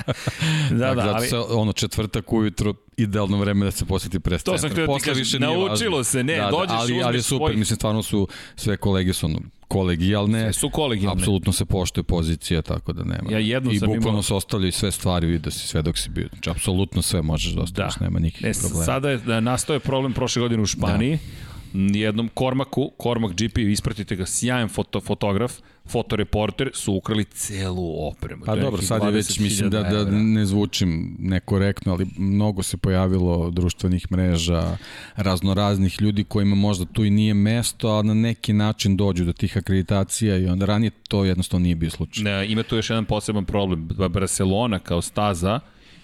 [0.79, 1.27] da, da, ali...
[1.27, 5.03] se, ono, četvrtak ujutro, idealno vreme da se posjeti pres To sam htio da ti
[5.03, 7.55] kažem, naučilo se, ne, da, da, dođeš, ali, ali je super, svoj...
[7.55, 10.41] mislim, stvarno su sve kolege su ono, kolegijalne.
[10.41, 11.21] Sve su kolegijalne.
[11.21, 13.31] Apsolutno se poštuje pozicija, tako da nema.
[13.31, 14.23] Ja jedno I sam bukvalno imao...
[14.23, 16.27] se ostavljaju sve stvari, vidi da si sve dok si bio.
[16.31, 18.05] Znači, apsolutno sve možeš da ostaviš, da.
[18.05, 18.85] nema nikakvih e, problema.
[18.85, 21.17] Sada je, da, nastao je problem prošle godine u Španiji.
[21.17, 25.53] Da jednom Kormaku, Kormak GP, ispratite ga, sjajan foto, fotograf,
[25.87, 28.45] fotoreporter, su ukrali celu opremu.
[28.45, 33.51] Pa dobro, sad je već, mislim da, da ne zvučim nekorektno, ali mnogo se pojavilo
[33.51, 34.77] društvenih mreža,
[35.15, 39.57] raznoraznih ljudi kojima možda tu i nije mesto, a na neki način dođu do tih
[39.57, 42.23] akreditacija i onda ranije to jednostavno nije bio slučaj.
[42.23, 43.87] Ne, ima tu još jedan poseban problem.
[44.09, 45.59] Barcelona kao staza,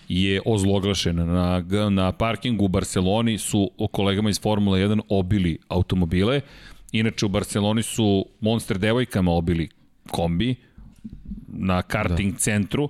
[0.09, 1.25] je ozloglašena.
[1.25, 6.41] Na, na parkingu u Barceloni su kolegama iz Formula 1 obili automobile.
[6.93, 9.69] Inače u Barceloni su Monster devojkama obili
[10.11, 10.55] kombi
[11.47, 12.39] na karting da.
[12.39, 12.89] centru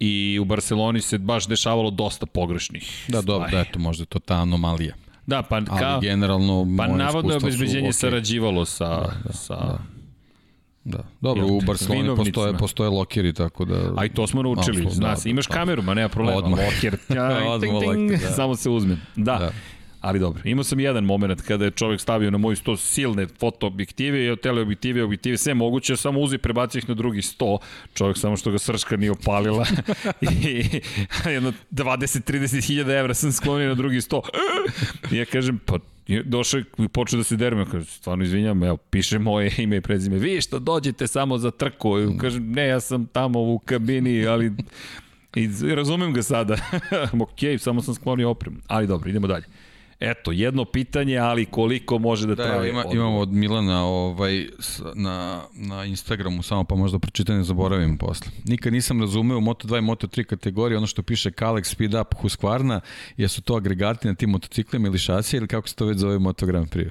[0.00, 4.18] i u Barceloni se baš dešavalo dosta pogrešnih Da, dobro, da, eto, možda je to
[4.18, 4.94] ta anomalija.
[5.26, 7.92] Da, pa kao, Ali generalno pa navodno je obezbeđenje okay.
[7.92, 9.78] sarađivalo sa, da, da, sa da
[10.88, 11.04] Da.
[11.20, 13.92] Dobro, u Barceloni postoje, postoje lokeri, tako da...
[13.96, 16.60] A i to smo naučili, zna da, se, imaš da, kameru, ma nema problema, odmah.
[16.60, 18.30] loker, ja, ting, ting, da.
[18.36, 18.96] samo se uzme.
[19.16, 19.38] Da.
[19.38, 19.50] da.
[20.00, 24.32] Ali dobro, imao sam jedan moment kada je čovjek stavio na moj sto silne fotoobjektive
[24.32, 27.58] i teleobjektive, objektive, sve moguće, samo uzi prebacio ih na drugi sto,
[27.94, 29.66] čovjek samo što ga srška nije opalila.
[30.48, 30.80] I
[31.26, 34.22] jedno 20-30 hiljada evra sam sklonio na drugi sto.
[35.12, 35.78] I ja kažem, pa
[36.24, 40.18] došao i počeo da se derme, kaže, stvarno izvinjam, evo, piše moje ime i prezime,
[40.18, 44.52] vi što dođete samo za trku, I kaže, ne, ja sam tamo u kabini, ali
[45.36, 46.56] i razumem ga sada,
[47.20, 49.44] ok, samo sam sklonio opremu, ali dobro, idemo dalje.
[50.00, 52.70] Eto, jedno pitanje, ali koliko može da, da traje?
[52.70, 54.46] Ima, imamo od Milana ovaj,
[54.94, 58.26] na, na Instagramu, samo pa možda pročitam ne zaboravim posle.
[58.44, 62.80] Nikad nisam razumeo Moto2 i Moto3 kategorije, ono što piše Kalex, Speed Up, Husqvarna,
[63.16, 66.46] jesu to agregati na tim motociklima ili šasije ili kako se to već zove Moto
[66.46, 66.90] Grand Prix?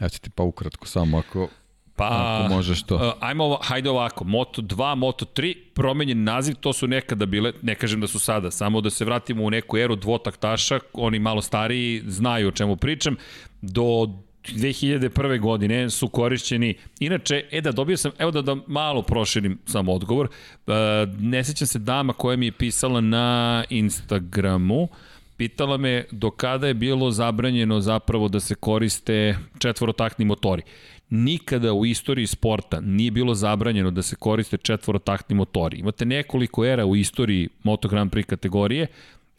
[0.00, 1.48] Evo ti pa ukratko, samo ako
[1.96, 2.96] Pa, Ako možeš to.
[2.96, 7.74] Uh, ajmo, hajde ovako, Moto 2, Moto 3, promenjen naziv, to su nekada bile, ne
[7.74, 12.02] kažem da su sada, samo da se vratimo u neku eru dvotaktaša, oni malo stariji
[12.06, 13.16] znaju o čemu pričam,
[13.62, 14.08] do
[14.48, 15.40] 2001.
[15.40, 20.28] godine su korišćeni, inače, e da dobio sam, evo da, da malo proširim sam odgovor,
[20.66, 20.74] uh,
[21.20, 24.88] ne sećam se dama koja mi je pisala na Instagramu,
[25.36, 30.62] pitala me do kada je bilo zabranjeno zapravo da se koriste četvorotakni motori
[31.10, 35.78] nikada u istoriji sporta nije bilo zabranjeno da se koriste četvorotaktni motori.
[35.78, 38.86] Imate nekoliko era u istoriji Moto Grand Prix kategorije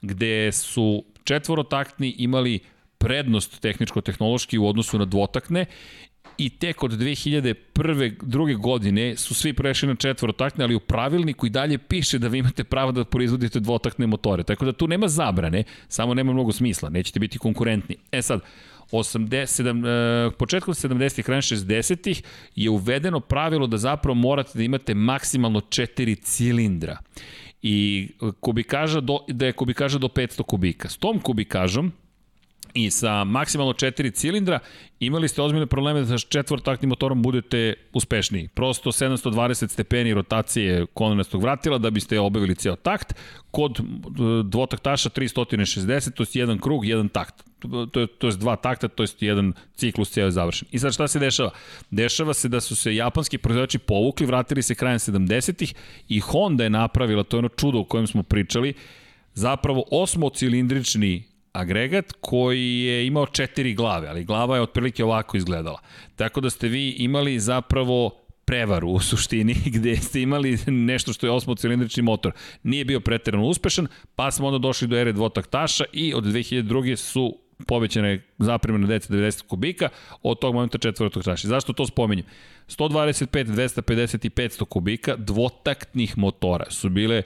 [0.02, 2.60] gde su četvorotaktni imali
[2.98, 5.66] prednost tehničko-tehnološki u odnosu na dvotakne
[6.38, 8.14] i tek od 2001.
[8.22, 12.40] druge godine su svi prešli na četvorotakne, ali u pravilniku i dalje piše da vi
[12.40, 14.44] imate pravo da proizvodite dvotakne motore.
[14.44, 17.96] Tako da tu nema zabrane, samo nema mnogo smisla, nećete biti konkurentni.
[18.12, 18.42] E sad,
[18.92, 22.24] 80, početkom 70-ih, krajem 60-ih
[22.56, 26.98] je uvedeno pravilo da zapravo morate da imate maksimalno 4 cilindra
[27.62, 28.10] i
[28.40, 30.90] kubikaža do, da je kubikaža do 500 kubika.
[30.90, 31.92] S tom kubikažom
[32.74, 34.60] i sa maksimalno 4 cilindra
[35.00, 38.48] imali ste ozbiljne probleme da sa četvrtaknim motorom budete uspešniji.
[38.48, 43.14] Prosto 720 stepeni rotacije kolonastog vratila da biste obavili ceo takt.
[43.52, 43.84] Kod e,
[44.44, 47.47] dvotaktaša 360, to je jedan krug, jedan takt.
[47.60, 50.68] To je, to je dva takta, to je jedan ciklus ceo je završen.
[50.72, 51.50] I sad šta se dešava?
[51.92, 55.74] Dešava se da su se japanski proizvođači povukli, vratili se krajem 70-ih
[56.10, 58.74] i Honda je napravila, to je ono čudo o kojem smo pričali,
[59.34, 65.82] zapravo osmocilindrični agregat koji je imao četiri glave, ali glava je otprilike ovako izgledala.
[66.16, 71.32] Tako da ste vi imali zapravo prevaru u suštini gde ste imali nešto što je
[71.32, 72.32] osmocilindrični motor.
[72.64, 76.96] Nije bio preterano uspešan, pa smo onda došli do ere dvotaktaša i od 2002.
[76.96, 77.38] su
[77.68, 79.90] povećane zapremene dece 90 kubika,
[80.24, 81.48] od tog momenta četvrtog taša.
[81.48, 82.26] Zašto to spominjem?
[82.68, 87.24] 125, 250 i 500 kubika dvotaktnih motora su bile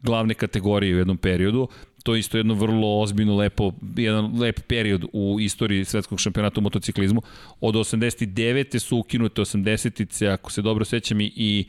[0.00, 1.68] glavne kategorije u jednom periodu
[2.08, 6.62] to je isto jedno vrlo ozbiljno lepo, jedan lep period u istoriji svetskog šampionata u
[6.62, 7.22] motociklizmu.
[7.60, 8.78] Od 89.
[8.78, 11.64] su ukinute 80-ice, ako se dobro sećam i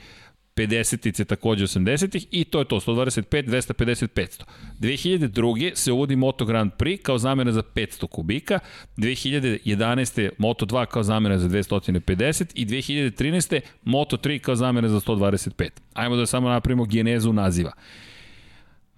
[0.59, 4.43] 50-ice takođe 80-ih i to je to, 125, 250, 500.
[4.79, 5.75] 2002.
[5.75, 8.59] se uvodi Moto Grand Prix kao zamena za 500 kubika,
[8.97, 10.29] 2011.
[10.37, 13.59] Moto 2 kao zamena za 250 i 2013.
[13.83, 15.69] Moto 3 kao zamena za 125.
[15.93, 17.71] Ajmo da samo napravimo genezu naziva.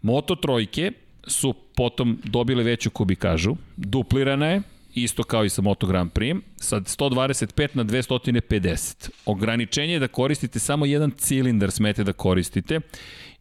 [0.01, 0.91] Moto trojke
[1.27, 4.61] su potom dobile veću kubikažu, duplirana je,
[4.95, 9.10] isto kao i sa Moto Grand Prix, sa 125 na 250.
[9.26, 12.80] Ograničenje je da koristite samo jedan cilindar smete da koristite,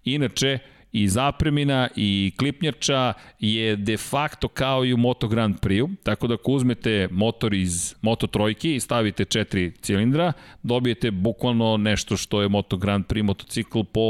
[0.05, 0.59] inače
[0.93, 6.35] i zapremina i klipnjača je de facto kao i u Moto Grand Prix-u, tako da
[6.35, 12.49] ako uzmete motor iz Moto trojke i stavite četiri cilindra, dobijete bukvalno nešto što je
[12.49, 14.01] Moto Grand Prix motocikl po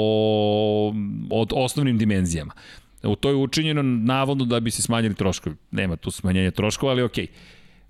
[1.31, 2.52] od osnovnim dimenzijama.
[3.02, 5.56] U to je učinjeno navodno da bi se smanjili troškovi.
[5.70, 7.26] Nema tu smanjenja troškova, ali okej.
[7.26, 7.30] Okay.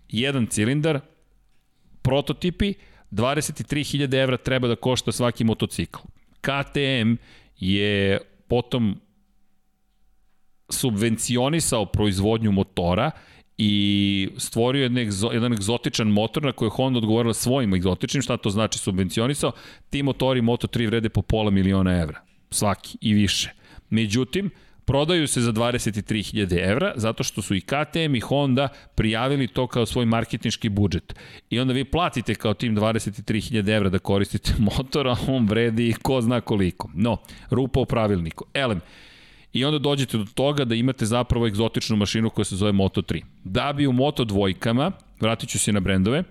[0.09, 1.01] Jedan cilindar,
[2.03, 2.75] prototipi,
[3.11, 5.99] 23.000 evra treba da košta svaki motocikl.
[6.41, 7.15] KTM
[7.59, 9.01] je potom
[10.69, 13.11] subvencionisao proizvodnju motora
[13.59, 18.37] i stvorio jedan, egzo, jedan egzotičan motor na koji je Honda odgovorila svojim egzotičnim, šta
[18.37, 19.53] to znači subvencionisao,
[19.91, 23.53] ti motori Moto3 vrede po pola miliona evra, svaki i više.
[23.91, 24.51] Međutim,
[24.91, 29.87] prodaju se za 23.000 evra, zato što su i KTM i Honda prijavili to kao
[29.87, 31.15] svoj marketinški budžet.
[31.51, 36.21] I onda vi platite kao tim 23.000 evra da koristite motor, a on vredi ko
[36.21, 36.91] zna koliko.
[36.95, 37.17] No,
[37.51, 38.45] rupa u pravilniku.
[38.55, 38.81] Elem,
[39.53, 43.23] I onda dođete do toga da imate zapravo egzotičnu mašinu koja se zove Moto3.
[43.45, 46.23] Da bi u Moto dvojkama, vratit ću se na brendove,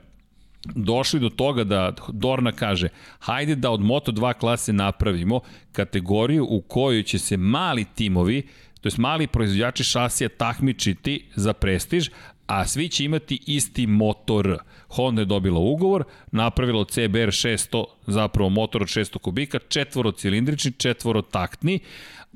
[0.65, 2.89] došli do toga da Dorna kaže
[3.19, 5.39] hajde da od Moto2 klase napravimo
[5.71, 8.41] kategoriju u kojoj će se mali timovi,
[8.81, 12.09] to jest mali proizvođači šasija takmičiti za prestiž,
[12.47, 14.57] a svi će imati isti motor.
[14.87, 21.21] Honda je dobila ugovor, napravila CBR 600, zapravo motor od 600 kubika, četvoro cilindrični, četvoro
[21.21, 21.79] taktni,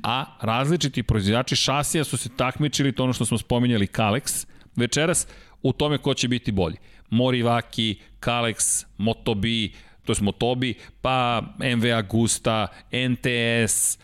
[0.03, 5.27] a različiti proizvođači šasija su se takmičili, to ono što smo spominjali Kalex, večeras
[5.64, 6.77] u tome ko će biti bolji.
[7.14, 9.72] Morivaki, Kalex, Motobi,
[10.06, 13.98] to je Motobi, pa MV Agusta, NTS,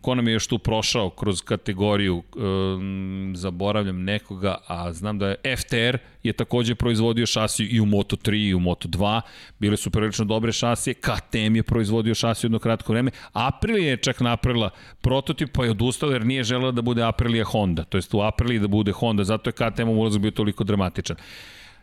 [0.00, 5.56] ko nam je još tu prošao kroz kategoriju, um, zaboravljam nekoga, a znam da je
[5.56, 9.20] FTR je takođe proizvodio šasiju i u Moto3 i u Moto2,
[9.58, 14.20] bile su prilično dobre šasije, KTM je proizvodio šasiju jedno kratko vreme, Aprilia je čak
[14.20, 18.20] napravila prototip pa je odustala jer nije želela da bude Aprilia Honda, to jest u
[18.20, 21.16] Apriliji da bude Honda, zato je KTM ulazak bio toliko dramatičan.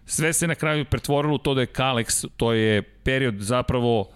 [0.09, 4.09] Sve se na kraju pretvorilo u to da je Kalex, to je period zapravo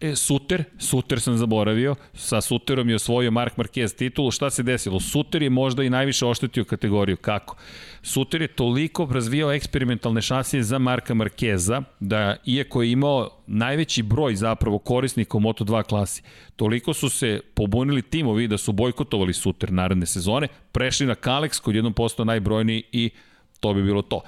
[0.00, 5.00] e, Suter, Suter sam zaboravio, sa Suterom je osvojio Mark Marquez titulu, šta se desilo?
[5.00, 7.56] Suter je možda i najviše oštetio kategoriju, kako?
[8.02, 14.34] Suter je toliko razvijao eksperimentalne šasije za Marka Markeza, da iako je imao najveći broj
[14.34, 16.22] zapravo korisnika u Moto2 klasi,
[16.56, 21.76] toliko su se pobunili timovi da su bojkotovali Suter naredne sezone, prešli na Kalex koji
[21.76, 23.10] jednom postao najbrojniji i
[23.60, 24.20] to bi bilo to.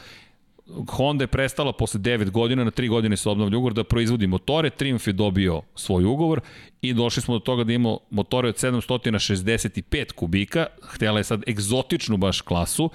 [0.89, 4.70] Honda je prestala posle 9 godina, na 3 godine se obnavlja ugovor da proizvodi motore,
[4.70, 6.41] Triumph je dobio svoj ugovor
[6.83, 12.17] i došli smo do toga da imamo motore od 765 kubika, htjela je sad egzotičnu
[12.17, 12.91] baš klasu,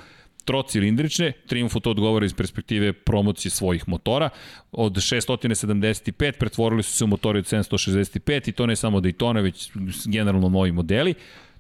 [0.46, 4.30] trocilindrične, Triumph to odgovara iz perspektive promocije svojih motora,
[4.72, 9.72] od 675 pretvorili su se u motore od 765 i to ne samo Daytona, već
[10.06, 11.14] generalno novi modeli,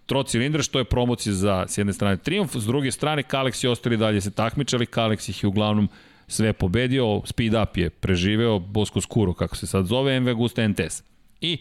[0.06, 3.98] trocilindra, što je promocija za s jedne strane Triumf, s druge strane Kalex i ostali
[3.98, 5.90] dalje se takmičali, Kalex ih je uglavnom
[6.28, 11.04] sve pobedio, Speed Up je preživeo, Bosko Skuro, kako se sad zove, MV Agusta NTS.
[11.42, 11.58] I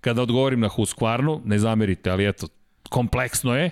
[0.00, 2.46] kada odgovorim na Husqvarnu, ne zamerite, ali eto,
[2.90, 3.70] kompleksno je,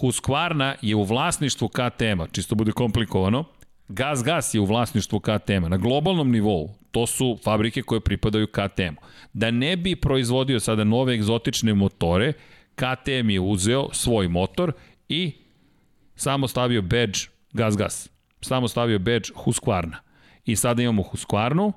[0.00, 3.44] Husqvarna je u vlasništvu KTM-a, čisto bude komplikovano,
[3.88, 5.68] Gas Gas je u vlasništvu KTM-a.
[5.68, 9.00] Na globalnom nivou to su fabrike koje pripadaju KTM-u.
[9.32, 12.32] Da ne bi proizvodio sada nove egzotične motore,
[12.78, 14.72] KTM je uzeo svoj motor
[15.08, 15.32] i
[16.14, 17.18] samo stavio badge
[17.52, 18.10] Gas Gas.
[18.40, 19.96] Samo stavio badge Husqvarna.
[20.44, 21.72] I sada imamo Husqvarnu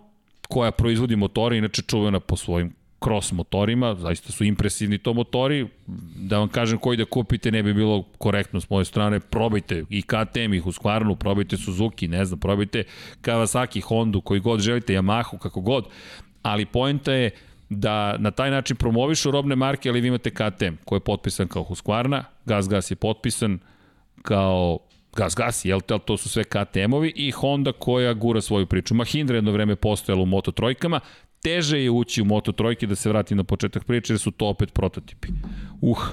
[0.49, 2.73] koja proizvodi motore, inače čuvena po svojim
[3.03, 5.67] cross motorima, zaista su impresivni to motori,
[6.15, 10.01] da vam kažem koji da kupite ne bi bilo korektno s moje strane, probajte i
[10.01, 12.83] KTM i Husqvarnu, probajte Suzuki, ne znam, probajte
[13.21, 15.85] Kawasaki, Hondu, koji god želite, Yamahu, kako god,
[16.41, 17.31] ali poenta je
[17.73, 21.63] da na taj način promovišu robne marke, ali vi imate KTM koji je potpisan kao
[21.63, 23.59] Husqvarna, Gas Gas je potpisan
[24.21, 24.79] kao
[25.15, 28.95] Gas Gas, jel te, to su sve KTM-ovi i Honda koja gura svoju priču.
[28.95, 30.99] Mahindra jedno vreme postojala u Moto trojkama,
[31.43, 34.47] teže je ući u Moto trojke da se vrati na početak priče, jer su to
[34.47, 35.27] opet prototipi.
[35.81, 36.07] Uh,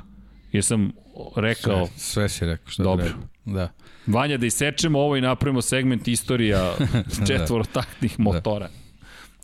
[0.52, 0.92] jesam
[1.36, 1.86] rekao...
[1.86, 3.04] Sve, sve si rekao što Dobro.
[3.04, 3.20] treba.
[3.44, 3.72] Da.
[4.06, 6.74] Vanja, da isečemo ovo i napravimo segment istorija
[7.26, 8.68] četvorotaktnih motora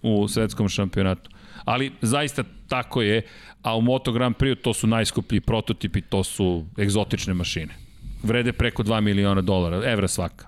[0.02, 1.33] u svetskom šampionatu.
[1.64, 3.22] Ali zaista tako je,
[3.62, 7.74] a u Moto Grand Prix to su najskuplji prototipi, to su egzotične mašine.
[8.22, 10.46] Vrede preko 2 miliona dolara, evra svaka.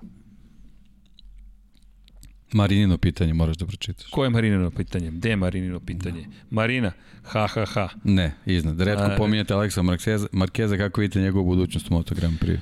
[2.53, 4.09] Marinino pitanje moraš da pročitaš.
[4.09, 5.11] Ko je Marinino pitanje?
[5.11, 6.25] Gde je Marinino pitanje?
[6.49, 6.91] Marina,
[7.23, 7.89] ha, ha, ha.
[8.03, 8.81] Ne, iznad.
[8.81, 12.57] Redko A, pominjate Aleksa Markeza, Markeza, kako vidite njegovu budućnost u Moto Grand Prix?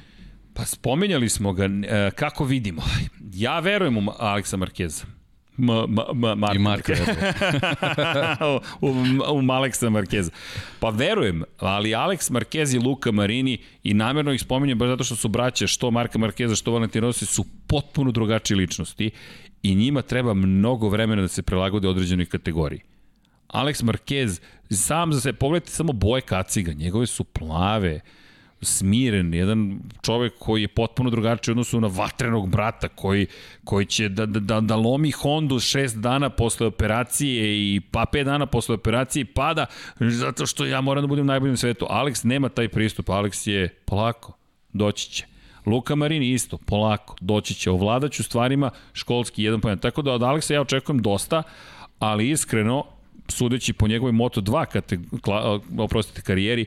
[0.53, 2.81] Pa spominjali smo ga, e, kako vidimo.
[3.33, 5.05] Ja verujem u Aleksa Markeza.
[5.57, 6.93] Ma, ma, ma, Marka I Marka.
[8.81, 8.91] u, u,
[9.47, 10.31] u Aleksa Markeza.
[10.79, 15.15] Pa verujem, ali Alex Marquez i Luka Marini i namjerno ih spominjem baš zato što
[15.15, 19.11] su braće, što Marka Markeza, što Valentin Rossi, su potpuno drugačije ličnosti
[19.63, 22.81] i njima treba mnogo vremena da se prilagode određenoj kategoriji.
[23.47, 27.99] Alex Marquez, sam za se, pogledajte samo boje kaciga, njegove su plave,
[28.65, 33.27] smiren, jedan čovek koji je potpuno drugačiji u odnosu na vatrenog brata koji,
[33.63, 38.25] koji će da, da, da, da lomi Hondu šest dana posle operacije i pa pet
[38.25, 39.65] dana posle operacije i pada
[39.99, 41.85] zato što ja moram da budem najbolji na svetu.
[41.89, 44.33] Alex nema taj pristup, Alex je polako,
[44.73, 45.25] doći će.
[45.65, 49.77] Luka Marini isto, polako, doći će, ovladaću stvarima školski jedan pojem.
[49.77, 51.43] Tako da od Aleksa ja očekujem dosta,
[51.99, 52.85] ali iskreno,
[53.27, 54.99] sudeći po njegovoj Moto2 kate,
[55.77, 56.65] oprostite, karijeri,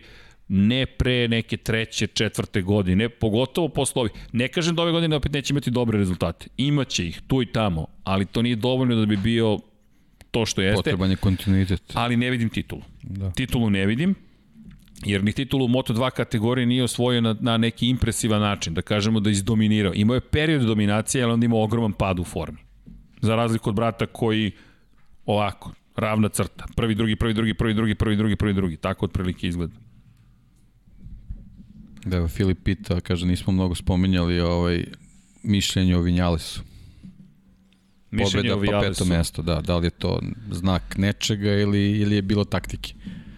[0.49, 4.13] ne pre neke treće, četvrte godine, pogotovo posle ovih.
[4.33, 6.47] Ne kažem da ove godine opet neće imati dobre rezultate.
[6.57, 9.59] Imaće ih tu i tamo, ali to nije dovoljno da bi bio
[10.31, 10.77] to što jeste.
[10.77, 11.83] Potreban je kontinuitet.
[11.95, 12.83] Ali ne vidim titulu.
[13.03, 13.31] Da.
[13.31, 14.15] Titulu ne vidim,
[15.05, 19.21] jer ni titulu u Moto2 kategorije nije osvojio na, na neki impresivan način, da kažemo
[19.21, 19.93] da je izdominirao.
[19.95, 22.59] Imao je period dominacije, ali onda imao ogroman pad u formi.
[23.21, 24.53] Za razliku od brata koji
[25.27, 26.67] ovako, ravna crta.
[26.77, 28.77] Prvi, drugi, prvi, drugi, prvi, drugi, prvi, drugi, prvi, drugi.
[28.77, 29.88] Tako otprilike izgleda.
[32.09, 34.85] Da, evo, Filip pita, kaže, nismo mnogo spominjali ovaj,
[35.43, 36.63] mišljenje o Vinjalesu.
[38.11, 39.61] Mišljenje Pobeda o pa peto mesto, da.
[39.61, 40.21] Da li je to
[40.51, 42.95] znak nečega ili, ili je bilo taktike?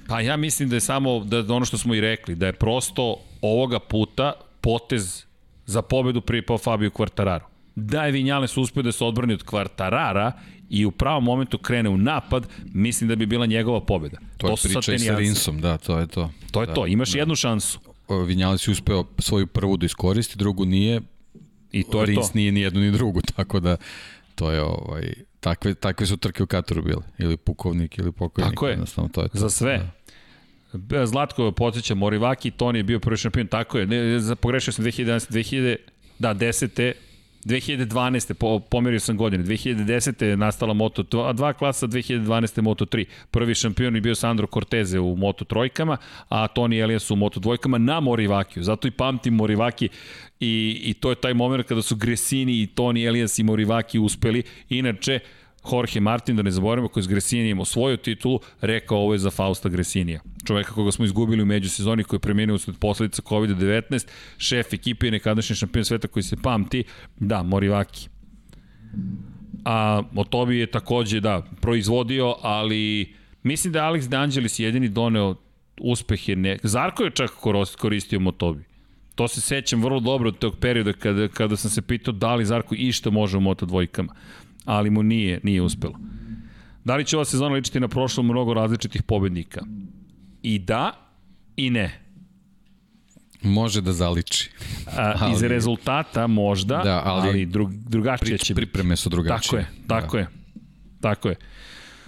[0.09, 2.53] Pa ja mislim da je samo da da ono što smo i rekli, da je
[2.53, 5.25] prosto ovoga puta potez
[5.67, 7.45] za pobedu pripao Fabio Quartararo.
[7.75, 10.33] Da je Vinjales uspio da se odbrani od Quartarara
[10.69, 14.17] i u pravom momentu krene u napad, mislim da bi bila njegova pobeda.
[14.37, 15.17] To, to je su sad priča i sa.
[15.17, 16.31] Rinsom, da, to je to.
[16.51, 17.81] To je da, to, imaš jednu šansu.
[18.19, 21.01] Vinjales je uspeo svoju prvu da iskoristi, drugu nije,
[21.73, 22.33] I to je Rins to.
[22.35, 23.77] nije ni jednu ni drugu, tako da
[24.35, 28.51] to je ovaj, takve, takve su trke u Kataru bile, ili pukovnik ili pokojnik.
[28.51, 28.79] Tako je.
[29.13, 29.39] To je to.
[29.39, 29.91] Za sve.
[30.73, 31.07] Da.
[31.07, 35.77] Zlatko podsjeća, Morivaki, Toni je bio prvi šampion, tako je, ne, pogrešio sam 2011, 2000,
[36.19, 36.93] da, 10.
[37.45, 38.35] 2012.
[38.35, 39.45] Po, pomerio sam godine.
[39.45, 40.25] 2010.
[40.25, 42.63] je nastala Moto 2, dva klasa, 2012.
[42.63, 43.05] Moto 3.
[43.31, 45.97] Prvi šampion je bio Sandro Corteze u Moto trojkama,
[46.29, 48.63] a Toni Elias u Moto dvojkama na Morivakiju.
[48.63, 49.89] Zato i pamtim Morivaki
[50.41, 54.43] i, i to je taj moment kada su Gresini i Toni Elias i Morivaki uspeli.
[54.69, 55.21] Inače,
[55.73, 59.31] Jorge Martin, da ne zaboravimo, koji je s Gresinijem osvojio titulu, rekao ovo je za
[59.31, 60.21] Fausta Gresinija.
[60.47, 64.07] Čoveka koga smo izgubili u međusezoni koji je premijenio usled posledica COVID-19,
[64.39, 66.85] šef ekipe i nekadašnji šampion sveta koji se pamti,
[67.19, 68.09] da, Morivaki.
[69.65, 75.35] A Otobi je takođe, da, proizvodio, ali mislim da je Alex De Angelis jedini doneo
[75.81, 76.37] uspehe.
[76.37, 76.59] Ne...
[76.63, 77.31] Zarko je čak
[77.79, 78.71] koristio Motobi.
[79.15, 82.45] To se sećam vrlo dobro od tog perioda kada, kada sam se pitao da li
[82.45, 84.15] Zarko išta može u Moto dvojkama,
[84.71, 85.95] ali mu nije, nije uspelo.
[86.85, 89.61] Da li će ova sezona ličiti na prošlo mnogo različitih pobednika?
[90.43, 90.93] I da,
[91.57, 92.01] i ne.
[93.43, 94.51] Može da zaliči.
[94.97, 98.67] A, ali, iz rezultata možda, da, ali, ali drug, drugačije će biti.
[98.67, 99.49] Pripreme su drugačije.
[99.49, 100.21] Tako je, tako da.
[100.21, 100.29] je.
[101.01, 101.37] Tako je.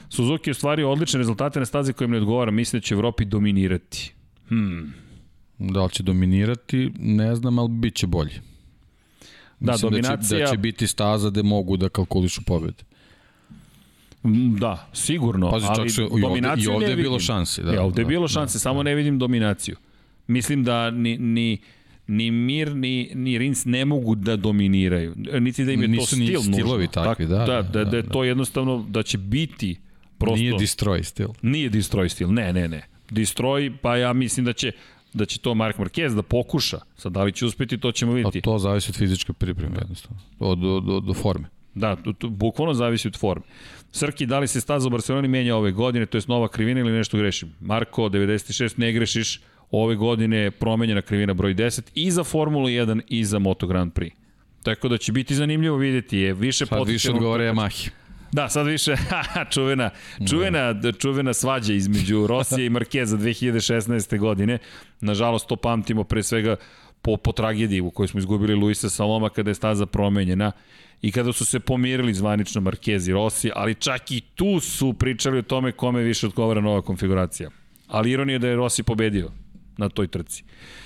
[0.09, 2.51] Suzuki je ostvario odlične rezultate na stazi kojim ne odgovara.
[2.51, 4.13] Mislim da će Evropi dominirati.
[4.49, 4.95] Hmm.
[5.59, 8.41] Da li će dominirati, ne znam, ali bit će bolje.
[9.63, 10.39] Da, Mislim dominacija...
[10.39, 12.83] Da će, da će biti staza gde mogu da kalkulišu pobjede.
[14.59, 15.51] Da, sigurno.
[15.51, 17.63] Pazi, ali čak i ovde, i ovde je bilo šanse.
[17.63, 18.83] Da, ja, ovde da, je bilo šanse, da, samo da.
[18.83, 19.77] ne vidim dominaciju.
[20.27, 21.59] Mislim da ni, ni,
[22.07, 25.15] ni Mir, ni, ni Rins ne mogu da dominiraju.
[25.41, 26.53] Niti da im je Nisu to stil nužno.
[26.53, 27.39] stilovi takvi, da.
[27.39, 29.77] Da, da, da, da, je to jednostavno, da će biti
[30.19, 30.37] prosto...
[30.37, 31.29] Nije destroy stil.
[31.43, 32.87] Nije destroy stil, ne, ne, ne.
[33.11, 34.73] Destroy, pa ja mislim da će
[35.15, 36.79] da će to Mark Marquez da pokuša.
[36.97, 38.39] Sad, da li će uspeti, to ćemo vidjeti.
[38.39, 40.19] A to zavisi od fizičke pripreme, jednostavno.
[40.39, 41.49] Od, od, od, od forme.
[41.75, 43.45] Da, to, to, bukvalno zavisi od forme.
[43.93, 46.93] Srki, da li se staza u Barceloni menja ove godine, to je nova krivina ili
[46.93, 47.55] nešto grešim?
[47.61, 53.01] Marko, 96, ne grešiš, ove godine je promenjena krivina broj 10 i za Formulu 1
[53.09, 54.11] i za Moto Grand Prix.
[54.63, 57.91] Tako da će biti zanimljivo videti je više Sad više odgovore Yamahi.
[58.33, 58.97] Da, sad više
[59.55, 59.91] čuvena,
[60.31, 60.93] čuvena, da.
[60.93, 64.19] čuvena svađa između Rosije i Markeza 2016.
[64.19, 64.59] godine.
[65.01, 66.57] Nažalost, to pamtimo pre svega
[67.03, 70.53] po, po tragediji u kojoj smo izgubili Luisa Saloma kada je staza promenjena
[71.03, 75.39] i kada su se pomirili zvanično Marquez i Rossi, ali čak i tu su pričali
[75.39, 77.51] o tome kome više odgovara nova konfiguracija.
[77.89, 79.31] Ali ironija da je Rossi pobedio
[79.77, 80.45] na toj trci.
[80.45, 80.82] E,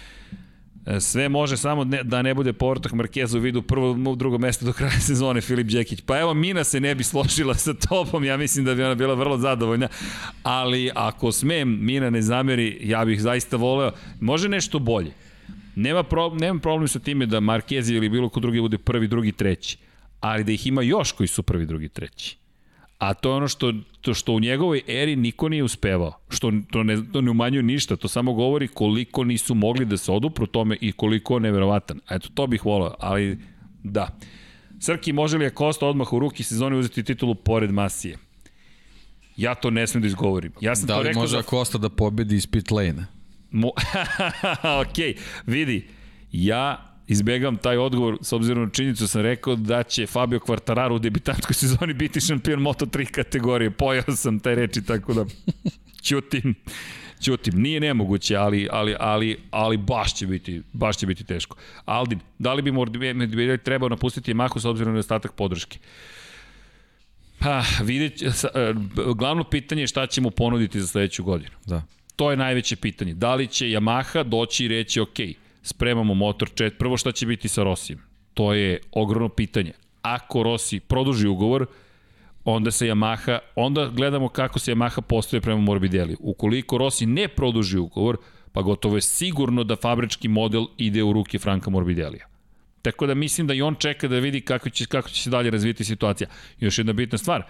[1.01, 4.73] sve može samo ne, da ne bude povratak Markeza u vidu prvo, drugo mesto do
[4.73, 6.01] kraja sezone Filip Đekić.
[6.07, 9.15] Pa evo, Mina se ne bi složila sa tobom, ja mislim da bi ona bila
[9.15, 9.89] vrlo zadovoljna,
[10.43, 15.13] ali ako smem, Mina ne zameri, ja bih zaista voleo, može nešto bolje.
[15.75, 19.33] Nema, pro, nema problem sa time da Markezi ili bilo ko drugi bude prvi, drugi,
[19.33, 19.79] treći
[20.21, 22.37] ali da ih ima još koji su prvi, drugi, treći.
[22.99, 26.13] A to je ono što, to što u njegovoj eri niko nije uspevao.
[26.29, 30.13] Što to ne, to ne umanjuje ništa, to samo govori koliko nisu mogli da se
[30.13, 32.01] odupru tome i koliko je neverovatan.
[32.11, 33.39] Eto, to bih volao, ali
[33.83, 34.19] da.
[34.81, 38.19] Srki, može li Kosta odmah u ruki sezoni uzeti titulu pored Masije?
[39.37, 40.53] Ja to ne smem da izgovorim.
[40.61, 41.43] Ja sam da li to rekao može za...
[41.43, 43.05] Kosta da pobedi iz pit lane-a?
[43.51, 43.69] Mo...
[44.83, 44.97] ok,
[45.47, 45.89] vidi,
[46.33, 50.95] ja izbegavam taj odgovor s obzirom na činjenicu da sam rekao da će Fabio Quartararo
[50.95, 53.71] u debitanskoj sezoni biti šampion Moto3 kategorije.
[53.71, 55.25] Pojao sam taj reči, tako da
[56.03, 56.55] ćutim.
[57.21, 61.57] Ćutim, nije nemoguće, ali, ali, ali, ali baš će biti, baš će biti teško.
[61.85, 65.79] Aldin, da li bi Morbidelli trebao napustiti Yamahu s obzirom na ostatak podrške?
[67.39, 68.75] Pa, vidjet, e,
[69.17, 71.51] glavno pitanje je šta ćemo ponuditi za sledeću godinu.
[71.67, 71.83] Da.
[72.17, 73.15] To je najveće pitanje.
[73.15, 75.35] Da li će Yamaha doći i reći, okej, okay,
[75.67, 76.79] spremamo motor čet.
[76.79, 78.01] Prvo šta će biti sa Rosijem?
[78.35, 79.73] To je ogromno pitanje.
[80.03, 81.67] Ako Rossi produži ugovor,
[82.45, 86.17] onda se Yamaha, onda gledamo kako se Yamaha postoje prema Morbidelli.
[86.21, 88.17] Ukoliko Rossi ne produži ugovor,
[88.53, 92.27] pa gotovo je sigurno da fabrički model ide u ruke Franka Morbidelija.
[92.83, 95.51] Tako da mislim da i on čeka da vidi kako će, kako će se dalje
[95.51, 96.29] razvijeti situacija.
[96.61, 97.43] Još jedna bitna stvar,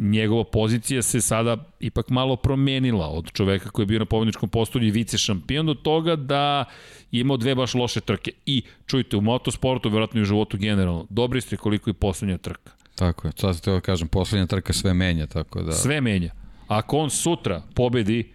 [0.00, 4.86] njegova pozicija se sada ipak malo promenila od čoveka koji je bio na pobedničkom postolju
[4.86, 6.64] i vice šampion do toga da
[7.10, 8.32] je imao dve baš loše trke.
[8.46, 12.72] I čujte, u motosportu, verovatno i u životu generalno, dobri ste koliko i poslednja trka.
[12.94, 15.72] Tako je, sad te da kažem, poslednja trka sve menja, tako da...
[15.72, 16.32] Sve menja.
[16.68, 18.32] Ako on sutra pobedi,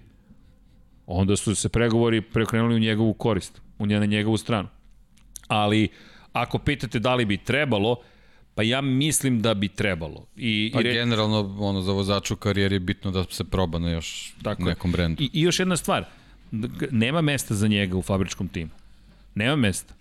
[1.08, 4.68] onda su se pregovori preokrenuli u njegovu korist, u njegovu stranu.
[5.48, 5.90] Ali,
[6.34, 7.98] ako pitate da li bi trebalo,
[8.56, 10.26] Pa ja mislim da bi trebalo.
[10.36, 10.94] I, pa i re...
[10.94, 14.92] generalno ono, za vozaču u karijeri je bitno da se proba na još Tako nekom
[14.92, 15.24] brendu.
[15.24, 16.06] I, I još jedna stvar,
[16.92, 18.72] nema mesta za njega u fabričkom timu.
[19.36, 19.94] Nema mesta.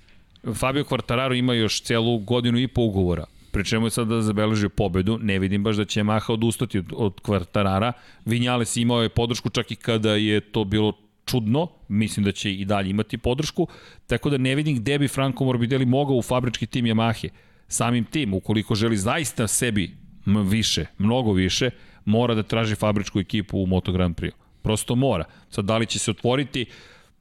[0.54, 3.24] Fabio Quartararo ima još celu godinu i po ugovora
[3.54, 6.92] pri čemu je sad da zabeležio pobedu, ne vidim baš da će Yamaha odustati od,
[6.96, 7.92] od Quartarara.
[8.24, 10.92] Vinjales imao je podršku čak i kada je to bilo
[11.24, 13.68] čudno, mislim da će i dalje imati podršku,
[14.06, 17.28] tako da ne vidim gde bi Franco Morbidelli mogao u fabrički tim Yamahe.
[17.68, 21.70] Samim tim, ukoliko želi zaista sebi više, mnogo više,
[22.04, 24.32] mora da traži fabričku ekipu u Moto Grand Prix.
[24.62, 25.24] Prosto mora.
[25.50, 26.66] Sad, da li će se otvoriti,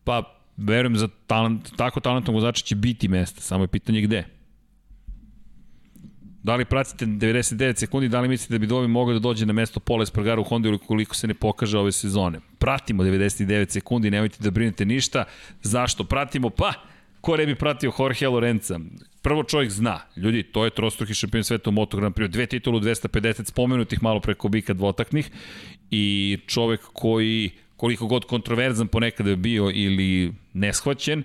[0.03, 4.23] pa verujem za talent, tako talentnog vozača će biti mesta, samo je pitanje gde.
[6.43, 9.53] Da li pratite 99 sekundi, da li mislite da bi Dovi mogao da dođe na
[9.53, 12.39] mesto Pola Espargara u Honda ili koliko se ne pokaže ove sezone?
[12.59, 15.23] Pratimo 99 sekundi, nemojte da brinete ništa.
[15.61, 16.49] Zašto pratimo?
[16.49, 16.73] Pa,
[17.23, 18.79] ko ne bi pratio Jorge Lorenza?
[19.21, 22.79] Prvo čovjek zna, ljudi, to je trostruki šampion sveta u Moto Grand Prix, dve titulu
[22.79, 25.31] 250 spomenutih malo preko bika dvotaknih
[25.91, 31.23] i čovjek koji koliko god kontroverzan ponekad je bio ili neshvaćen,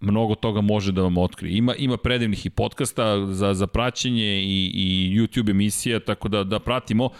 [0.00, 1.56] mnogo toga može da vam otkrije.
[1.56, 6.58] Ima, ima predivnih i podcasta za, za praćenje i, i YouTube emisija, tako da, da
[6.58, 7.10] pratimo.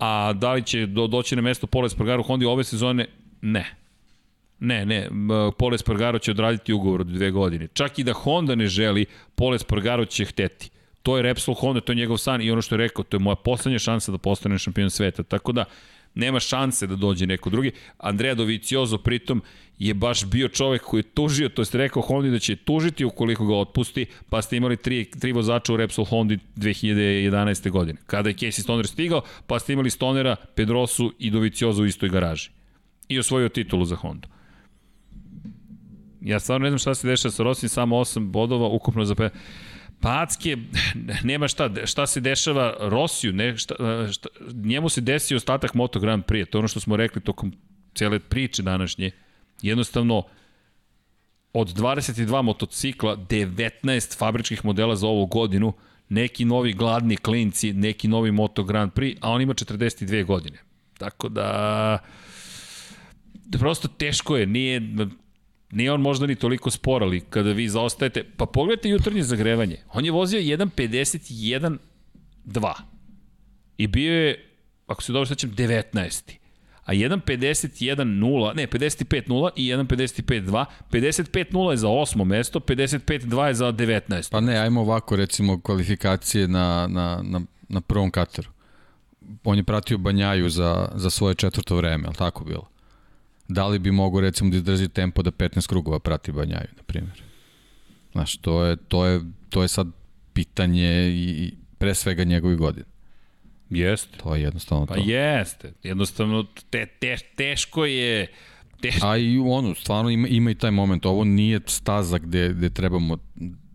[0.00, 3.06] A da li će do, doći na mesto Pola Espargaro Hondi ove sezone?
[3.42, 3.77] Ne.
[4.60, 5.08] Ne, ne,
[5.58, 7.68] Pole Spargaro će odraditi ugovor od dve godine.
[7.72, 10.70] Čak i da Honda ne želi, Pole Spargaro će hteti.
[11.02, 13.20] To je Repsol Honda, to je njegov san i ono što je rekao, to je
[13.20, 15.22] moja poslednja šansa da postane šampion sveta.
[15.22, 15.64] Tako da,
[16.14, 17.72] nema šanse da dođe neko drugi.
[17.98, 19.42] Andrea Doviciozo pritom
[19.78, 23.46] je baš bio čovek koji je tužio, to je rekao Hondi da će tužiti ukoliko
[23.46, 27.70] ga otpusti, pa ste imali tri, tri vozača u Repsol Hondi 2011.
[27.70, 27.98] godine.
[28.06, 32.50] Kada je Casey Stoner stigao, pa ste imali Stonera, Pedrosu i Doviciozo u istoj garaži.
[33.08, 34.28] I osvojio titulu za Hondu.
[36.20, 39.14] Ja stvarno ne znam šta se dešava sa Rossi, samo 8 bodova, ukupno za...
[39.14, 39.30] Pe...
[40.00, 40.56] Packe,
[41.22, 43.74] nema šta, šta se dešava Rosiju, ne, šta,
[44.12, 47.52] šta, njemu se desio ostatak Moto Grand Prix, to ono što smo rekli tokom
[47.94, 49.10] cele priče današnje.
[49.62, 50.22] Jednostavno,
[51.52, 55.72] od 22 motocikla, 19 fabričkih modela za ovu godinu,
[56.08, 60.58] neki novi gladni klinci, neki novi Moto Grand Prix, a on ima 42 godine.
[60.98, 61.98] Tako da
[63.58, 64.80] prosto teško je, nije,
[65.70, 69.76] Nije on možda ni toliko spor, ali kada vi zaostajete, pa pogledajte jutarnje zagrevanje.
[69.92, 72.72] On je vozio 1.51.2
[73.76, 74.50] i bio je,
[74.86, 76.32] ako se dobro sećam, 19.
[76.84, 80.64] A 1.51.0, ne, 55.0 i 1.55.2.
[80.90, 84.30] 55.0 je za osmo mesto, 55.2 je za 19.
[84.30, 88.50] Pa ne, ajmo ovako, recimo, kvalifikacije na, na, na, na prvom kateru.
[89.44, 92.68] On je pratio Banjaju za, za svoje četvrto vreme, ali tako bilo?
[93.48, 97.22] Da li bi mogo recimo da izdrži tempo da 15 krugova prati Banjaju, na primjer.
[98.12, 99.86] Znaš, to je, to je, to je sad
[100.32, 102.86] pitanje i pre svega njegovih godina.
[103.70, 104.18] Jeste.
[104.18, 105.00] To je jednostavno pa to.
[105.00, 105.72] Pa jeste.
[105.82, 108.26] Jednostavno te, te, teško je
[108.80, 109.06] Teško.
[109.06, 111.06] A i ono, stvarno ima, ima i taj moment.
[111.06, 113.18] Ovo nije staza gde, gde trebamo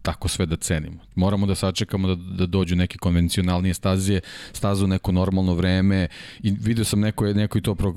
[0.03, 0.97] tako sve da cenimo.
[1.15, 4.21] Moramo da sačekamo da, da dođu neke konvencionalnije stazije,
[4.53, 6.07] stazu neko normalno vreme
[6.43, 7.93] i vidio sam neko, neko i to pro,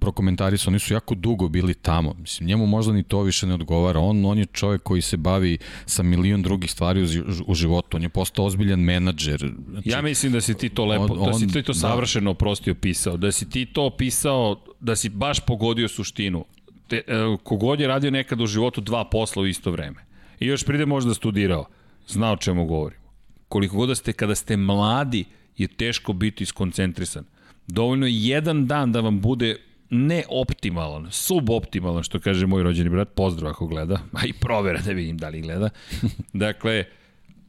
[0.00, 2.14] prokomentarisao, oni su jako dugo bili tamo.
[2.18, 4.00] Mislim, njemu možda ni to više ne odgovara.
[4.00, 7.06] On, on je čovjek koji se bavi sa milion drugih stvari u,
[7.46, 7.96] u životu.
[7.96, 9.52] On je postao ozbiljan menadžer.
[9.70, 11.78] Znači, ja mislim da si ti to lepo, on, da si ti to da.
[11.78, 12.38] savršeno da.
[12.38, 13.16] prosti opisao.
[13.16, 16.44] Da si ti to opisao, da si baš pogodio suštinu.
[16.88, 17.02] Te, e,
[17.42, 21.14] kogod je radio nekad u životu dva posla u isto vreme I još pride možda
[21.14, 21.66] studirao.
[22.06, 23.04] Zna o čemu govorimo.
[23.48, 25.24] Koliko god da ste, kada ste mladi,
[25.56, 27.24] je teško biti skoncentrisan.
[27.66, 29.56] Dovoljno je jedan dan da vam bude
[29.90, 34.92] ne optimalan, suboptimalan, što kaže moj rođeni brat, pozdrav ako gleda, a i provera da
[34.92, 35.70] vidim da li gleda.
[36.32, 36.84] dakle,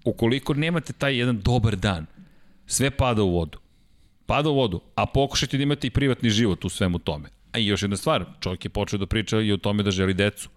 [0.04, 2.06] ukoliko nemate taj jedan dobar dan,
[2.66, 3.58] sve pada u vodu.
[4.26, 7.30] Pada u vodu, a pokušajte da imate i privatni život u svemu tome.
[7.52, 10.14] A i još jedna stvar, čovjek je počeo da priča i o tome da želi
[10.14, 10.50] decu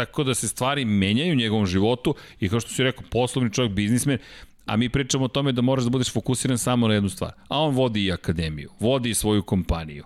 [0.00, 3.72] tako da se stvari menjaju u njegovom životu i kao što si rekao, poslovni čovjek,
[3.72, 4.18] biznismen,
[4.66, 7.32] a mi pričamo o tome da moraš da budeš fokusiran samo na jednu stvar.
[7.48, 10.04] A on vodi i akademiju, vodi i svoju kompaniju.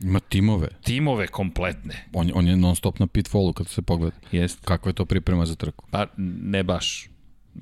[0.00, 0.68] Ima timove.
[0.82, 2.04] Timove kompletne.
[2.12, 4.16] On, on je non stop na pitfallu kad se pogleda.
[4.32, 4.64] Jest.
[4.64, 5.84] Kakva je to priprema za trku?
[5.90, 7.08] Pa ne baš.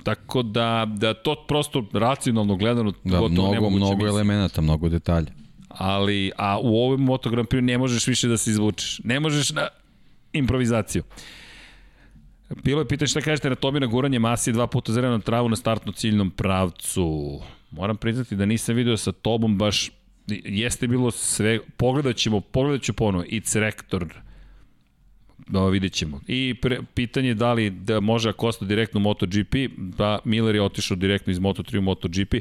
[0.02, 5.32] Tako da, da to prosto racionalno gledano da, mnogo, mnogo elemenata, mnogo detalja.
[5.68, 9.00] Ali, a u ovom Moto Grand Prix ne možeš više da se izvučeš.
[9.04, 9.68] Ne možeš na
[10.32, 11.02] improvizaciju.
[12.64, 15.56] Bilo je pitanje šta kažete na Tobina guranje masi dva puta zrena na travu na
[15.56, 17.40] startno ciljnom pravcu.
[17.70, 19.90] Moram priznati da nisam video sa tobom baš
[20.44, 24.14] jeste bilo sve, pogledat ćemo, pogledat ću ponovo, it's rektor,
[25.46, 26.20] da vidjet ćemo.
[26.26, 29.54] I pre, pitanje da li da može Acosta direktno u MotoGP,
[29.96, 32.34] pa Miller je otišao direktno iz Moto3 u MotoGP,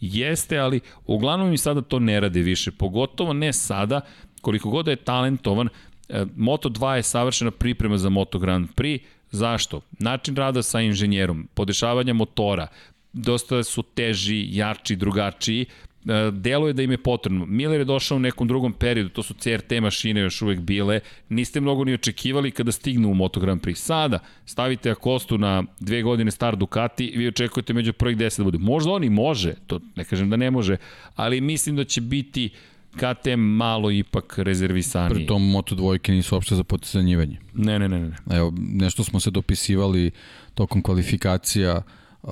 [0.00, 4.00] jeste, ali uglavnom mi sada to ne rade više, pogotovo ne sada,
[4.40, 5.68] koliko god da je talentovan,
[6.08, 9.00] e, Moto2 je savršena priprema za Moto Grand Prix,
[9.34, 9.80] Zašto?
[9.98, 12.66] Način rada sa inženjerom, podešavanja motora,
[13.12, 17.46] dosta su teži, jači, drugačiji, e, delo je da im je potrebno.
[17.46, 21.60] Miller je došao u nekom drugom periodu, to su CRT mašine još uvek bile, niste
[21.60, 23.74] mnogo ni očekivali kada stignu u Moto Grand Prix.
[23.74, 28.58] Sada stavite Akostu na dve godine star Ducati vi očekujete među prvih deset da bude.
[28.58, 30.76] Možda on i može, to ne kažem da ne može,
[31.16, 35.14] ali mislim da će biti uh, KTM malo ipak rezervisaniji.
[35.14, 37.38] Pri tom Moto dvojke nisu uopšte za potisanjivanje.
[37.54, 38.36] Ne, ne, ne, ne.
[38.36, 40.10] Evo, nešto smo se dopisivali
[40.54, 41.82] tokom kvalifikacija
[42.22, 42.30] uh,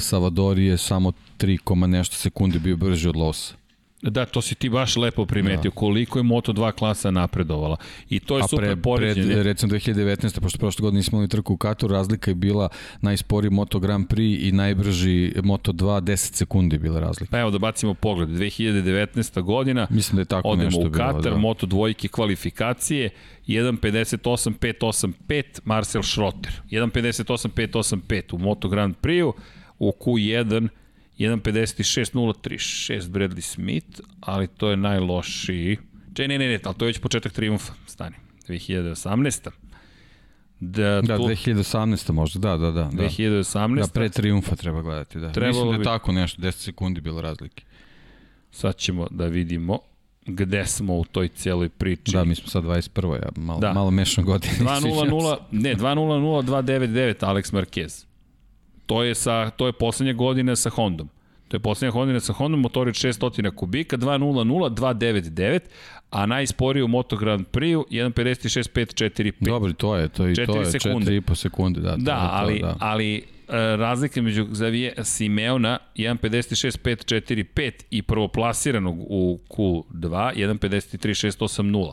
[0.00, 3.54] Savadori je samo 3, nešto sekundi bio brži od Losa.
[4.10, 5.74] Da, to si ti baš lepo primetio, da.
[5.74, 7.76] koliko je Moto2 klasa napredovala.
[8.10, 9.32] I to je A super poređenje.
[9.32, 10.40] Pred, recimo 2019.
[10.40, 12.68] pošto prošle godine nismo imali trku u Katu, razlika je bila
[13.00, 17.30] najsporiji Moto Grand Prix i najbrži Moto2, 10 sekundi je bila razlika.
[17.30, 19.42] Pa evo da bacimo pogled, 2019.
[19.42, 21.36] godina, Mislim da je tako odemo nešto u Katar, bilo, da.
[21.36, 23.10] Moto dvojke kvalifikacije,
[23.46, 29.34] 1.58.585 Marcel Schrotter, 1.58.585 u Moto Grand Prix-u,
[29.78, 30.68] u Q1
[31.18, 35.78] 1.56.036 Bradley Smith, ali to je najlošiji.
[36.14, 37.72] Če, ne, ne, ne, ali to je već početak triumfa.
[37.86, 38.16] Stani.
[38.48, 39.50] 2018.
[40.60, 42.12] Da, da tu, 2018.
[42.12, 42.90] možda, da, da, da.
[42.90, 43.80] 2018.
[43.80, 45.32] Da, pre triumfa treba gledati, da.
[45.32, 45.84] Trebalo Mislim da je bi...
[45.84, 47.64] tako nešto, 10 sekundi bilo razlike.
[48.50, 49.78] Sad ćemo da vidimo
[50.26, 52.12] gde smo u toj cijeloj priči.
[52.12, 53.14] Da, mi smo sad 21.
[53.14, 53.72] Ja malo, da.
[53.72, 54.54] malo mešno godine.
[54.58, 58.04] 2.00, ne, 2.00, 2.99 Alex Marquez.
[58.86, 61.08] To je, sa, to je poslednja godina sa Hondom.
[61.48, 65.60] To je poslednja godina sa Hondom, motor je 600 kubika, 2.00, 2.99,
[66.10, 69.32] a najsporiji u Moto Grand Prix 1.56.545.
[69.40, 71.80] Dobro, to je, to, je, to je 4,5 sekunde.
[71.80, 72.76] Da, da, to, ali, to, da.
[72.80, 73.22] ali e,
[73.76, 81.92] razlika među Xavier Simeona 1.56.545 i prvoplasiranog u Q2 1.53.680.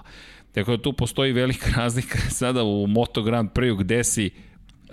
[0.52, 4.30] Tako da tu postoji velika razlika sada u Moto Grand Prix gde si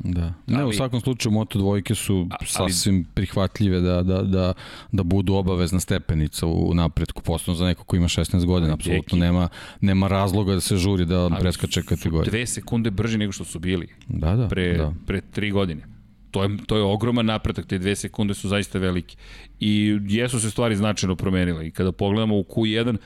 [0.04, 0.32] Da.
[0.46, 4.52] Ne, ali, u svakom slučaju moto dvojke su ali, sasvim prihvatljive da, da, da,
[4.92, 9.48] da budu obavezna stepenica u napretku, posebno za neko ko ima 16 godina, apsolutno nema,
[9.80, 12.30] nema razloga da se žuri da on preskače kategoriju.
[12.30, 14.92] Dve sekunde brže nego što su bili da, da, pre, da.
[15.06, 15.82] pre tri godine.
[16.30, 19.16] To je, to je ogroman napredak, te dve sekunde su zaista velike.
[19.60, 21.66] I jesu se stvari značajno promenile.
[21.66, 22.96] I kada pogledamo u Q1,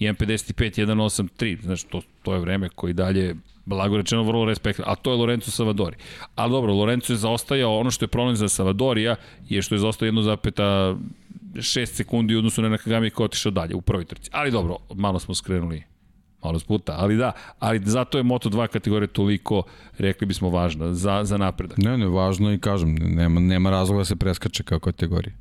[0.00, 5.10] 1.55, 1.83, znači to, to je vreme koji dalje blago rečeno vrlo respekt, a to
[5.10, 5.96] je Lorenzo Savadori.
[6.34, 9.16] Ali dobro, Lorenzo je zaostajao, ono što je problem za Savadorija
[9.48, 13.80] je što je zaostao 1,6 sekundi u odnosu na Nakagami koji je otišao dalje u
[13.80, 14.30] prvoj trci.
[14.32, 15.82] Ali dobro, malo smo skrenuli
[16.44, 19.62] malo s puta, ali da, ali zato je Moto2 kategorija toliko,
[19.98, 21.78] rekli bismo, važna za, za napredak.
[21.78, 25.34] Ne, ne, važno i kažem, nema, nema razloga da se preskače kao kategorija.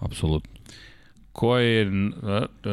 [0.00, 0.57] Apsolutno
[1.38, 1.90] koje,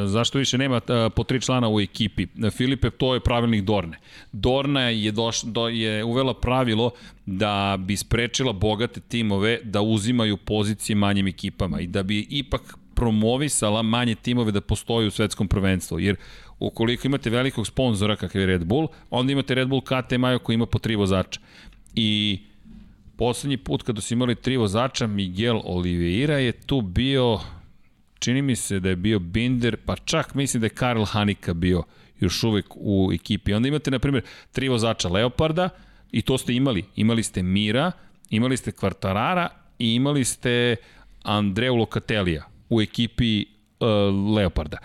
[0.05, 0.81] zašto više nema
[1.15, 2.27] po tri člana u ekipi.
[2.51, 3.97] Filipe, to je pravilnik Dorne.
[4.31, 6.91] Dorna je, doš, do, je uvela pravilo
[7.25, 13.81] da bi sprečila bogate timove da uzimaju pozicije manjim ekipama i da bi ipak promovisala
[13.81, 15.99] manje timove da postoji u svetskom prvenstvu.
[15.99, 16.15] Jer
[16.59, 20.53] ukoliko imate velikog sponzora kakav je Red Bull, onda imate Red Bull KT Majo koji
[20.53, 21.39] ima po tri vozača.
[21.95, 22.39] I
[23.17, 27.39] poslednji put kada su imali tri vozača, Miguel Oliveira je tu bio
[28.19, 31.83] čini mi se da je bio Binder, pa čak mislim da je Karl Hanika bio
[32.19, 33.53] još uvek u ekipi.
[33.53, 35.69] Onda imate, na primjer, tri vozača Leoparda
[36.11, 36.85] i to ste imali.
[36.95, 37.91] Imali ste Mira,
[38.29, 40.75] imali ste Kvartarara i imali ste
[41.23, 43.45] Andreu Locatelija u ekipi
[43.79, 44.77] uh, Leoparda.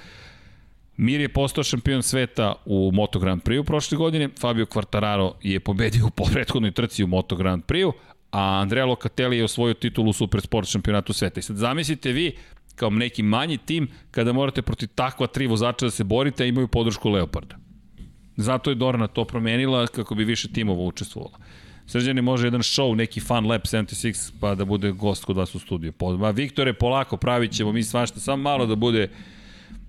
[0.97, 6.07] Mir je postao šampion sveta u Moto Grand Prix prošle godine, Fabio Quartararo je pobedio
[6.07, 7.93] u prethodnoj trci u Moto Grand Prix,
[8.31, 11.41] a Andrea Locatelli je osvojio titulu u Supersport šampionatu sveta.
[11.41, 12.37] I sad zamislite vi
[12.81, 16.69] kao neki manji tim kada morate protiv takva tri vozača da se borite, a imaju
[16.69, 17.57] podršku Leoparda.
[18.37, 21.39] Zato je Dorna to promenila kako bi više timova učestvovalo.
[21.87, 25.59] Srđani može jedan show, neki Fun Lab 76, pa da bude gost kod vas u
[25.59, 25.93] studiju.
[26.19, 29.09] Ma, Viktore, polako pravit ćemo mi svašta, samo malo da bude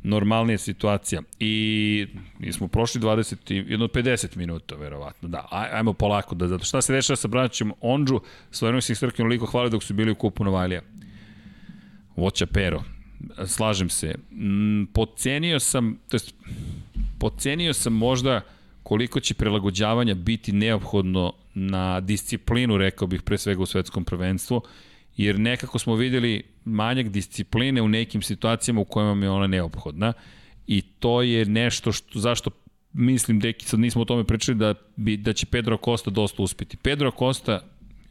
[0.03, 1.21] normalnija situacija.
[1.39, 2.07] I
[2.39, 5.29] mi smo prošli 20, jedno 50 minuta, verovatno.
[5.29, 6.35] Da, aj, ajmo polako.
[6.35, 8.19] Da, zato šta se dešava sa braćom Ondžu,
[8.51, 10.81] stvarno si ih Srkino liko hvali dok su bili u kupu Novajlija.
[12.21, 12.83] Voća pero.
[13.47, 14.15] Slažem se.
[14.31, 16.33] Mm, pocenio sam, to jest,
[17.19, 18.41] pocenio sam možda
[18.83, 24.61] koliko će prelagođavanja biti neophodno na disciplinu, rekao bih, pre svega u svetskom prvenstvu,
[25.17, 30.13] jer nekako smo videli manjak discipline u nekim situacijama u kojima je ona neophodna
[30.67, 32.49] i to je nešto što, zašto
[32.93, 36.77] mislim, deki, sad nismo o tome pričali, da, bi, da će Pedro Costa dosta uspeti.
[36.77, 37.63] Pedro Costa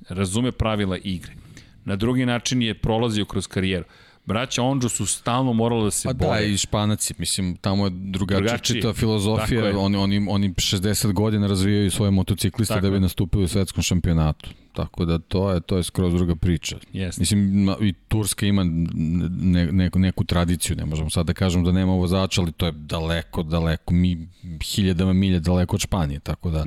[0.09, 1.40] razume pravila igre
[1.85, 3.85] na drugi način je prolazio kroz karijeru.
[4.27, 6.31] Braća Ondžo su stalno morali da se pa bore.
[6.31, 11.47] Pa da, i Španaci, mislim, tamo je drugačija čita filozofija, oni, oni, oni 60 godina
[11.47, 14.51] razvijaju svoje motocikliste Tako da bi nastupili u svetskom šampionatu.
[14.73, 16.77] Tako da to je to je skroz druga priča.
[16.93, 17.19] Yes.
[17.21, 21.93] Mislim i Turska ima ne, neku, neku tradiciju, ne možemo sad da kažemo da nema
[21.93, 24.29] vozača, ali to je daleko, daleko, mi
[24.65, 26.65] hiljadama milja daleko od Španije, tako da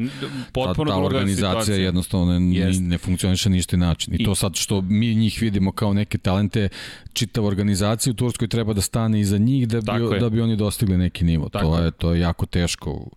[0.54, 1.86] Potpuno ta, ta organizacija situacija.
[1.86, 2.80] jednostavno ne, yes.
[2.82, 4.14] ne funkcioniše na isti način.
[4.14, 6.70] I, I to sad što mi njih vidimo kao neke talente,
[7.14, 10.98] čitava organizacija u Turskoj treba da stane iza njih da bi, da bi oni dostigli
[10.98, 11.50] neki nivo.
[11.50, 13.10] Tako to je, to je jako teško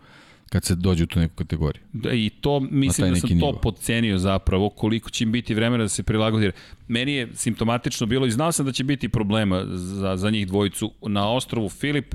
[0.48, 1.82] kad se dođe u tu neku kategoriju.
[1.92, 3.52] Da, I to, mislim da sam nivo.
[3.52, 6.52] to podcenio zapravo, koliko će im biti vremena da se prilagodi.
[6.88, 10.92] Meni je simptomatično bilo i znao sam da će biti problema za, za njih dvojicu
[11.02, 12.14] na ostrovu Filip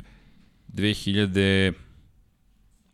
[0.74, 1.74] 2019.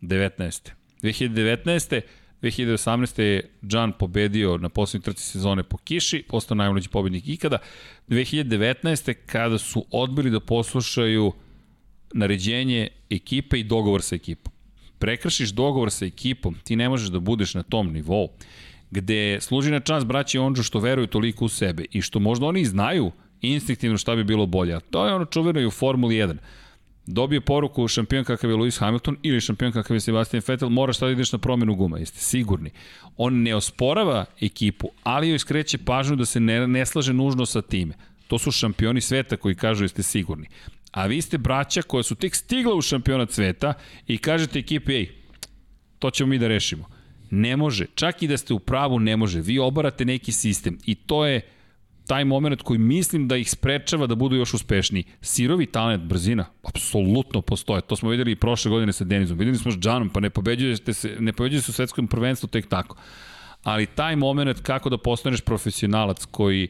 [0.02, 2.02] 2019.
[2.42, 3.22] 2018.
[3.22, 7.58] je Džan pobedio na poslednjoj trci sezone po kiši, postao najmlađi pobednik ikada.
[8.10, 9.14] 2019.
[9.26, 11.32] kada su odbili da poslušaju
[12.14, 14.54] naređenje ekipe i dogovor sa ekipom
[15.00, 18.30] prekršiš dogovor sa ekipom, ti ne možeš da budeš na tom nivou,
[18.92, 22.66] gde služi na čas braći Onđu što veruju toliko u sebe i što možda oni
[22.66, 23.12] znaju
[23.42, 24.80] instinktivno šta bi bilo bolje.
[24.80, 26.38] To je ono čuveno i u Formuli 1.
[27.06, 31.10] dobije poruku šampion kakav je Lewis Hamilton ili šampion kakav je Sebastian Vettel, moraš da
[31.10, 32.72] ideš na promenu guma, jeste sigurni.
[33.18, 37.62] On ne osporava ekipu, ali joj skreće pažnju da se ne, ne slaže nužno sa
[37.62, 37.94] time.
[38.28, 40.48] To su šampioni sveta koji kažu jeste sigurni.
[40.92, 43.74] A vi ste braća koja su tek stigla u šampionat sveta
[44.08, 45.10] i kažete ekipi, ej,
[46.00, 46.86] to ćemo mi da rešimo.
[47.30, 47.86] Ne može.
[47.96, 49.42] Čak i da ste u pravu, ne može.
[49.42, 51.42] Vi obarate neki sistem i to je
[52.08, 55.04] taj moment koji mislim da ih sprečava da budu još uspešniji.
[55.22, 57.82] Sirovi talent, brzina, apsolutno postoje.
[57.82, 59.38] To smo videli i prošle godine sa Denizom.
[59.38, 62.68] Videli smo s Džanom, pa ne pobeđujete se, ne pobeđujete se u svetskom prvenstvu tek
[62.68, 62.98] tako.
[63.64, 66.68] Ali taj moment kako da postaneš profesionalac koji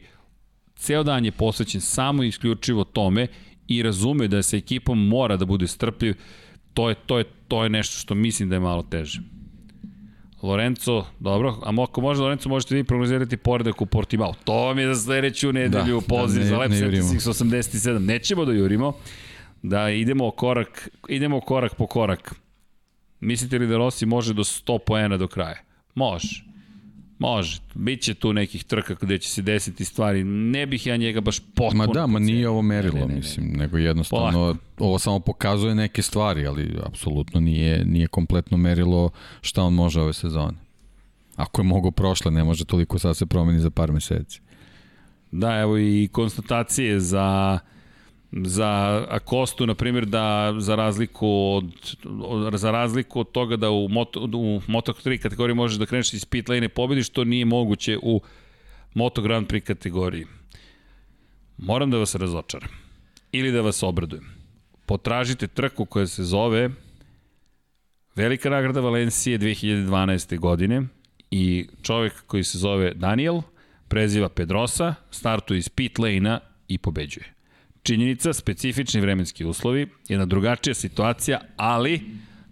[0.76, 3.26] ceo dan je posvećen samo i isključivo tome
[3.68, 6.14] i razume da se ekipom mora da bude strpljiv,
[6.74, 9.20] to je, to je, to je nešto što mislim da je malo teže.
[10.42, 14.34] Lorenzo, dobro, a ako može Lorenzo, možete vi prognozirati poredak u Portimao.
[14.44, 18.52] To vam je za sledeću nedelju da, poziv da, ne, za Lab 86 Nećemo da
[18.52, 18.92] jurimo,
[19.62, 22.34] da idemo korak, idemo korak po korak.
[23.20, 25.58] Mislite li da Rossi može do 100 poena do kraja?
[25.94, 26.44] Može.
[27.18, 30.24] Može, bit će tu nekih trka gde će se desiti stvari.
[30.24, 31.86] Ne bih ja njega baš potpuno...
[31.86, 34.58] Ma da, ma nije ovo merilo, ne, ne, ne, mislim, nego jednostavno Polako.
[34.78, 40.12] ovo samo pokazuje neke stvari, ali apsolutno nije, nije kompletno merilo šta on može ove
[40.12, 40.58] sezone.
[41.36, 44.40] Ako je mogo prošle, ne može toliko sad se promeni za par meseci.
[45.30, 47.58] Da, evo i konstatacije za
[48.32, 51.96] za Akostu, na primjer, da za razliku od,
[52.54, 56.48] za razliku od toga da u Moto, u Moto3 kategoriji možeš da kreneš iz pit
[56.48, 58.20] lane i pobediš, to nije moguće u
[58.94, 60.26] Moto Grand Prix kategoriji.
[61.58, 62.70] Moram da vas razočaram.
[63.32, 64.24] Ili da vas obradujem.
[64.86, 66.70] Potražite trku koja se zove
[68.14, 70.38] Velika nagrada Valencije 2012.
[70.38, 70.82] godine
[71.30, 73.42] i čovjek koji se zove Daniel
[73.88, 77.37] preziva Pedrosa, startuje iz pit lane-a i pobeđuje.
[77.88, 82.00] Činjenica, specifični vremenski uslovi, jedna drugačija situacija, ali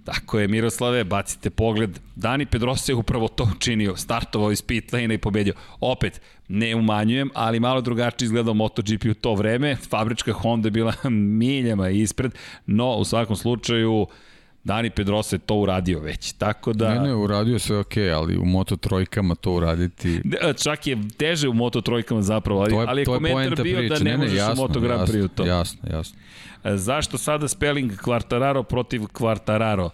[0.04, 1.98] Tako je, Miroslave, bacite pogled.
[2.14, 3.96] Dani Pedrosa je upravo to učinio.
[3.96, 5.54] Startovao iz pit lane i pobedio.
[5.80, 9.76] Opet, ne umanjujem, ali malo drugačije izgledao MotoGP u to vreme.
[9.76, 10.94] Fabrička Honda je bila
[11.42, 12.32] miljama ispred,
[12.66, 14.06] no u svakom slučaju
[14.66, 16.94] Dani Pedrosa je to uradio već, tako da...
[16.94, 20.22] Ne, ne, uradio sve ok, ali u Moto trojkama to uraditi...
[20.62, 23.78] Čak je teže u Moto trojkama zapravo, ali, to je, ali je to komentar bio
[23.78, 23.94] priče.
[23.94, 25.46] da ne, ne, možeš jasno, u Moto Grand Prix to.
[25.46, 26.18] Jasno, jasno.
[26.64, 29.90] E, zašto sada spelling Quartararo protiv Quartararo?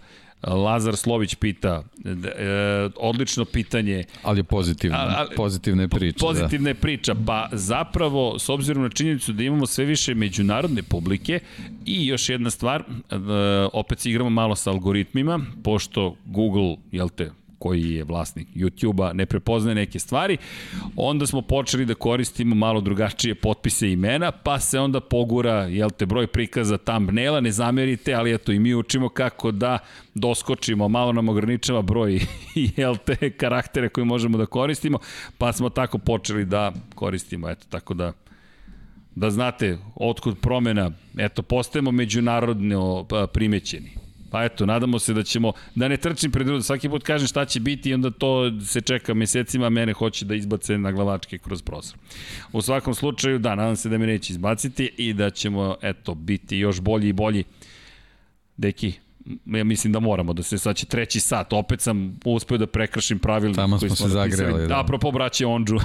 [0.47, 4.03] Lazar Slović pita, e, odlično pitanje.
[4.23, 6.19] Ali je pozitivna, a, pozitivne priče.
[6.19, 6.79] Pozitivne da.
[6.79, 11.39] priča, pa zapravo, s obzirom na činjenicu da imamo sve više međunarodne publike
[11.85, 13.15] i još jedna stvar, e,
[13.73, 17.31] opet se igramo malo sa algoritmima, pošto Google, jel te,
[17.63, 20.37] koji je vlasnik YouTube-a ne prepoznaje neke stvari,
[20.95, 26.05] onda smo počeli da koristimo malo drugačije potpise imena, pa se onda pogura, jel te,
[26.05, 29.79] broj prikaza thumbnaila, ne zamerite, ali eto i mi učimo kako da
[30.13, 32.19] doskočimo, malo nam ograničava broj,
[32.77, 34.99] jel te, karaktere koje možemo da koristimo,
[35.37, 38.13] pa smo tako počeli da koristimo, eto, tako da
[39.15, 44.02] da znate otkud promena, eto, postajemo međunarodno primećeni.
[44.33, 47.45] Pa eto, nadamo se da ćemo, da ne trčim pred drugo, svaki put kažem šta
[47.45, 51.61] će biti i onda to se čeka mesecima, mene hoće da izbace na glavačke kroz
[51.61, 51.97] prozor.
[52.51, 56.57] U svakom slučaju, da, nadam se da me neće izbaciti i da ćemo, eto, biti
[56.57, 57.43] još bolji i bolji.
[58.57, 58.93] Deki,
[59.45, 63.19] ja mislim da moramo da se sad će treći sat, opet sam uspeo da prekršim
[63.19, 64.67] pravilnik Tamo smo se zagreli.
[64.67, 64.79] Da.
[64.79, 65.77] Apropo braće Ondžu.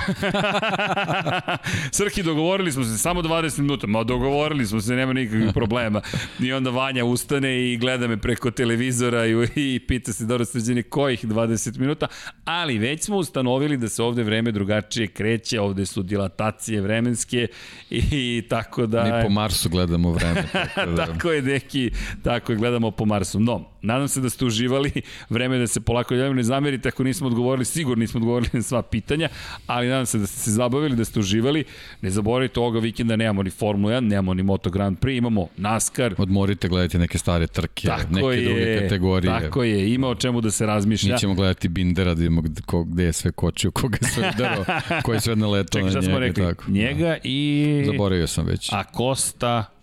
[1.92, 6.00] Srki, dogovorili smo se samo 20 minuta, ma dogovorili smo se, nema nikakvih problema.
[6.41, 10.83] I onda Vanja ustane i gleda me preko televizora i, i pita se dobro sređeni
[10.83, 12.07] kojih 20 minuta,
[12.44, 17.49] ali već smo ustanovili da se ovde vreme drugačije kreće, ovde su dilatacije vremenske
[17.91, 19.05] i, i tako da...
[19.05, 20.44] Mi po Marsu gledamo vreme.
[20.75, 21.07] Tako, da...
[21.07, 21.91] tako je, neki,
[22.25, 23.40] tako je, gledamo po Marsu su.
[23.40, 24.92] No, nadam se da ste uživali,
[25.31, 28.82] vreme da se polako javimo, ne zamerite ako nismo odgovorili, sigurno nismo odgovorili na sva
[28.82, 29.28] pitanja,
[29.66, 31.65] ali nadam se da ste se zabavili, da ste uživali.
[32.00, 36.15] Ne zaboravite, ovoga vikenda nemamo ni Formula 1, nemamo ni Moto Grand Prix, imamo NASCAR.
[36.18, 39.40] Odmorite, gledajte neke stare trke, tako neke je, druge kategorije.
[39.40, 41.12] Tako je, ima o čemu da se razmišlja.
[41.12, 44.65] Mi ćemo gledati Bindera, da vidimo ko, gde je sve kočio, koga je sve udarao,
[45.05, 46.00] ko je sve naletao na njega.
[46.00, 46.44] Čekaj, šta smo rekli?
[46.44, 46.70] Tako.
[46.70, 47.16] Njega da.
[47.24, 47.82] i...
[47.86, 48.73] Zaboravio sam već.
[48.73, 49.77] A Costa,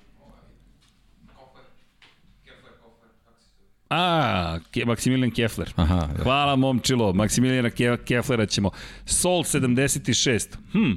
[3.90, 5.74] A, Ke, Maksimilijan Kefler.
[5.76, 6.24] Aha, da.
[6.24, 8.72] Hvala momčilo, Maksimilijana Ke, Keflera ćemo.
[9.06, 10.58] Sol 76.
[10.72, 10.94] Hm,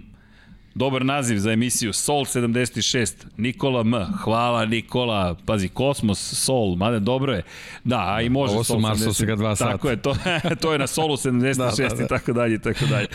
[0.78, 3.94] Dobar naziv za emisiju, Sol 76, Nikola M.
[4.22, 7.42] Hvala Nikola, pazi, Kosmos, Sol, mada dobro je.
[7.84, 9.72] Da, a i može Ovo su Marsovska dva sata.
[9.72, 10.16] Tako je, to,
[10.62, 12.04] to je na Solu 76 da, da, da.
[12.04, 13.06] i tako dalje, tako dalje.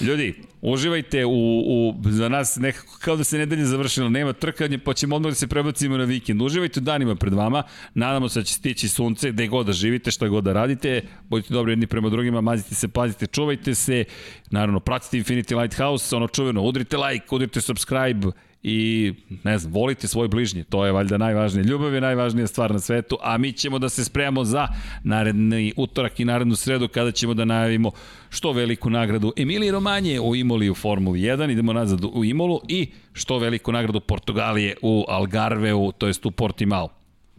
[0.00, 1.30] Ljudi, Uživajte u,
[1.66, 5.34] u, za nas nekako kao da se nedelje završila, nema trkanje, pa ćemo odmah da
[5.34, 6.42] se prebacimo na vikend.
[6.42, 7.62] Uživajte u danima pred vama,
[7.94, 11.54] nadamo se da će stići sunce, gde god da živite, šta god da radite, budite
[11.54, 14.04] dobri jedni prema drugima, mazite se, pazite, čuvajte se,
[14.50, 18.26] naravno, pratite Infinity Lighthouse, ono čuveno, udrite like, udrite subscribe,
[18.62, 19.12] i
[19.44, 21.64] ne znam, volite svoj bližnji, to je valjda najvažnije.
[21.64, 24.68] Ljubav je najvažnija stvar na svetu, a mi ćemo da se spremamo za
[25.04, 27.90] naredni utorak i narednu sredu kada ćemo da najavimo
[28.28, 32.88] što veliku nagradu Emilije Romanje u Imoli u Formuli 1, idemo nazad u Imolu i
[33.12, 36.88] što veliku nagradu Portugalije u Algarveu, to jest u Portimao.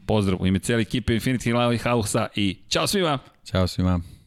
[0.06, 3.20] Pozdrav u ime cijeli ekipe Infinity Lighthouse-a i čao svima!
[3.46, 4.21] Ćao svima!